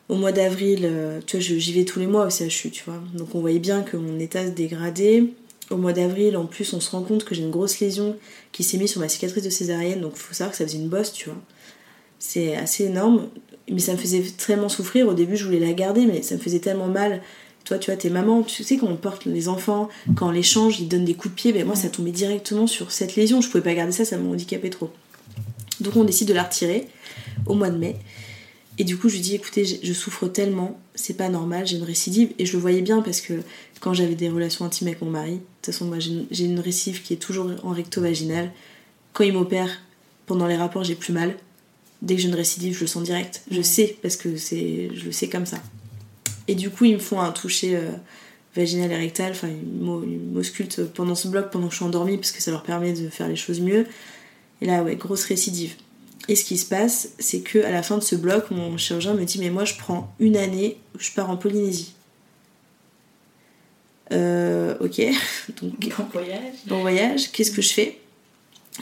Au 0.09 0.15
mois 0.15 0.31
d'avril, 0.31 0.81
euh, 0.83 1.19
tu 1.25 1.37
vois, 1.37 1.45
j'y 1.45 1.71
vais 1.71 1.85
tous 1.85 1.99
les 1.99 2.07
mois 2.07 2.25
au 2.25 2.29
CHU, 2.31 2.71
tu 2.71 2.83
vois. 2.83 2.99
Donc 3.13 3.35
on 3.35 3.41
voyait 3.41 3.59
bien 3.59 3.83
que 3.83 3.95
mon 3.95 4.19
état 4.19 4.43
se 4.45 4.51
dégradait. 4.51 5.23
Au 5.69 5.77
mois 5.77 5.93
d'avril, 5.93 6.35
en 6.35 6.45
plus, 6.45 6.73
on 6.73 6.79
se 6.79 6.89
rend 6.89 7.03
compte 7.03 7.23
que 7.25 7.35
j'ai 7.35 7.43
une 7.43 7.51
grosse 7.51 7.79
lésion 7.79 8.17
qui 8.51 8.63
s'est 8.63 8.77
mise 8.77 8.89
sur 8.89 9.01
ma 9.01 9.07
cicatrice 9.07 9.43
de 9.43 9.51
césarienne. 9.51 10.01
Donc 10.01 10.13
il 10.15 10.19
faut 10.19 10.33
savoir 10.33 10.51
que 10.51 10.57
ça 10.57 10.65
faisait 10.65 10.79
une 10.79 10.89
bosse, 10.89 11.13
tu 11.13 11.29
vois. 11.29 11.37
C'est 12.17 12.55
assez 12.55 12.85
énorme. 12.85 13.29
Mais 13.71 13.79
ça 13.79 13.91
me 13.91 13.97
faisait 13.97 14.23
tellement 14.23 14.67
souffrir. 14.67 15.07
Au 15.07 15.13
début, 15.13 15.37
je 15.37 15.45
voulais 15.45 15.59
la 15.59 15.73
garder, 15.73 16.07
mais 16.07 16.23
ça 16.23 16.33
me 16.33 16.39
faisait 16.39 16.59
tellement 16.59 16.87
mal. 16.87 17.21
Toi, 17.65 17.77
tu 17.77 17.91
vois, 17.91 17.97
t'es 17.97 18.09
maman, 18.09 18.41
tu 18.41 18.63
sais, 18.63 18.77
quand 18.77 18.87
on 18.87 18.95
porte 18.95 19.25
les 19.25 19.47
enfants, 19.47 19.89
quand 20.15 20.29
on 20.29 20.31
les 20.31 20.41
change, 20.41 20.79
ils 20.79 20.87
donnent 20.87 21.05
des 21.05 21.13
coups 21.13 21.35
de 21.35 21.39
pied. 21.39 21.53
Ben, 21.53 21.67
moi, 21.67 21.75
ça 21.75 21.89
tombait 21.89 22.09
directement 22.09 22.65
sur 22.65 22.91
cette 22.91 23.15
lésion. 23.15 23.41
Je 23.41 23.47
pouvais 23.47 23.63
pas 23.63 23.75
garder 23.75 23.91
ça, 23.91 24.05
ça 24.05 24.17
me 24.17 24.27
handicapait 24.27 24.71
trop. 24.71 24.89
Donc 25.81 25.95
on 25.95 26.03
décide 26.03 26.27
de 26.27 26.33
la 26.33 26.43
retirer 26.43 26.87
au 27.45 27.53
mois 27.53 27.69
de 27.69 27.77
mai. 27.77 27.95
Et 28.79 28.85
du 28.85 28.97
coup, 28.97 29.09
je 29.09 29.15
lui 29.15 29.21
dis 29.21 29.35
écoutez, 29.35 29.65
je 29.83 29.93
souffre 29.93 30.27
tellement, 30.29 30.79
c'est 30.95 31.15
pas 31.17 31.27
normal, 31.27 31.67
j'ai 31.67 31.75
une 31.77 31.83
récidive. 31.83 32.31
Et 32.39 32.45
je 32.45 32.53
le 32.53 32.59
voyais 32.59 32.81
bien 32.81 33.01
parce 33.01 33.19
que 33.19 33.33
quand 33.81 33.93
j'avais 33.93 34.15
des 34.15 34.29
relations 34.29 34.63
intimes 34.65 34.87
avec 34.87 35.01
mon 35.01 35.09
mari, 35.11 35.33
de 35.33 35.37
toute 35.37 35.65
façon, 35.65 35.85
moi 35.85 35.97
j'ai 35.99 36.45
une- 36.45 36.59
récidive 36.59 37.01
qui 37.03 37.13
est 37.13 37.17
toujours 37.17 37.51
en 37.63 37.71
recto 37.71 38.01
vaginal. 38.01 38.51
Quand 39.11 39.25
il 39.25 39.33
m'opère, 39.33 39.69
pendant 40.27 40.47
les 40.47 40.55
rapports, 40.55 40.85
j'ai 40.85 40.95
plus 40.95 41.11
mal. 41.11 41.35
Dès 42.01 42.15
que 42.15 42.21
j'ai 42.21 42.29
une 42.29 42.35
récidive, 42.35 42.73
je 42.73 42.79
le 42.81 42.87
sens 42.87 43.03
direct. 43.03 43.43
Je 43.51 43.61
sais 43.61 43.97
parce 44.01 44.15
que 44.15 44.37
c'est, 44.37 44.89
je 44.95 45.05
le 45.05 45.11
sais 45.11 45.27
comme 45.27 45.45
ça. 45.45 45.61
Et 46.47 46.55
du 46.55 46.69
coup, 46.69 46.85
ils 46.85 46.93
me 46.93 46.99
font 46.99 47.19
un 47.19 47.31
toucher 47.31 47.75
euh, 47.75 47.91
vaginale 48.55 48.93
et 48.93 48.95
rectale. 48.95 49.31
Enfin, 49.33 49.49
ils 49.49 50.19
m'auscultent 50.33 50.85
pendant 50.93 51.15
ce 51.15 51.27
bloc, 51.27 51.51
pendant 51.51 51.67
que 51.67 51.73
je 51.73 51.77
suis 51.77 51.85
endormie, 51.85 52.15
parce 52.15 52.31
que 52.31 52.41
ça 52.41 52.51
leur 52.51 52.63
permet 52.63 52.93
de 52.93 53.09
faire 53.09 53.27
les 53.27 53.35
choses 53.35 53.59
mieux. 53.59 53.85
Et 54.61 54.65
là, 54.65 54.83
ouais, 54.83 54.95
grosse 54.95 55.25
récidive. 55.25 55.73
Et 56.27 56.35
ce 56.35 56.43
qui 56.45 56.57
se 56.57 56.65
passe, 56.67 57.09
c'est 57.17 57.39
que 57.41 57.59
à 57.63 57.71
la 57.71 57.81
fin 57.81 57.97
de 57.97 58.03
ce 58.03 58.15
bloc, 58.15 58.51
mon 58.51 58.77
chirurgien 58.77 59.13
me 59.13 59.23
dit 59.25 59.39
Mais 59.39 59.49
moi, 59.49 59.65
je 59.65 59.75
prends 59.75 60.13
une 60.19 60.37
année, 60.37 60.77
je 60.99 61.11
pars 61.11 61.29
en 61.29 61.37
Polynésie. 61.37 61.93
Euh, 64.11 64.75
ok, 64.79 65.01
donc 65.61 65.89
Bon 65.97 66.05
voyage. 66.11 66.53
bon 66.65 66.81
voyage, 66.81 67.31
qu'est-ce 67.31 67.51
que 67.51 67.61
je 67.61 67.73
fais? 67.73 67.99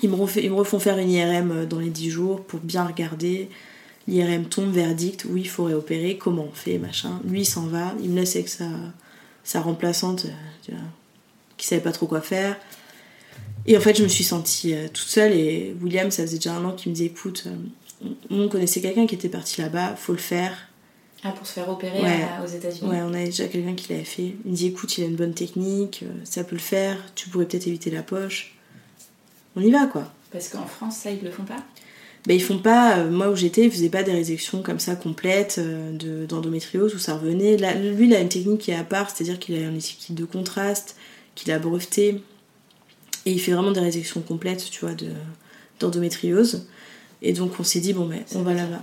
Ils 0.04 0.10
me, 0.10 0.16
refait- 0.16 0.44
ils 0.44 0.50
me 0.50 0.56
refont 0.56 0.80
faire 0.80 0.98
une 1.00 1.10
IRM 1.10 1.66
dans 1.66 1.80
les 1.80 1.90
10 1.90 2.10
jours 2.12 2.44
pour 2.46 2.60
bien 2.60 2.86
regarder. 2.86 3.50
L'IRM 4.08 4.46
tombe, 4.46 4.72
verdict, 4.72 5.26
oui, 5.30 5.42
il 5.42 5.50
faut 5.50 5.66
réopérer, 5.66 6.18
comment 6.18 6.48
on 6.50 6.54
fait, 6.56 6.78
machin. 6.78 7.20
Lui, 7.26 7.42
il 7.42 7.46
s'en 7.46 7.66
va, 7.66 7.94
il 8.02 8.10
me 8.12 8.16
laisse 8.16 8.36
avec 8.36 8.48
sa, 8.48 8.70
sa 9.44 9.60
remplaçante 9.60 10.28
euh, 10.70 10.74
qui 11.58 11.68
savait 11.68 11.82
pas 11.82 11.92
trop 11.92 12.08
quoi 12.08 12.22
faire. 12.22 12.58
Et 13.68 13.78
en 13.78 13.82
fait, 13.82 13.96
je 13.98 14.04
me 14.04 14.08
suis 14.08 14.24
sentie 14.24 14.74
euh, 14.74 14.88
toute 14.88 15.08
seule 15.10 15.34
et 15.34 15.76
William, 15.82 16.10
ça 16.10 16.24
faisait 16.24 16.38
déjà 16.38 16.54
un 16.56 16.64
an 16.66 16.72
qu'il 16.72 16.92
me 16.92 16.96
disait 16.96 17.08
écoute, 17.10 17.44
euh, 17.48 18.06
on 18.32 18.42
on 18.44 18.48
connaissait 18.50 18.80
quelqu'un 18.82 19.06
qui 19.08 19.16
était 19.16 19.30
parti 19.30 19.62
là-bas, 19.62 19.96
faut 19.96 20.14
le 20.14 20.20
faire. 20.20 20.54
Ah, 21.24 21.32
pour 21.32 21.46
se 21.48 21.54
faire 21.54 21.68
opérer 21.70 22.00
Ouais. 22.02 22.24
à- 22.24 22.44
aux 22.44 22.48
États-Unis. 22.48 22.90
Ouais, 22.90 23.02
on 23.02 23.14
avait 23.14 23.26
déjà 23.26 23.48
quelqu'un 23.48 23.74
qui 23.74 23.92
l'avait 23.92 24.04
fait. 24.06 24.36
Il 24.46 24.52
me 24.52 24.56
dit 24.56 24.68
écoute, 24.68 24.98
il 24.98 25.04
a 25.04 25.08
une 25.08 25.16
bonne 25.16 25.34
technique, 25.34 26.02
euh, 26.04 26.12
ça 26.24 26.44
peut 26.44 26.56
le 26.56 26.62
faire, 26.62 26.98
tu 27.16 27.28
pourrais 27.30 27.46
peut-être 27.46 27.68
éviter 27.68 27.90
la 27.90 28.04
poche. 28.04 28.56
On 29.56 29.62
y 29.62 29.72
va 29.72 29.88
quoi. 29.88 30.14
Parce 30.32 30.50
qu'en 30.50 30.66
France, 30.66 30.98
ça, 30.98 31.10
ils 31.12 31.24
le 31.24 31.32
font 31.32 31.44
pas? 31.44 31.58
Ben, 32.28 32.36
ils 32.36 32.44
font 32.44 32.60
pas, 32.60 33.00
euh, 33.00 33.10
moi 33.10 33.30
où 33.30 33.36
j'étais, 33.36 33.64
ils 33.66 33.72
faisaient 33.72 33.90
pas 33.90 34.04
des 34.04 34.12
résections 34.12 34.62
comme 34.62 34.80
ça 34.80 34.96
complètes 34.96 35.56
euh, 35.60 35.92
de- 35.94 36.26
d'endométriose 36.26 36.94
où 36.94 37.00
ça 37.00 37.16
revenait. 37.16 37.58
Là, 37.58 37.74
lui, 37.74 38.06
il 38.08 38.14
a 38.16 38.20
une 38.20 38.30
technique 38.30 38.60
qui 38.62 38.72
est 38.72 38.76
à 38.76 38.84
part, 38.84 39.10
c'est-à-dire 39.10 39.40
qu'il 39.40 39.62
a 39.62 39.68
un 39.68 39.74
équipe 39.76 40.14
de 40.14 40.26
contraste, 40.26 40.96
qu'il 41.36 41.52
a 41.52 41.58
breveté. 41.60 42.22
Et 43.28 43.32
il 43.32 43.42
fait 43.42 43.52
vraiment 43.52 43.72
des 43.72 43.82
résections 43.82 44.22
complètes, 44.22 44.70
tu 44.72 44.86
vois, 44.86 44.94
de- 44.94 45.12
d'endométriose. 45.82 46.66
Et 47.22 47.34
donc 47.34 47.60
on 47.60 47.64
s'est 47.66 47.82
dit, 47.82 47.92
bon, 47.92 48.08
ben, 48.08 48.24
on 48.36 48.42
va 48.42 48.54
là-bas. 48.54 48.82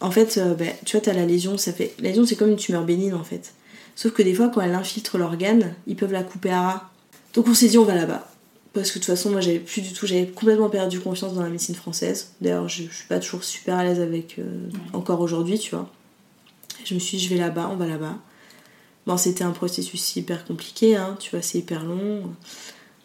En 0.00 0.10
fait, 0.10 0.38
euh, 0.38 0.54
ben, 0.54 0.72
tu 0.86 0.96
vois, 0.96 1.02
t'as 1.02 1.12
la 1.12 1.26
lésion, 1.26 1.58
ça 1.58 1.74
fait. 1.74 1.94
La 1.98 2.08
lésion, 2.08 2.24
c'est 2.24 2.36
comme 2.36 2.48
une 2.48 2.56
tumeur 2.56 2.84
bénigne 2.84 3.12
en 3.12 3.22
fait. 3.24 3.52
Sauf 3.94 4.12
que 4.12 4.22
des 4.22 4.32
fois, 4.32 4.48
quand 4.48 4.62
elle 4.62 4.74
infiltre 4.74 5.18
l'organe, 5.18 5.74
ils 5.86 5.94
peuvent 5.94 6.12
la 6.12 6.22
couper 6.22 6.50
à 6.50 6.62
ras. 6.62 6.90
Donc 7.34 7.48
on 7.48 7.54
s'est 7.54 7.68
dit, 7.68 7.76
on 7.76 7.84
va 7.84 7.94
là-bas. 7.94 8.26
Parce 8.72 8.90
que 8.90 8.98
de 8.98 9.04
toute 9.04 9.12
façon, 9.14 9.30
moi, 9.30 9.42
j'avais 9.42 9.58
plus 9.58 9.82
du 9.82 9.92
tout, 9.92 10.06
j'avais 10.06 10.26
complètement 10.26 10.70
perdu 10.70 10.98
confiance 11.00 11.34
dans 11.34 11.42
la 11.42 11.50
médecine 11.50 11.74
française. 11.74 12.32
D'ailleurs, 12.40 12.70
je, 12.70 12.84
je 12.90 12.94
suis 12.96 13.06
pas 13.08 13.18
toujours 13.20 13.44
super 13.44 13.76
à 13.76 13.84
l'aise 13.84 14.00
avec, 14.00 14.38
euh, 14.38 14.68
encore 14.94 15.20
aujourd'hui, 15.20 15.58
tu 15.58 15.74
vois. 15.74 15.90
Je 16.84 16.94
me 16.94 16.98
suis 16.98 17.18
dit, 17.18 17.24
je 17.24 17.28
vais 17.28 17.40
là-bas, 17.40 17.68
on 17.70 17.76
va 17.76 17.86
là-bas. 17.86 18.16
Bon, 19.06 19.18
c'était 19.18 19.44
un 19.44 19.50
processus 19.50 20.16
hyper 20.16 20.44
compliqué, 20.46 20.96
hein, 20.96 21.16
tu 21.20 21.30
vois, 21.30 21.42
c'est 21.42 21.58
hyper 21.58 21.84
long. 21.84 22.22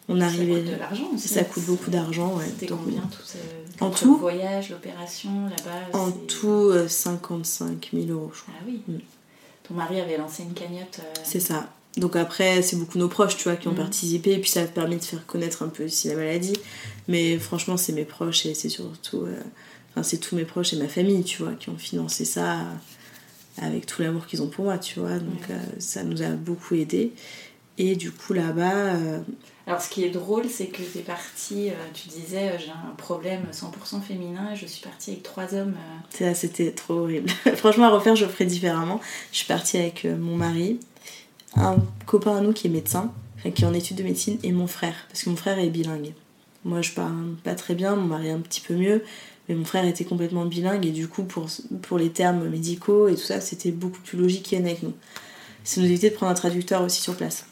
On 0.08 0.18
Ça 0.18 0.26
arrivait. 0.26 0.60
coûte 0.62 0.70
de 0.72 0.76
l'argent 0.76 1.10
aussi. 1.14 1.28
Ça 1.28 1.44
coûte 1.44 1.64
beaucoup 1.64 1.90
d'argent, 1.90 2.36
ouais. 2.36 2.44
C'était 2.46 2.66
combien 2.66 3.00
tout 3.02 3.22
ce... 3.24 3.36
En 3.84 3.90
tout 3.90 4.14
Le 4.14 4.20
voyage, 4.20 4.70
l'opération, 4.70 5.30
là-bas 5.48 5.98
En 5.98 6.10
tout, 6.10 6.48
euh, 6.48 6.88
55 6.88 7.90
000 7.92 8.06
euros, 8.08 8.30
je 8.34 8.40
crois. 8.42 8.54
Ah 8.58 8.62
oui. 8.66 8.82
Mm. 8.88 8.98
Ton 9.62 9.74
mari 9.74 10.00
avait 10.00 10.18
lancé 10.18 10.42
une 10.42 10.54
cagnotte. 10.54 11.00
euh, 11.00 11.20
C'est 11.24 11.40
ça. 11.40 11.70
Donc 11.96 12.16
après, 12.16 12.62
c'est 12.62 12.76
beaucoup 12.76 12.98
nos 12.98 13.08
proches, 13.08 13.36
tu 13.36 13.44
vois, 13.44 13.56
qui 13.56 13.68
ont 13.68 13.72
Mhm. 13.72 13.76
participé, 13.78 14.32
et 14.32 14.38
puis 14.38 14.50
ça 14.50 14.62
a 14.62 14.64
permis 14.66 14.96
de 14.96 15.04
faire 15.04 15.24
connaître 15.26 15.62
un 15.62 15.68
peu 15.68 15.84
aussi 15.84 16.08
la 16.08 16.16
maladie. 16.16 16.56
Mais 17.08 17.38
franchement, 17.38 17.76
c'est 17.76 17.92
mes 17.92 18.04
proches, 18.04 18.44
et 18.46 18.54
c'est 18.54 18.68
surtout... 18.68 19.22
euh, 19.22 19.40
Enfin, 19.90 20.02
c'est 20.02 20.16
tous 20.16 20.34
mes 20.36 20.44
proches 20.46 20.72
et 20.72 20.76
ma 20.78 20.88
famille, 20.88 21.22
tu 21.22 21.42
vois, 21.42 21.52
qui 21.52 21.68
ont 21.68 21.76
financé 21.76 22.24
ça 22.24 22.60
avec 23.60 23.84
tout 23.84 24.00
l'amour 24.00 24.26
qu'ils 24.26 24.40
ont 24.42 24.48
pour 24.48 24.64
moi, 24.64 24.78
tu 24.78 24.98
vois. 25.00 25.18
Donc 25.18 25.40
Ouais. 25.48 25.54
euh, 25.54 25.58
ça 25.78 26.02
nous 26.02 26.22
a 26.22 26.30
beaucoup 26.30 26.74
aidé. 26.74 27.12
Et 27.78 27.94
du 27.94 28.10
coup, 28.10 28.32
là-bas... 28.32 28.94
Alors, 29.66 29.80
ce 29.80 29.88
qui 29.88 30.04
est 30.04 30.10
drôle, 30.10 30.48
c'est 30.48 30.66
que 30.66 30.82
t'es 30.82 31.00
partie, 31.00 31.70
euh, 31.70 31.74
tu 31.94 32.08
disais, 32.08 32.48
euh, 32.48 32.58
j'ai 32.58 32.70
un 32.70 32.94
problème 32.96 33.42
100% 33.52 34.00
féminin 34.00 34.52
et 34.52 34.56
je 34.56 34.66
suis 34.66 34.82
partie 34.82 35.10
avec 35.12 35.22
trois 35.22 35.54
hommes. 35.54 35.76
euh, 36.20 36.34
c'était 36.34 36.72
trop 36.72 36.94
horrible. 36.94 37.30
Franchement, 37.56 37.86
à 37.86 37.90
refaire, 37.90 38.16
je 38.16 38.26
ferais 38.26 38.44
différemment. 38.44 39.00
Je 39.30 39.38
suis 39.38 39.46
partie 39.46 39.78
avec 39.78 40.04
euh, 40.04 40.16
mon 40.16 40.34
mari, 40.36 40.80
un 41.54 41.76
copain 42.06 42.36
à 42.36 42.40
nous 42.40 42.52
qui 42.52 42.66
est 42.66 42.70
médecin, 42.70 43.12
qui 43.54 43.62
est 43.62 43.66
en 43.66 43.74
études 43.74 43.98
de 43.98 44.02
médecine, 44.02 44.38
et 44.42 44.50
mon 44.50 44.66
frère, 44.66 44.94
parce 45.08 45.22
que 45.22 45.30
mon 45.30 45.36
frère 45.36 45.58
est 45.58 45.70
bilingue. 45.70 46.12
Moi, 46.64 46.82
je 46.82 46.92
parle 46.92 47.34
pas 47.44 47.54
très 47.54 47.74
bien, 47.74 47.94
mon 47.94 48.06
mari 48.06 48.30
un 48.30 48.40
petit 48.40 48.60
peu 48.60 48.74
mieux, 48.74 49.04
mais 49.48 49.54
mon 49.54 49.64
frère 49.64 49.84
était 49.84 50.04
complètement 50.04 50.44
bilingue, 50.44 50.86
et 50.86 50.90
du 50.92 51.06
coup, 51.08 51.22
pour, 51.24 51.46
pour 51.82 51.98
les 51.98 52.10
termes 52.10 52.48
médicaux 52.48 53.08
et 53.08 53.14
tout 53.14 53.20
ça, 53.22 53.40
c'était 53.40 53.70
beaucoup 53.72 54.00
plus 54.00 54.18
logique 54.18 54.44
qu'il 54.44 54.58
y 54.58 54.62
en 54.62 54.64
avec 54.64 54.82
nous. 54.82 54.92
Ça 55.64 55.80
nous 55.80 55.86
évitait 55.86 56.10
de 56.10 56.14
prendre 56.14 56.32
un 56.32 56.34
traducteur 56.34 56.82
aussi 56.82 57.00
sur 57.00 57.16
place. 57.16 57.46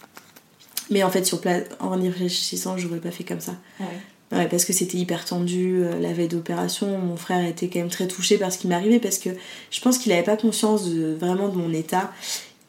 Mais 0.90 1.02
en 1.02 1.10
fait, 1.10 1.24
sur 1.24 1.40
place, 1.40 1.64
en 1.78 2.00
y 2.00 2.08
réfléchissant, 2.08 2.76
j'aurais 2.76 2.98
pas 3.00 3.10
fait 3.10 3.24
comme 3.24 3.40
ça. 3.40 3.54
Ouais. 3.78 3.86
Ouais, 4.32 4.46
parce 4.48 4.64
que 4.64 4.72
c'était 4.72 4.96
hyper 4.98 5.24
tendu 5.24 5.82
euh, 5.82 5.98
la 5.98 6.12
veille 6.12 6.28
d'opération. 6.28 6.98
Mon 6.98 7.16
frère 7.16 7.44
était 7.44 7.68
quand 7.68 7.80
même 7.80 7.88
très 7.88 8.06
touché 8.06 8.38
par 8.38 8.52
ce 8.52 8.58
qui 8.58 8.68
m'arrivait 8.68 9.00
parce 9.00 9.18
que 9.18 9.30
je 9.72 9.80
pense 9.80 9.98
qu'il 9.98 10.12
avait 10.12 10.22
pas 10.22 10.36
conscience 10.36 10.88
de, 10.88 11.14
vraiment 11.18 11.48
de 11.48 11.56
mon 11.56 11.72
état. 11.72 12.12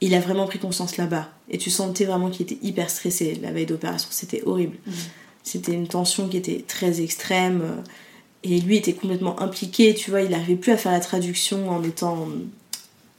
Il 0.01 0.15
a 0.15 0.19
vraiment 0.19 0.47
pris 0.47 0.57
conscience 0.57 0.97
là-bas. 0.97 1.29
Et 1.51 1.59
tu 1.59 1.69
sentais 1.69 2.05
vraiment 2.05 2.31
qu'il 2.31 2.43
était 2.43 2.57
hyper 2.63 2.89
stressé 2.89 3.37
la 3.43 3.51
veille 3.51 3.67
d'opération. 3.67 4.07
C'était 4.11 4.41
horrible. 4.47 4.77
Mhm. 4.87 4.93
C'était 5.43 5.73
une 5.73 5.87
tension 5.87 6.27
qui 6.27 6.37
était 6.37 6.63
très 6.67 7.01
extrême. 7.01 7.61
euh, 7.61 7.81
Et 8.43 8.59
lui 8.59 8.77
était 8.77 8.93
complètement 8.93 9.39
impliqué, 9.39 9.93
tu 9.93 10.09
vois. 10.09 10.21
Il 10.21 10.31
n'arrivait 10.31 10.55
plus 10.55 10.71
à 10.71 10.77
faire 10.77 10.91
la 10.93 10.99
traduction 10.99 11.69
en 11.69 11.83
étant 11.83 12.27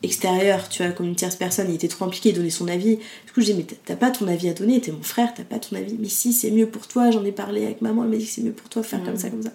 extérieur, 0.02 0.68
tu 0.68 0.82
vois, 0.82 0.92
comme 0.92 1.06
une 1.06 1.14
tierce 1.14 1.36
personne. 1.36 1.66
Il 1.68 1.74
était 1.76 1.88
trop 1.88 2.04
impliqué, 2.04 2.30
il 2.30 2.34
donnait 2.34 2.50
son 2.50 2.68
avis. 2.68 2.96
Du 2.96 3.32
coup, 3.34 3.40
je 3.40 3.46
dis, 3.46 3.54
mais 3.54 3.64
t'as- 3.84 3.96
pas 3.96 4.10
ton 4.10 4.26
avis 4.28 4.48
à 4.48 4.52
donner, 4.54 4.80
t'es 4.80 4.92
mon 4.92 5.02
frère, 5.02 5.32
t'as 5.34 5.44
pas 5.44 5.58
ton 5.58 5.76
avis. 5.76 5.96
Mais 5.98 6.08
si, 6.08 6.32
c'est 6.32 6.50
mieux 6.50 6.66
pour 6.66 6.86
toi, 6.88 7.10
j'en 7.10 7.24
ai 7.24 7.32
parlé 7.32 7.64
avec 7.64 7.80
maman, 7.82 8.02
elle 8.04 8.10
m'a 8.10 8.16
dit 8.16 8.26
que 8.26 8.30
c'est 8.32 8.42
mieux 8.42 8.52
pour 8.52 8.68
toi, 8.68 8.82
faire 8.82 9.02
comme 9.04 9.16
ça, 9.16 9.30
comme 9.30 9.42
ça. 9.42 9.52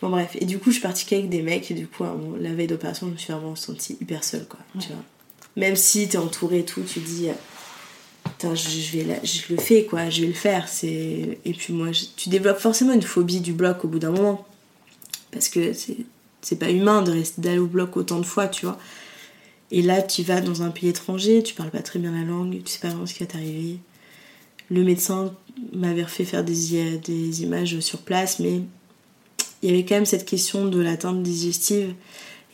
Bon, 0.00 0.10
bref. 0.10 0.36
Et 0.40 0.44
du 0.44 0.58
coup, 0.58 0.70
je 0.70 0.74
suis 0.74 0.82
partie 0.82 1.06
qu'avec 1.06 1.28
des 1.28 1.42
mecs, 1.42 1.70
et 1.70 1.74
du 1.74 1.86
coup, 1.86 2.04
la 2.40 2.52
veille 2.52 2.66
d'opération, 2.66 3.06
je 3.06 3.12
me 3.12 3.16
suis 3.16 3.32
vraiment 3.32 3.54
sentie 3.56 3.96
hyper 4.00 4.24
seule, 4.24 4.46
quoi. 4.46 4.58
Tu 4.80 4.88
vois. 4.88 5.02
Même 5.56 5.76
si 5.76 6.08
t'es 6.08 6.18
entourée 6.18 6.60
et 6.60 6.64
tout, 6.64 6.82
tu 6.82 6.98
dis, 7.00 7.28
Putain, 8.24 8.54
je, 8.54 8.68
je 8.68 8.96
vais 8.98 9.04
la- 9.04 9.22
je 9.24 9.42
le 9.52 9.56
fais, 9.60 9.84
quoi, 9.84 10.08
je 10.10 10.20
vais 10.22 10.26
le 10.28 10.32
faire. 10.32 10.68
c'est 10.68 11.38
Et 11.44 11.52
puis, 11.52 11.72
moi, 11.72 11.92
je- 11.92 12.04
tu 12.16 12.28
développes 12.28 12.58
forcément 12.58 12.92
une 12.92 13.02
phobie 13.02 13.40
du 13.40 13.52
bloc 13.52 13.84
au 13.84 13.88
bout 13.88 13.98
d'un 13.98 14.10
moment. 14.12 14.46
Parce 15.32 15.48
que 15.48 15.72
c'est 15.72 15.96
c'est 16.44 16.56
pas 16.58 16.70
humain 16.70 17.02
de 17.02 17.12
rester 17.12 17.40
d'aller 17.40 17.58
au 17.58 17.66
bloc 17.68 17.96
autant 17.96 18.18
de 18.18 18.24
fois, 18.26 18.48
tu 18.48 18.66
vois. 18.66 18.76
Et 19.72 19.80
là, 19.80 20.02
tu 20.02 20.22
vas 20.22 20.42
dans 20.42 20.62
un 20.62 20.70
pays 20.70 20.90
étranger, 20.90 21.42
tu 21.42 21.54
parles 21.54 21.70
pas 21.70 21.80
très 21.80 21.98
bien 21.98 22.12
la 22.12 22.24
langue, 22.24 22.62
tu 22.62 22.70
sais 22.70 22.78
pas 22.78 22.88
vraiment 22.88 23.06
ce 23.06 23.14
qui 23.14 23.20
va 23.20 23.26
t'arriver. 23.26 23.78
Le 24.70 24.84
médecin 24.84 25.34
m'avait 25.72 26.02
refait 26.02 26.26
faire 26.26 26.44
des, 26.44 27.42
images 27.42 27.80
sur 27.80 28.02
place, 28.02 28.38
mais 28.38 28.60
il 29.62 29.70
y 29.70 29.72
avait 29.72 29.86
quand 29.86 29.94
même 29.94 30.04
cette 30.04 30.26
question 30.26 30.66
de 30.66 30.78
l'atteinte 30.78 31.22
digestive 31.22 31.94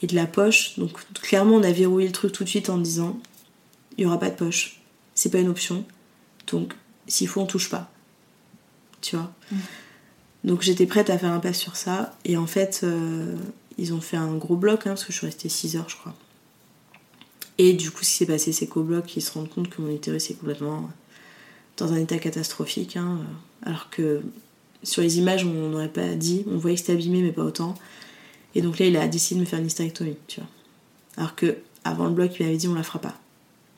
et 0.00 0.06
de 0.06 0.14
la 0.14 0.26
poche. 0.26 0.78
Donc 0.78 0.92
clairement, 1.14 1.56
on 1.56 1.62
a 1.64 1.72
verrouillé 1.72 2.06
le 2.06 2.12
truc 2.12 2.30
tout 2.30 2.44
de 2.44 2.48
suite 2.48 2.70
en 2.70 2.78
disant 2.78 3.18
il 3.96 4.04
y 4.04 4.06
aura 4.06 4.20
pas 4.20 4.30
de 4.30 4.36
poche, 4.36 4.80
c'est 5.16 5.30
pas 5.30 5.40
une 5.40 5.48
option. 5.48 5.84
Donc 6.52 6.72
s'il 7.08 7.26
faut, 7.26 7.40
on 7.40 7.46
touche 7.46 7.68
pas. 7.68 7.90
Tu 9.00 9.16
vois? 9.16 9.32
Donc 10.44 10.62
j'étais 10.62 10.86
prête 10.86 11.10
à 11.10 11.18
faire 11.18 11.32
un 11.32 11.40
pas 11.40 11.52
sur 11.52 11.74
ça. 11.74 12.16
Et 12.24 12.36
en 12.36 12.46
fait, 12.46 12.82
euh, 12.84 13.34
ils 13.76 13.92
ont 13.92 14.00
fait 14.00 14.16
un 14.16 14.36
gros 14.36 14.56
bloc, 14.56 14.86
hein, 14.86 14.90
parce 14.90 15.04
que 15.04 15.12
je 15.12 15.18
suis 15.18 15.26
restée 15.26 15.48
6 15.48 15.76
heures, 15.76 15.88
je 15.88 15.96
crois. 15.96 16.14
Et 17.58 17.72
du 17.72 17.90
coup, 17.90 18.04
ce 18.04 18.10
qui 18.10 18.16
s'est 18.16 18.26
passé, 18.26 18.52
c'est 18.52 18.66
qu'au 18.66 18.82
bloc, 18.82 19.16
ils 19.16 19.20
se 19.20 19.32
rendent 19.32 19.50
compte 19.50 19.68
que 19.68 19.82
mon 19.82 19.90
utérus 19.90 20.30
est 20.30 20.34
complètement 20.34 20.88
dans 21.76 21.92
un 21.92 21.96
état 21.96 22.18
catastrophique. 22.18 22.96
hein, 22.96 23.18
alors 23.62 23.90
que 23.90 24.22
sur 24.82 25.02
les 25.02 25.18
images, 25.18 25.44
on 25.44 25.70
n'aurait 25.70 25.88
pas 25.88 26.14
dit. 26.14 26.44
On 26.48 26.56
voyait 26.56 26.76
que 26.76 26.80
c'était 26.80 26.92
abîmé, 26.92 27.22
mais 27.22 27.32
pas 27.32 27.42
autant. 27.42 27.74
Et 28.54 28.62
donc 28.62 28.78
là, 28.78 28.86
il 28.86 28.96
a 28.96 29.08
décidé 29.08 29.36
de 29.36 29.44
me 29.44 29.46
faire 29.48 29.58
une 29.58 29.66
hystérectomie, 29.66 30.16
tu 30.28 30.40
vois. 30.40 30.48
Alors 31.16 31.34
que 31.34 31.58
avant 31.84 32.06
le 32.06 32.12
bloc, 32.12 32.32
il 32.38 32.46
m'avait 32.46 32.56
dit 32.56 32.68
on 32.68 32.74
la 32.74 32.82
fera 32.82 33.00
pas. 33.00 33.18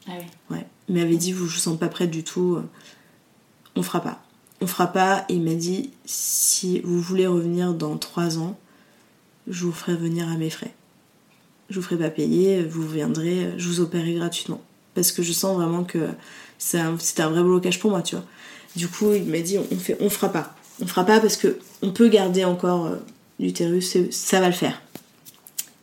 Ah 0.06 0.12
oui. 0.18 0.56
Ouais. 0.56 0.66
Il 0.88 0.94
m'avait 0.96 1.16
dit, 1.16 1.32
vous, 1.32 1.46
je 1.46 1.54
vous 1.54 1.60
sens 1.60 1.78
pas 1.78 1.88
prête 1.88 2.10
du 2.10 2.24
tout, 2.24 2.56
euh, 2.56 2.68
on 3.76 3.82
fera 3.82 4.00
pas. 4.00 4.22
On 4.60 4.66
fera 4.66 4.88
pas, 4.88 5.24
et 5.28 5.34
il 5.34 5.42
m'a 5.42 5.54
dit, 5.54 5.90
si 6.04 6.80
vous 6.80 7.00
voulez 7.00 7.26
revenir 7.26 7.72
dans 7.72 7.96
3 7.96 8.38
ans, 8.38 8.58
je 9.46 9.64
vous 9.64 9.72
ferai 9.72 9.94
venir 9.94 10.28
à 10.28 10.36
mes 10.36 10.50
frais. 10.50 10.74
Je 11.70 11.76
vous 11.76 11.82
ferai 11.82 11.96
pas 11.96 12.10
payer, 12.10 12.62
vous 12.62 12.86
viendrez, 12.88 13.48
je 13.56 13.68
vous 13.68 13.80
opérerai 13.80 14.14
gratuitement. 14.14 14.60
Parce 14.94 15.12
que 15.12 15.22
je 15.22 15.32
sens 15.32 15.56
vraiment 15.56 15.84
que 15.84 16.08
c'est 16.58 16.78
un, 16.78 16.96
un 17.18 17.28
vrai 17.30 17.42
blocage 17.42 17.78
pour 17.78 17.90
moi, 17.90 18.02
tu 18.02 18.16
vois. 18.16 18.24
Du 18.76 18.88
coup, 18.88 19.12
il 19.14 19.24
m'a 19.24 19.40
dit, 19.40 19.56
on, 19.58 19.76
fait, 19.76 19.96
on 20.00 20.10
fera 20.10 20.30
pas. 20.32 20.54
On 20.82 20.86
fera 20.86 21.04
pas 21.06 21.20
parce 21.20 21.36
que 21.36 21.58
on 21.82 21.90
peut 21.92 22.08
garder 22.08 22.44
encore 22.44 22.86
euh, 22.86 22.96
l'utérus, 23.38 23.96
ça 24.10 24.40
va 24.40 24.46
le 24.48 24.52
faire. 24.54 24.80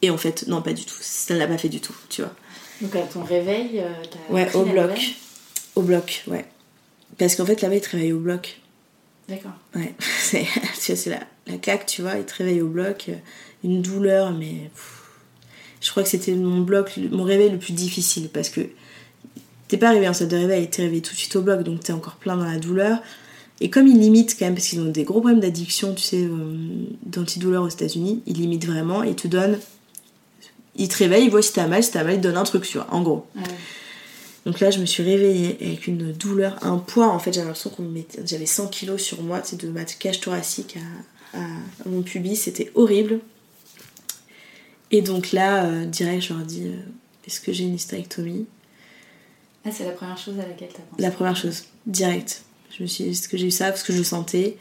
Et 0.01 0.09
en 0.09 0.17
fait, 0.17 0.45
non, 0.47 0.61
pas 0.61 0.73
du 0.73 0.85
tout. 0.85 0.95
Ça 0.99 1.33
ne 1.33 1.39
l'a 1.39 1.47
pas 1.47 1.57
fait 1.57 1.69
du 1.69 1.79
tout, 1.79 1.95
tu 2.09 2.21
vois. 2.21 2.33
Donc 2.81 2.95
à 2.95 3.01
ton 3.01 3.23
réveil, 3.23 3.79
euh, 3.79 3.89
t'as 4.11 4.33
Ouais, 4.33 4.45
pris 4.45 4.57
au 4.57 4.65
la 4.65 4.71
bloc. 4.71 4.89
nouvelle 4.89 5.03
Au 5.75 5.81
bloc, 5.81 6.23
ouais. 6.27 6.45
Parce 7.17 7.35
qu'en 7.35 7.45
fait, 7.45 7.61
là-bas, 7.61 7.75
il 7.75 7.81
te 7.81 7.89
réveille 7.89 8.13
au 8.13 8.19
bloc. 8.19 8.59
D'accord. 9.29 9.51
Ouais, 9.75 9.93
c'est 9.99 10.45
tu 10.83 10.91
vois, 10.91 10.95
c'est 11.01 11.09
la, 11.09 11.19
la 11.47 11.57
claque, 11.57 11.85
tu 11.85 12.01
vois, 12.01 12.15
il 12.17 12.25
te 12.25 12.35
réveille 12.35 12.61
au 12.61 12.67
bloc. 12.67 13.05
euh, 13.09 13.15
Une 13.63 13.81
douleur, 13.81 14.31
mais. 14.33 14.69
pff, 14.73 14.96
je 15.81 15.91
crois 15.91 16.03
que 16.03 16.09
c'était 16.09 16.33
mon 16.33 16.61
bloc, 16.61 16.99
mon 17.11 17.23
réveil 17.23 17.49
le 17.49 17.57
plus 17.57 17.73
difficile 17.73 18.29
parce 18.29 18.49
que 18.49 18.61
t'es 19.67 19.77
pas 19.77 19.89
arrivé 19.89 20.07
en 20.07 20.13
salle 20.13 20.27
de 20.27 20.37
réveil, 20.37 20.69
t'es 20.69 20.83
réveillé 20.83 21.01
tout 21.01 21.13
de 21.13 21.19
suite 21.19 21.35
au 21.35 21.41
bloc, 21.41 21.63
donc 21.63 21.81
t'es 21.81 21.93
encore 21.93 22.15
plein 22.15 22.37
dans 22.37 22.45
la 22.45 22.57
douleur. 22.57 22.99
Et 23.59 23.69
comme 23.69 23.87
ils 23.87 23.99
limitent 23.99 24.37
quand 24.37 24.45
même, 24.45 24.55
parce 24.55 24.67
qu'ils 24.67 24.79
ont 24.81 24.85
des 24.85 25.03
gros 25.03 25.19
problèmes 25.19 25.39
d'addiction, 25.39 25.93
tu 25.93 26.03
sais, 26.03 26.23
euh, 26.23 26.29
d'antidouleur 27.03 27.63
aux 27.63 27.69
États-Unis, 27.69 28.21
ils 28.27 28.37
limitent 28.37 28.67
vraiment 28.67 29.03
et 29.03 29.09
ils 29.09 29.15
te 29.15 29.27
donnent. 29.27 29.59
Ils 30.75 30.87
te 30.87 30.97
réveillent, 30.97 31.25
ils 31.25 31.31
voient 31.31 31.41
si 31.41 31.53
t'as 31.53 31.65
mal, 31.65 31.83
si 31.83 31.91
t'as 31.91 32.03
mal, 32.03 32.15
ils 32.15 32.17
te 32.17 32.23
donnent 32.23 32.37
un 32.37 32.43
truc, 32.43 32.63
tu 32.63 32.77
vois, 32.77 32.87
en 32.91 33.01
gros. 33.01 33.25
Donc 34.45 34.59
là, 34.59 34.69
je 34.69 34.79
me 34.79 34.85
suis 34.85 35.01
réveillée 35.01 35.57
avec 35.59 35.87
une 35.87 36.13
douleur, 36.13 36.63
un 36.63 36.77
poids. 36.77 37.09
En 37.09 37.17
fait, 37.17 37.33
j'avais 37.33 37.47
l'impression 37.47 37.71
qu'on 37.71 37.83
mettait, 37.83 38.21
j'avais 38.25 38.45
100 38.45 38.67
kilos 38.67 39.01
sur 39.01 39.23
moi, 39.23 39.41
c'est 39.43 39.59
de 39.59 39.67
ma 39.69 39.83
cage 39.85 40.21
thoracique 40.21 40.77
à, 41.33 41.39
à, 41.39 41.89
mon 41.89 42.03
pubis, 42.03 42.35
c'était 42.35 42.71
horrible. 42.75 43.19
Et 44.91 45.01
donc 45.01 45.31
là, 45.31 45.65
euh, 45.65 45.85
direct, 45.85 46.23
je 46.23 46.33
leur 46.33 46.43
dis 46.43 46.63
euh, 46.67 46.75
Est-ce 47.25 47.41
que 47.41 47.51
j'ai 47.51 47.65
une 47.65 47.75
hystérectomie 47.75 48.45
Ah, 49.65 49.71
c'est 49.71 49.83
la 49.85 49.91
première 49.91 50.17
chose 50.17 50.39
à 50.39 50.47
laquelle 50.47 50.69
t'as 50.73 50.81
pensé 50.83 51.01
La 51.01 51.11
première 51.11 51.35
chose, 51.35 51.65
direct. 51.85 52.43
Je 52.75 52.83
me 52.83 52.87
suis 52.87 53.03
dit 53.05 53.09
Est-ce 53.11 53.27
que 53.29 53.37
j'ai 53.37 53.47
eu 53.47 53.51
ça? 53.51 53.65
Parce 53.71 53.83
que 53.83 53.91
je 53.93 53.97
le 53.97 54.03
sentais. 54.03 54.57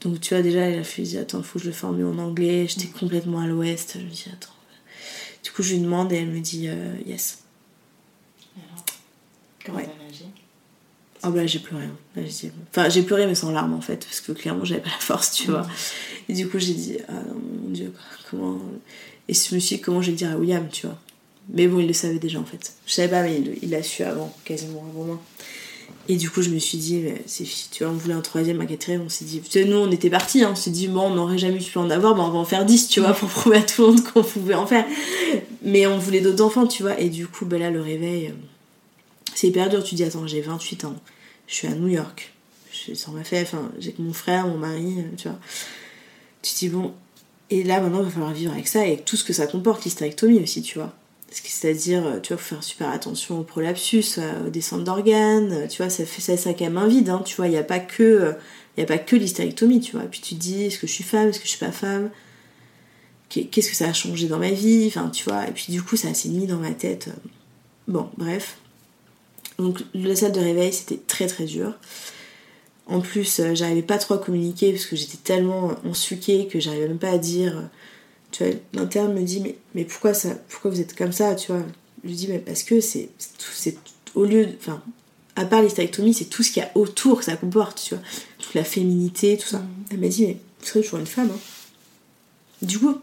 Donc 0.00 0.20
tu 0.20 0.34
vois, 0.34 0.42
déjà, 0.42 0.60
elle 0.60 0.78
a 0.80 0.84
fait 0.84 1.02
dit 1.02 1.18
Attends, 1.18 1.42
faut 1.42 1.58
que 1.58 1.64
je 1.64 1.68
le 1.70 1.74
forme 1.74 1.98
mieux 1.98 2.06
en 2.06 2.18
anglais. 2.18 2.66
J'étais 2.68 2.86
complètement 2.88 3.40
à 3.40 3.46
l'ouest. 3.46 3.94
Je 3.98 4.04
me 4.04 4.10
dis 4.10 4.24
Attends. 4.32 4.50
Du 5.44 5.50
coup, 5.52 5.62
je 5.62 5.74
lui 5.74 5.80
demande 5.80 6.12
et 6.12 6.16
elle 6.16 6.28
me 6.28 6.40
dit 6.40 6.68
euh, 6.68 6.94
Yes. 7.06 7.38
Alors, 8.56 8.84
comment 9.64 9.78
Ouais. 9.78 9.84
t'as 9.86 10.02
réagi? 10.02 10.24
Ah 11.22 11.30
bah 11.30 11.40
là, 11.40 11.46
j'ai 11.46 11.58
pleuré. 11.58 11.84
hein. 11.84 11.96
Là, 12.14 12.22
j'ai 12.24 12.48
dit- 12.48 12.52
Enfin, 12.70 12.88
j'ai 12.88 13.02
pleuré, 13.02 13.26
mais 13.26 13.34
sans 13.34 13.50
larmes 13.50 13.74
en 13.74 13.80
fait, 13.80 14.04
parce 14.04 14.20
que 14.20 14.32
clairement, 14.32 14.64
j'avais 14.64 14.80
pas 14.82 14.90
la 14.90 14.98
force, 14.98 15.32
tu 15.32 15.50
vois. 15.50 15.66
Et 16.28 16.34
du 16.34 16.48
coup, 16.48 16.58
j'ai 16.58 16.74
dit, 16.74 16.98
ah 17.08 17.12
non, 17.14 17.40
mon 17.64 17.70
dieu, 17.70 17.92
comment. 18.30 18.60
Et 19.28 19.34
je 19.34 19.54
me 19.54 19.60
suis 19.60 19.76
dit, 19.76 19.80
comment 19.80 20.02
je 20.02 20.10
vais 20.10 20.16
dire 20.16 20.30
à 20.30 20.36
William, 20.36 20.68
tu 20.70 20.86
vois. 20.86 20.98
Mais 21.48 21.66
bon, 21.68 21.78
il 21.78 21.86
le 21.86 21.92
savait 21.92 22.18
déjà 22.18 22.40
en 22.40 22.44
fait. 22.44 22.74
Je 22.86 22.92
savais 22.92 23.08
pas, 23.08 23.22
mais 23.22 23.40
il 23.62 23.70
l'a 23.70 23.82
su 23.82 24.02
avant, 24.02 24.34
quasiment 24.44 24.84
avant 24.90 25.04
moi. 25.04 25.22
Et 26.08 26.16
du 26.16 26.30
coup, 26.30 26.40
je 26.40 26.50
me 26.50 26.58
suis 26.58 26.78
dit, 26.78 27.04
tu 27.72 27.82
vois, 27.82 27.92
on 27.92 27.96
voulait 27.96 28.14
un 28.14 28.20
troisième, 28.20 28.60
un 28.60 28.66
quatrième, 28.66 29.02
on 29.02 29.08
s'est 29.08 29.24
dit, 29.24 29.40
tu 29.40 29.50
sais, 29.50 29.64
nous, 29.64 29.76
on 29.76 29.90
était 29.90 30.10
partis, 30.10 30.42
hein, 30.42 30.50
on 30.52 30.54
s'est 30.54 30.70
dit, 30.70 30.86
bon, 30.86 31.02
on 31.02 31.14
n'aurait 31.14 31.38
jamais 31.38 31.58
pu 31.58 31.78
en 31.78 31.90
avoir, 31.90 32.14
mais 32.14 32.22
on 32.22 32.30
va 32.30 32.38
en 32.38 32.44
faire 32.44 32.64
10, 32.64 32.88
tu 32.88 33.00
vois, 33.00 33.12
pour 33.12 33.28
prouver 33.28 33.58
à 33.58 33.62
tout 33.62 33.82
le 33.82 33.88
monde 33.88 34.04
qu'on 34.04 34.22
pouvait 34.22 34.54
en 34.54 34.66
faire. 34.66 34.84
Mais 35.62 35.86
on 35.88 35.98
voulait 35.98 36.20
d'autres 36.20 36.44
enfants, 36.44 36.66
tu 36.66 36.82
vois. 36.82 36.98
Et 37.00 37.08
du 37.08 37.26
coup, 37.26 37.44
ben 37.44 37.58
là, 37.58 37.70
le 37.70 37.80
réveil, 37.80 38.28
euh, 38.28 38.32
c'est 39.34 39.48
hyper 39.48 39.68
dur. 39.68 39.82
Tu 39.82 39.96
dis, 39.96 40.04
attends, 40.04 40.26
j'ai 40.28 40.40
28 40.40 40.84
ans, 40.84 40.94
je 41.48 41.54
suis 41.54 41.66
à 41.66 41.74
New 41.74 41.88
York, 41.88 42.32
je 42.70 42.76
suis 42.76 42.96
sans 42.96 43.10
ma 43.10 43.24
fête, 43.24 43.48
enfin, 43.52 43.68
j'ai 43.80 43.92
que 43.92 44.00
mon 44.00 44.12
frère, 44.12 44.46
mon 44.46 44.58
mari, 44.58 44.98
euh, 44.98 45.16
tu 45.16 45.28
vois. 45.28 45.38
Tu 46.42 46.54
dis, 46.54 46.68
bon, 46.68 46.94
et 47.50 47.62
là, 47.62 47.80
maintenant, 47.80 48.00
il 48.00 48.04
va 48.06 48.10
falloir 48.10 48.32
vivre 48.32 48.52
avec 48.52 48.66
ça 48.68 48.80
et 48.84 48.88
avec 48.92 49.04
tout 49.04 49.16
ce 49.16 49.24
que 49.24 49.32
ça 49.32 49.46
comporte, 49.46 49.84
l'hystérectomie 49.84 50.40
aussi, 50.42 50.62
tu 50.62 50.78
vois. 50.78 50.92
C'est-à-dire, 51.30 52.06
euh, 52.06 52.20
tu 52.20 52.32
vois, 52.32 52.42
faut 52.42 52.54
faire 52.54 52.64
super 52.64 52.88
attention 52.90 53.40
au 53.40 53.42
prolapsus, 53.42 54.18
euh, 54.18 54.46
aux 54.46 54.50
descentes 54.50 54.84
d'organes, 54.84 55.52
euh, 55.52 55.66
tu 55.66 55.82
vois, 55.82 55.90
ça 55.90 56.04
fait 56.06 56.36
ça, 56.36 56.54
quand 56.54 56.64
même 56.64 56.78
un 56.78 56.86
vide, 56.88 57.08
hein, 57.10 57.22
tu 57.24 57.36
vois, 57.36 57.46
il 57.46 57.50
n'y 57.50 57.56
a 57.56 57.64
pas 57.64 57.78
que, 57.78 58.34
que 58.76 59.16
l'hystérectomie, 59.16 59.80
tu 59.80 59.92
vois. 59.92 60.04
Et 60.04 60.08
puis 60.08 60.20
tu 60.20 60.34
te 60.34 60.40
dis, 60.40 60.64
est-ce 60.64 60.78
que 60.78 60.86
je 60.86 60.92
suis 60.92 61.04
femme, 61.04 61.28
est-ce 61.28 61.38
que 61.38 61.44
je 61.46 61.50
suis 61.50 61.58
pas 61.58 61.72
femme? 61.72 62.10
Qu'est- 63.28 63.44
Qu'est-ce 63.44 63.70
que 63.70 63.76
ça 63.76 63.88
a 63.88 63.92
changé 63.92 64.28
dans 64.28 64.38
ma 64.38 64.50
vie? 64.50 64.84
Enfin, 64.86 65.10
tu 65.10 65.24
vois, 65.24 65.46
et 65.48 65.52
puis 65.52 65.66
du 65.70 65.82
coup, 65.82 65.96
ça 65.96 66.12
s'est 66.14 66.28
mis 66.28 66.46
dans 66.46 66.58
ma 66.58 66.70
tête. 66.72 67.08
Bon, 67.88 68.08
bref. 68.16 68.56
Donc, 69.58 69.80
la 69.94 70.14
salle 70.16 70.32
de 70.32 70.40
réveil, 70.40 70.72
c'était 70.72 71.00
très 71.06 71.26
très 71.26 71.44
dur. 71.44 71.72
En 72.86 73.00
plus, 73.00 73.40
euh, 73.40 73.54
j'arrivais 73.54 73.82
pas 73.82 73.98
trop 73.98 74.14
à 74.14 74.18
communiquer 74.18 74.72
parce 74.72 74.86
que 74.86 74.94
j'étais 74.96 75.16
tellement 75.18 75.72
ensuquée 75.84 76.46
que 76.46 76.60
j'arrivais 76.60 76.88
même 76.88 76.98
pas 76.98 77.10
à 77.10 77.18
dire. 77.18 77.56
euh, 77.58 77.62
Tu 78.32 78.44
vois, 78.44 78.54
l'interne 78.74 79.12
me 79.14 79.22
dit 79.22 79.40
mais, 79.40 79.56
mais 79.74 79.84
pourquoi 79.84 80.14
ça 80.14 80.30
pourquoi 80.48 80.70
vous 80.70 80.80
êtes 80.80 80.94
comme 80.96 81.12
ça, 81.12 81.34
tu 81.34 81.52
vois? 81.52 81.62
Je 82.04 82.08
lui 82.08 82.16
dis 82.16 82.28
mais 82.28 82.38
parce 82.38 82.62
que 82.62 82.80
c'est 82.80 83.08
c'est 83.18 83.36
tout- 83.38 83.52
c'est 83.54 83.76
au 84.14 84.24
lieu 84.24 84.46
de- 84.46 84.54
enfin 84.60 84.82
à 85.36 85.44
part 85.44 85.62
l'hystérectomie, 85.62 86.14
c'est 86.14 86.26
tout 86.26 86.42
ce 86.42 86.50
qu'il 86.50 86.62
y 86.62 86.66
a 86.66 86.70
autour 86.76 87.18
que 87.18 87.24
ça 87.24 87.36
comporte, 87.36 87.82
tu 87.88 87.94
vois? 87.94 88.04
Toute 88.38 88.54
la 88.54 88.64
féminité, 88.64 89.36
tout 89.36 89.48
ça. 89.48 89.62
Elle 89.90 89.98
m'a 89.98 90.08
dit 90.08 90.26
mais 90.26 90.38
vous 90.60 90.66
serez 90.66 90.82
toujours 90.82 90.98
une 91.00 91.06
femme 91.06 91.30
hein. 91.32 91.38
Du 92.62 92.78
coup, 92.78 92.96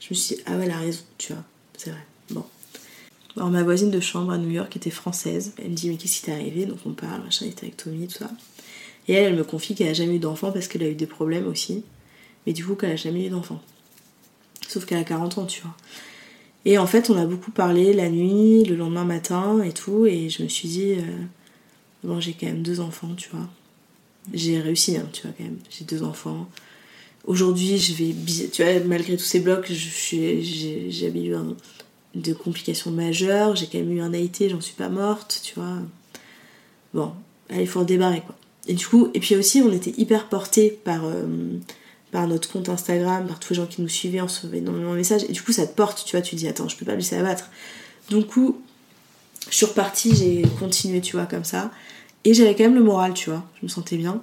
je 0.00 0.08
me 0.10 0.14
suis 0.14 0.36
dit 0.36 0.42
ah 0.46 0.56
ouais, 0.56 0.64
elle 0.64 0.70
a 0.72 0.78
raison, 0.78 1.00
tu 1.18 1.32
vois. 1.32 1.42
C'est 1.76 1.90
vrai. 1.90 2.00
Bon. 2.30 2.44
Alors 3.36 3.50
ma 3.50 3.62
voisine 3.62 3.90
de 3.90 4.00
chambre 4.00 4.32
à 4.32 4.38
New 4.38 4.50
York 4.50 4.74
était 4.76 4.90
française. 4.90 5.52
Elle 5.58 5.70
me 5.70 5.74
dit 5.76 5.88
mais 5.90 5.96
qu'est-ce 5.96 6.16
qui 6.16 6.22
t'est 6.22 6.32
arrivé 6.32 6.66
Donc 6.66 6.78
on 6.86 6.92
parle, 6.92 7.22
machin, 7.22 7.46
hystérectomie, 7.46 8.08
tout 8.08 8.18
ça? 8.18 8.30
Et 9.08 9.14
elle, 9.14 9.32
elle 9.32 9.38
me 9.38 9.44
confie 9.44 9.74
qu'elle 9.74 9.88
a 9.88 9.94
jamais 9.94 10.16
eu 10.16 10.18
d'enfant 10.18 10.52
parce 10.52 10.68
qu'elle 10.68 10.82
a 10.82 10.88
eu 10.88 10.94
des 10.94 11.06
problèmes 11.06 11.46
aussi. 11.46 11.84
Mais 12.46 12.52
du 12.52 12.64
coup 12.64 12.74
qu'elle 12.74 12.92
a 12.92 12.96
jamais 12.96 13.26
eu 13.26 13.30
d'enfant. 13.30 13.60
Sauf 14.68 14.84
qu'elle 14.84 14.98
a 14.98 15.04
40 15.04 15.38
ans, 15.38 15.46
tu 15.46 15.62
vois. 15.62 15.74
Et 16.64 16.76
en 16.76 16.86
fait, 16.86 17.08
on 17.08 17.16
a 17.16 17.24
beaucoup 17.24 17.50
parlé 17.50 17.94
la 17.94 18.10
nuit, 18.10 18.64
le 18.64 18.76
lendemain 18.76 19.04
matin 19.04 19.62
et 19.62 19.72
tout. 19.72 20.06
Et 20.06 20.28
je 20.28 20.42
me 20.42 20.48
suis 20.48 20.68
dit, 20.68 20.92
euh, 20.92 21.02
bon, 22.04 22.20
j'ai 22.20 22.34
quand 22.34 22.46
même 22.46 22.62
deux 22.62 22.80
enfants, 22.80 23.14
tu 23.16 23.30
vois. 23.30 23.48
J'ai 24.34 24.60
réussi, 24.60 24.96
hein, 24.96 25.08
tu 25.12 25.22
vois, 25.22 25.32
quand 25.36 25.44
même. 25.44 25.58
J'ai 25.70 25.84
deux 25.84 26.02
enfants. 26.02 26.46
Aujourd'hui, 27.24 27.78
je 27.78 27.94
vais. 27.94 28.14
Tu 28.50 28.62
vois, 28.62 28.80
malgré 28.84 29.16
tous 29.16 29.24
ces 29.24 29.40
blocs, 29.40 29.70
j'avais 29.70 31.24
eu 31.24 31.34
de 32.14 32.32
complications 32.34 32.90
majeures. 32.90 33.56
J'ai 33.56 33.66
quand 33.66 33.78
même 33.78 33.92
eu 33.92 34.00
un 34.00 34.12
AIT, 34.12 34.48
j'en 34.50 34.60
suis 34.60 34.74
pas 34.74 34.88
morte, 34.88 35.40
tu 35.42 35.54
vois. 35.54 35.78
Bon, 36.92 37.12
allez, 37.48 37.62
il 37.62 37.68
faut 37.68 37.80
en 37.80 37.84
débarrer, 37.84 38.20
quoi. 38.20 38.37
Et 38.68 38.74
du 38.74 38.86
coup, 38.86 39.08
et 39.14 39.20
puis 39.20 39.34
aussi, 39.34 39.62
on 39.62 39.72
était 39.72 39.94
hyper 39.96 40.28
portés 40.28 40.78
par, 40.84 41.04
euh, 41.04 41.26
par 42.12 42.28
notre 42.28 42.50
compte 42.50 42.68
Instagram, 42.68 43.26
par 43.26 43.40
tous 43.40 43.54
les 43.54 43.56
gens 43.56 43.66
qui 43.66 43.80
nous 43.80 43.88
suivaient, 43.88 44.20
on 44.20 44.26
recevait 44.26 44.58
énormément 44.58 44.92
de 44.92 44.98
messages. 44.98 45.24
Et 45.28 45.32
du 45.32 45.42
coup, 45.42 45.52
ça 45.52 45.66
te 45.66 45.74
porte, 45.74 46.04
tu 46.04 46.16
vois, 46.16 46.20
tu 46.20 46.36
te 46.36 46.40
dis, 46.40 46.48
attends, 46.48 46.68
je 46.68 46.76
peux 46.76 46.84
pas 46.84 46.92
me 46.92 46.98
laisser 46.98 47.16
abattre. 47.16 47.48
Du 48.10 48.24
coup, 48.24 48.60
je 49.50 49.56
suis 49.56 49.66
repartie, 49.66 50.14
j'ai 50.14 50.42
continué, 50.58 51.00
tu 51.00 51.16
vois, 51.16 51.26
comme 51.26 51.44
ça. 51.44 51.70
Et 52.24 52.34
j'avais 52.34 52.54
quand 52.54 52.64
même 52.64 52.74
le 52.74 52.82
moral, 52.82 53.14
tu 53.14 53.30
vois, 53.30 53.44
je 53.58 53.66
me 53.66 53.68
sentais 53.68 53.96
bien. 53.96 54.20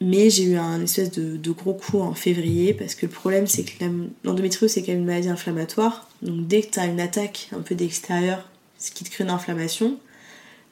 Mais 0.00 0.30
j'ai 0.30 0.44
eu 0.44 0.56
un 0.56 0.80
espèce 0.80 1.10
de, 1.10 1.36
de 1.36 1.50
gros 1.50 1.74
coup 1.74 2.00
en 2.00 2.14
février 2.14 2.72
parce 2.72 2.94
que 2.94 3.06
le 3.06 3.10
problème 3.10 3.48
c'est 3.48 3.64
que 3.64 3.84
l'endométriose 4.22 4.70
c'est 4.70 4.82
quand 4.82 4.92
même 4.92 5.00
une 5.00 5.06
maladie 5.06 5.28
inflammatoire. 5.28 6.08
Donc 6.22 6.46
dès 6.46 6.62
que 6.62 6.70
tu 6.70 6.78
as 6.78 6.86
une 6.86 7.00
attaque 7.00 7.48
un 7.52 7.62
peu 7.62 7.74
d'extérieur, 7.74 8.48
ce 8.78 8.92
qui 8.92 9.02
te 9.02 9.10
crée 9.10 9.24
une 9.24 9.30
inflammation, 9.30 9.98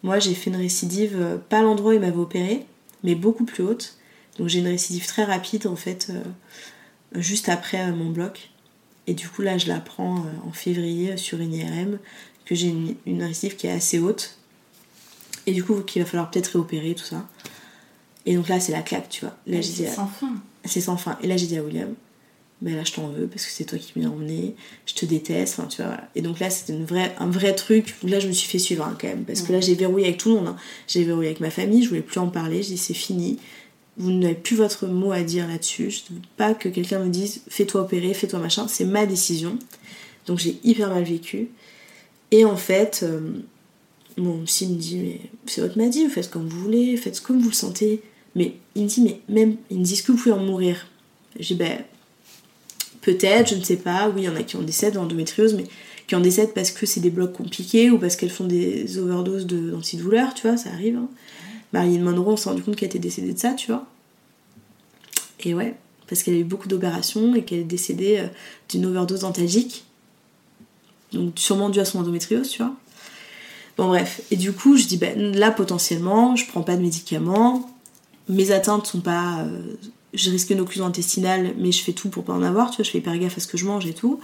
moi 0.07 0.19
j'ai 0.21 0.35
fait 0.35 0.49
une 0.51 0.57
récidive, 0.57 1.17
euh, 1.21 1.37
pas 1.37 1.59
à 1.59 1.63
l'endroit 1.63 1.91
où 1.91 1.95
il 1.95 2.01
m'avait 2.01 2.17
opéré, 2.17 2.65
mais 3.05 3.15
beaucoup 3.15 3.45
plus 3.45 3.63
haute. 3.65 3.97
Donc 4.39 4.49
j'ai 4.49 4.61
une 4.61 4.67
récidive 4.69 5.07
très 5.07 5.25
rapide 5.25 5.67
en 5.67 5.77
fait, 5.77 6.09
euh, 6.11 6.23
juste 7.21 7.49
après 7.49 7.81
euh, 7.91 7.93
mon 7.95 8.11
bloc. 8.11 8.51
Et 9.09 9.15
du 9.15 9.29
coup 9.29 9.43
là 9.43 9.59
je 9.59 9.67
la 9.69 9.81
prends 9.81 10.19
euh, 10.21 10.49
en 10.49 10.53
février 10.53 11.17
sur 11.17 11.41
une 11.41 11.53
IRM, 11.53 11.99
que 12.45 12.55
j'ai 12.55 12.69
une, 12.69 12.95
une 13.05 13.23
récidive 13.23 13.57
qui 13.57 13.67
est 13.67 13.73
assez 13.73 13.99
haute. 13.99 14.39
Et 15.47 15.53
du 15.53 15.63
coup 15.65 15.81
qu'il 15.83 16.03
va 16.03 16.09
falloir 16.09 16.31
peut-être 16.31 16.49
réopérer 16.53 16.95
tout 16.95 17.05
ça. 17.05 17.27
Et 18.27 18.35
donc 18.37 18.49
là 18.49 18.59
c'est 18.61 18.73
la 18.73 18.83
claque, 18.83 19.09
tu 19.09 19.21
vois. 19.25 19.37
Là 19.47 19.61
j'ai 19.61 19.71
dit 19.73 19.77
C'est 19.77 19.87
à- 19.89 19.95
sans 19.95 20.07
fin. 20.07 20.33
c'est 20.65 20.81
sans 20.81 20.97
fin. 20.97 21.19
Et 21.23 21.27
là, 21.27 21.37
j'ai 21.37 21.47
dit 21.47 21.57
à 21.59 21.63
William, 21.63 21.95
ben 22.63 22.75
là, 22.75 22.85
je 22.85 22.93
t'en 22.93 23.09
veux 23.09 23.27
parce 23.27 23.45
que 23.45 23.53
c'est 23.53 23.65
toi 23.65 23.79
qui 23.79 23.93
m'y 23.99 24.07
as 24.07 24.11
emmené, 24.11 24.55
je 24.87 24.95
te 24.95 25.05
déteste, 25.05 25.59
enfin, 25.59 25.69
tu 25.69 25.77
vois, 25.79 25.87
voilà. 25.89 26.09
Et 26.15 26.23
donc 26.23 26.41
là, 26.41 26.49
c'était 26.49 26.73
vraie, 26.73 27.15
un 27.19 27.29
vrai 27.29 27.55
truc 27.55 27.95
là, 28.03 28.19
je 28.19 28.29
me 28.29 28.33
suis 28.33 28.49
fait 28.49 28.59
suivre 28.59 28.85
hein, 28.85 28.97
quand 29.01 29.09
même. 29.09 29.25
Parce 29.25 29.43
que 29.43 29.53
là, 29.53 29.61
j'ai 29.61 29.75
verrouillé 29.75 30.07
avec 30.07 30.19
tout 30.19 30.31
le 30.31 30.37
monde. 30.37 30.49
hein. 30.49 30.57
J'ai 30.89 31.05
verrouillé 31.05 31.29
avec 31.29 31.41
ma 31.41 31.51
famille, 31.51 31.83
je 31.83 31.89
voulais 31.91 32.01
plus 32.01 32.19
en 32.19 32.29
parler, 32.29 32.63
j'ai 32.63 32.71
dit, 32.71 32.79
c'est 32.79 32.95
fini. 32.95 33.39
Vous 33.99 34.11
n'avez 34.11 34.35
plus 34.35 34.57
votre 34.57 34.87
mot 34.87 35.13
à 35.13 35.23
dire 35.23 35.49
là-dessus. 35.49 35.91
Je 35.91 36.01
ne 36.11 36.19
veux 36.19 36.23
pas 36.37 36.55
que 36.55 36.69
quelqu'un 36.69 36.99
me 36.99 37.09
dise, 37.09 37.43
fais-toi 37.49 37.83
opérer, 37.83 38.13
fais-toi 38.13 38.39
machin. 38.39 38.69
C'est 38.69 38.85
ma 38.85 39.07
décision. 39.07 39.59
Donc 40.27 40.39
j'ai 40.39 40.59
hyper 40.65 40.91
mal 40.91 41.05
vécu. 41.05 41.49
Et 42.31 42.45
en 42.45 42.57
fait, 42.57 43.01
euh, 43.03 43.33
mon 44.17 44.45
psy 44.45 44.67
me 44.69 44.77
dit, 44.77 44.97
mais 44.97 45.21
c'est 45.47 45.61
votre 45.61 45.79
maladie, 45.79 46.05
vous 46.05 46.11
faites 46.11 46.31
comme 46.31 46.49
vous 46.49 46.61
voulez, 46.61 46.97
faites 46.97 47.21
comme 47.21 47.41
vous 47.41 47.49
le 47.51 47.55
sentez. 47.55 48.03
Mais 48.35 48.57
il 48.75 48.83
me 48.83 48.89
dit, 48.89 49.01
mais 49.01 49.21
même, 49.29 49.57
il 49.71 49.79
me 49.79 49.85
dit, 49.85 49.95
est-ce 49.95 50.03
que 50.03 50.13
vous 50.13 50.19
pouvez 50.19 50.35
en 50.35 50.45
mourir? 50.45 50.89
J'ai 51.39 51.55
ben, 51.55 51.79
peut-être, 53.07 53.51
je 53.51 53.55
ne 53.55 53.63
sais 53.63 53.77
pas. 53.77 54.09
Oui, 54.09 54.23
il 54.23 54.25
y 54.25 54.29
en 54.29 54.35
a 54.35 54.43
qui 54.43 54.57
en 54.57 54.63
décèdent 54.63 54.95
de 54.95 54.99
l'endométriose, 54.99 55.55
mais 55.55 55.65
qui 56.09 56.17
en 56.17 56.21
décèdent 56.21 56.53
parce 56.53 56.73
que 56.73 56.87
c'est 56.87 57.01
des 57.01 57.11
blocs 57.11 57.33
compliqués 57.33 57.89
ou 57.91 57.99
parce 57.99 58.17
qu'elles 58.17 58.31
font 58.31 58.47
des 58.47 58.99
overdoses 58.99 59.47
d'antidouleurs, 59.47 60.35
tu 60.35 60.49
vois, 60.49 60.57
ça 60.57 60.71
arrive. 60.71 60.97
Hein. 60.97 61.09
Marilyn 61.73 62.03
Monroe, 62.03 62.33
on 62.33 62.37
s'est 62.37 62.49
rendu 62.49 62.63
compte 62.63 62.75
qu'elle 62.75 62.89
était 62.89 62.99
décédée 62.99 63.33
de 63.33 63.39
ça, 63.39 63.53
tu 63.53 63.69
vois. 63.69 63.87
Et 65.45 65.55
ouais, 65.55 65.77
parce 66.09 66.25
qu'elle 66.25 66.35
a 66.35 66.39
eu 66.39 66.45
beaucoup 66.45 66.67
d'opérations 66.67 67.35
et 67.37 67.45
qu'elle 67.45 67.61
est 67.61 67.65
décédée 67.65 68.19
euh, 68.19 68.27
d'une 68.69 68.87
overdose 68.87 69.23
antalgique. 69.23 69.85
Donc 71.13 71.35
sûrement 71.39 71.71
due 71.71 71.79
à 71.79 71.85
son 71.85 72.01
endométriose, 72.01 72.49
tu 72.49 72.61
vois. 72.61 72.75
Bon 73.77 73.87
bref, 73.89 74.23
et 74.31 74.37
du 74.37 74.53
coup 74.53 74.77
je 74.77 74.87
dis 74.87 74.97
ben 74.97 75.37
là 75.37 75.51
potentiellement 75.51 76.35
je 76.35 76.47
prends 76.49 76.63
pas 76.63 76.77
de 76.77 76.81
médicaments, 76.81 77.71
mes 78.29 78.51
atteintes 78.51 78.87
sont 78.87 79.01
pas... 79.01 79.41
euh, 79.43 79.77
je 80.17 80.31
risque 80.31 80.51
une 80.51 80.61
occlusion 80.61 80.87
intestinale 80.87 81.55
mais 81.59 81.73
je 81.73 81.83
fais 81.83 81.93
tout 81.93 82.09
pour 82.09 82.25
pas 82.25 82.33
en 82.33 82.43
avoir, 82.43 82.71
tu 82.71 82.77
vois, 82.77 82.85
je 82.85 82.91
fais 82.91 82.99
hyper 82.99 83.17
gaffe 83.19 83.37
à 83.37 83.41
ce 83.41 83.47
que 83.47 83.57
je 83.57 83.67
mange 83.67 83.87
et 83.87 83.95
tout. 83.95 84.21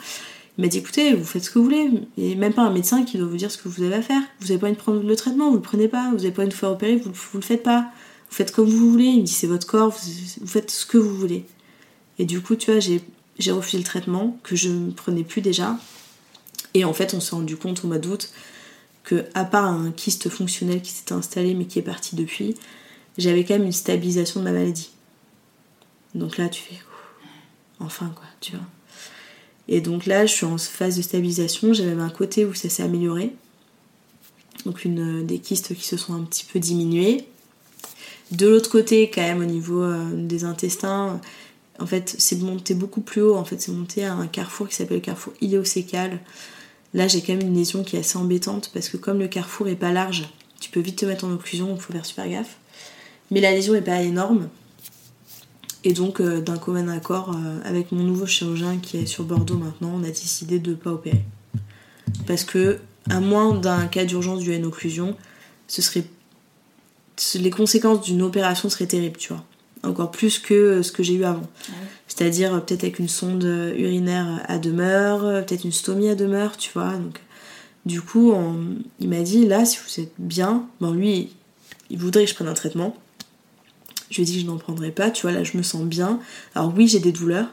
Il 0.58 0.62
m'a 0.62 0.68
dit 0.68 0.78
écoutez, 0.78 1.14
vous 1.14 1.24
faites 1.24 1.44
ce 1.44 1.50
que 1.50 1.58
vous 1.58 1.64
voulez, 1.64 1.88
et 2.18 2.34
même 2.34 2.52
pas 2.52 2.62
un 2.62 2.72
médecin 2.72 3.04
qui 3.04 3.16
doit 3.16 3.26
vous 3.26 3.36
dire 3.36 3.50
ce 3.50 3.56
que 3.56 3.68
vous 3.68 3.82
avez 3.82 3.94
à 3.94 4.02
faire. 4.02 4.22
Vous 4.40 4.50
avez 4.50 4.60
pas 4.60 4.66
envie 4.66 4.76
de 4.76 4.80
prendre 4.80 5.02
le 5.02 5.16
traitement, 5.16 5.48
vous 5.48 5.56
le 5.56 5.62
prenez 5.62 5.88
pas, 5.88 6.10
vous 6.12 6.24
avez 6.24 6.30
pas 6.30 6.42
envie 6.42 6.50
de 6.50 6.54
vous 6.54 6.60
faire 6.60 6.70
opérer, 6.70 6.96
vous, 6.96 7.10
vous 7.12 7.38
le 7.38 7.44
faites 7.44 7.62
pas. 7.62 7.90
Vous 8.28 8.36
faites 8.36 8.52
comme 8.52 8.68
vous 8.68 8.90
voulez, 8.90 9.06
il 9.06 9.20
me 9.20 9.26
dit 9.26 9.32
c'est 9.32 9.46
votre 9.46 9.66
corps, 9.66 9.90
vous, 9.90 10.46
faites 10.46 10.70
ce 10.70 10.84
que 10.84 10.98
vous 10.98 11.14
voulez. 11.14 11.46
Et 12.18 12.24
du 12.24 12.40
coup, 12.40 12.56
tu 12.56 12.70
vois, 12.70 12.80
j'ai 12.80 13.00
j'ai 13.38 13.50
refusé 13.50 13.78
le 13.78 13.84
traitement 13.84 14.38
que 14.42 14.56
je 14.56 14.68
ne 14.68 14.90
prenais 14.90 15.24
plus 15.24 15.40
déjà. 15.40 15.78
Et 16.74 16.84
en 16.84 16.92
fait, 16.92 17.14
on 17.14 17.20
s'est 17.20 17.34
rendu 17.34 17.56
compte 17.56 17.84
au 17.84 17.88
mois 17.88 17.98
d'août 17.98 18.30
que, 19.04 19.24
à 19.34 19.44
part 19.44 19.66
un 19.66 19.90
kyste 19.90 20.28
fonctionnel 20.28 20.80
qui 20.80 20.92
s'était 20.92 21.12
installé 21.12 21.54
mais 21.54 21.64
qui 21.64 21.78
est 21.78 21.82
parti 21.82 22.14
depuis, 22.14 22.54
j'avais 23.18 23.44
quand 23.44 23.54
même 23.54 23.64
une 23.64 23.72
stabilisation 23.72 24.40
de 24.40 24.44
ma 24.44 24.52
maladie. 24.52 24.90
Donc 26.14 26.38
là, 26.38 26.48
tu 26.48 26.62
fais. 26.62 26.78
Enfin, 27.80 28.12
quoi, 28.14 28.26
tu 28.40 28.52
vois. 28.52 28.66
Et 29.68 29.80
donc 29.80 30.06
là, 30.06 30.26
je 30.26 30.32
suis 30.32 30.46
en 30.46 30.58
phase 30.58 30.96
de 30.96 31.02
stabilisation. 31.02 31.72
J'ai 31.72 31.84
même 31.84 32.00
un 32.00 32.10
côté 32.10 32.44
où 32.44 32.54
ça 32.54 32.68
s'est 32.68 32.82
amélioré. 32.82 33.34
Donc 34.66 34.84
une, 34.84 35.26
des 35.26 35.38
kystes 35.38 35.74
qui 35.74 35.86
se 35.86 35.96
sont 35.96 36.14
un 36.14 36.22
petit 36.22 36.44
peu 36.44 36.58
diminués. 36.58 37.26
De 38.30 38.48
l'autre 38.48 38.70
côté, 38.70 39.10
quand 39.10 39.22
même, 39.22 39.40
au 39.40 39.44
niveau 39.44 39.82
euh, 39.82 40.10
des 40.14 40.44
intestins, 40.44 41.20
en 41.78 41.86
fait, 41.86 42.14
c'est 42.18 42.40
monté 42.40 42.74
beaucoup 42.74 43.00
plus 43.00 43.22
haut. 43.22 43.36
En 43.36 43.44
fait, 43.44 43.60
c'est 43.60 43.72
monté 43.72 44.04
à 44.04 44.14
un 44.14 44.26
carrefour 44.26 44.68
qui 44.68 44.74
s'appelle 44.74 44.98
le 44.98 45.02
carrefour 45.02 45.32
iléocécal. 45.40 46.20
Là, 46.94 47.08
j'ai 47.08 47.22
quand 47.22 47.34
même 47.34 47.46
une 47.46 47.54
lésion 47.54 47.82
qui 47.82 47.96
est 47.96 48.00
assez 48.00 48.18
embêtante 48.18 48.70
parce 48.72 48.88
que 48.88 48.96
comme 48.96 49.18
le 49.18 49.28
carrefour 49.28 49.68
est 49.68 49.76
pas 49.76 49.92
large, 49.92 50.28
tu 50.60 50.70
peux 50.70 50.80
vite 50.80 50.96
te 50.96 51.06
mettre 51.06 51.24
en 51.24 51.32
occlusion, 51.32 51.74
il 51.74 51.80
faut 51.80 51.92
faire 51.92 52.06
super 52.06 52.28
gaffe. 52.28 52.56
Mais 53.30 53.40
la 53.40 53.50
lésion 53.50 53.74
est 53.74 53.82
pas 53.82 54.02
énorme. 54.02 54.48
Et 55.84 55.92
donc, 55.92 56.20
euh, 56.20 56.40
d'un 56.40 56.58
commun 56.58 56.88
accord, 56.88 57.34
euh, 57.34 57.58
avec 57.64 57.92
mon 57.92 58.04
nouveau 58.04 58.26
chirurgien 58.26 58.78
qui 58.78 58.98
est 58.98 59.06
sur 59.06 59.24
Bordeaux 59.24 59.56
maintenant, 59.56 59.92
on 59.94 60.04
a 60.04 60.08
décidé 60.08 60.58
de 60.58 60.70
ne 60.70 60.76
pas 60.76 60.90
opérer. 60.90 61.24
Parce 62.26 62.44
que, 62.44 62.78
à 63.10 63.20
moins 63.20 63.54
d'un 63.54 63.86
cas 63.86 64.04
d'urgence 64.04 64.40
dû 64.40 64.52
à 64.52 64.56
une 64.56 64.66
occlusion, 64.66 65.16
ce 65.66 65.82
serait. 65.82 66.04
Les 67.34 67.50
conséquences 67.50 68.02
d'une 68.02 68.22
opération 68.22 68.68
seraient 68.68 68.86
terribles, 68.86 69.18
tu 69.18 69.32
vois. 69.32 69.44
Encore 69.82 70.12
plus 70.12 70.38
que 70.38 70.82
ce 70.82 70.92
que 70.92 71.02
j'ai 71.02 71.14
eu 71.14 71.24
avant. 71.24 71.48
C'est-à-dire, 72.06 72.54
euh, 72.54 72.60
peut-être 72.60 72.84
avec 72.84 73.00
une 73.00 73.08
sonde 73.08 73.42
urinaire 73.76 74.44
à 74.46 74.58
demeure, 74.58 75.44
peut-être 75.44 75.64
une 75.64 75.72
stomie 75.72 76.08
à 76.08 76.14
demeure, 76.14 76.56
tu 76.56 76.70
vois. 76.72 76.92
Donc, 76.92 77.20
du 77.86 78.00
coup, 78.00 78.32
il 79.00 79.08
m'a 79.08 79.22
dit 79.22 79.46
là, 79.46 79.64
si 79.64 79.78
vous 79.78 80.00
êtes 80.00 80.12
bien, 80.18 80.64
bon, 80.80 80.92
lui, 80.92 81.30
il 81.90 81.98
voudrait 81.98 82.24
que 82.24 82.30
je 82.30 82.36
prenne 82.36 82.46
un 82.46 82.54
traitement. 82.54 82.96
Je 84.12 84.16
lui 84.16 84.22
ai 84.22 84.26
dit 84.26 84.34
que 84.34 84.40
je 84.42 84.46
n'en 84.46 84.58
prendrais 84.58 84.90
pas, 84.90 85.10
tu 85.10 85.22
vois, 85.22 85.32
là 85.32 85.42
je 85.42 85.56
me 85.56 85.62
sens 85.62 85.84
bien. 85.84 86.20
Alors 86.54 86.72
oui, 86.76 86.86
j'ai 86.86 87.00
des 87.00 87.12
douleurs, 87.12 87.48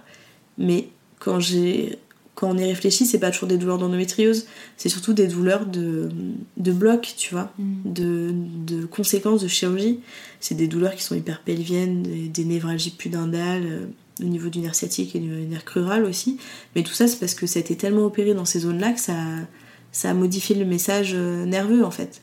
mais 0.57 0.89
quand 1.19 1.39
j'ai 1.39 1.97
quand 2.35 2.49
on 2.51 2.57
y 2.57 2.63
réfléchit, 2.63 3.05
c'est 3.05 3.19
pas 3.19 3.31
toujours 3.31 3.49
des 3.49 3.57
douleurs 3.57 3.79
d'endométriose, 3.79 4.45
c'est 4.77 4.87
surtout 4.87 5.11
des 5.11 5.27
douleurs 5.27 5.65
de, 5.65 6.09
de 6.55 6.71
bloc, 6.71 7.13
tu 7.17 7.33
vois, 7.33 7.51
mm. 7.59 7.73
de, 7.83 8.33
de, 8.65 8.85
conséquences 8.85 9.41
de 9.41 9.49
chirurgie. 9.49 9.99
C'est 10.39 10.55
des 10.55 10.67
douleurs 10.67 10.95
qui 10.95 11.03
sont 11.03 11.15
hyper 11.15 11.41
pelviennes, 11.41 12.03
des, 12.31 12.45
névralgies 12.45 12.91
pudendales, 12.91 13.65
euh, 13.65 13.85
au 14.21 14.25
niveau 14.25 14.47
du 14.47 14.59
nerf 14.59 14.73
sciatique 14.73 15.17
et 15.17 15.19
du 15.19 15.27
nerf 15.27 15.65
crural 15.65 16.05
aussi. 16.05 16.37
Mais 16.77 16.83
tout 16.83 16.93
ça, 16.93 17.09
c'est 17.09 17.19
parce 17.19 17.33
que 17.33 17.45
ça 17.45 17.59
a 17.59 17.61
été 17.61 17.75
tellement 17.75 18.05
opéré 18.05 18.33
dans 18.33 18.45
ces 18.45 18.59
zones-là 18.59 18.93
que 18.93 19.01
ça, 19.01 19.17
ça 19.91 20.11
a 20.11 20.13
modifié 20.13 20.55
le 20.55 20.63
message 20.63 21.11
euh, 21.15 21.43
nerveux 21.43 21.83
en 21.83 21.91
fait. 21.91 22.21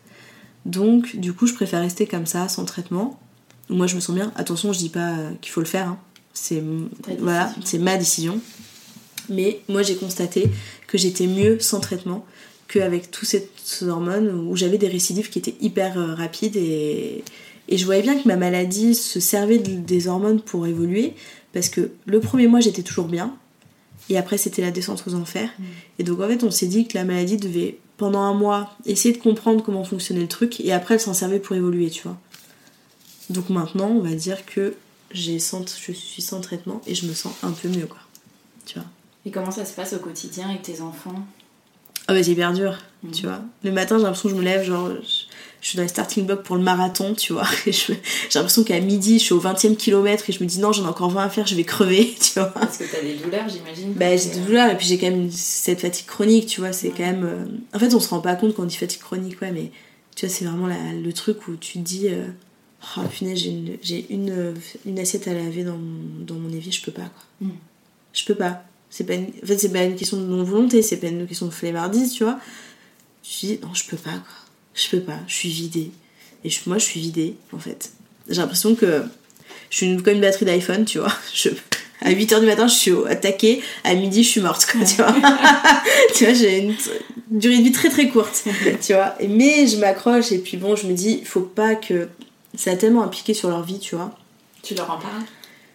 Donc, 0.64 1.16
du 1.16 1.34
coup, 1.34 1.46
je 1.46 1.52
préfère 1.52 1.80
rester 1.80 2.06
comme 2.06 2.26
ça, 2.26 2.48
sans 2.48 2.64
traitement. 2.64 3.20
Moi, 3.68 3.86
je 3.86 3.96
me 3.96 4.00
sens 4.00 4.14
bien. 4.14 4.32
Attention, 4.36 4.72
je 4.72 4.78
dis 4.78 4.88
pas 4.88 5.14
qu'il 5.40 5.52
faut 5.52 5.60
le 5.60 5.66
faire. 5.66 5.88
Hein. 5.88 5.98
C'est 6.32 6.62
voilà, 7.18 7.52
c'est 7.64 7.78
ma 7.78 7.96
décision. 7.96 8.40
Mais 9.28 9.60
moi, 9.68 9.82
j'ai 9.82 9.96
constaté 9.96 10.48
que 10.86 10.98
j'étais 10.98 11.26
mieux 11.26 11.58
sans 11.60 11.80
traitement 11.80 12.24
qu'avec 12.68 13.10
toutes 13.10 13.28
ces, 13.28 13.48
hormones 13.82 14.28
où 14.28 14.56
j'avais 14.56 14.78
des 14.78 14.88
récidives 14.88 15.30
qui 15.30 15.38
étaient 15.38 15.54
hyper 15.60 15.98
euh, 15.98 16.14
rapides 16.14 16.56
et, 16.56 17.22
et 17.68 17.78
je 17.78 17.84
voyais 17.84 18.02
bien 18.02 18.20
que 18.20 18.26
ma 18.26 18.36
maladie 18.36 18.94
se 18.94 19.20
servait 19.20 19.58
des 19.58 20.08
hormones 20.08 20.40
pour 20.40 20.66
évoluer 20.66 21.14
parce 21.52 21.68
que 21.68 21.90
le 22.04 22.20
premier 22.20 22.46
mois 22.46 22.60
j'étais 22.60 22.82
toujours 22.82 23.06
bien 23.06 23.34
et 24.08 24.18
après 24.18 24.38
c'était 24.38 24.62
la 24.62 24.70
descente 24.70 25.02
aux 25.06 25.14
enfers 25.14 25.50
mm. 25.58 25.64
et 25.98 26.04
donc 26.04 26.20
en 26.20 26.28
fait 26.28 26.44
on 26.44 26.50
s'est 26.50 26.66
dit 26.66 26.86
que 26.86 26.96
la 26.96 27.04
maladie 27.04 27.36
devait 27.36 27.78
pendant 27.96 28.20
un 28.20 28.34
mois 28.34 28.76
essayer 28.84 29.14
de 29.14 29.20
comprendre 29.20 29.64
comment 29.64 29.84
fonctionnait 29.84 30.20
le 30.20 30.28
truc 30.28 30.60
et 30.60 30.72
après 30.72 30.94
elle 30.94 31.00
s'en 31.00 31.14
servait 31.14 31.40
pour 31.40 31.56
évoluer 31.56 31.90
tu 31.90 32.02
vois 32.02 32.18
donc 33.30 33.50
maintenant, 33.50 33.88
on 33.88 34.00
va 34.00 34.14
dire 34.14 34.46
que 34.46 34.76
j'ai 35.12 35.38
je 35.38 35.92
suis 35.92 36.22
sans 36.22 36.40
traitement 36.40 36.80
et 36.86 36.94
je 36.94 37.06
me 37.06 37.14
sens 37.14 37.32
un 37.42 37.52
peu 37.52 37.68
mieux, 37.68 37.86
quoi. 37.86 37.98
Tu 38.64 38.78
vois. 38.78 38.88
Et 39.24 39.30
comment 39.30 39.50
ça 39.50 39.64
se 39.64 39.72
passe 39.72 39.92
au 39.92 39.98
quotidien 39.98 40.48
avec 40.48 40.62
tes 40.62 40.80
enfants? 40.80 41.26
Ah 42.08 42.14
bah 42.14 42.22
c'est 42.22 42.30
hyper 42.30 42.52
dur, 42.52 42.78
mhm. 43.02 43.10
tu 43.10 43.26
vois. 43.26 43.40
Le 43.64 43.72
matin, 43.72 43.96
j'ai 43.98 44.04
l'impression 44.04 44.28
que 44.28 44.34
je 44.36 44.40
me 44.40 44.44
lève, 44.44 44.64
genre, 44.64 44.90
je, 45.02 45.66
suis 45.66 45.76
dans 45.76 45.82
les 45.82 45.88
starting 45.88 46.24
blocks 46.24 46.44
pour 46.44 46.54
le 46.54 46.62
marathon, 46.62 47.14
tu 47.14 47.32
vois. 47.32 47.48
j'ai 47.66 47.98
l'impression 48.36 48.62
qu'à 48.62 48.78
midi, 48.78 49.18
je 49.18 49.24
suis 49.24 49.32
au 49.32 49.40
20 49.40 49.64
e 49.64 49.74
kilomètre 49.74 50.30
et 50.30 50.32
je 50.32 50.42
me 50.42 50.48
dis 50.48 50.60
non, 50.60 50.72
j'en 50.72 50.84
ai 50.84 50.88
encore 50.88 51.10
20 51.10 51.24
à 51.24 51.28
faire, 51.28 51.46
je 51.46 51.56
vais 51.56 51.64
crever, 51.64 52.14
tu 52.20 52.38
vois. 52.38 52.50
Parce 52.50 52.78
que 52.78 52.84
t'as 52.84 53.02
des 53.02 53.14
douleurs, 53.14 53.48
j'imagine 53.48 53.92
Bah 53.94 54.16
j'ai 54.16 54.30
des 54.30 54.40
douleurs 54.40 54.70
et 54.70 54.76
puis 54.76 54.86
j'ai 54.86 54.98
quand 54.98 55.10
même 55.10 55.30
cette 55.32 55.80
fatigue 55.80 56.06
chronique, 56.06 56.46
tu 56.46 56.60
vois. 56.60 56.72
C'est 56.72 56.90
quand 56.90 57.06
même. 57.06 57.24
Euh, 57.24 57.76
en 57.76 57.80
fait, 57.80 57.92
on 57.94 58.00
se 58.00 58.08
rend 58.08 58.20
pas 58.20 58.36
compte 58.36 58.54
quand 58.54 58.62
on 58.62 58.66
dit 58.66 58.76
fatigue 58.76 59.00
chronique, 59.00 59.42
ouais, 59.42 59.50
mais 59.50 59.72
tu 60.14 60.26
vois, 60.26 60.34
c'est 60.34 60.44
vraiment 60.44 60.68
le 60.68 61.12
truc 61.12 61.48
où 61.48 61.56
tu 61.56 61.78
te 61.78 61.84
dis. 61.84 62.08
Euh, 62.08 62.26
Oh 62.96 63.00
punaise, 63.10 63.38
j'ai 63.82 64.06
une, 64.10 64.54
une, 64.84 64.98
assiette 64.98 65.28
à 65.28 65.34
laver 65.34 65.64
dans 65.64 65.76
mon, 65.76 66.24
dans 66.24 66.34
mon 66.34 66.50
évier, 66.52 66.72
je 66.72 66.82
peux 66.82 66.92
pas 66.92 67.02
quoi. 67.02 67.24
Mm. 67.40 67.50
Je 68.12 68.24
peux 68.24 68.34
pas. 68.34 68.64
C'est 68.90 69.04
pas 69.04 69.14
une... 69.14 69.26
En 69.42 69.46
fait, 69.46 69.58
c'est 69.58 69.72
pas 69.72 69.84
une 69.84 69.96
question 69.96 70.16
de 70.16 70.24
non-volonté, 70.24 70.80
c'est 70.82 70.96
pas 70.96 71.08
une 71.08 71.26
question 71.26 71.46
de 71.46 71.50
flemmardise, 71.50 72.12
tu 72.12 72.24
vois. 72.24 72.38
Je 73.22 73.46
dis, 73.46 73.58
non, 73.62 73.74
je 73.74 73.84
peux 73.86 73.96
pas 73.96 74.12
quoi. 74.12 74.36
Je 74.74 74.88
peux 74.88 75.00
pas, 75.00 75.18
je 75.26 75.34
suis 75.34 75.48
vidée. 75.48 75.90
Et 76.44 76.50
moi, 76.66 76.78
je 76.78 76.84
suis 76.84 77.00
vidée, 77.00 77.34
en 77.52 77.58
fait. 77.58 77.92
J'ai 78.28 78.40
l'impression 78.40 78.74
que 78.74 79.02
je 79.70 79.76
suis 79.76 79.96
comme 79.98 80.14
une 80.14 80.20
batterie 80.20 80.44
d'iPhone, 80.44 80.84
tu 80.84 80.98
vois. 80.98 81.12
Je, 81.34 81.50
à 82.02 82.12
8h 82.12 82.40
du 82.40 82.46
matin, 82.46 82.68
je 82.68 82.74
suis 82.74 82.92
attaquée. 83.08 83.62
À 83.82 83.94
midi, 83.94 84.22
je 84.22 84.28
suis 84.28 84.40
morte, 84.40 84.66
quoi, 84.70 84.84
tu 84.84 84.96
vois. 84.96 85.14
tu 86.14 86.24
vois, 86.24 86.34
j'ai 86.34 86.58
une 86.58 86.74
durée 87.30 87.56
de 87.56 87.62
vie 87.62 87.72
très 87.72 87.88
très 87.88 88.08
courte, 88.08 88.44
tu 88.82 88.92
vois. 88.92 89.14
Mais 89.26 89.66
je 89.66 89.78
m'accroche 89.78 90.30
et 90.30 90.38
puis 90.38 90.58
bon, 90.58 90.76
je 90.76 90.86
me 90.86 90.92
dis, 90.92 91.18
il 91.20 91.26
faut 91.26 91.40
pas 91.40 91.74
que 91.74 92.08
ça 92.56 92.72
a 92.72 92.76
tellement 92.76 93.02
impliqué 93.02 93.34
sur 93.34 93.48
leur 93.48 93.62
vie, 93.62 93.78
tu 93.78 93.94
vois. 93.94 94.16
Tu 94.62 94.74
leur 94.74 94.90
en 94.90 94.98
parles 94.98 95.22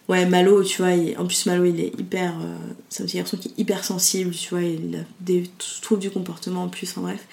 Ouais, 0.08 0.26
Malo, 0.26 0.62
tu 0.64 0.82
vois, 0.82 0.92
en 1.18 1.26
plus 1.26 1.46
Malo, 1.46 1.64
il 1.64 1.80
est 1.80 1.98
hyper. 1.98 2.34
Euh, 2.42 2.56
c'est 2.88 3.02
un 3.02 3.06
petit 3.06 3.16
garçon 3.16 3.36
qui 3.36 3.48
est 3.48 3.58
hyper 3.58 3.84
sensible, 3.84 4.32
tu 4.34 4.50
vois, 4.50 4.62
il 4.62 4.96
a 4.96 5.04
des 5.20 5.44
troubles 5.80 6.02
du 6.02 6.10
comportement 6.10 6.64
en 6.64 6.68
plus, 6.68 6.96
en 6.96 7.02
bref. 7.02 7.24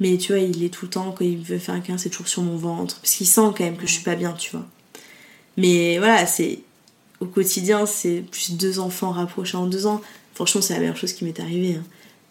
Mais 0.00 0.18
tu 0.18 0.32
vois, 0.32 0.42
il 0.42 0.64
est 0.64 0.68
tout 0.68 0.86
le 0.86 0.90
temps, 0.90 1.12
quand 1.12 1.24
il 1.24 1.38
veut 1.38 1.58
faire 1.58 1.74
un 1.74 1.80
câlin, 1.80 1.96
c'est 1.96 2.10
toujours 2.10 2.28
sur 2.28 2.42
mon 2.42 2.56
ventre, 2.56 2.98
parce 3.00 3.14
qu'il 3.14 3.26
sent 3.26 3.40
quand 3.56 3.60
même 3.60 3.76
que 3.76 3.86
je 3.86 3.92
suis 3.92 4.02
pas 4.02 4.16
bien, 4.16 4.32
tu 4.32 4.50
vois. 4.50 4.66
Mais 5.56 5.98
voilà, 5.98 6.26
c'est. 6.26 6.60
Au 7.20 7.26
quotidien, 7.26 7.86
c'est 7.86 8.24
plus 8.32 8.56
deux 8.56 8.80
enfants 8.80 9.12
rapprochés 9.12 9.56
en 9.56 9.66
deux 9.66 9.86
ans. 9.86 10.00
Franchement, 10.34 10.60
c'est 10.60 10.74
la 10.74 10.80
meilleure 10.80 10.96
chose 10.96 11.12
qui 11.12 11.24
m'est 11.24 11.38
arrivée. 11.38 11.76
Hein. 11.76 11.84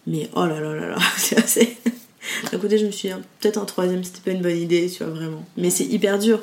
Mais 0.05 0.29
oh 0.35 0.45
là 0.45 0.59
là 0.59 0.75
là 0.75 0.89
là, 0.89 0.97
c'est 1.17 1.77
d'un 2.51 2.57
côté, 2.57 2.77
je 2.77 2.85
me 2.85 2.91
suis 2.91 3.09
dit, 3.09 3.15
peut-être 3.39 3.57
un 3.57 3.65
troisième, 3.65 4.03
c'était 4.03 4.21
pas 4.21 4.31
une 4.31 4.41
bonne 4.41 4.57
idée, 4.57 4.89
tu 4.89 5.03
vois, 5.03 5.13
vraiment. 5.13 5.45
Mais 5.57 5.69
c'est 5.69 5.85
hyper 5.85 6.19
dur. 6.19 6.41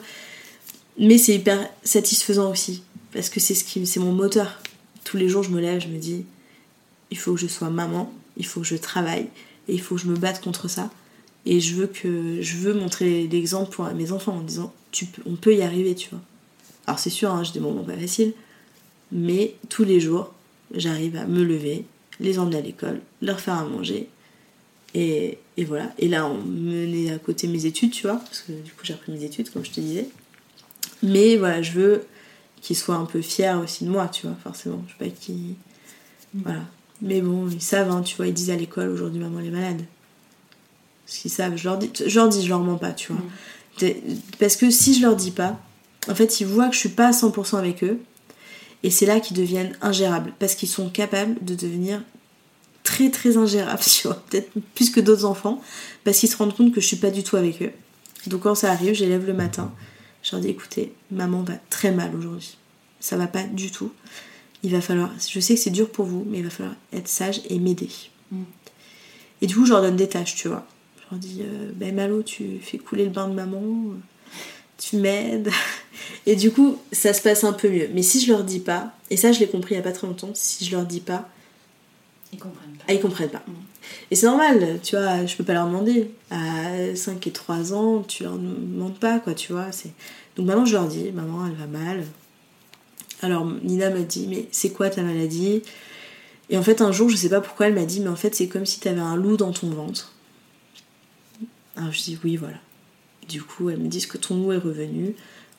Mais 0.99 1.19
c'est 1.19 1.35
hyper 1.35 1.69
satisfaisant 1.85 2.51
aussi. 2.51 2.83
Parce 3.13 3.29
que 3.29 3.41
c'est 3.41 3.55
ce 3.55 3.65
qui, 3.65 3.87
c'est 3.87 4.01
mon 4.01 4.13
moteur. 4.13 4.61
Tous 5.05 5.17
les 5.17 5.29
jours, 5.29 5.43
je 5.43 5.51
me 5.51 5.61
lève, 5.61 5.81
je 5.81 5.89
me 5.89 5.99
dis, 5.99 6.25
il 7.11 7.19
faut 7.19 7.35
que 7.35 7.41
je 7.41 7.47
sois 7.47 7.71
maman, 7.71 8.13
il 8.37 8.47
faut 8.47 8.61
que 8.61 8.67
je 8.67 8.77
travaille, 8.77 9.29
et 9.69 9.75
il 9.75 9.81
faut 9.81 9.95
que 9.95 10.03
je 10.03 10.09
me 10.09 10.17
batte 10.17 10.41
contre 10.43 10.69
ça. 10.69 10.91
Et 11.47 11.61
je 11.61 11.75
veux 11.75 11.87
que 11.87 12.43
je 12.43 12.57
veux 12.57 12.75
montrer 12.75 13.27
l'exemple 13.29 13.75
pour 13.75 13.87
mes 13.87 14.13
enfants 14.13 14.37
en 14.37 14.41
disant, 14.41 14.75
tu 14.91 15.07
on 15.25 15.37
peut 15.37 15.55
y 15.55 15.63
arriver, 15.63 15.95
tu 15.95 16.11
vois. 16.11 16.21
Alors 16.87 16.99
c'est 16.99 17.11
sûr, 17.11 17.31
hein, 17.31 17.43
j'ai 17.45 17.53
des 17.53 17.61
moments 17.61 17.85
pas 17.85 17.97
faciles, 17.97 18.33
mais 19.13 19.55
tous 19.69 19.85
les 19.85 20.01
jours, 20.01 20.33
j'arrive 20.75 21.17
à 21.17 21.27
me 21.27 21.43
lever, 21.43 21.85
les 22.21 22.39
emmener 22.39 22.59
à 22.59 22.61
l'école, 22.61 23.01
leur 23.23 23.41
faire 23.41 23.55
à 23.55 23.65
manger, 23.65 24.09
et, 24.95 25.39
et, 25.59 25.65
voilà. 25.65 25.93
Et 25.99 26.07
là, 26.07 26.25
on 26.25 26.39
menait 26.41 27.13
à 27.13 27.19
côté 27.19 27.49
mes 27.49 27.67
études, 27.67 27.91
tu 27.91 28.07
vois, 28.07 28.17
parce 28.17 28.43
que 28.43 28.53
du 28.53 28.71
coup, 28.71 28.85
j'ai 28.85 28.93
repris 28.93 29.11
mes 29.11 29.25
études, 29.25 29.51
comme 29.51 29.65
je 29.65 29.73
te 29.73 29.81
disais. 29.81 30.09
Mais 31.03 31.37
voilà, 31.37 31.63
je 31.63 31.73
veux 31.73 32.07
qu'ils 32.61 32.77
soient 32.77 32.95
un 32.95 33.07
peu 33.07 33.21
fiers 33.21 33.57
aussi 33.61 33.85
de 33.85 33.91
moi, 33.91 34.07
tu 34.07 34.29
vois, 34.29 34.37
forcément. 34.41 34.85
Je 34.87 34.93
veux 34.93 35.11
pas 35.11 35.17
qu'ils. 35.17 35.57
Mm. 36.33 36.43
Voilà. 36.45 36.61
Mais 37.03 37.21
bon, 37.21 37.49
ils 37.49 37.61
savent, 37.61 37.91
hein, 37.91 38.03
tu 38.03 38.15
vois, 38.17 38.29
ils 38.29 38.35
disent 38.35 38.51
à 38.51 38.57
l'école 38.57 38.89
aujourd'hui, 38.89 39.21
maman, 39.21 39.41
elle 39.41 39.47
est 39.47 39.51
malade. 39.51 39.83
Parce 41.05 41.19
qu'ils 41.19 41.31
savent, 41.33 41.57
je 41.57 41.65
leur 41.65 41.77
dis, 41.77 41.91
je 42.07 42.15
leur 42.15 42.29
dis, 42.29 42.45
je 42.45 42.49
leur 42.49 42.61
mens 42.61 42.79
pas, 42.79 42.93
tu 42.93 43.13
vois. 43.13 43.21
Mm. 43.83 43.91
Parce 44.39 44.55
que 44.55 44.71
si 44.71 44.95
je 44.95 45.03
leur 45.03 45.17
dis 45.17 45.33
pas, 45.33 45.61
en 46.09 46.15
fait, 46.15 46.41
ils 46.41 46.47
voient 46.47 46.69
que 46.69 46.75
je 46.75 46.81
suis 46.81 46.89
pas 46.89 47.09
à 47.09 47.11
100% 47.11 47.59
avec 47.59 47.83
eux. 47.83 47.99
Et 48.85 48.91
c'est 48.93 49.07
là 49.07 49.19
qu'ils 49.19 49.37
deviennent 49.37 49.77
ingérables. 49.81 50.33
Parce 50.39 50.55
qu'ils 50.55 50.69
sont 50.69 50.89
capables 50.89 51.35
de 51.45 51.57
devenir 51.57 52.01
très 52.85 53.11
très 53.11 53.37
ingérable, 53.37 53.83
tu 53.87 54.07
vois, 54.07 54.23
peut-être 54.29 54.51
plus 54.75 54.91
que 54.91 55.01
d'autres 55.01 55.25
enfants, 55.25 55.63
parce 56.05 56.19
qu'ils 56.19 56.29
se 56.29 56.37
rendent 56.37 56.57
compte 56.57 56.73
que 56.73 56.81
je 56.81 56.87
suis 56.87 56.97
pas 56.97 57.11
du 57.11 57.23
tout 57.23 57.37
avec 57.37 57.63
eux. 57.63 57.73
Donc 58.27 58.43
quand 58.43 58.55
ça 58.55 58.71
arrive, 58.71 58.95
j'élève 58.95 59.27
le 59.27 59.35
matin, 59.35 59.73
je 60.23 60.33
leur 60.33 60.41
dis 60.41 60.49
écoutez, 60.49 60.93
maman 61.11 61.43
va 61.43 61.55
très 61.71 61.93
mal 61.93 62.15
aujourd'hui, 62.17 62.57
ça 63.01 63.17
va 63.17 63.27
pas 63.27 63.45
du 63.45 63.71
tout. 63.71 63.93
Il 64.65 64.73
va 64.73 64.81
falloir, 64.81 65.11
je 65.17 65.39
sais 65.39 65.55
que 65.55 65.61
c'est 65.61 65.71
dur 65.71 65.89
pour 65.89 66.05
vous, 66.05 66.27
mais 66.29 66.39
il 66.39 66.45
va 66.45 66.51
falloir 66.51 66.75
être 66.93 67.07
sage 67.07 67.41
et 67.49 67.61
m'aider. 67.61 67.91
Mm. 68.33 68.43
Et 69.41 69.47
du 69.47 69.55
coup, 69.55 69.65
je 69.65 69.71
leur 69.71 69.83
donne 69.83 69.95
des 69.95 70.09
tâches, 70.09 70.35
tu 70.35 70.49
vois. 70.49 70.67
Je 70.97 71.15
leur 71.15 71.21
dis 71.21 71.43
euh, 71.43 71.71
ben 71.75 71.95
Malo, 71.95 72.25
tu 72.25 72.59
fais 72.61 72.79
couler 72.79 73.05
le 73.05 73.11
bain 73.11 73.29
de 73.29 73.35
maman, 73.35 73.95
tu 74.79 74.97
m'aides. 74.97 75.51
Et 76.27 76.37
du 76.37 76.51
coup, 76.51 76.79
ça 76.93 77.13
se 77.13 77.21
passe 77.23 77.45
un 77.45 77.53
peu 77.53 77.69
mieux. 77.69 77.89
Mais 77.95 78.03
si 78.03 78.21
je 78.21 78.33
leur 78.33 78.45
dis 78.45 78.61
pas, 78.61 78.93
et 79.11 79.17
ça 79.17 79.33
je 79.33 79.41
l'ai 79.41 79.49
compris 79.49 79.75
il 79.75 79.79
y 79.79 79.81
a 79.81 79.83
pas 79.83 79.93
très 79.93 80.07
longtemps, 80.07 80.31
si 80.35 80.65
je 80.65 80.73
leur 80.73 80.85
dis 80.85 81.01
pas, 81.01 81.29
ils 82.33 82.39
comprennent 82.39 82.77
pas. 82.77 82.85
Ah, 82.89 82.93
ils 82.93 83.01
comprennent 83.01 83.31
pas. 83.31 83.43
Et 84.11 84.17
c'est 84.17 84.27
normal, 84.27 84.81
tu 84.83 84.97
vois, 84.97 85.25
je 85.25 85.37
peux 85.37 85.45
pas 85.45 85.55
leur 85.55 85.67
demander. 85.67 86.11
À 86.31 86.95
5 86.95 87.27
et 87.27 87.31
3 87.31 87.73
ans, 87.73 88.03
tu 88.03 88.23
leur 88.25 88.37
demandes 88.37 88.99
pas, 88.99 89.19
quoi, 89.19 89.35
tu 89.35 89.53
vois. 89.53 89.73
c'est 89.73 89.93
Donc 90.37 90.47
maintenant, 90.47 90.67
je 90.67 90.75
leur 90.75 90.89
dis, 90.89 91.11
maman, 91.13 91.47
elle 91.47 91.55
va 91.55 91.67
mal. 91.67 92.05
Alors 93.23 93.47
Nina 93.47 93.91
m'a 93.91 94.01
dit, 94.01 94.27
mais 94.29 94.47
c'est 94.53 94.71
quoi 94.71 94.91
ta 94.91 95.03
maladie? 95.03 95.63
Et 96.51 96.57
en 96.57 96.63
fait, 96.63 96.81
un 96.81 96.93
jour, 96.93 97.09
je 97.09 97.17
sais 97.17 97.29
pas 97.29 97.41
pourquoi, 97.41 97.67
elle 97.67 97.75
m'a 97.75 97.85
dit, 97.85 98.01
mais 98.01 98.09
en 98.09 98.17
fait, 98.17 98.35
c'est 98.35 98.49
comme 98.49 98.67
si 98.67 98.81
t'avais 98.81 99.01
un 99.01 99.17
loup 99.17 99.37
dans 99.37 99.53
ton 99.53 99.71
ventre. 99.71 100.15
Alors 101.77 101.93
je 101.93 102.03
dis, 102.03 102.19
oui, 102.25 102.37
voilà. 102.37 102.59
Du 103.29 103.43
coup, 103.43 103.71
elle 103.71 103.79
me 103.79 103.89
dit, 103.89 104.07
que 104.07 104.19
ton 104.19 104.37
loup 104.37 104.53
est 104.53 104.59
revenu? 104.59 105.15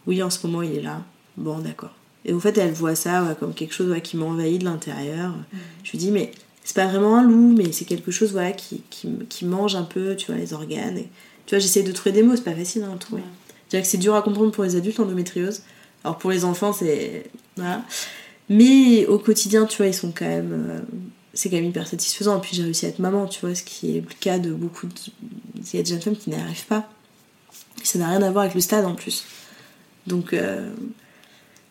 Oui, 0.07 0.23
en 0.23 0.29
ce 0.29 0.45
moment, 0.45 0.61
il 0.61 0.75
est 0.75 0.81
là. 0.81 1.03
Bon, 1.37 1.59
d'accord. 1.59 1.93
Et 2.25 2.33
en 2.33 2.39
fait, 2.39 2.57
elle 2.57 2.73
voit 2.73 2.95
ça 2.95 3.35
comme 3.39 3.53
quelque 3.53 3.73
chose 3.73 3.95
qui 4.03 4.17
m'a 4.17 4.25
envahi 4.25 4.59
de 4.59 4.65
l'intérieur. 4.65 5.31
Mm. 5.31 5.57
Je 5.83 5.91
lui 5.91 5.97
dis, 5.97 6.11
mais 6.11 6.31
c'est 6.69 6.75
pas 6.75 6.85
vraiment 6.85 7.17
un 7.17 7.23
loup, 7.23 7.55
mais 7.57 7.71
c'est 7.71 7.85
quelque 7.85 8.11
chose 8.11 8.31
voilà, 8.31 8.51
qui, 8.51 8.83
qui, 8.91 9.45
mange 9.45 9.75
un 9.75 9.81
peu, 9.81 10.15
tu 10.15 10.27
vois, 10.27 10.39
les 10.39 10.53
organes. 10.53 10.99
Et, 10.99 11.09
tu 11.47 11.55
vois, 11.55 11.57
j'essaie 11.57 11.81
de 11.81 11.91
trouver 11.91 12.11
des 12.11 12.21
mots, 12.21 12.35
c'est 12.35 12.43
pas 12.43 12.53
facile 12.53 12.83
hein, 12.83 12.91
à 12.93 12.97
trouver. 12.99 13.23
Que 13.71 13.83
c'est 13.83 13.97
dur 13.97 14.13
à 14.13 14.21
comprendre 14.21 14.51
pour 14.51 14.63
les 14.63 14.75
adultes, 14.75 14.99
l'endométriose. 14.99 15.63
Alors 16.03 16.19
pour 16.19 16.29
les 16.29 16.45
enfants, 16.45 16.71
c'est. 16.71 17.31
Voilà. 17.55 17.83
Mais 18.49 19.07
au 19.07 19.17
quotidien, 19.17 19.65
tu 19.65 19.77
vois, 19.77 19.87
ils 19.87 19.95
sont 19.95 20.11
quand 20.15 20.27
même. 20.27 20.53
Euh, 20.53 20.79
c'est 21.33 21.49
quand 21.49 21.55
même 21.55 21.65
hyper 21.65 21.87
satisfaisant. 21.87 22.37
Et 22.37 22.41
puis 22.41 22.55
j'ai 22.55 22.61
réussi 22.61 22.85
à 22.85 22.89
être 22.89 22.99
maman, 22.99 23.25
tu 23.25 23.41
vois, 23.41 23.55
ce 23.55 23.63
qui 23.63 23.97
est 23.97 24.01
le 24.01 24.15
cas 24.19 24.37
de 24.37 24.51
beaucoup 24.51 24.85
de. 24.85 24.93
Il 25.55 25.75
y 25.75 25.79
a 25.79 25.81
de 25.81 25.87
jeunes 25.87 26.01
femmes 26.01 26.17
qui 26.17 26.29
n'y 26.29 26.35
arrivent 26.35 26.67
pas. 26.67 26.87
ça 27.81 27.97
n'a 27.97 28.09
rien 28.09 28.21
à 28.21 28.29
voir 28.29 28.43
avec 28.43 28.53
le 28.53 28.61
stade 28.61 28.85
en 28.85 28.93
plus. 28.93 29.25
Donc. 30.05 30.33
Euh, 30.33 30.69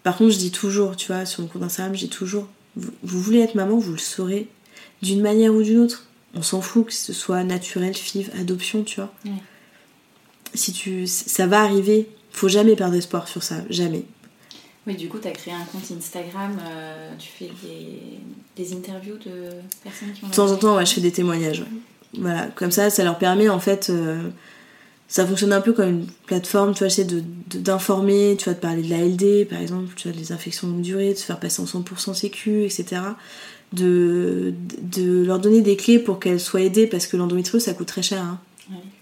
par 0.03 0.17
contre, 0.17 0.31
je 0.31 0.39
dis 0.39 0.51
toujours, 0.51 0.97
tu 0.97 1.09
vois, 1.09 1.25
sur 1.25 1.43
mon 1.43 1.49
compte 1.49 1.63
Instagram, 1.63 1.95
je 1.95 2.01
dis 2.01 2.09
toujours, 2.09 2.49
vous, 2.77 3.21
voulez 3.21 3.41
être 3.41 3.55
maman, 3.55 3.77
vous 3.77 3.93
le 3.93 3.99
saurez 3.99 4.49
d'une 5.03 5.21
manière 5.21 5.55
ou 5.55 5.63
d'une 5.63 5.79
autre. 5.79 6.05
On 6.35 6.43
s'en 6.43 6.61
fout 6.61 6.87
que 6.87 6.93
ce 6.93 7.13
soit 7.13 7.43
naturel, 7.45 7.95
FIV, 7.95 8.31
adoption, 8.39 8.85
tu 8.85 9.01
vois. 9.01 9.13
Si 10.55 10.73
tu, 10.73 11.07
ça 11.07 11.47
va 11.47 11.63
arriver, 11.63 12.09
faut 12.31 12.49
jamais 12.49 12.77
perdre 12.77 12.95
espoir 12.95 13.29
sur 13.29 13.43
ça, 13.43 13.57
jamais. 13.71 14.05
Oui, 14.87 14.97
du 14.97 15.09
coup, 15.09 15.19
tu 15.19 15.29
as 15.29 15.33
créé 15.33 15.53
un 15.53 15.65
compte 15.65 15.83
Instagram, 15.97 16.59
euh, 16.67 17.13
tu 17.19 17.29
fais 17.29 17.51
des, 18.57 18.73
interviews 18.73 19.17
de 19.17 19.51
personnes 19.83 20.13
qui 20.15 20.25
ont. 20.25 20.29
De 20.29 20.35
temps 20.35 20.51
en 20.51 20.57
temps, 20.57 20.77
ouais, 20.77 20.87
je 20.87 20.95
fais 20.95 21.01
des 21.01 21.13
témoignages. 21.13 21.65
Voilà, 22.15 22.47
comme 22.55 22.71
ça, 22.71 22.89
ça 22.89 23.05
leur 23.05 23.19
permet 23.19 23.51
en 23.51 23.61
fait. 23.61 23.91
Euh, 23.91 24.31
ça 25.09 25.27
fonctionne 25.27 25.53
un 25.53 25.61
peu 25.61 25.73
comme 25.73 25.89
une 25.89 26.07
plateforme, 26.27 26.75
tu 26.75 26.87
vois, 26.87 27.05
de, 27.05 27.23
d'informer, 27.59 28.37
tu 28.39 28.45
vois, 28.45 28.55
de 28.55 28.61
parler 28.61 28.83
de 28.83 28.91
la 28.91 28.99
LD, 28.99 29.49
par 29.49 29.59
exemple, 29.59 29.95
tu 29.97 30.09
vois, 30.09 30.17
des 30.17 30.33
infections 30.33 30.69
longue 30.69 30.83
durée, 30.83 31.15
de 31.15 31.19
se 31.19 31.25
faire 31.25 31.41
passer 31.41 31.63
en 31.63 31.65
100% 31.65 32.15
sécu, 32.15 32.65
etc. 32.65 33.01
De, 33.73 34.55
de 34.81 35.25
leur 35.25 35.39
donner 35.41 35.61
des 35.61 35.77
clés 35.77 35.99
pour 35.99 36.21
qu'elles 36.21 36.41
soient 36.41 36.63
aidées, 36.63 36.87
parce 36.87 37.07
que 37.07 37.19
l'endométriose, 37.19 37.65
ça 37.65 37.75
coûte 37.75 37.89
très 37.89 38.03
cher, 38.03 38.23
hein. 38.23 38.41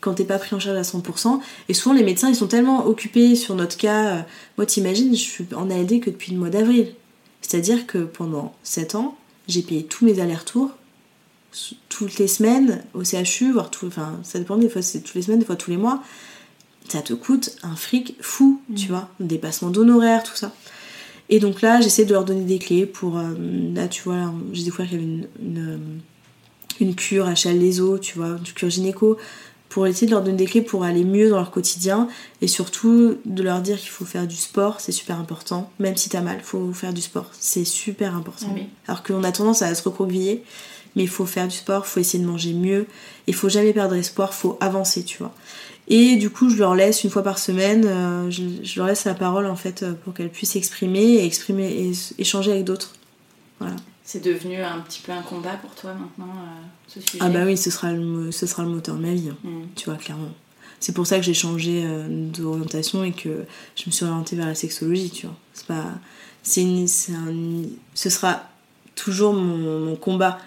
Quand 0.01 0.14
t'es 0.14 0.24
pas 0.24 0.38
pris 0.38 0.55
en 0.55 0.60
charge 0.60 0.76
à 0.76 0.82
100%. 0.82 1.40
Et 1.68 1.74
souvent, 1.74 1.93
les 1.93 2.05
médecins, 2.05 2.28
ils 2.28 2.36
sont 2.36 2.47
tellement 2.47 2.86
occupés 2.86 3.34
sur 3.34 3.56
notre 3.56 3.76
cas. 3.76 4.06
Euh, 4.06 4.20
moi, 4.59 4.64
t'imagines, 4.64 5.10
je 5.10 5.20
suis 5.20 5.47
en 5.56 5.70
ALD 5.70 5.98
que 6.01 6.10
depuis 6.10 6.30
le 6.30 6.38
mois 6.38 6.51
d'avril. 6.51 6.94
C'est-à-dire 7.40 7.86
que 7.88 7.98
pendant 7.98 8.55
7 8.62 8.94
ans, 8.94 9.16
j'ai 9.48 9.62
payé 9.62 9.84
tous 9.84 10.05
mes 10.05 10.20
allers-retours 10.20 10.70
toutes 11.88 12.18
les 12.18 12.28
semaines 12.28 12.82
au 12.94 13.02
CHU, 13.05 13.52
voire 13.52 13.70
tout, 13.70 13.86
enfin 13.86 14.18
ça 14.22 14.38
dépend 14.38 14.56
des 14.56 14.68
fois 14.68 14.82
c'est 14.82 15.01
toutes 15.01 15.14
les 15.14 15.22
semaines, 15.22 15.40
des 15.40 15.47
fois 15.47 15.56
tous 15.56 15.70
les 15.70 15.76
mois, 15.76 16.02
ça 16.88 17.02
te 17.02 17.14
coûte 17.14 17.56
un 17.62 17.74
fric 17.76 18.16
fou, 18.20 18.60
tu 18.76 18.86
mm. 18.86 18.88
vois, 18.88 19.09
dépassement 19.20 19.70
d'honoraires, 19.70 20.22
tout 20.22 20.36
ça. 20.36 20.52
Et 21.28 21.40
donc 21.40 21.61
là, 21.62 21.81
j'essaie 21.81 22.05
de 22.05 22.12
leur 22.12 22.24
donner 22.24 22.44
des 22.44 22.59
clés 22.59 22.86
pour. 22.86 23.19
Euh, 23.19 23.35
là, 23.74 23.89
tu 23.89 24.03
vois, 24.03 24.32
j'ai 24.53 24.65
découvert 24.65 24.89
qu'il 24.89 25.01
y 25.01 25.03
avait 25.03 25.12
une, 25.12 25.28
une, 25.43 25.81
une 26.81 26.94
cure 26.94 27.27
à 27.27 27.35
Chalezo, 27.35 27.98
tu 27.98 28.19
vois, 28.19 28.36
une 28.39 28.53
cure 28.55 28.70
gynéco, 28.70 29.16
pour 29.69 29.86
essayer 29.86 30.07
de 30.07 30.12
leur 30.12 30.23
donner 30.23 30.36
des 30.36 30.47
clés 30.47 30.62
pour 30.62 30.85
aller 30.85 31.05
mieux 31.05 31.28
dans 31.28 31.36
leur 31.36 31.51
quotidien 31.51 32.09
et 32.40 32.48
surtout 32.48 33.19
de 33.24 33.43
leur 33.43 33.61
dire 33.61 33.78
qu'il 33.78 33.90
faut 33.90 34.05
faire 34.05 34.27
du 34.27 34.36
sport, 34.36 34.81
c'est 34.81 34.93
super 34.93 35.19
important. 35.19 35.70
Même 35.81 35.97
si 35.97 36.09
t'as 36.09 36.20
mal, 36.20 36.40
faut 36.43 36.73
faire 36.73 36.93
du 36.93 37.03
sport, 37.03 37.31
c'est 37.39 37.65
super 37.65 38.15
important. 38.15 38.55
Alors 38.86 39.03
qu'on 39.03 39.24
a 39.24 39.32
tendance 39.32 39.62
à 39.62 39.74
se 39.74 39.82
recroqueviller 39.82 40.44
mais 40.97 41.03
il 41.03 41.09
faut 41.09 41.27
faire 41.27 41.47
du 41.47 41.55
sport, 41.55 41.85
il 41.86 41.90
faut 41.90 42.01
essayer 42.01 42.23
de 42.23 42.28
manger 42.28 42.55
mieux, 42.55 42.86
il 43.27 43.35
faut 43.35 43.51
jamais 43.51 43.73
perdre 43.73 43.94
espoir, 43.94 44.32
faut 44.32 44.57
avancer, 44.61 45.05
tu 45.05 45.19
vois. 45.19 45.32
Et 45.89 46.17
du 46.17 46.31
coup, 46.31 46.51
je 46.51 46.57
leur 46.57 46.75
laisse 46.75 47.05
une 47.05 47.11
fois 47.11 47.23
par 47.23 47.39
semaine, 47.39 47.85
euh, 47.87 48.31
je, 48.31 48.77
leur 48.77 48.87
laisse 48.87 49.05
la 49.05 49.15
parole 49.15 49.47
en 49.47 49.55
fait 49.55 49.83
euh, 49.83 49.93
pour 49.93 50.15
qu'elles 50.15 50.31
puissent 50.31 50.57
exprimer 50.57 51.01
et 51.01 51.25
exprimer 51.25 51.71
et 51.71 51.93
échanger 52.19 52.53
avec 52.53 52.65
d'autres. 52.65 52.95
Voilà. 53.61 53.77
C'est 54.05 54.23
devenu 54.23 54.57
un 54.63 54.81
petit 54.81 55.01
peu 55.01 55.13
un 55.13 55.23
combat 55.23 55.55
pour 55.55 55.75
toi 55.75 55.95
maintenant, 55.95 56.33
euh, 56.35 56.63
ce 56.89 57.01
sujet? 57.01 57.19
Ah 57.21 57.29
bah 57.29 57.45
oui, 57.45 57.57
ce 57.57 57.71
sera 57.71 57.93
le, 57.93 58.33
ce 58.33 58.47
sera 58.47 58.65
le 58.65 58.71
moteur 58.71 58.97
de 58.97 59.01
ma 59.01 59.13
vie, 59.13 59.31
hein, 59.31 59.37
mm. 59.45 59.63
tu 59.77 59.85
vois, 59.87 59.97
clairement. 59.97 60.33
C'est 60.81 60.93
pour 60.93 61.07
ça 61.07 61.17
que 61.17 61.25
j'ai 61.25 61.35
changé 61.35 61.89
d'orientation 62.09 63.03
et 63.03 63.13
que 63.13 63.47
je 63.77 63.85
me 63.87 63.91
suis 63.91 64.05
orientée 64.05 64.37
vers 64.37 64.47
la 64.47 64.55
sexologie, 64.55 65.11
tu 65.11 65.27
vois. 65.27 65.37
C'est 65.55 65.67
pas... 65.67 65.85
C'est 66.43 66.63
un, 66.63 67.63
ce 67.95 68.11
sera 68.11 68.43
toujours 68.95 69.33
mon 69.33 69.97
combat 69.97 70.39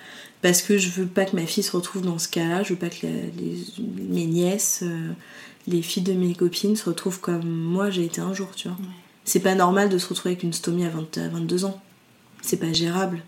parce 0.41 0.61
que 0.61 0.77
je 0.77 0.89
veux 0.89 1.05
pas 1.05 1.25
que 1.25 1.35
ma 1.35 1.45
fille 1.45 1.63
se 1.63 1.75
retrouve 1.75 2.03
dans 2.03 2.17
ce 2.17 2.27
cas-là, 2.27 2.63
je 2.63 2.69
veux 2.73 2.79
pas 2.79 2.89
que 2.89 3.07
mes 3.07 4.25
nièces, 4.25 4.81
euh, 4.83 5.11
les 5.67 5.81
filles 5.81 6.03
de 6.03 6.13
mes 6.13 6.33
copines 6.33 6.75
se 6.75 6.85
retrouvent 6.85 7.19
comme 7.19 7.47
moi 7.47 7.89
j'ai 7.89 8.05
été 8.05 8.21
un 8.21 8.33
jour, 8.33 8.49
tu 8.55 8.67
vois. 8.67 8.77
C'est 9.25 9.41
pas 9.41 9.55
normal 9.55 9.89
de 9.89 9.97
se 9.97 10.07
retrouver 10.07 10.31
avec 10.31 10.43
une 10.43 10.53
stomie 10.53 10.85
à, 10.85 10.89
22 10.89 11.65
ans. 11.65 11.81
C'est 12.41 12.57
pas 12.57 12.71
gérable. 12.73 13.21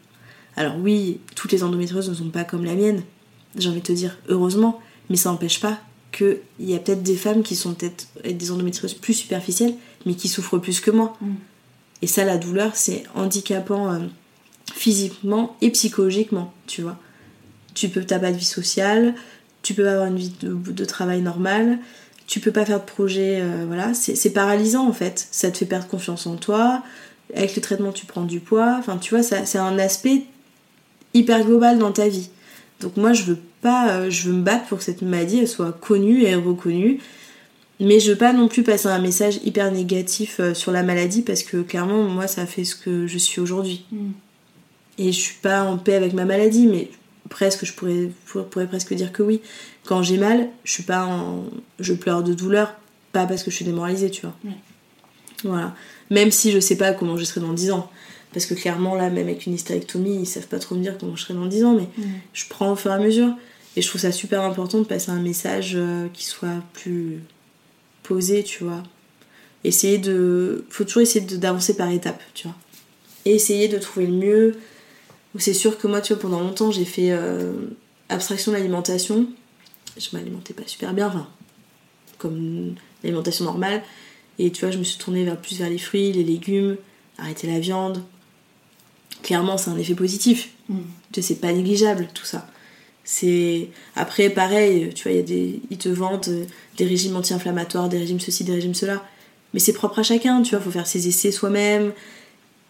Alors 0.55 0.77
oui, 0.77 1.19
toutes 1.35 1.51
les 1.51 1.63
endométrioses 1.63 2.09
ne 2.09 2.15
sont 2.15 2.29
pas 2.29 2.43
comme 2.43 2.65
la 2.65 2.75
mienne, 2.75 3.03
j'ai 3.57 3.69
envie 3.69 3.81
de 3.81 3.85
te 3.85 3.91
dire 3.91 4.17
heureusement, 4.29 4.79
mais 5.09 5.17
ça 5.17 5.29
n'empêche 5.29 5.59
pas 5.59 5.79
qu'il 6.11 6.39
y 6.59 6.75
a 6.75 6.79
peut-être 6.79 7.03
des 7.03 7.15
femmes 7.15 7.43
qui 7.43 7.55
sont 7.55 7.73
peut-être 7.73 8.07
des 8.25 8.51
endométrioses 8.51 8.93
plus 8.93 9.13
superficielles, 9.13 9.75
mais 10.05 10.15
qui 10.15 10.27
souffrent 10.27 10.57
plus 10.57 10.79
que 10.81 10.91
moi. 10.91 11.17
Mm. 11.21 11.33
Et 12.01 12.07
ça, 12.07 12.25
la 12.25 12.37
douleur, 12.37 12.75
c'est 12.75 13.03
handicapant. 13.15 13.93
Euh, 13.93 13.99
physiquement 14.73 15.55
et 15.61 15.69
psychologiquement, 15.71 16.53
tu 16.67 16.81
vois. 16.81 16.97
Tu 17.73 17.89
peux, 17.89 18.03
t'as 18.03 18.19
pas 18.19 18.31
de 18.31 18.37
vie 18.37 18.45
sociale, 18.45 19.15
tu 19.61 19.73
peux 19.73 19.83
pas 19.83 19.93
avoir 19.93 20.07
une 20.07 20.17
vie 20.17 20.33
de, 20.41 20.85
travail 20.85 21.21
normale, 21.21 21.79
tu 22.27 22.39
peux 22.39 22.51
pas 22.51 22.65
faire 22.65 22.79
de 22.79 22.85
projet, 22.85 23.39
euh, 23.41 23.65
voilà, 23.67 23.93
c'est 23.93 24.31
paralysant 24.31 24.87
en 24.87 24.93
fait. 24.93 25.27
Ça 25.31 25.51
te 25.51 25.57
fait 25.57 25.65
perdre 25.65 25.87
confiance 25.87 26.27
en 26.27 26.35
toi. 26.35 26.83
Avec 27.33 27.55
le 27.55 27.61
traitement, 27.61 27.91
tu 27.91 28.05
prends 28.05 28.23
du 28.23 28.39
poids. 28.39 28.75
Enfin, 28.79 28.97
tu 28.97 29.15
vois, 29.15 29.23
c'est 29.23 29.57
un 29.57 29.79
aspect 29.79 30.23
hyper 31.13 31.45
global 31.45 31.77
dans 31.77 31.91
ta 31.91 32.07
vie. 32.09 32.29
Donc 32.81 32.97
moi, 32.97 33.13
je 33.13 33.23
veux 33.23 33.39
pas, 33.61 33.91
euh, 33.91 34.09
je 34.09 34.29
veux 34.29 34.35
me 34.35 34.43
battre 34.43 34.65
pour 34.65 34.79
que 34.79 34.83
cette 34.83 35.01
maladie 35.01 35.45
soit 35.47 35.71
connue 35.71 36.23
et 36.23 36.35
reconnue. 36.35 36.99
Mais 37.79 37.99
je 37.99 38.11
veux 38.11 38.17
pas 38.17 38.33
non 38.33 38.47
plus 38.47 38.63
passer 38.63 38.87
un 38.87 38.99
message 38.99 39.39
hyper 39.43 39.71
négatif 39.71 40.39
euh, 40.39 40.53
sur 40.53 40.71
la 40.71 40.83
maladie 40.83 41.21
parce 41.21 41.43
que 41.43 41.61
clairement, 41.61 42.03
moi, 42.03 42.27
ça 42.27 42.45
fait 42.45 42.63
ce 42.63 42.75
que 42.75 43.07
je 43.07 43.17
suis 43.17 43.39
aujourd'hui. 43.39 43.85
Mm 43.91 44.11
et 45.01 45.11
je 45.11 45.19
suis 45.19 45.37
pas 45.41 45.63
en 45.63 45.77
paix 45.77 45.95
avec 45.95 46.13
ma 46.13 46.25
maladie, 46.25 46.67
mais 46.67 46.89
presque, 47.29 47.65
je 47.65 47.73
pourrais, 47.73 48.11
pourrais 48.49 48.67
presque 48.67 48.93
dire 48.93 49.11
que 49.11 49.23
oui. 49.23 49.41
Quand 49.85 50.03
j'ai 50.03 50.17
mal, 50.17 50.47
je 50.63 50.73
suis 50.73 50.83
pas 50.83 51.05
en. 51.05 51.45
Je 51.79 51.93
pleure 51.93 52.21
de 52.21 52.33
douleur, 52.35 52.75
pas 53.11 53.25
parce 53.25 53.43
que 53.43 53.49
je 53.49 53.55
suis 53.55 53.65
démoralisée, 53.65 54.11
tu 54.11 54.21
vois. 54.21 54.35
Voilà. 55.43 55.75
Même 56.11 56.29
si 56.29 56.51
je 56.51 56.59
sais 56.59 56.75
pas 56.75 56.93
comment 56.93 57.17
je 57.17 57.23
serai 57.23 57.41
dans 57.41 57.53
10 57.53 57.71
ans. 57.71 57.89
Parce 58.31 58.45
que 58.45 58.53
clairement, 58.53 58.95
là, 58.95 59.09
même 59.09 59.27
avec 59.27 59.45
une 59.45 59.53
hystérectomie, 59.53 60.19
ils 60.21 60.25
savent 60.25 60.47
pas 60.47 60.59
trop 60.59 60.75
me 60.75 60.81
dire 60.81 60.97
comment 60.99 61.15
je 61.15 61.23
serai 61.23 61.33
dans 61.33 61.47
10 61.47 61.65
ans, 61.65 61.73
mais 61.73 61.87
je 62.33 62.45
prends 62.47 62.71
au 62.71 62.75
fur 62.75 62.91
et 62.91 62.93
à 62.93 62.99
mesure. 62.99 63.33
Et 63.75 63.81
je 63.81 63.87
trouve 63.87 64.01
ça 64.01 64.11
super 64.11 64.41
important 64.41 64.79
de 64.79 64.83
passer 64.83 65.11
un 65.11 65.21
message 65.21 65.73
euh, 65.75 66.07
qui 66.13 66.25
soit 66.25 66.61
plus 66.73 67.19
posé, 68.03 68.43
tu 68.43 68.65
vois. 68.65 68.83
Essayer 69.63 69.97
de. 69.97 70.65
Faut 70.69 70.83
toujours 70.83 71.01
essayer 71.01 71.25
d'avancer 71.25 71.75
par 71.75 71.89
étapes, 71.89 72.21
tu 72.33 72.47
vois. 72.47 72.55
Et 73.25 73.35
essayer 73.35 73.67
de 73.67 73.77
trouver 73.77 74.07
le 74.07 74.13
mieux 74.13 74.55
c'est 75.37 75.53
sûr 75.53 75.77
que 75.77 75.87
moi, 75.87 76.01
tu 76.01 76.13
vois, 76.13 76.21
pendant 76.21 76.39
longtemps, 76.41 76.71
j'ai 76.71 76.85
fait 76.85 77.11
euh, 77.11 77.53
abstraction 78.09 78.51
de 78.51 78.57
l'alimentation. 78.57 79.27
Je 79.97 80.09
m'alimentais 80.13 80.53
pas 80.53 80.63
super 80.65 80.93
bien, 80.93 81.07
enfin, 81.07 81.27
comme 82.17 82.75
l'alimentation 83.03 83.45
normale. 83.45 83.81
Et 84.39 84.51
tu 84.51 84.61
vois, 84.61 84.71
je 84.71 84.77
me 84.77 84.83
suis 84.83 84.97
tournée 84.97 85.23
vers, 85.23 85.37
plus 85.37 85.57
vers 85.57 85.69
les 85.69 85.77
fruits, 85.77 86.11
les 86.11 86.23
légumes, 86.23 86.77
arrêter 87.17 87.47
la 87.47 87.59
viande. 87.59 88.03
Clairement, 89.23 89.57
c'est 89.57 89.69
un 89.69 89.77
effet 89.77 89.95
positif. 89.95 90.49
Mm. 90.67 90.79
Tu 91.11 91.21
sais, 91.21 91.27
c'est 91.27 91.39
pas 91.39 91.51
négligeable 91.51 92.07
tout 92.13 92.25
ça. 92.25 92.47
C'est 93.03 93.69
après 93.95 94.29
pareil, 94.29 94.91
tu 94.93 95.03
vois, 95.03 95.11
y 95.11 95.19
a 95.19 95.23
des 95.23 95.59
ils 95.71 95.77
te 95.77 95.89
vendent 95.89 96.27
euh, 96.27 96.45
des 96.77 96.85
régimes 96.85 97.15
anti-inflammatoires, 97.15 97.89
des 97.89 97.97
régimes 97.97 98.19
ceci, 98.19 98.43
des 98.43 98.53
régimes 98.53 98.75
cela. 98.75 99.03
Mais 99.53 99.59
c'est 99.59 99.73
propre 99.73 99.99
à 99.99 100.03
chacun, 100.03 100.41
tu 100.43 100.51
vois, 100.51 100.63
faut 100.63 100.71
faire 100.71 100.87
ses 100.87 101.07
essais 101.07 101.31
soi-même. 101.31 101.93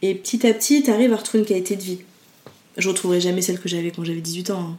Et 0.02 0.16
petit 0.16 0.48
à 0.48 0.54
petit, 0.54 0.84
tu 0.84 0.90
arrives 0.90 1.14
à 1.14 1.18
retrouver 1.18 1.40
une 1.40 1.46
qualité 1.46 1.76
de 1.76 1.82
vie. 1.82 2.00
Je 2.78 2.88
retrouverai 2.88 3.22
jamais 3.22 3.42
celle 3.42 3.60
que 3.60 3.70
j'avais 3.70 3.92
quand 3.92 4.04
j'avais 4.04 4.22
18 4.22 4.52
ans. 4.52 4.72
Hein. 4.72 4.78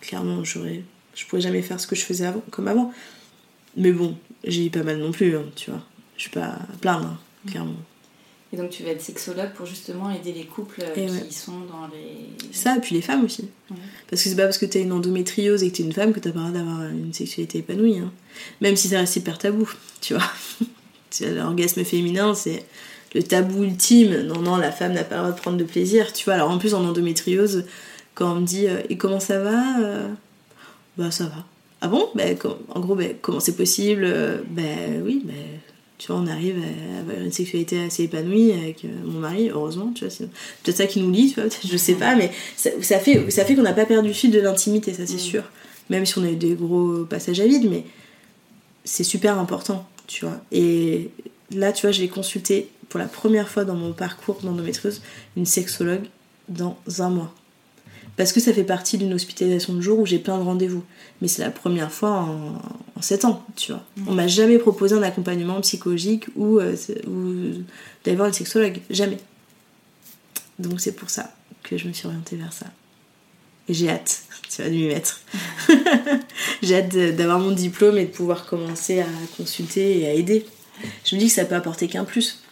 Clairement, 0.00 0.44
j'aurais, 0.44 0.82
je 1.14 1.26
pourrais 1.26 1.42
jamais 1.42 1.62
faire 1.62 1.80
ce 1.80 1.86
que 1.86 1.96
je 1.96 2.04
faisais 2.04 2.26
avant, 2.26 2.42
comme 2.50 2.68
avant. 2.68 2.92
Mais 3.76 3.92
bon, 3.92 4.16
j'ai 4.44 4.66
eu 4.66 4.70
pas 4.70 4.82
mal 4.82 4.98
non 4.98 5.12
plus, 5.12 5.36
hein, 5.36 5.44
tu 5.54 5.70
vois. 5.70 5.82
Je 6.16 6.22
suis 6.22 6.30
pas 6.30 6.46
à 6.46 6.76
plaindre, 6.80 7.06
hein, 7.06 7.18
clairement. 7.48 7.76
Et 8.52 8.56
donc 8.56 8.70
tu 8.70 8.84
vas 8.84 8.90
être 8.90 9.02
sexologue 9.02 9.52
pour 9.54 9.66
justement 9.66 10.10
aider 10.10 10.32
les 10.32 10.44
couples 10.44 10.82
Et 10.94 11.06
qui 11.06 11.12
ouais. 11.12 11.30
sont 11.30 11.60
dans 11.60 11.88
les... 11.88 12.52
Ça, 12.52 12.76
et 12.76 12.80
puis 12.80 12.94
les 12.94 13.02
femmes 13.02 13.24
aussi. 13.24 13.48
Ouais. 13.70 13.76
Parce 14.08 14.22
que 14.22 14.28
c'est 14.28 14.36
pas 14.36 14.44
parce 14.44 14.58
que 14.58 14.66
t'as 14.66 14.80
une 14.80 14.92
endométriose 14.92 15.64
et 15.64 15.70
que 15.70 15.76
t'es 15.76 15.82
une 15.82 15.92
femme 15.92 16.12
que 16.12 16.20
t'as 16.20 16.30
pas 16.30 16.38
le 16.38 16.52
droit 16.52 16.58
d'avoir 16.58 16.88
une 16.88 17.12
sexualité 17.12 17.58
épanouie. 17.58 18.00
Même 18.60 18.76
si 18.76 18.88
ça 18.88 18.98
reste 18.98 19.16
hyper 19.16 19.38
tabou, 19.38 19.68
tu 20.00 20.14
vois. 20.14 20.30
L'orgasme 21.20 21.84
féminin, 21.84 22.34
c'est 22.34 22.64
le 23.14 23.22
tabou 23.22 23.64
ultime. 23.64 24.22
Non, 24.22 24.40
non, 24.40 24.56
la 24.56 24.72
femme 24.72 24.92
n'a 24.92 25.04
pas 25.04 25.16
le 25.16 25.20
droit 25.22 25.32
de 25.32 25.40
prendre 25.40 25.56
de 25.56 25.64
plaisir, 25.64 26.12
tu 26.12 26.24
vois. 26.24 26.34
Alors 26.34 26.50
en 26.50 26.58
plus, 26.58 26.74
en 26.74 26.84
endométriose, 26.84 27.64
quand 28.14 28.32
on 28.32 28.40
me 28.40 28.46
dit 28.46 28.66
euh, 28.66 28.80
Et 28.88 28.96
comment 28.96 29.20
ça 29.20 29.38
va 29.40 29.80
Euh, 29.80 30.08
Bah, 30.96 31.10
ça 31.10 31.24
va. 31.24 31.44
Ah 31.82 31.88
bon? 31.88 32.08
Bah, 32.14 32.34
com- 32.34 32.56
En 32.74 32.80
gros, 32.80 32.94
bah, 32.94 33.04
comment 33.22 33.40
c'est 33.40 33.56
possible 33.56 34.04
Euh, 34.04 34.38
Bah, 34.50 34.62
oui, 35.04 35.22
bah. 35.24 35.32
Tu 35.98 36.08
vois, 36.12 36.16
on 36.20 36.26
arrive 36.26 36.56
à 36.56 37.00
avoir 37.00 37.18
une 37.24 37.32
sexualité 37.32 37.82
assez 37.82 38.02
épanouie 38.04 38.52
avec 38.52 38.84
mon 39.04 39.18
mari, 39.18 39.48
heureusement, 39.48 39.92
tu 39.94 40.04
vois. 40.04 40.10
C'est 40.10 40.26
peut-être 40.62 40.76
ça 40.76 40.86
qui 40.86 41.00
nous 41.00 41.10
lie, 41.10 41.32
tu 41.32 41.40
vois, 41.40 41.48
je 41.66 41.76
sais 41.78 41.94
pas, 41.94 42.14
mais 42.14 42.30
ça, 42.54 42.68
ça 42.82 42.98
fait, 42.98 43.30
ça 43.30 43.46
fait 43.46 43.54
qu'on 43.54 43.62
n'a 43.62 43.72
pas 43.72 43.86
perdu 43.86 44.08
le 44.08 44.14
fil 44.14 44.30
de 44.30 44.38
l'intimité, 44.38 44.92
ça 44.92 45.06
c'est 45.06 45.14
Mm. 45.14 45.18
sûr. 45.18 45.42
Même 45.88 46.04
si 46.04 46.18
on 46.18 46.24
a 46.24 46.28
eu 46.28 46.36
des 46.36 46.52
gros 46.52 47.06
passages 47.08 47.40
à 47.40 47.46
vide, 47.46 47.66
mais 47.70 47.84
c'est 48.84 49.04
super 49.04 49.38
important, 49.38 49.86
tu 50.06 50.26
vois. 50.26 50.36
Et 50.52 51.08
là, 51.54 51.72
tu 51.72 51.86
vois, 51.86 51.92
j'ai 51.92 52.08
consulté 52.08 52.68
pour 52.88 52.98
la 53.00 53.06
première 53.06 53.48
fois 53.48 53.64
dans 53.64 53.74
mon 53.74 53.92
parcours 53.92 54.38
d'endométriose 54.42 55.02
une 55.36 55.46
sexologue 55.46 56.04
dans 56.48 56.76
un 56.98 57.10
mois. 57.10 57.34
Parce 58.16 58.32
que 58.32 58.40
ça 58.40 58.52
fait 58.54 58.64
partie 58.64 58.96
d'une 58.96 59.12
hospitalisation 59.12 59.74
de 59.74 59.80
jour 59.82 59.98
où 59.98 60.06
j'ai 60.06 60.18
plein 60.18 60.38
de 60.38 60.42
rendez-vous. 60.42 60.82
Mais 61.20 61.28
c'est 61.28 61.42
la 61.42 61.50
première 61.50 61.92
fois 61.92 62.10
en, 62.12 62.54
en 62.96 63.02
7 63.02 63.26
ans, 63.26 63.44
tu 63.56 63.72
vois. 63.72 63.84
On 64.06 64.12
m'a 64.14 64.26
jamais 64.26 64.56
proposé 64.58 64.94
un 64.94 65.02
accompagnement 65.02 65.60
psychologique 65.60 66.24
ou, 66.34 66.58
euh, 66.58 66.74
ou 67.06 67.62
d'aller 68.04 68.16
voir 68.16 68.28
une 68.28 68.32
sexologue. 68.34 68.80
Jamais. 68.88 69.18
Donc 70.58 70.80
c'est 70.80 70.92
pour 70.92 71.10
ça 71.10 71.34
que 71.62 71.76
je 71.76 71.86
me 71.88 71.92
suis 71.92 72.06
orientée 72.06 72.36
vers 72.36 72.52
ça. 72.54 72.66
Et 73.68 73.74
j'ai 73.74 73.90
hâte, 73.90 74.22
tu 74.48 74.62
vas 74.62 74.68
m'y 74.70 74.86
mettre. 74.86 75.20
j'ai 76.62 76.76
hâte 76.76 76.88
de- 76.94 77.10
d'avoir 77.10 77.38
mon 77.38 77.50
diplôme 77.50 77.98
et 77.98 78.06
de 78.06 78.10
pouvoir 78.12 78.46
commencer 78.46 79.00
à 79.00 79.06
consulter 79.36 80.00
et 80.00 80.06
à 80.06 80.12
aider. 80.14 80.46
Je 81.04 81.16
me 81.16 81.20
dis 81.20 81.26
que 81.26 81.32
ça 81.34 81.44
peut 81.44 81.54
apporter 81.54 81.88
qu'un 81.88 82.04
plus. 82.04 82.42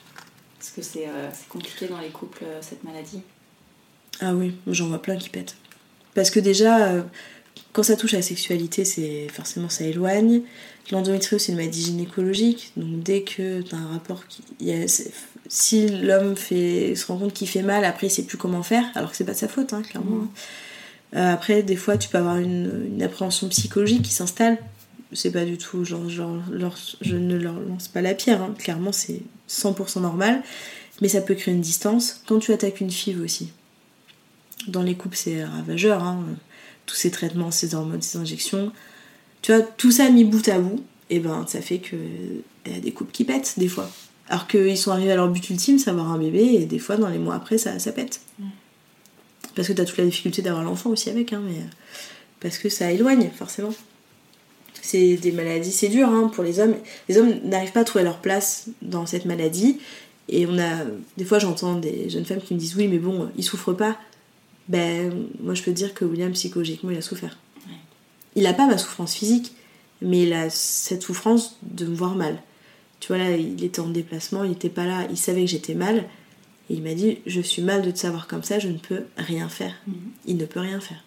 Parce 0.64 0.72
que 0.76 0.82
c'est 0.82 1.06
euh, 1.08 1.28
c'est 1.34 1.46
compliqué 1.48 1.86
dans 1.88 1.98
les 2.00 2.08
couples, 2.08 2.42
euh, 2.44 2.58
cette 2.62 2.84
maladie. 2.84 3.20
Ah 4.20 4.34
oui, 4.34 4.54
j'en 4.66 4.88
vois 4.88 5.02
plein 5.02 5.16
qui 5.16 5.28
pètent. 5.28 5.56
Parce 6.14 6.30
que 6.30 6.40
déjà, 6.40 6.86
euh, 6.88 7.02
quand 7.74 7.82
ça 7.82 7.96
touche 7.96 8.14
à 8.14 8.18
la 8.18 8.22
sexualité, 8.22 8.86
c'est 8.86 9.28
forcément 9.28 9.68
ça 9.68 9.84
éloigne. 9.84 10.40
L'endométriose, 10.90 11.42
c'est 11.42 11.52
une 11.52 11.58
maladie 11.58 11.82
gynécologique, 11.82 12.72
donc 12.78 13.02
dès 13.02 13.22
que 13.22 13.60
tu 13.62 13.74
as 13.74 13.78
un 13.78 13.88
rapport 13.88 14.26
qui. 14.26 14.42
il 14.60 14.68
y 14.68 14.72
a- 14.72 14.88
c'est- 14.88 15.12
si 15.48 15.86
l'homme 15.88 16.34
fait, 16.36 16.94
se 16.94 17.04
rend 17.06 17.18
compte 17.18 17.34
qu'il 17.34 17.48
fait 17.48 17.62
mal, 17.62 17.84
après 17.84 18.06
il 18.06 18.10
sait 18.10 18.22
plus 18.22 18.38
comment 18.38 18.62
faire, 18.62 18.84
alors 18.94 19.10
que 19.10 19.16
c'est 19.18 19.24
pas 19.26 19.32
de 19.32 19.36
sa 19.38 19.48
faute, 19.48 19.72
hein, 19.74 19.82
clairement. 19.82 20.22
hein. 20.22 20.28
Euh, 21.16 21.32
après, 21.34 21.62
des 21.62 21.76
fois, 21.76 21.98
tu 21.98 22.08
peux 22.08 22.18
avoir 22.18 22.38
une, 22.38 22.88
une 22.94 23.02
appréhension 23.02 23.48
psychologique 23.48 24.02
qui 24.02 24.12
s'installe. 24.12 24.56
C'est 25.12 25.30
pas 25.30 25.44
du 25.44 25.58
tout, 25.58 25.84
genre, 25.84 26.08
genre, 26.08 26.42
leur- 26.50 26.78
je 27.02 27.16
ne 27.16 27.36
leur 27.36 27.60
lance 27.60 27.86
pas 27.88 28.00
la 28.00 28.14
pierre, 28.14 28.42
hein. 28.42 28.54
clairement, 28.58 28.90
c'est 28.92 29.20
100% 29.48 30.00
normal. 30.00 30.42
Mais 31.00 31.08
ça 31.08 31.20
peut 31.20 31.34
créer 31.34 31.54
une 31.54 31.60
distance. 31.60 32.22
Quand 32.26 32.38
tu 32.38 32.52
attaques 32.52 32.80
une 32.80 32.90
FIV 32.90 33.20
aussi, 33.20 33.50
dans 34.68 34.82
les 34.82 34.94
couples, 34.94 35.16
c'est 35.16 35.44
ravageur, 35.44 36.02
hein. 36.02 36.24
tous 36.86 36.94
ces 36.94 37.10
traitements, 37.10 37.50
ces 37.50 37.74
hormones, 37.74 38.02
ces 38.02 38.18
injections. 38.18 38.72
Tu 39.42 39.52
vois, 39.52 39.62
tout 39.62 39.90
ça 39.90 40.08
mis 40.08 40.24
bout 40.24 40.48
à 40.48 40.58
bout, 40.58 40.82
et 41.10 41.18
ben 41.18 41.44
ça 41.46 41.60
fait 41.60 41.78
que 41.78 41.96
y 42.66 42.74
a 42.74 42.80
des 42.80 42.92
couples 42.92 43.12
qui 43.12 43.24
pètent 43.24 43.54
des 43.58 43.68
fois. 43.68 43.90
Alors 44.28 44.46
qu'ils 44.46 44.78
sont 44.78 44.90
arrivés 44.90 45.12
à 45.12 45.16
leur 45.16 45.28
but 45.28 45.50
ultime, 45.50 45.78
c'est 45.78 45.90
avoir 45.90 46.10
un 46.10 46.18
bébé, 46.18 46.54
et 46.54 46.64
des 46.64 46.78
fois, 46.78 46.96
dans 46.96 47.08
les 47.08 47.18
mois 47.18 47.34
après, 47.34 47.58
ça, 47.58 47.78
ça 47.78 47.92
pète. 47.92 48.20
Parce 49.54 49.68
que 49.68 49.72
t'as 49.74 49.84
toute 49.84 49.98
la 49.98 50.06
difficulté 50.06 50.42
d'avoir 50.42 50.64
l'enfant 50.64 50.90
aussi 50.90 51.10
avec, 51.10 51.32
hein, 51.32 51.42
mais 51.44 51.60
parce 52.40 52.58
que 52.58 52.68
ça 52.68 52.90
éloigne, 52.90 53.30
forcément. 53.36 53.74
C'est 54.86 55.16
des 55.16 55.32
maladies, 55.32 55.72
c'est 55.72 55.88
dur 55.88 56.10
hein, 56.10 56.30
pour 56.34 56.44
les 56.44 56.60
hommes. 56.60 56.74
Les 57.08 57.16
hommes 57.16 57.32
n'arrivent 57.42 57.72
pas 57.72 57.80
à 57.80 57.84
trouver 57.84 58.04
leur 58.04 58.18
place 58.18 58.68
dans 58.82 59.06
cette 59.06 59.24
maladie. 59.24 59.78
Et 60.28 60.46
on 60.46 60.58
a. 60.58 60.84
Des 61.16 61.24
fois, 61.24 61.38
j'entends 61.38 61.76
des 61.76 62.10
jeunes 62.10 62.26
femmes 62.26 62.42
qui 62.42 62.52
me 62.52 62.58
disent 62.58 62.76
Oui, 62.76 62.86
mais 62.86 62.98
bon, 62.98 63.30
ils 63.38 63.44
souffrent 63.44 63.72
pas. 63.72 63.96
Ben, 64.68 65.26
moi, 65.40 65.54
je 65.54 65.62
peux 65.62 65.70
te 65.70 65.76
dire 65.76 65.94
que 65.94 66.04
William, 66.04 66.30
psychologiquement, 66.32 66.90
il 66.90 66.98
a 66.98 67.00
souffert. 67.00 67.38
Ouais. 67.66 67.76
Il 68.36 68.46
a 68.46 68.52
pas 68.52 68.66
ma 68.66 68.76
souffrance 68.76 69.14
physique, 69.14 69.54
mais 70.02 70.24
il 70.24 70.34
a 70.34 70.50
cette 70.50 71.02
souffrance 71.02 71.56
de 71.62 71.86
me 71.86 71.94
voir 71.94 72.14
mal. 72.14 72.42
Tu 73.00 73.08
vois, 73.08 73.16
là, 73.16 73.30
il 73.30 73.64
était 73.64 73.80
en 73.80 73.88
déplacement, 73.88 74.44
il 74.44 74.52
était 74.52 74.68
pas 74.68 74.84
là, 74.84 75.06
il 75.08 75.16
savait 75.16 75.46
que 75.46 75.50
j'étais 75.50 75.74
mal. 75.74 76.04
Et 76.68 76.74
il 76.74 76.82
m'a 76.82 76.92
dit 76.92 77.20
Je 77.24 77.40
suis 77.40 77.62
mal 77.62 77.80
de 77.80 77.90
te 77.90 77.98
savoir 77.98 78.26
comme 78.26 78.42
ça, 78.42 78.58
je 78.58 78.68
ne 78.68 78.76
peux 78.76 79.04
rien 79.16 79.48
faire. 79.48 79.74
Mhm. 79.86 79.94
Il 80.26 80.36
ne 80.36 80.44
peut 80.44 80.60
rien 80.60 80.80
faire. 80.80 81.02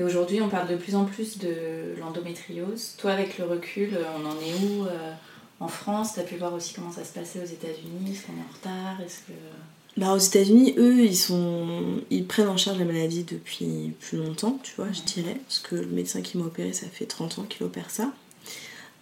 Et 0.00 0.02
aujourd'hui, 0.02 0.40
on 0.40 0.48
parle 0.48 0.66
de 0.66 0.76
plus 0.76 0.94
en 0.94 1.04
plus 1.04 1.36
de 1.36 1.94
l'endométriose. 2.00 2.94
Toi, 2.96 3.10
avec 3.10 3.36
le 3.36 3.44
recul, 3.44 3.90
euh, 3.92 4.02
on 4.18 4.26
en 4.26 4.32
est 4.32 4.54
où 4.64 4.86
euh, 4.86 5.12
en 5.60 5.68
France? 5.68 6.14
Tu 6.14 6.20
as 6.20 6.22
pu 6.22 6.36
voir 6.36 6.54
aussi 6.54 6.72
comment 6.72 6.90
ça 6.90 7.04
se 7.04 7.12
passait 7.12 7.38
aux 7.38 7.44
États-Unis? 7.44 8.10
Est-ce 8.12 8.24
qu'on 8.24 8.32
est 8.32 8.36
en 8.36 8.54
retard? 8.54 9.04
Est-ce 9.04 9.18
que... 9.18 10.00
Bah, 10.00 10.14
aux 10.14 10.18
États-Unis, 10.18 10.72
eux, 10.78 11.04
ils 11.04 11.18
sont, 11.18 12.00
ils 12.08 12.24
prennent 12.24 12.48
en 12.48 12.56
charge 12.56 12.78
la 12.78 12.86
maladie 12.86 13.24
depuis 13.24 13.92
plus 14.00 14.16
longtemps, 14.16 14.58
tu 14.62 14.72
vois, 14.74 14.90
je 14.90 15.02
dirais, 15.02 15.36
parce 15.46 15.58
que 15.58 15.74
le 15.74 15.88
médecin 15.88 16.22
qui 16.22 16.38
m'a 16.38 16.46
opéré, 16.46 16.72
ça 16.72 16.86
fait 16.86 17.04
30 17.04 17.40
ans 17.40 17.42
qu'il 17.42 17.66
opère 17.66 17.90
ça. 17.90 18.10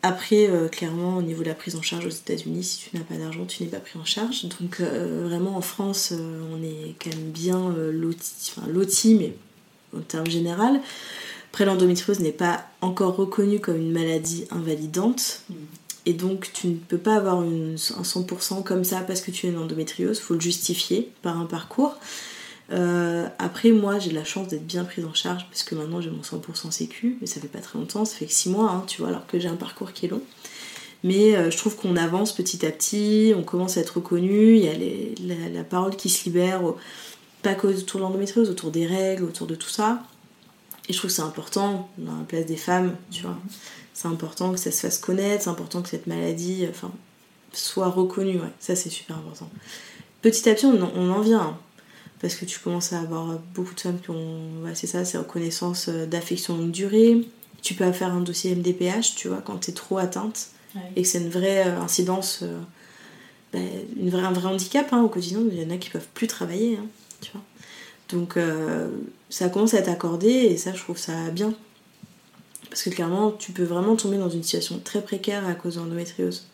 Après, 0.02 0.48
euh, 0.48 0.66
clairement, 0.66 1.18
au 1.18 1.22
niveau 1.22 1.42
de 1.44 1.48
la 1.48 1.54
prise 1.54 1.76
en 1.76 1.82
charge 1.82 2.06
aux 2.06 2.10
États-Unis, 2.10 2.64
si 2.64 2.90
tu 2.90 2.96
n'as 2.96 3.04
pas 3.04 3.16
d'argent, 3.16 3.46
tu 3.46 3.62
n'es 3.62 3.68
pas 3.68 3.78
pris 3.78 4.00
en 4.00 4.04
charge. 4.04 4.46
Donc, 4.60 4.80
euh, 4.80 5.28
vraiment, 5.28 5.56
en 5.56 5.60
France, 5.60 6.12
euh, 6.12 6.40
on 6.52 6.60
est 6.60 6.96
quand 7.00 7.14
même 7.14 7.30
bien 7.30 7.72
loti, 7.92 8.52
enfin, 8.56 8.66
loti, 8.68 9.14
mais 9.14 9.34
en 9.96 10.00
termes 10.00 10.28
général. 10.28 10.80
Après, 11.50 11.64
l'endométriose 11.64 12.20
n'est 12.20 12.32
pas 12.32 12.66
encore 12.80 13.16
reconnue 13.16 13.60
comme 13.60 13.76
une 13.76 13.92
maladie 13.92 14.44
invalidante. 14.50 15.42
Et 16.06 16.12
donc, 16.12 16.50
tu 16.52 16.68
ne 16.68 16.76
peux 16.76 16.98
pas 16.98 17.16
avoir 17.16 17.40
un 17.40 17.74
100% 17.76 18.62
comme 18.62 18.84
ça 18.84 19.00
parce 19.00 19.20
que 19.20 19.30
tu 19.30 19.46
as 19.46 19.50
une 19.50 19.58
endométriose. 19.58 20.18
Il 20.18 20.22
faut 20.22 20.34
le 20.34 20.40
justifier 20.40 21.10
par 21.22 21.38
un 21.38 21.46
parcours. 21.46 21.96
Euh, 22.70 23.26
après, 23.38 23.70
moi, 23.70 23.98
j'ai 23.98 24.10
la 24.10 24.24
chance 24.24 24.48
d'être 24.48 24.66
bien 24.66 24.84
prise 24.84 25.04
en 25.04 25.14
charge 25.14 25.46
parce 25.48 25.62
que 25.62 25.74
maintenant 25.74 26.00
j'ai 26.00 26.10
mon 26.10 26.20
100% 26.20 26.70
sécu, 26.70 27.16
mais 27.20 27.26
ça 27.26 27.40
fait 27.40 27.48
pas 27.48 27.60
très 27.60 27.78
longtemps, 27.78 28.04
ça 28.04 28.14
fait 28.16 28.26
que 28.26 28.32
6 28.32 28.50
mois, 28.50 28.70
hein, 28.70 28.84
tu 28.86 29.00
vois, 29.00 29.08
alors 29.08 29.26
que 29.26 29.38
j'ai 29.38 29.48
un 29.48 29.56
parcours 29.56 29.92
qui 29.92 30.06
est 30.06 30.08
long. 30.10 30.20
Mais 31.04 31.36
euh, 31.36 31.50
je 31.50 31.56
trouve 31.56 31.76
qu'on 31.76 31.96
avance 31.96 32.34
petit 32.34 32.66
à 32.66 32.70
petit, 32.70 33.32
on 33.36 33.42
commence 33.42 33.76
à 33.78 33.80
être 33.80 33.96
reconnu, 33.96 34.56
il 34.56 34.64
y 34.64 34.68
a 34.68 35.48
la, 35.48 35.64
parole 35.64 35.96
qui 35.96 36.10
se 36.10 36.24
libère, 36.24 36.64
au- 36.64 36.76
pas 37.42 37.54
que 37.54 37.66
autour 37.66 38.00
de 38.00 38.04
l'endométriose, 38.04 38.50
autour 38.50 38.70
des 38.70 38.86
règles, 38.86 39.24
autour 39.24 39.46
de 39.46 39.54
tout 39.54 39.68
ça. 39.68 40.02
Et 40.88 40.92
je 40.92 40.98
trouve 40.98 41.10
que 41.10 41.16
c'est 41.16 41.22
important, 41.22 41.88
dans 41.98 42.16
la 42.16 42.24
place 42.24 42.46
des 42.46 42.56
femmes, 42.56 42.96
tu 43.10 43.22
vois. 43.22 43.36
C'est 43.94 44.08
important 44.08 44.52
que 44.52 44.58
ça 44.58 44.70
se 44.70 44.80
fasse 44.80 44.98
connaître, 44.98 45.44
c'est 45.44 45.50
important 45.50 45.82
que 45.82 45.88
cette 45.88 46.06
maladie 46.06 46.66
enfin, 46.70 46.90
soit 47.52 47.88
reconnue, 47.88 48.36
ouais. 48.40 48.52
Ça, 48.60 48.74
c'est 48.76 48.90
super 48.90 49.16
important. 49.16 49.50
Petit 50.22 50.48
à 50.48 50.54
petit, 50.54 50.66
on 50.66 50.80
en, 50.82 50.90
on 50.94 51.10
en 51.10 51.20
vient. 51.20 51.40
hein. 51.40 51.58
Parce 52.20 52.34
que 52.34 52.44
tu 52.44 52.58
commences 52.58 52.92
à 52.92 53.00
avoir 53.00 53.38
beaucoup 53.54 53.74
de 53.74 53.80
femmes 53.80 54.00
qui 54.00 54.10
ont. 54.10 54.62
ouais, 54.64 54.74
c'est 54.74 54.88
ça, 54.88 55.04
c'est 55.04 55.18
reconnaissance 55.18 55.88
euh, 55.88 56.06
d'affection 56.06 56.56
longue 56.56 56.72
durée. 56.72 57.28
Tu 57.62 57.74
peux 57.74 57.90
faire 57.92 58.12
un 58.12 58.20
dossier 58.20 58.54
MDPH, 58.54 59.14
tu 59.16 59.28
vois, 59.28 59.40
quand 59.44 59.56
t'es 59.58 59.72
trop 59.72 59.98
atteinte 59.98 60.48
et 60.96 61.02
que 61.02 61.08
c'est 61.08 61.18
une 61.18 61.30
vraie 61.30 61.66
euh, 61.66 61.80
incidence, 61.80 62.40
euh, 62.42 62.58
ben, 63.52 63.64
une 63.96 64.10
vraie, 64.10 64.22
un 64.22 64.32
vrai 64.32 64.48
handicap 64.48 64.92
hein, 64.92 65.02
au 65.02 65.08
quotidien. 65.08 65.40
Il 65.50 65.60
y 65.60 65.64
en 65.64 65.70
a 65.70 65.76
qui 65.76 65.90
peuvent 65.90 66.06
plus 66.14 66.26
travailler, 66.26 66.76
hein, 66.80 66.86
tu 67.20 67.30
vois. 67.32 67.42
Donc 68.10 68.36
euh, 68.36 68.88
ça 69.28 69.48
commence 69.48 69.74
à 69.74 69.78
être 69.78 69.88
accordé 69.88 70.28
et 70.28 70.56
ça, 70.56 70.72
je 70.72 70.78
trouve 70.80 70.98
ça 70.98 71.30
bien. 71.30 71.54
Parce 72.70 72.82
que 72.82 72.90
clairement, 72.90 73.32
tu 73.32 73.52
peux 73.52 73.64
vraiment 73.64 73.96
tomber 73.96 74.18
dans 74.18 74.28
une 74.30 74.42
situation 74.42 74.80
très 74.82 75.02
précaire 75.02 75.46
à 75.46 75.54
cause 75.54 75.74
de 75.76 75.80
l'endométriose. 75.80 76.46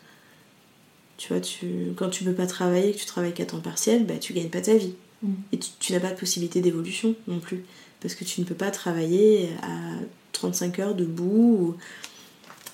Tu 1.17 1.29
vois, 1.29 1.39
tu, 1.41 1.93
quand 1.95 2.09
tu 2.09 2.23
peux 2.23 2.33
pas 2.33 2.47
travailler, 2.47 2.91
que 2.93 2.97
tu 2.99 3.05
travailles 3.05 3.33
qu'à 3.33 3.45
temps 3.45 3.59
partiel, 3.59 4.05
bah, 4.05 4.15
tu 4.19 4.33
gagnes 4.33 4.49
pas 4.49 4.61
ta 4.61 4.75
vie. 4.75 4.93
Mm. 5.23 5.33
Et 5.53 5.59
tu, 5.59 5.69
tu 5.79 5.93
n'as 5.93 5.99
pas 5.99 6.11
de 6.11 6.17
possibilité 6.19 6.61
d'évolution 6.61 7.15
non 7.27 7.39
plus. 7.39 7.63
Parce 8.01 8.15
que 8.15 8.23
tu 8.25 8.41
ne 8.41 8.45
peux 8.45 8.55
pas 8.55 8.71
travailler 8.71 9.49
à 9.63 9.93
35 10.33 10.79
heures 10.79 10.95
debout. 10.95 11.57
ou- 11.59 11.75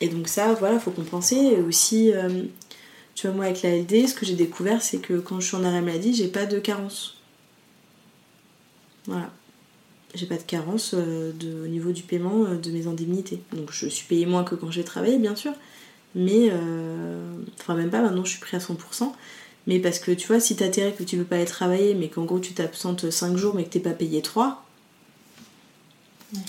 Et 0.01 0.07
donc 0.09 0.27
ça, 0.27 0.53
voilà, 0.53 0.79
faut 0.79 0.91
compenser. 0.91 1.35
Et 1.35 1.61
aussi, 1.61 2.11
euh, 2.13 2.43
tu 3.15 3.27
vois, 3.27 3.35
moi 3.35 3.45
avec 3.45 3.61
la 3.61 3.69
LD, 3.77 4.07
ce 4.07 4.15
que 4.15 4.25
j'ai 4.25 4.35
découvert, 4.35 4.81
c'est 4.81 4.97
que 4.97 5.19
quand 5.19 5.39
je 5.39 5.47
suis 5.47 5.55
en 5.57 5.63
arrêt 5.63 5.81
maladie, 5.81 6.13
j'ai 6.15 6.27
pas 6.27 6.45
de 6.47 6.59
carence. 6.59 7.17
Voilà. 9.07 9.29
J'ai 10.13 10.25
pas 10.25 10.35
de 10.35 10.43
carence 10.43 10.93
euh, 10.93 11.31
de, 11.33 11.63
au 11.63 11.67
niveau 11.67 11.91
du 11.91 12.03
paiement 12.03 12.43
euh, 12.43 12.55
de 12.57 12.71
mes 12.71 12.87
indemnités. 12.87 13.41
Donc 13.53 13.69
je 13.71 13.87
suis 13.87 14.05
payée 14.05 14.25
moins 14.25 14.43
que 14.43 14.55
quand 14.55 14.71
j'ai 14.71 14.83
travaillé, 14.83 15.17
bien 15.17 15.35
sûr. 15.35 15.53
Mais, 16.15 16.49
euh, 16.51 17.37
enfin 17.59 17.75
même 17.75 17.89
pas, 17.89 18.01
maintenant 18.01 18.25
je 18.25 18.31
suis 18.31 18.39
pris 18.39 18.57
à 18.57 18.59
100%. 18.59 19.11
Mais 19.67 19.79
parce 19.79 19.99
que 19.99 20.11
tu 20.11 20.27
vois, 20.27 20.39
si 20.39 20.55
règles 20.59 20.95
que 20.95 21.03
tu 21.03 21.17
peux 21.17 21.23
pas 21.23 21.37
aller 21.37 21.45
travailler, 21.45 21.93
mais 21.93 22.09
qu'en 22.09 22.25
gros 22.25 22.39
tu 22.39 22.53
t'absentes 22.53 23.09
5 23.09 23.37
jours 23.37 23.55
mais 23.55 23.63
que 23.63 23.69
t'es 23.69 23.79
pas 23.79 23.91
payé 23.91 24.21
3, 24.21 24.65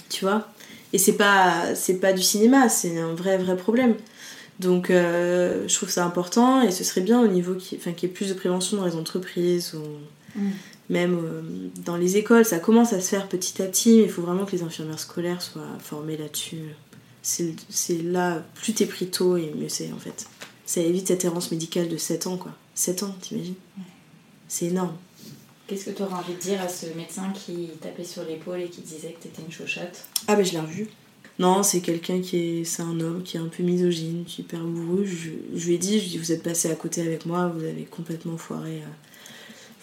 tu 0.08 0.24
vois. 0.24 0.48
Et 0.92 0.98
c'est 0.98 1.16
pas, 1.16 1.74
c'est 1.74 2.00
pas 2.00 2.12
du 2.12 2.22
cinéma, 2.22 2.68
c'est 2.68 2.98
un 2.98 3.14
vrai 3.14 3.38
vrai 3.38 3.56
problème. 3.56 3.94
Donc 4.60 4.90
euh, 4.90 5.66
je 5.68 5.74
trouve 5.74 5.90
ça 5.90 6.04
important 6.04 6.62
et 6.62 6.70
ce 6.70 6.84
serait 6.84 7.00
bien 7.00 7.20
au 7.20 7.28
niveau 7.28 7.54
qui, 7.54 7.76
enfin, 7.76 7.92
qu'il 7.92 8.08
y 8.08 8.12
ait 8.12 8.14
plus 8.14 8.28
de 8.30 8.34
prévention 8.34 8.78
dans 8.78 8.86
les 8.86 8.96
entreprises 8.96 9.74
ou 9.74 9.82
Mm. 10.34 10.50
Même 10.92 11.18
euh, 11.24 11.42
dans 11.84 11.96
les 11.96 12.16
écoles. 12.18 12.44
Ça 12.44 12.58
commence 12.58 12.92
à 12.92 13.00
se 13.00 13.08
faire 13.08 13.28
petit 13.28 13.60
à 13.62 13.66
petit, 13.66 13.96
mais 13.96 14.04
il 14.04 14.10
faut 14.10 14.22
vraiment 14.22 14.44
que 14.44 14.52
les 14.52 14.62
infirmières 14.62 15.00
scolaires 15.00 15.42
soient 15.42 15.78
formées 15.80 16.16
là-dessus. 16.16 16.60
C'est 17.22 18.02
là, 18.02 18.44
plus 18.54 18.74
t'es 18.74 18.86
pris 18.86 19.06
tôt 19.06 19.36
et 19.36 19.52
mieux 19.56 19.68
c'est 19.68 19.92
en 19.92 19.98
fait. 19.98 20.26
Ça 20.66 20.80
évite 20.80 21.08
cette 21.08 21.24
errance 21.24 21.50
médicale 21.50 21.88
de 21.88 21.96
7 21.96 22.26
ans 22.26 22.36
quoi. 22.36 22.52
7 22.74 23.04
ans, 23.04 23.14
t'imagines? 23.20 23.54
C'est 24.48 24.66
énorme. 24.66 24.96
Qu'est-ce 25.66 25.86
que 25.86 25.90
tu 25.90 26.02
aurais 26.02 26.14
envie 26.14 26.34
de 26.34 26.40
dire 26.40 26.60
à 26.60 26.68
ce 26.68 26.86
médecin 26.96 27.32
qui 27.32 27.70
tapait 27.80 28.04
sur 28.04 28.24
l'épaule 28.24 28.60
et 28.60 28.68
qui 28.68 28.82
disait 28.82 29.12
que 29.12 29.22
t'étais 29.22 29.42
une 29.42 29.52
chochotte 29.52 30.04
Ah 30.26 30.36
bah 30.36 30.42
je 30.42 30.52
l'ai 30.52 30.60
revu. 30.60 30.88
Non, 31.38 31.62
c'est 31.62 31.80
quelqu'un 31.80 32.20
qui 32.20 32.36
est... 32.36 32.64
C'est 32.64 32.82
un 32.82 33.00
homme 33.00 33.22
qui 33.22 33.36
est 33.36 33.40
un 33.40 33.46
peu 33.46 33.62
misogyne, 33.62 34.24
hyper 34.38 34.60
bourru. 34.60 35.06
Je, 35.06 35.30
je 35.54 35.66
lui 35.66 35.74
ai 35.74 35.78
dit, 35.78 35.98
je 35.98 36.04
lui 36.04 36.06
ai 36.06 36.10
dit, 36.10 36.18
vous 36.18 36.32
êtes 36.32 36.42
passé 36.42 36.70
à 36.70 36.74
côté 36.74 37.00
avec 37.00 37.24
moi, 37.24 37.48
vous 37.48 37.64
avez 37.64 37.84
complètement 37.84 38.36
foiré, 38.36 38.78
euh, 38.78 38.90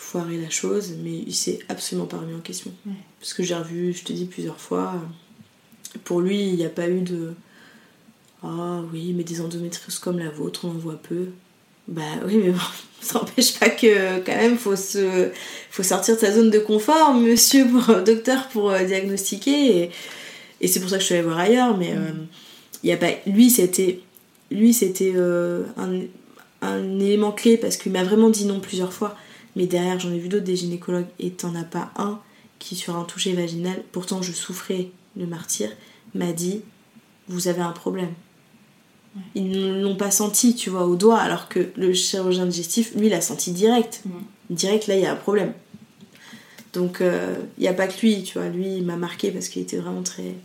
foiré 0.10 0.38
la 0.38 0.50
chose, 0.50 0.96
mais 1.04 1.24
il 1.28 1.36
s'est 1.36 1.60
absolument 1.70 2.08
pas 2.08 2.18
remis 2.18 2.34
en 2.34 2.40
question. 2.40 2.72
Ouais. 2.88 2.94
Parce 3.20 3.34
que 3.34 3.44
j'ai 3.44 3.54
revu, 3.54 3.94
je 3.94 4.04
te 4.04 4.12
dis 4.12 4.26
plusieurs 4.26 4.60
fois, 4.60 4.96
euh, 4.96 6.00
pour 6.04 6.22
lui, 6.22 6.48
il 6.48 6.56
n'y 6.56 6.66
a 6.66 6.70
pas 6.70 6.90
eu 6.90 7.02
de... 7.02 7.34
Ah 8.42 8.82
oui, 8.92 9.14
mais 9.16 9.24
des 9.24 9.42
endométrioses 9.42 10.00
comme 10.00 10.18
la 10.18 10.30
vôtre, 10.30 10.66
on 10.66 10.70
en 10.70 10.74
voit 10.74 10.96
peu. 10.96 11.28
Bah 11.88 12.02
oui, 12.26 12.38
mais 12.38 12.50
bon, 12.50 12.60
ça 13.02 13.20
n'empêche 13.20 13.60
pas 13.60 13.70
que 13.70 14.20
quand 14.22 14.36
même, 14.36 14.58
faut, 14.58 14.76
se, 14.76 15.30
faut 15.70 15.84
sortir 15.84 16.16
de 16.16 16.20
sa 16.20 16.32
zone 16.32 16.50
de 16.50 16.60
confort, 16.60 17.14
monsieur, 17.14 17.68
pour, 17.68 18.02
docteur, 18.02 18.48
pour 18.48 18.72
euh, 18.72 18.84
diagnostiquer. 18.84 19.84
Et, 19.84 19.92
et 20.62 20.68
c'est 20.68 20.80
pour 20.80 20.90
ça 20.90 20.96
que 20.96 21.02
je 21.02 21.06
suis 21.06 21.16
allée 21.16 21.24
voir 21.24 21.38
ailleurs, 21.38 21.78
mais 21.78 21.92
euh, 21.92 22.12
il 22.82 22.90
y 22.90 22.94
a 22.94 22.98
pas, 22.98 23.12
lui, 23.28 23.52
c'était, 23.52 24.00
lui, 24.50 24.74
c'était 24.74 25.14
euh, 25.16 25.66
un, 25.78 26.02
un 26.62 27.00
élément 27.00 27.32
clé 27.32 27.58
parce 27.58 27.78
qu'il 27.78 27.92
m'a 27.92 28.04
vraiment 28.04 28.32
dit 28.32 28.46
non 28.46 28.60
plusieurs 28.60 28.94
fois. 28.94 29.16
Mais 29.60 29.68
derrière, 29.68 30.00
j'en 30.00 30.14
ai 30.14 30.18
vu 30.18 30.30
d'autres 30.30 30.46
des 30.46 30.56
gynécologues 30.56 31.10
et 31.20 31.32
t'en 31.32 31.54
as 31.54 31.66
pas 31.66 31.92
un 31.98 32.22
qui, 32.60 32.78
sur 32.78 32.96
un 32.96 33.04
toucher 33.04 33.34
vaginal, 33.34 33.84
pourtant 33.92 34.22
je 34.22 34.32
souffrais 34.32 34.90
le 35.18 35.28
martyr, 35.28 35.70
m'a 36.16 36.32
dit 36.32 36.62
Vous 37.28 37.50
avez 37.50 37.60
un 37.60 37.74
problème. 37.74 38.14
Ils 39.36 39.52
ne 39.52 39.82
l'ont 39.82 39.98
pas 39.98 40.12
senti, 40.12 40.56
tu 40.56 40.70
vois, 40.70 40.86
au 40.86 40.96
doigt, 40.96 41.20
alors 41.20 41.50
que 41.50 41.72
le 41.76 41.94
chirurgien 41.94 42.46
digestif, 42.46 42.96
lui, 42.96 43.10
l'a 43.10 43.20
senti 43.20 43.52
direct. 43.52 44.04
Direct, 44.50 44.88
là, 44.88 44.96
il 44.96 45.02
y 45.02 45.06
a 45.06 45.12
un 45.12 45.18
problème. 45.18 45.52
Donc, 46.72 47.02
il 47.02 47.62
n'y 47.62 47.68
a 47.68 47.74
pas 47.74 47.88
que 47.88 48.00
lui, 48.00 48.24
tu 48.24 48.40
vois. 48.40 48.48
Lui, 48.48 48.78
il 48.78 48.86
m'a 48.86 48.96
marqué 48.96 49.30
parce 49.30 49.50
qu'il 49.50 49.62
était 49.62 49.78
vraiment 49.78 50.04
très 50.04 50.36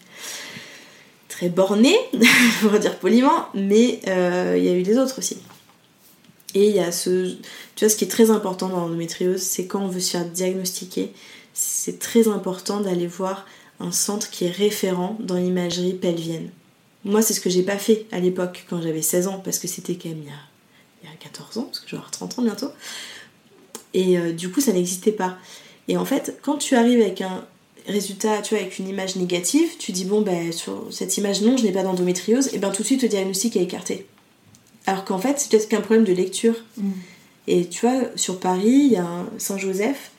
très 1.28 1.50
borné, 1.50 1.94
pour 2.62 2.72
dire 2.80 2.98
poliment, 2.98 3.46
mais 3.54 4.00
euh, 4.08 4.56
il 4.58 4.64
y 4.64 4.68
a 4.68 4.74
eu 4.74 4.82
des 4.82 4.98
autres 4.98 5.20
aussi. 5.20 5.38
Et 6.54 6.68
il 6.68 6.74
y 6.74 6.80
a 6.80 6.92
ce... 6.92 7.36
Tu 7.76 7.84
vois, 7.84 7.88
ce 7.90 7.96
qui 7.96 8.04
est 8.04 8.08
très 8.08 8.30
important 8.30 8.68
dans 8.68 8.80
l'endométriose, 8.80 9.42
c'est 9.42 9.66
quand 9.66 9.82
on 9.82 9.88
veut 9.88 10.00
se 10.00 10.12
faire 10.12 10.24
diagnostiquer, 10.24 11.12
c'est 11.52 11.98
très 11.98 12.28
important 12.28 12.80
d'aller 12.80 13.06
voir 13.06 13.46
un 13.80 13.92
centre 13.92 14.30
qui 14.30 14.44
est 14.44 14.50
référent 14.50 15.16
dans 15.20 15.36
l'imagerie 15.36 15.94
pelvienne. 15.94 16.50
Moi, 17.04 17.20
c'est 17.22 17.34
ce 17.34 17.40
que 17.40 17.50
j'ai 17.50 17.62
pas 17.62 17.78
fait 17.78 18.06
à 18.12 18.20
l'époque, 18.20 18.64
quand 18.68 18.80
j'avais 18.80 19.02
16 19.02 19.28
ans, 19.28 19.40
parce 19.44 19.58
que 19.58 19.68
c'était 19.68 19.94
quand 19.94 20.08
même 20.08 20.22
il 20.22 20.28
y, 20.28 20.30
a, 20.30 20.40
il 21.02 21.10
y 21.10 21.12
a 21.12 21.16
14 21.16 21.58
ans, 21.58 21.62
parce 21.64 21.80
que 21.80 21.86
je 21.86 21.92
vais 21.92 21.98
avoir 21.98 22.10
30 22.10 22.38
ans 22.38 22.42
bientôt. 22.42 22.70
Et 23.92 24.18
euh, 24.18 24.32
du 24.32 24.50
coup, 24.50 24.60
ça 24.60 24.72
n'existait 24.72 25.12
pas. 25.12 25.36
Et 25.88 25.96
en 25.96 26.04
fait, 26.04 26.38
quand 26.42 26.56
tu 26.56 26.76
arrives 26.76 27.00
avec 27.00 27.20
un 27.20 27.44
résultat, 27.86 28.40
tu 28.42 28.54
vois, 28.54 28.62
avec 28.62 28.78
une 28.78 28.88
image 28.88 29.16
négative, 29.16 29.76
tu 29.78 29.92
dis, 29.92 30.04
bon, 30.04 30.22
ben, 30.22 30.52
sur 30.52 30.86
cette 30.90 31.16
image, 31.18 31.42
non, 31.42 31.56
je 31.56 31.64
n'ai 31.64 31.72
pas 31.72 31.82
d'endométriose, 31.82 32.54
et 32.54 32.58
ben 32.58 32.70
tout 32.70 32.82
de 32.82 32.86
suite, 32.86 33.02
le 33.02 33.08
diagnostic 33.08 33.56
est 33.56 33.62
écarté. 33.62 34.06
Alors 34.86 35.04
qu'en 35.04 35.18
fait, 35.18 35.38
c'est 35.38 35.50
peut-être 35.50 35.68
qu'un 35.68 35.80
problème 35.80 36.04
de 36.04 36.12
lecture. 36.12 36.54
Et 37.46 37.66
tu 37.66 37.86
vois, 37.86 38.02
sur 38.16 38.40
Paris, 38.40 38.86
il 38.86 38.92
y 38.92 38.96
a 38.96 39.26
Saint-Joseph, 39.38 40.10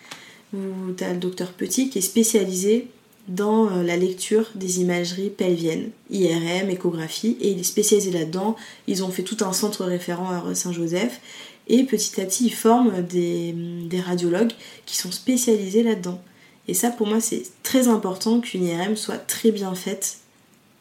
où 0.54 0.92
tu 0.96 1.04
as 1.04 1.14
le 1.14 1.20
docteur 1.20 1.54
Petit 1.54 1.90
qui 1.90 2.00
est 2.00 2.02
spécialisé 2.02 2.88
dans 3.28 3.70
euh, 3.70 3.84
la 3.84 3.98
lecture 3.98 4.52
des 4.54 4.82
imageries 4.82 5.32
pelviennes, 5.32 5.90
IRM, 6.12 6.70
échographie, 6.70 7.38
et 7.42 7.50
il 7.52 7.60
est 7.60 7.64
spécialisé 7.64 8.12
là-dedans. 8.12 8.56
Ils 8.88 9.04
ont 9.04 9.10
fait 9.10 9.24
tout 9.24 9.38
un 9.42 9.54
centre 9.54 9.84
référent 9.84 10.30
à 10.30 10.54
Saint-Joseph, 10.54 11.20
et 11.68 11.84
petit 11.84 12.22
à 12.22 12.26
petit, 12.26 12.46
ils 12.46 12.54
forment 12.54 13.02
des, 13.02 13.54
des 13.54 14.00
radiologues 14.00 14.54
qui 14.86 14.98
sont 14.98 15.12
spécialisés 15.12 15.82
là-dedans. 15.82 16.22
Et 16.68 16.74
ça, 16.74 16.90
pour 16.90 17.08
moi, 17.08 17.20
c'est 17.20 17.44
très 17.64 17.88
important 17.88 18.40
qu'une 18.40 18.66
IRM 18.66 18.96
soit 18.96 19.18
très 19.18 19.52
bien 19.52 19.74
faite 19.74 20.18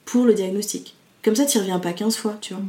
pour 0.05 0.27
le 0.27 0.35
diagnostic. 0.35 0.95
Comme 1.23 1.37
ça, 1.37 1.47
tu 1.47 1.59
reviens 1.59 1.79
pas 1.79 1.95
15 1.95 2.17
fois, 2.17 2.37
tu 2.41 2.53
vois. 2.53 2.63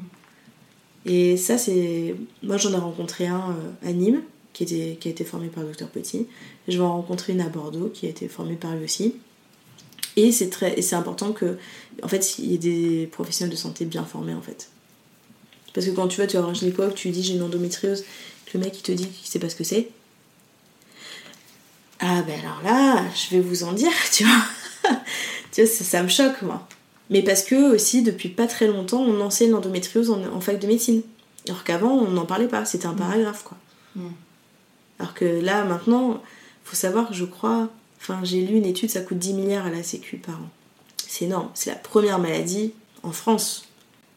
Et 1.06 1.38
ça, 1.38 1.58
c'est. 1.58 2.16
Moi, 2.44 2.58
j'en 2.58 2.74
ai 2.74 2.78
rencontré 2.78 3.28
un 3.28 3.52
euh, 3.52 3.90
à 3.90 3.92
Nîmes, 3.92 4.22
qui, 4.54 4.66
qui 4.66 5.08
a 5.08 5.12
été 5.12 5.24
formé 5.24 5.48
par 5.48 5.64
le 5.64 5.70
docteur 5.70 5.90
Petit. 5.90 6.28
Je 6.68 6.78
vais 6.78 6.84
en 6.84 6.94
rencontrer 6.94 7.34
une 7.34 7.42
à 7.42 7.50
Bordeaux, 7.50 7.92
qui 7.94 8.08
a 8.08 8.10
été 8.10 8.28
formée 8.28 8.56
par 8.56 8.76
lui 8.76 8.86
aussi. 8.86 9.16
Et 10.16 10.32
c'est 10.32 10.50
très, 10.50 10.82
c'est 10.82 10.96
important 10.96 11.32
que, 11.34 11.58
en 12.02 12.08
fait, 12.08 12.40
il 12.40 12.52
y 12.52 12.56
ait 12.56 12.58
des 12.58 13.08
professionnels 13.12 13.52
de 13.52 13.58
santé 13.58 13.86
bien 13.86 14.06
formés, 14.06 14.34
en 14.34 14.42
fait. 14.42 14.70
Parce 15.74 15.88
que 15.88 15.92
quand 15.92 16.08
tu 16.08 16.18
vas, 16.18 16.26
tu 16.26 16.38
vas 16.38 16.42
voir 16.42 16.52
un 16.52 16.56
gynécologue, 16.56 16.94
tu 16.94 17.10
dis 17.10 17.22
j'ai 17.22 17.34
une 17.34 17.44
endométriose, 17.44 18.06
que 18.46 18.58
le 18.58 18.64
mec 18.64 18.80
il 18.80 18.82
te 18.82 18.92
dit 18.94 19.08
qu'il 19.08 19.28
sait 19.28 19.40
pas 19.40 19.50
ce 19.50 19.56
que 19.56 19.66
c'est. 19.66 19.90
Ah 22.00 22.22
ben 22.22 22.40
alors 22.40 22.62
là, 22.64 23.04
je 23.14 23.36
vais 23.36 23.42
vous 23.42 23.64
en 23.66 23.74
dire, 23.74 23.92
tu 24.14 24.24
vois. 24.24 25.00
tu 25.52 25.64
vois, 25.64 25.70
ça 25.70 26.02
me 26.02 26.08
choque, 26.08 26.42
moi. 26.44 26.66
Mais 27.10 27.22
parce 27.22 27.44
que 27.44 27.74
aussi, 27.74 28.02
depuis 28.02 28.30
pas 28.30 28.48
très 28.48 28.68
longtemps, 28.68 29.02
on 29.02 29.22
enseigne 29.22 29.52
l'endométriose 29.52 30.10
en, 30.10 30.22
en 30.34 30.42
fac 30.42 30.60
de 30.60 30.68
médecine. 30.68 31.02
Alors 31.48 31.64
qu'avant, 31.64 31.92
on 31.94 32.10
n'en 32.12 32.26
parlait 32.26 32.48
pas, 32.48 32.66
c'était 32.66 32.88
un 32.88 32.94
paragraphe, 32.96 33.44
quoi. 33.44 33.58
Mm. 33.96 34.08
Alors 35.00 35.14
que 35.14 35.26
là, 35.26 35.64
maintenant, 35.66 36.22
faut 36.64 36.76
savoir 36.76 37.10
que 37.10 37.14
je 37.14 37.26
crois, 37.26 37.70
enfin, 38.02 38.20
j'ai 38.24 38.42
lu 38.42 38.56
une 38.58 38.66
étude, 38.66 38.90
ça 38.90 39.02
coûte 39.02 39.20
10 39.20 39.34
milliards 39.34 39.66
à 39.68 39.70
la 39.70 39.84
Sécu 39.84 40.18
par 40.18 40.36
an. 40.36 40.50
C'est 41.08 41.26
énorme, 41.26 41.50
c'est 41.54 41.70
la 41.70 41.76
première 41.76 42.18
maladie 42.18 42.74
en 43.04 43.12
France. 43.12 43.66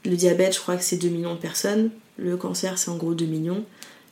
Le 0.05 0.16
diabète, 0.16 0.55
je 0.55 0.60
crois 0.60 0.77
que 0.77 0.82
c'est 0.85 0.97
2 0.97 1.09
millions 1.09 1.35
de 1.35 1.40
personnes. 1.40 1.90
Le 2.16 2.36
cancer, 2.36 2.78
c'est 2.78 2.90
en 2.90 2.97
gros 2.97 3.15
2 3.15 3.27
millions. 3.27 3.65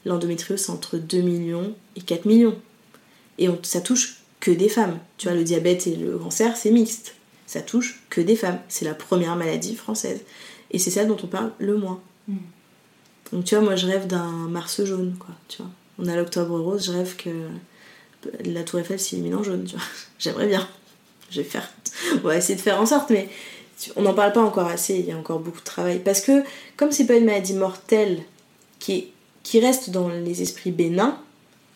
L'endométriose, 0.05 0.61
c'est 0.61 0.71
entre 0.73 0.99
2 0.99 1.21
millions 1.23 1.75
et 1.97 2.01
4 2.03 2.27
millions. 2.27 2.57
Et 3.39 3.49
on- 3.49 3.59
ça 3.63 3.81
touche 3.81 4.19
que 4.41 4.51
des 4.51 4.69
femmes. 4.69 4.99
Tu 5.17 5.29
vois, 5.29 5.37
le 5.37 5.45
diabète 5.45 5.87
et 5.87 5.97
le 5.97 6.19
cancer, 6.19 6.57
c'est 6.57 6.71
mixte. 6.71 7.15
Ça 7.47 7.61
touche 7.61 8.01
que 8.11 8.21
des 8.21 8.37
femmes. 8.37 8.59
C'est 8.69 8.85
la 8.85 8.95
première 8.95 9.37
maladie 9.37 9.77
française. 9.77 10.21
Et 10.73 10.79
c'est 10.79 10.91
celle 10.91 11.07
dont 11.09 11.17
on 11.23 11.27
parle 11.29 11.53
le 11.59 11.77
moins. 11.77 12.01
Mm. 12.29 12.37
Donc 13.33 13.45
tu 13.45 13.55
vois, 13.55 13.65
moi 13.65 13.77
je 13.77 13.87
rêve 13.87 14.07
d'un 14.07 14.31
Mars 14.49 14.85
jaune, 14.85 15.15
quoi. 15.19 15.35
Tu 15.49 15.59
vois. 15.63 15.71
On 15.99 16.07
a 16.09 16.17
l'octobre 16.17 16.59
rose, 16.59 16.85
je 16.87 16.93
rêve 16.93 17.17
que 17.17 17.31
la 18.45 18.63
Tour 18.65 18.81
Eiffel 18.81 18.99
s'illumine 18.99 19.35
en 19.37 19.43
jaune, 19.43 19.65
tu 19.65 19.77
vois. 19.77 19.85
J'aimerais 20.19 20.47
bien. 20.49 20.67
Je 21.31 21.41
vais 21.41 21.49
faire. 21.49 21.69
On 22.23 22.29
va 22.29 22.37
essayer 22.37 22.57
de 22.57 22.61
faire 22.61 22.81
en 22.81 22.87
sorte, 22.87 23.11
mais 23.11 23.29
on 23.97 24.03
n'en 24.03 24.15
parle 24.15 24.33
pas 24.33 24.43
encore 24.43 24.67
assez, 24.69 24.95
il 24.97 25.07
y 25.07 25.13
a 25.13 25.17
encore 25.17 25.39
beaucoup 25.41 25.59
de 25.61 25.65
travail. 25.65 26.01
Parce 26.05 26.21
que, 26.21 26.43
comme 26.77 26.93
c'est 26.93 27.07
pas 27.07 27.15
une 27.17 27.25
maladie 27.27 27.55
mortelle 27.55 28.23
qui, 28.79 28.93
est- 28.93 29.09
qui 29.43 29.61
reste 29.61 29.91
dans 29.91 30.09
les 30.09 30.43
esprits 30.43 30.71
bénins, 30.73 31.19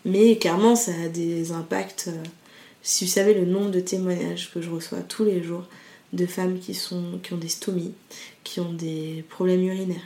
mais 0.04 0.36
clairement 0.38 0.76
ça 0.76 0.92
a 1.04 1.08
des 1.08 1.52
impacts. 1.52 2.08
euh, 2.08 2.22
si 2.82 3.04
vous 3.04 3.10
savez 3.10 3.34
le 3.34 3.44
nombre 3.44 3.70
de 3.70 3.80
témoignages 3.80 4.50
que 4.52 4.60
je 4.60 4.70
reçois 4.70 5.00
tous 5.00 5.24
les 5.24 5.42
jours 5.42 5.64
de 6.12 6.26
femmes 6.26 6.58
qui, 6.58 6.74
sont, 6.74 7.20
qui 7.22 7.32
ont 7.32 7.38
des 7.38 7.48
stomies, 7.48 7.94
qui 8.42 8.60
ont 8.60 8.72
des 8.72 9.24
problèmes 9.28 9.62
urinaires, 9.62 10.00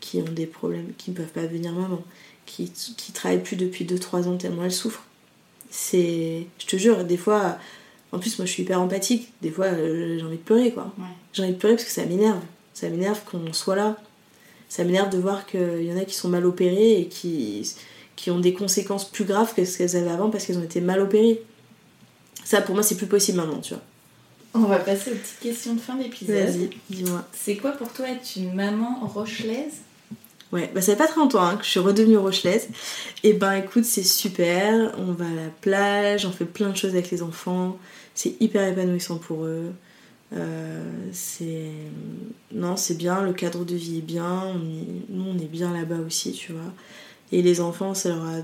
qui 0.00 0.18
ont 0.18 0.32
des 0.32 0.46
problèmes, 0.46 0.92
qui 0.96 1.10
ne 1.10 1.16
peuvent 1.16 1.26
pas 1.26 1.42
devenir 1.42 1.72
maman, 1.72 2.02
qui, 2.46 2.70
qui 2.70 3.12
travaillent 3.12 3.42
plus 3.42 3.56
depuis 3.56 3.84
2-3 3.84 4.28
ans 4.28 4.36
tellement 4.36 4.64
elles 4.64 4.72
souffrent. 4.72 5.04
C'est. 5.70 6.46
Je 6.58 6.66
te 6.66 6.76
jure, 6.76 7.04
des 7.04 7.16
fois. 7.16 7.58
En 8.10 8.18
plus, 8.18 8.38
moi 8.38 8.46
je 8.46 8.52
suis 8.52 8.62
hyper 8.62 8.80
empathique, 8.80 9.32
des 9.42 9.50
fois 9.50 9.66
euh, 9.66 10.16
j'ai 10.18 10.24
envie 10.24 10.38
de 10.38 10.42
pleurer 10.42 10.72
quoi. 10.72 10.94
Ouais. 10.98 11.04
J'ai 11.34 11.42
envie 11.42 11.52
de 11.52 11.58
pleurer 11.58 11.74
parce 11.74 11.84
que 11.84 11.90
ça 11.90 12.06
m'énerve. 12.06 12.40
Ça 12.72 12.88
m'énerve 12.88 13.20
qu'on 13.30 13.52
soit 13.52 13.76
là. 13.76 13.98
Ça 14.70 14.84
m'énerve 14.84 15.10
de 15.10 15.18
voir 15.18 15.44
qu'il 15.44 15.82
y 15.82 15.92
en 15.92 15.98
a 15.98 16.06
qui 16.06 16.14
sont 16.14 16.28
mal 16.28 16.46
opérés 16.46 17.00
et 17.00 17.08
qui, 17.08 17.70
qui 18.16 18.30
ont 18.30 18.38
des 18.38 18.54
conséquences 18.54 19.10
plus 19.10 19.24
graves 19.24 19.52
que 19.54 19.62
ce 19.66 19.76
qu'elles 19.76 19.96
avaient 19.96 20.10
avant 20.10 20.30
parce 20.30 20.46
qu'elles 20.46 20.58
ont 20.58 20.62
été 20.62 20.80
mal 20.80 21.00
opérées. 21.00 21.42
Ça 22.48 22.62
pour 22.62 22.74
moi 22.74 22.82
c'est 22.82 22.96
plus 22.96 23.06
possible 23.06 23.36
maintenant, 23.36 23.60
tu 23.60 23.74
vois. 23.74 23.82
On 24.54 24.60
va 24.60 24.78
passer 24.78 25.12
aux 25.12 25.14
petites 25.16 25.38
questions 25.38 25.74
de 25.74 25.80
fin 25.80 25.96
d'épisode. 25.96 26.34
Vas-y, 26.34 26.70
dis-moi. 26.88 27.22
C'est 27.34 27.56
quoi 27.56 27.72
pour 27.72 27.92
toi 27.92 28.08
être 28.08 28.36
une 28.36 28.54
maman 28.54 29.00
rochelaise? 29.06 29.82
Ouais, 30.50 30.70
bah 30.74 30.80
ça 30.80 30.92
fait 30.92 30.98
pas 30.98 31.08
très 31.08 31.20
longtemps 31.20 31.42
hein, 31.42 31.58
que 31.58 31.64
je 31.64 31.68
suis 31.68 31.80
redevenue 31.80 32.16
rochelaise. 32.16 32.68
Et 33.22 33.34
ben 33.34 33.52
écoute, 33.52 33.84
c'est 33.84 34.02
super. 34.02 34.94
On 34.96 35.12
va 35.12 35.26
à 35.26 35.34
la 35.34 35.50
plage, 35.60 36.24
on 36.24 36.32
fait 36.32 36.46
plein 36.46 36.70
de 36.70 36.76
choses 36.78 36.92
avec 36.92 37.10
les 37.10 37.22
enfants. 37.22 37.76
C'est 38.14 38.40
hyper 38.40 38.66
épanouissant 38.66 39.18
pour 39.18 39.44
eux. 39.44 39.70
Euh, 40.34 40.90
c'est. 41.12 41.68
Non, 42.54 42.78
c'est 42.78 42.96
bien, 42.96 43.20
le 43.20 43.34
cadre 43.34 43.66
de 43.66 43.74
vie 43.74 43.98
est 43.98 44.00
bien. 44.00 44.44
On 44.46 44.58
Nous, 45.10 45.24
on 45.34 45.38
est 45.38 45.50
bien 45.50 45.70
là-bas 45.70 45.98
aussi, 46.06 46.32
tu 46.32 46.52
vois. 46.52 46.72
Et 47.30 47.42
les 47.42 47.60
enfants, 47.60 47.92
ça 47.92 48.08
leur 48.08 48.24
a. 48.24 48.36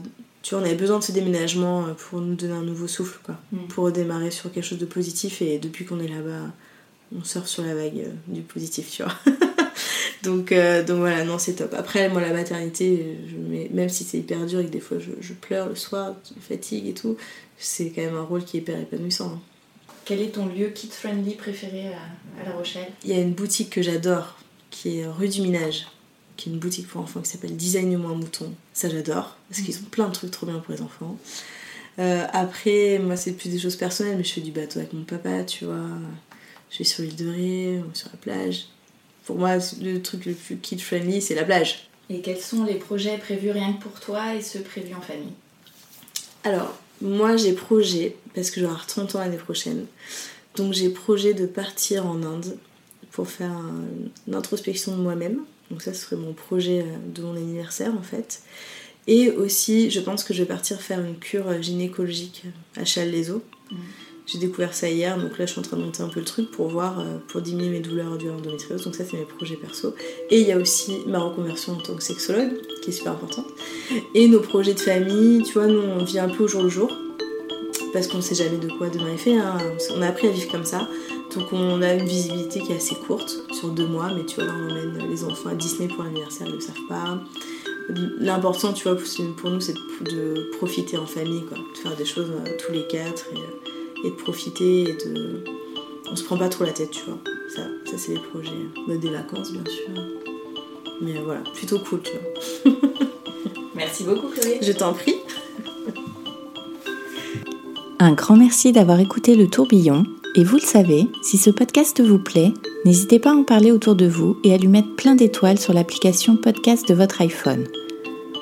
Tu 0.45 0.55
vois, 0.55 0.63
on 0.63 0.67
avait 0.67 0.77
besoin 0.77 0.99
de 0.99 1.03
ce 1.03 1.11
déménagement 1.11 1.87
euh, 1.87 1.95
pour 1.95 2.21
nous 2.21 2.35
donner 2.35 2.53
un 2.53 2.63
nouveau 2.63 2.87
souffle, 2.87 3.19
quoi. 3.25 3.37
Mm. 3.51 3.67
Pour 3.69 3.85
redémarrer 3.85 4.31
sur 4.31 4.53
quelque 4.53 4.65
chose 4.65 4.79
de 4.79 4.85
positif. 4.85 5.41
Et 5.41 5.59
depuis 5.59 5.87
qu'on 5.87 5.99
est 6.01 6.07
là-bas, 6.07 6.53
on 7.17 7.25
surfe 7.25 7.47
sur 7.47 7.65
la 7.65 7.75
vague 7.75 7.99
euh, 7.99 8.13
du 8.29 8.43
positif, 8.43 8.91
tu 8.91 9.03
vois. 9.03 9.15
donc, 10.23 10.53
donc 10.87 10.99
voilà, 10.99 11.25
non, 11.25 11.39
c'est 11.39 11.55
top. 11.55 11.73
Après, 11.73 12.11
moi, 12.11 12.21
la 12.21 12.35
maternité, 12.35 13.17
je, 13.27 13.75
même 13.75 13.89
si 13.89 14.05
c'est 14.05 14.19
hyper 14.19 14.45
dur 14.45 14.61
et 14.61 14.67
que 14.67 14.71
des 14.71 14.81
fois 14.81 14.99
je, 14.99 15.33
pleure 15.33 15.71
le 15.71 15.77
soir, 15.77 16.15
je 16.29 16.39
fatigue 16.41 16.89
et 16.89 16.95
tout, 16.95 17.17
c'est 17.57 17.89
quand 17.91 18.03
même 18.03 18.17
un 18.17 18.23
rôle 18.23 18.45
qui 18.45 18.59
est 18.59 18.61
hyper 18.61 18.79
épanouissant. 18.79 19.33
Hein. 19.37 19.41
Quel 20.05 20.21
est 20.21 20.35
ton 20.35 20.45
lieu 20.45 20.69
kid-friendly 20.69 21.37
préféré 21.37 21.89
à, 21.89 22.45
La 22.45 22.53
Rochelle? 22.53 22.89
Il 23.03 23.11
y 23.11 23.15
a 23.15 23.21
une 23.23 23.33
boutique 23.33 23.71
que 23.71 23.81
j'adore, 23.81 24.37
qui 24.71 24.99
est 24.99 25.07
rue 25.07 25.29
du 25.29 25.41
Minage, 25.41 25.87
qui 26.37 26.49
est 26.49 26.53
une 26.53 26.59
boutique 26.59 26.89
pour 26.89 27.01
enfants 27.01 27.21
qui 27.21 27.31
s'appelle 27.31 27.57
Design-moi 27.57 28.11
un 28.11 28.15
mouton. 28.15 28.53
Ça, 28.73 28.89
j'adore, 28.89 29.37
parce 29.49 29.63
qu'ils 29.63 29.77
ont 29.79 29.89
plein 29.91 30.09
de 30.09 30.13
trucs 30.13 30.31
trop 30.31 30.47
bien 30.47 30.59
pour 30.59 30.75
les 30.75 30.83
enfants. 30.83 31.17
Euh, 31.99 32.27
après, 32.33 32.99
moi, 32.99 33.17
c'est 33.17 33.33
plus 33.33 33.51
des 33.51 33.59
choses 33.59 33.77
personnelles, 33.77 34.17
mais 34.17 34.25
je 34.25 34.33
fais 34.33 34.41
du 34.41 34.51
bateau 34.51 34.81
avec 34.81 34.93
mon 34.93 35.05
papa, 35.05 35.45
tu 35.45 35.65
vois. 35.65 35.87
Je 36.71 36.79
vais 36.79 36.85
sur 36.85 37.05
l'île 37.05 37.17
de 37.17 37.29
Ré, 37.29 37.81
sur 37.93 38.09
la 38.13 38.19
plage. 38.19 38.67
Pour 39.25 39.37
moi, 39.37 39.57
le 39.81 39.99
truc 39.99 40.27
le 40.27 40.35
plus 40.35 40.57
kid-friendly, 40.57 41.23
c'est 41.23 41.35
la 41.35 41.45
plage. 41.45 41.89
Et 42.11 42.21
quels 42.21 42.41
sont 42.41 42.65
les 42.65 42.75
projets 42.75 43.17
prévus 43.17 43.51
rien 43.51 43.73
que 43.73 43.83
pour 43.83 43.99
toi 44.01 44.35
et 44.35 44.43
ceux 44.43 44.61
prévus 44.61 44.95
en 44.95 45.01
famille? 45.01 45.33
Alors, 46.43 46.79
moi, 47.01 47.37
j'ai 47.37 47.53
projet, 47.53 48.17
parce 48.35 48.51
que 48.51 48.61
j'aurai 48.61 48.75
30 48.87 49.15
ans 49.15 49.19
l'année 49.21 49.37
prochaine, 49.37 49.87
donc 50.57 50.73
j'ai 50.73 50.91
projet 50.91 51.33
de 51.33 51.47
partir 51.47 52.07
en 52.07 52.23
Inde 52.23 52.59
pour 53.11 53.29
faire 53.29 53.53
une 54.27 54.35
introspection 54.35 54.97
de 54.97 55.01
moi-même. 55.01 55.41
Donc 55.75 55.83
ça, 55.83 55.93
ce 55.93 56.03
serait 56.03 56.15
mon 56.15 56.35
projet 56.35 56.83
euh, 56.83 57.13
de 57.13 57.21
mon 57.21 57.35
anniversaire 57.35 57.93
en 57.99 58.03
fait. 58.03 58.43
Et 59.09 59.33
aussi, 59.33 59.91
je 59.91 59.99
pense 59.99 60.23
que 60.23 60.33
je 60.33 60.45
vais 60.45 60.49
partir 60.49 60.81
faire 60.81 61.01
une 61.01 61.19
cure 61.19 61.61
gynécologique 61.61 62.45
à 62.77 62.85
Châles-les-Eaux. 62.85 63.43
Mm. 63.73 63.77
J'ai 64.27 64.39
découvert 64.39 64.73
ça 64.73 64.89
hier, 64.89 65.19
donc 65.19 65.37
là 65.37 65.47
je 65.47 65.51
suis 65.51 65.59
en 65.59 65.65
train 65.65 65.77
de 65.77 65.83
monter 65.83 66.05
un 66.05 66.09
peu 66.09 66.21
le 66.21 66.27
truc 66.27 66.49
pour 66.53 66.69
voir, 66.69 67.01
euh, 67.01 67.19
pour 67.27 67.41
diminuer 67.41 67.71
mes 67.71 67.81
douleurs 67.81 68.17
du 68.19 68.31
endométriose. 68.31 68.85
Donc 68.85 68.95
ça 68.95 69.05
c'est 69.05 69.17
mes 69.17 69.25
projets 69.25 69.57
perso. 69.57 69.97
Et 70.31 70.43
il 70.43 70.47
y 70.47 70.53
a 70.53 70.59
aussi 70.59 70.99
ma 71.09 71.19
reconversion 71.19 71.73
en 71.73 71.81
tant 71.81 71.97
que 71.97 72.05
sexologue, 72.05 72.53
qui 72.81 72.91
est 72.91 72.93
super 72.93 73.15
importante. 73.15 73.49
Et 74.15 74.29
nos 74.29 74.41
projets 74.41 74.75
de 74.75 74.81
famille, 74.81 75.43
tu 75.43 75.55
vois, 75.55 75.67
nous 75.67 75.83
on 75.83 76.05
vit 76.05 76.21
un 76.21 76.29
peu 76.29 76.45
au 76.45 76.49
jour 76.49 76.63
le 76.63 76.69
jour, 76.69 76.97
parce 77.93 78.07
qu'on 78.07 78.23
sait 78.23 78.37
jamais 78.37 78.59
de 78.59 78.69
quoi 78.79 78.91
demain 78.91 79.13
est 79.13 79.19
fait. 79.19 79.37
Hein. 79.37 79.59
On 79.97 80.03
a 80.03 80.07
appris 80.07 80.29
à 80.29 80.31
vivre 80.31 80.53
comme 80.53 80.65
ça. 80.65 80.89
Donc 81.37 81.53
on 81.53 81.83
a 81.83 81.93
une 81.95 82.07
visibilité 82.07 82.61
qui 82.61 82.73
est 82.73 82.77
assez 82.77 82.95
courte, 82.95 83.37
sur 83.53 83.69
deux 83.71 83.87
mois, 83.87 84.11
mais 84.15 84.25
tu 84.25 84.37
vois, 84.37 84.45
là 84.45 84.53
on 84.57 84.71
emmène 84.71 85.11
les 85.11 85.25
enfants 85.25 85.51
à 85.51 85.55
Disney 85.55 85.89
pour 85.89 86.05
l'anniversaire, 86.05 86.47
ils 86.47 86.53
ne 86.53 86.57
le 86.57 86.61
savent 86.61 86.87
pas. 86.89 87.19
L'important, 88.19 88.73
tu 88.73 88.85
vois, 88.85 88.97
pour 89.37 89.51
nous, 89.51 89.61
c'est 89.61 89.75
de 89.75 90.51
profiter 90.57 90.97
en 90.97 91.07
famille, 91.07 91.45
quoi. 91.45 91.59
De 91.59 91.79
faire 91.79 91.97
des 91.97 92.07
choses 92.07 92.31
euh, 92.31 92.57
tous 92.65 92.73
les 92.73 92.87
quatre. 92.87 93.27
Et, 93.33 93.37
euh, 93.37 94.07
et 94.07 94.11
de 94.11 94.17
profiter 94.17 94.83
et 94.83 94.93
de. 94.95 95.45
On 96.11 96.17
se 96.17 96.25
prend 96.25 96.37
pas 96.37 96.49
trop 96.49 96.65
la 96.65 96.73
tête, 96.73 96.91
tu 96.91 97.03
vois. 97.07 97.19
Ça, 97.55 97.63
ça 97.85 97.99
c'est 97.99 98.13
les 98.13 98.21
projets. 98.21 98.51
Bah, 98.87 98.97
des 98.97 99.11
vacances, 99.11 99.53
bien 99.53 99.65
sûr. 99.65 100.03
Mais 101.03 101.21
voilà, 101.25 101.41
plutôt 101.55 101.79
cool, 101.79 102.01
tu 102.03 102.13
vois. 102.13 102.73
Merci 103.75 104.05
beaucoup, 104.05 104.29
Chloé. 104.29 104.61
Je 104.63 104.73
t'en 104.73 104.93
prie. 104.93 105.17
Un 107.99 108.13
grand 108.13 108.37
merci 108.37 108.73
d'avoir 108.73 109.01
écouté 109.01 109.35
le 109.35 109.49
tourbillon. 109.49 110.05
Et 110.37 110.43
vous 110.43 110.57
le 110.57 110.63
savez, 110.63 111.09
si 111.23 111.39
ce 111.39 111.51
podcast 111.51 112.03
vous 112.03 112.19
plaît, 112.19 112.53
n'hésitez 112.85 113.21
pas 113.21 113.31
à 113.31 113.35
en 113.35 113.45
parler 113.45 113.71
autour 113.71 113.95
de 113.95 114.07
vous 114.07 114.37
et 114.43 114.53
à 114.53 114.57
lui 114.57 114.67
mettre 114.67 114.97
plein 114.97 115.15
d'étoiles 115.15 115.61
sur 115.61 115.73
l'application 115.73 116.37
podcast 116.37 116.89
de 116.89 116.95
votre 116.95 117.21
iPhone. 117.21 117.65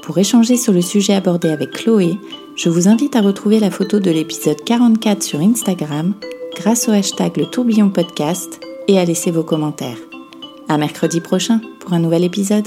Pour 0.03 0.17
échanger 0.17 0.57
sur 0.57 0.73
le 0.73 0.81
sujet 0.81 1.13
abordé 1.13 1.51
avec 1.51 1.73
Chloé, 1.73 2.19
je 2.57 2.71
vous 2.71 2.89
invite 2.89 3.15
à 3.15 3.21
retrouver 3.21 3.61
la 3.61 3.71
photo 3.71 4.01
de 4.01 4.11
l'épisode 4.11 4.65
44 4.65 5.23
sur 5.23 5.41
Instagram 5.41 6.15
grâce 6.57 6.89
au 6.89 6.93
hashtag 6.93 7.37
le 7.37 7.47
tourbillon 7.47 7.91
podcast 7.91 8.61
et 8.89 8.99
à 8.99 9.05
laisser 9.05 9.31
vos 9.31 9.45
commentaires. 9.45 9.99
À 10.69 10.79
mercredi 10.79 11.21
prochain 11.21 11.61
pour 11.79 11.93
un 11.93 11.99
nouvel 11.99 12.25
épisode. 12.25 12.67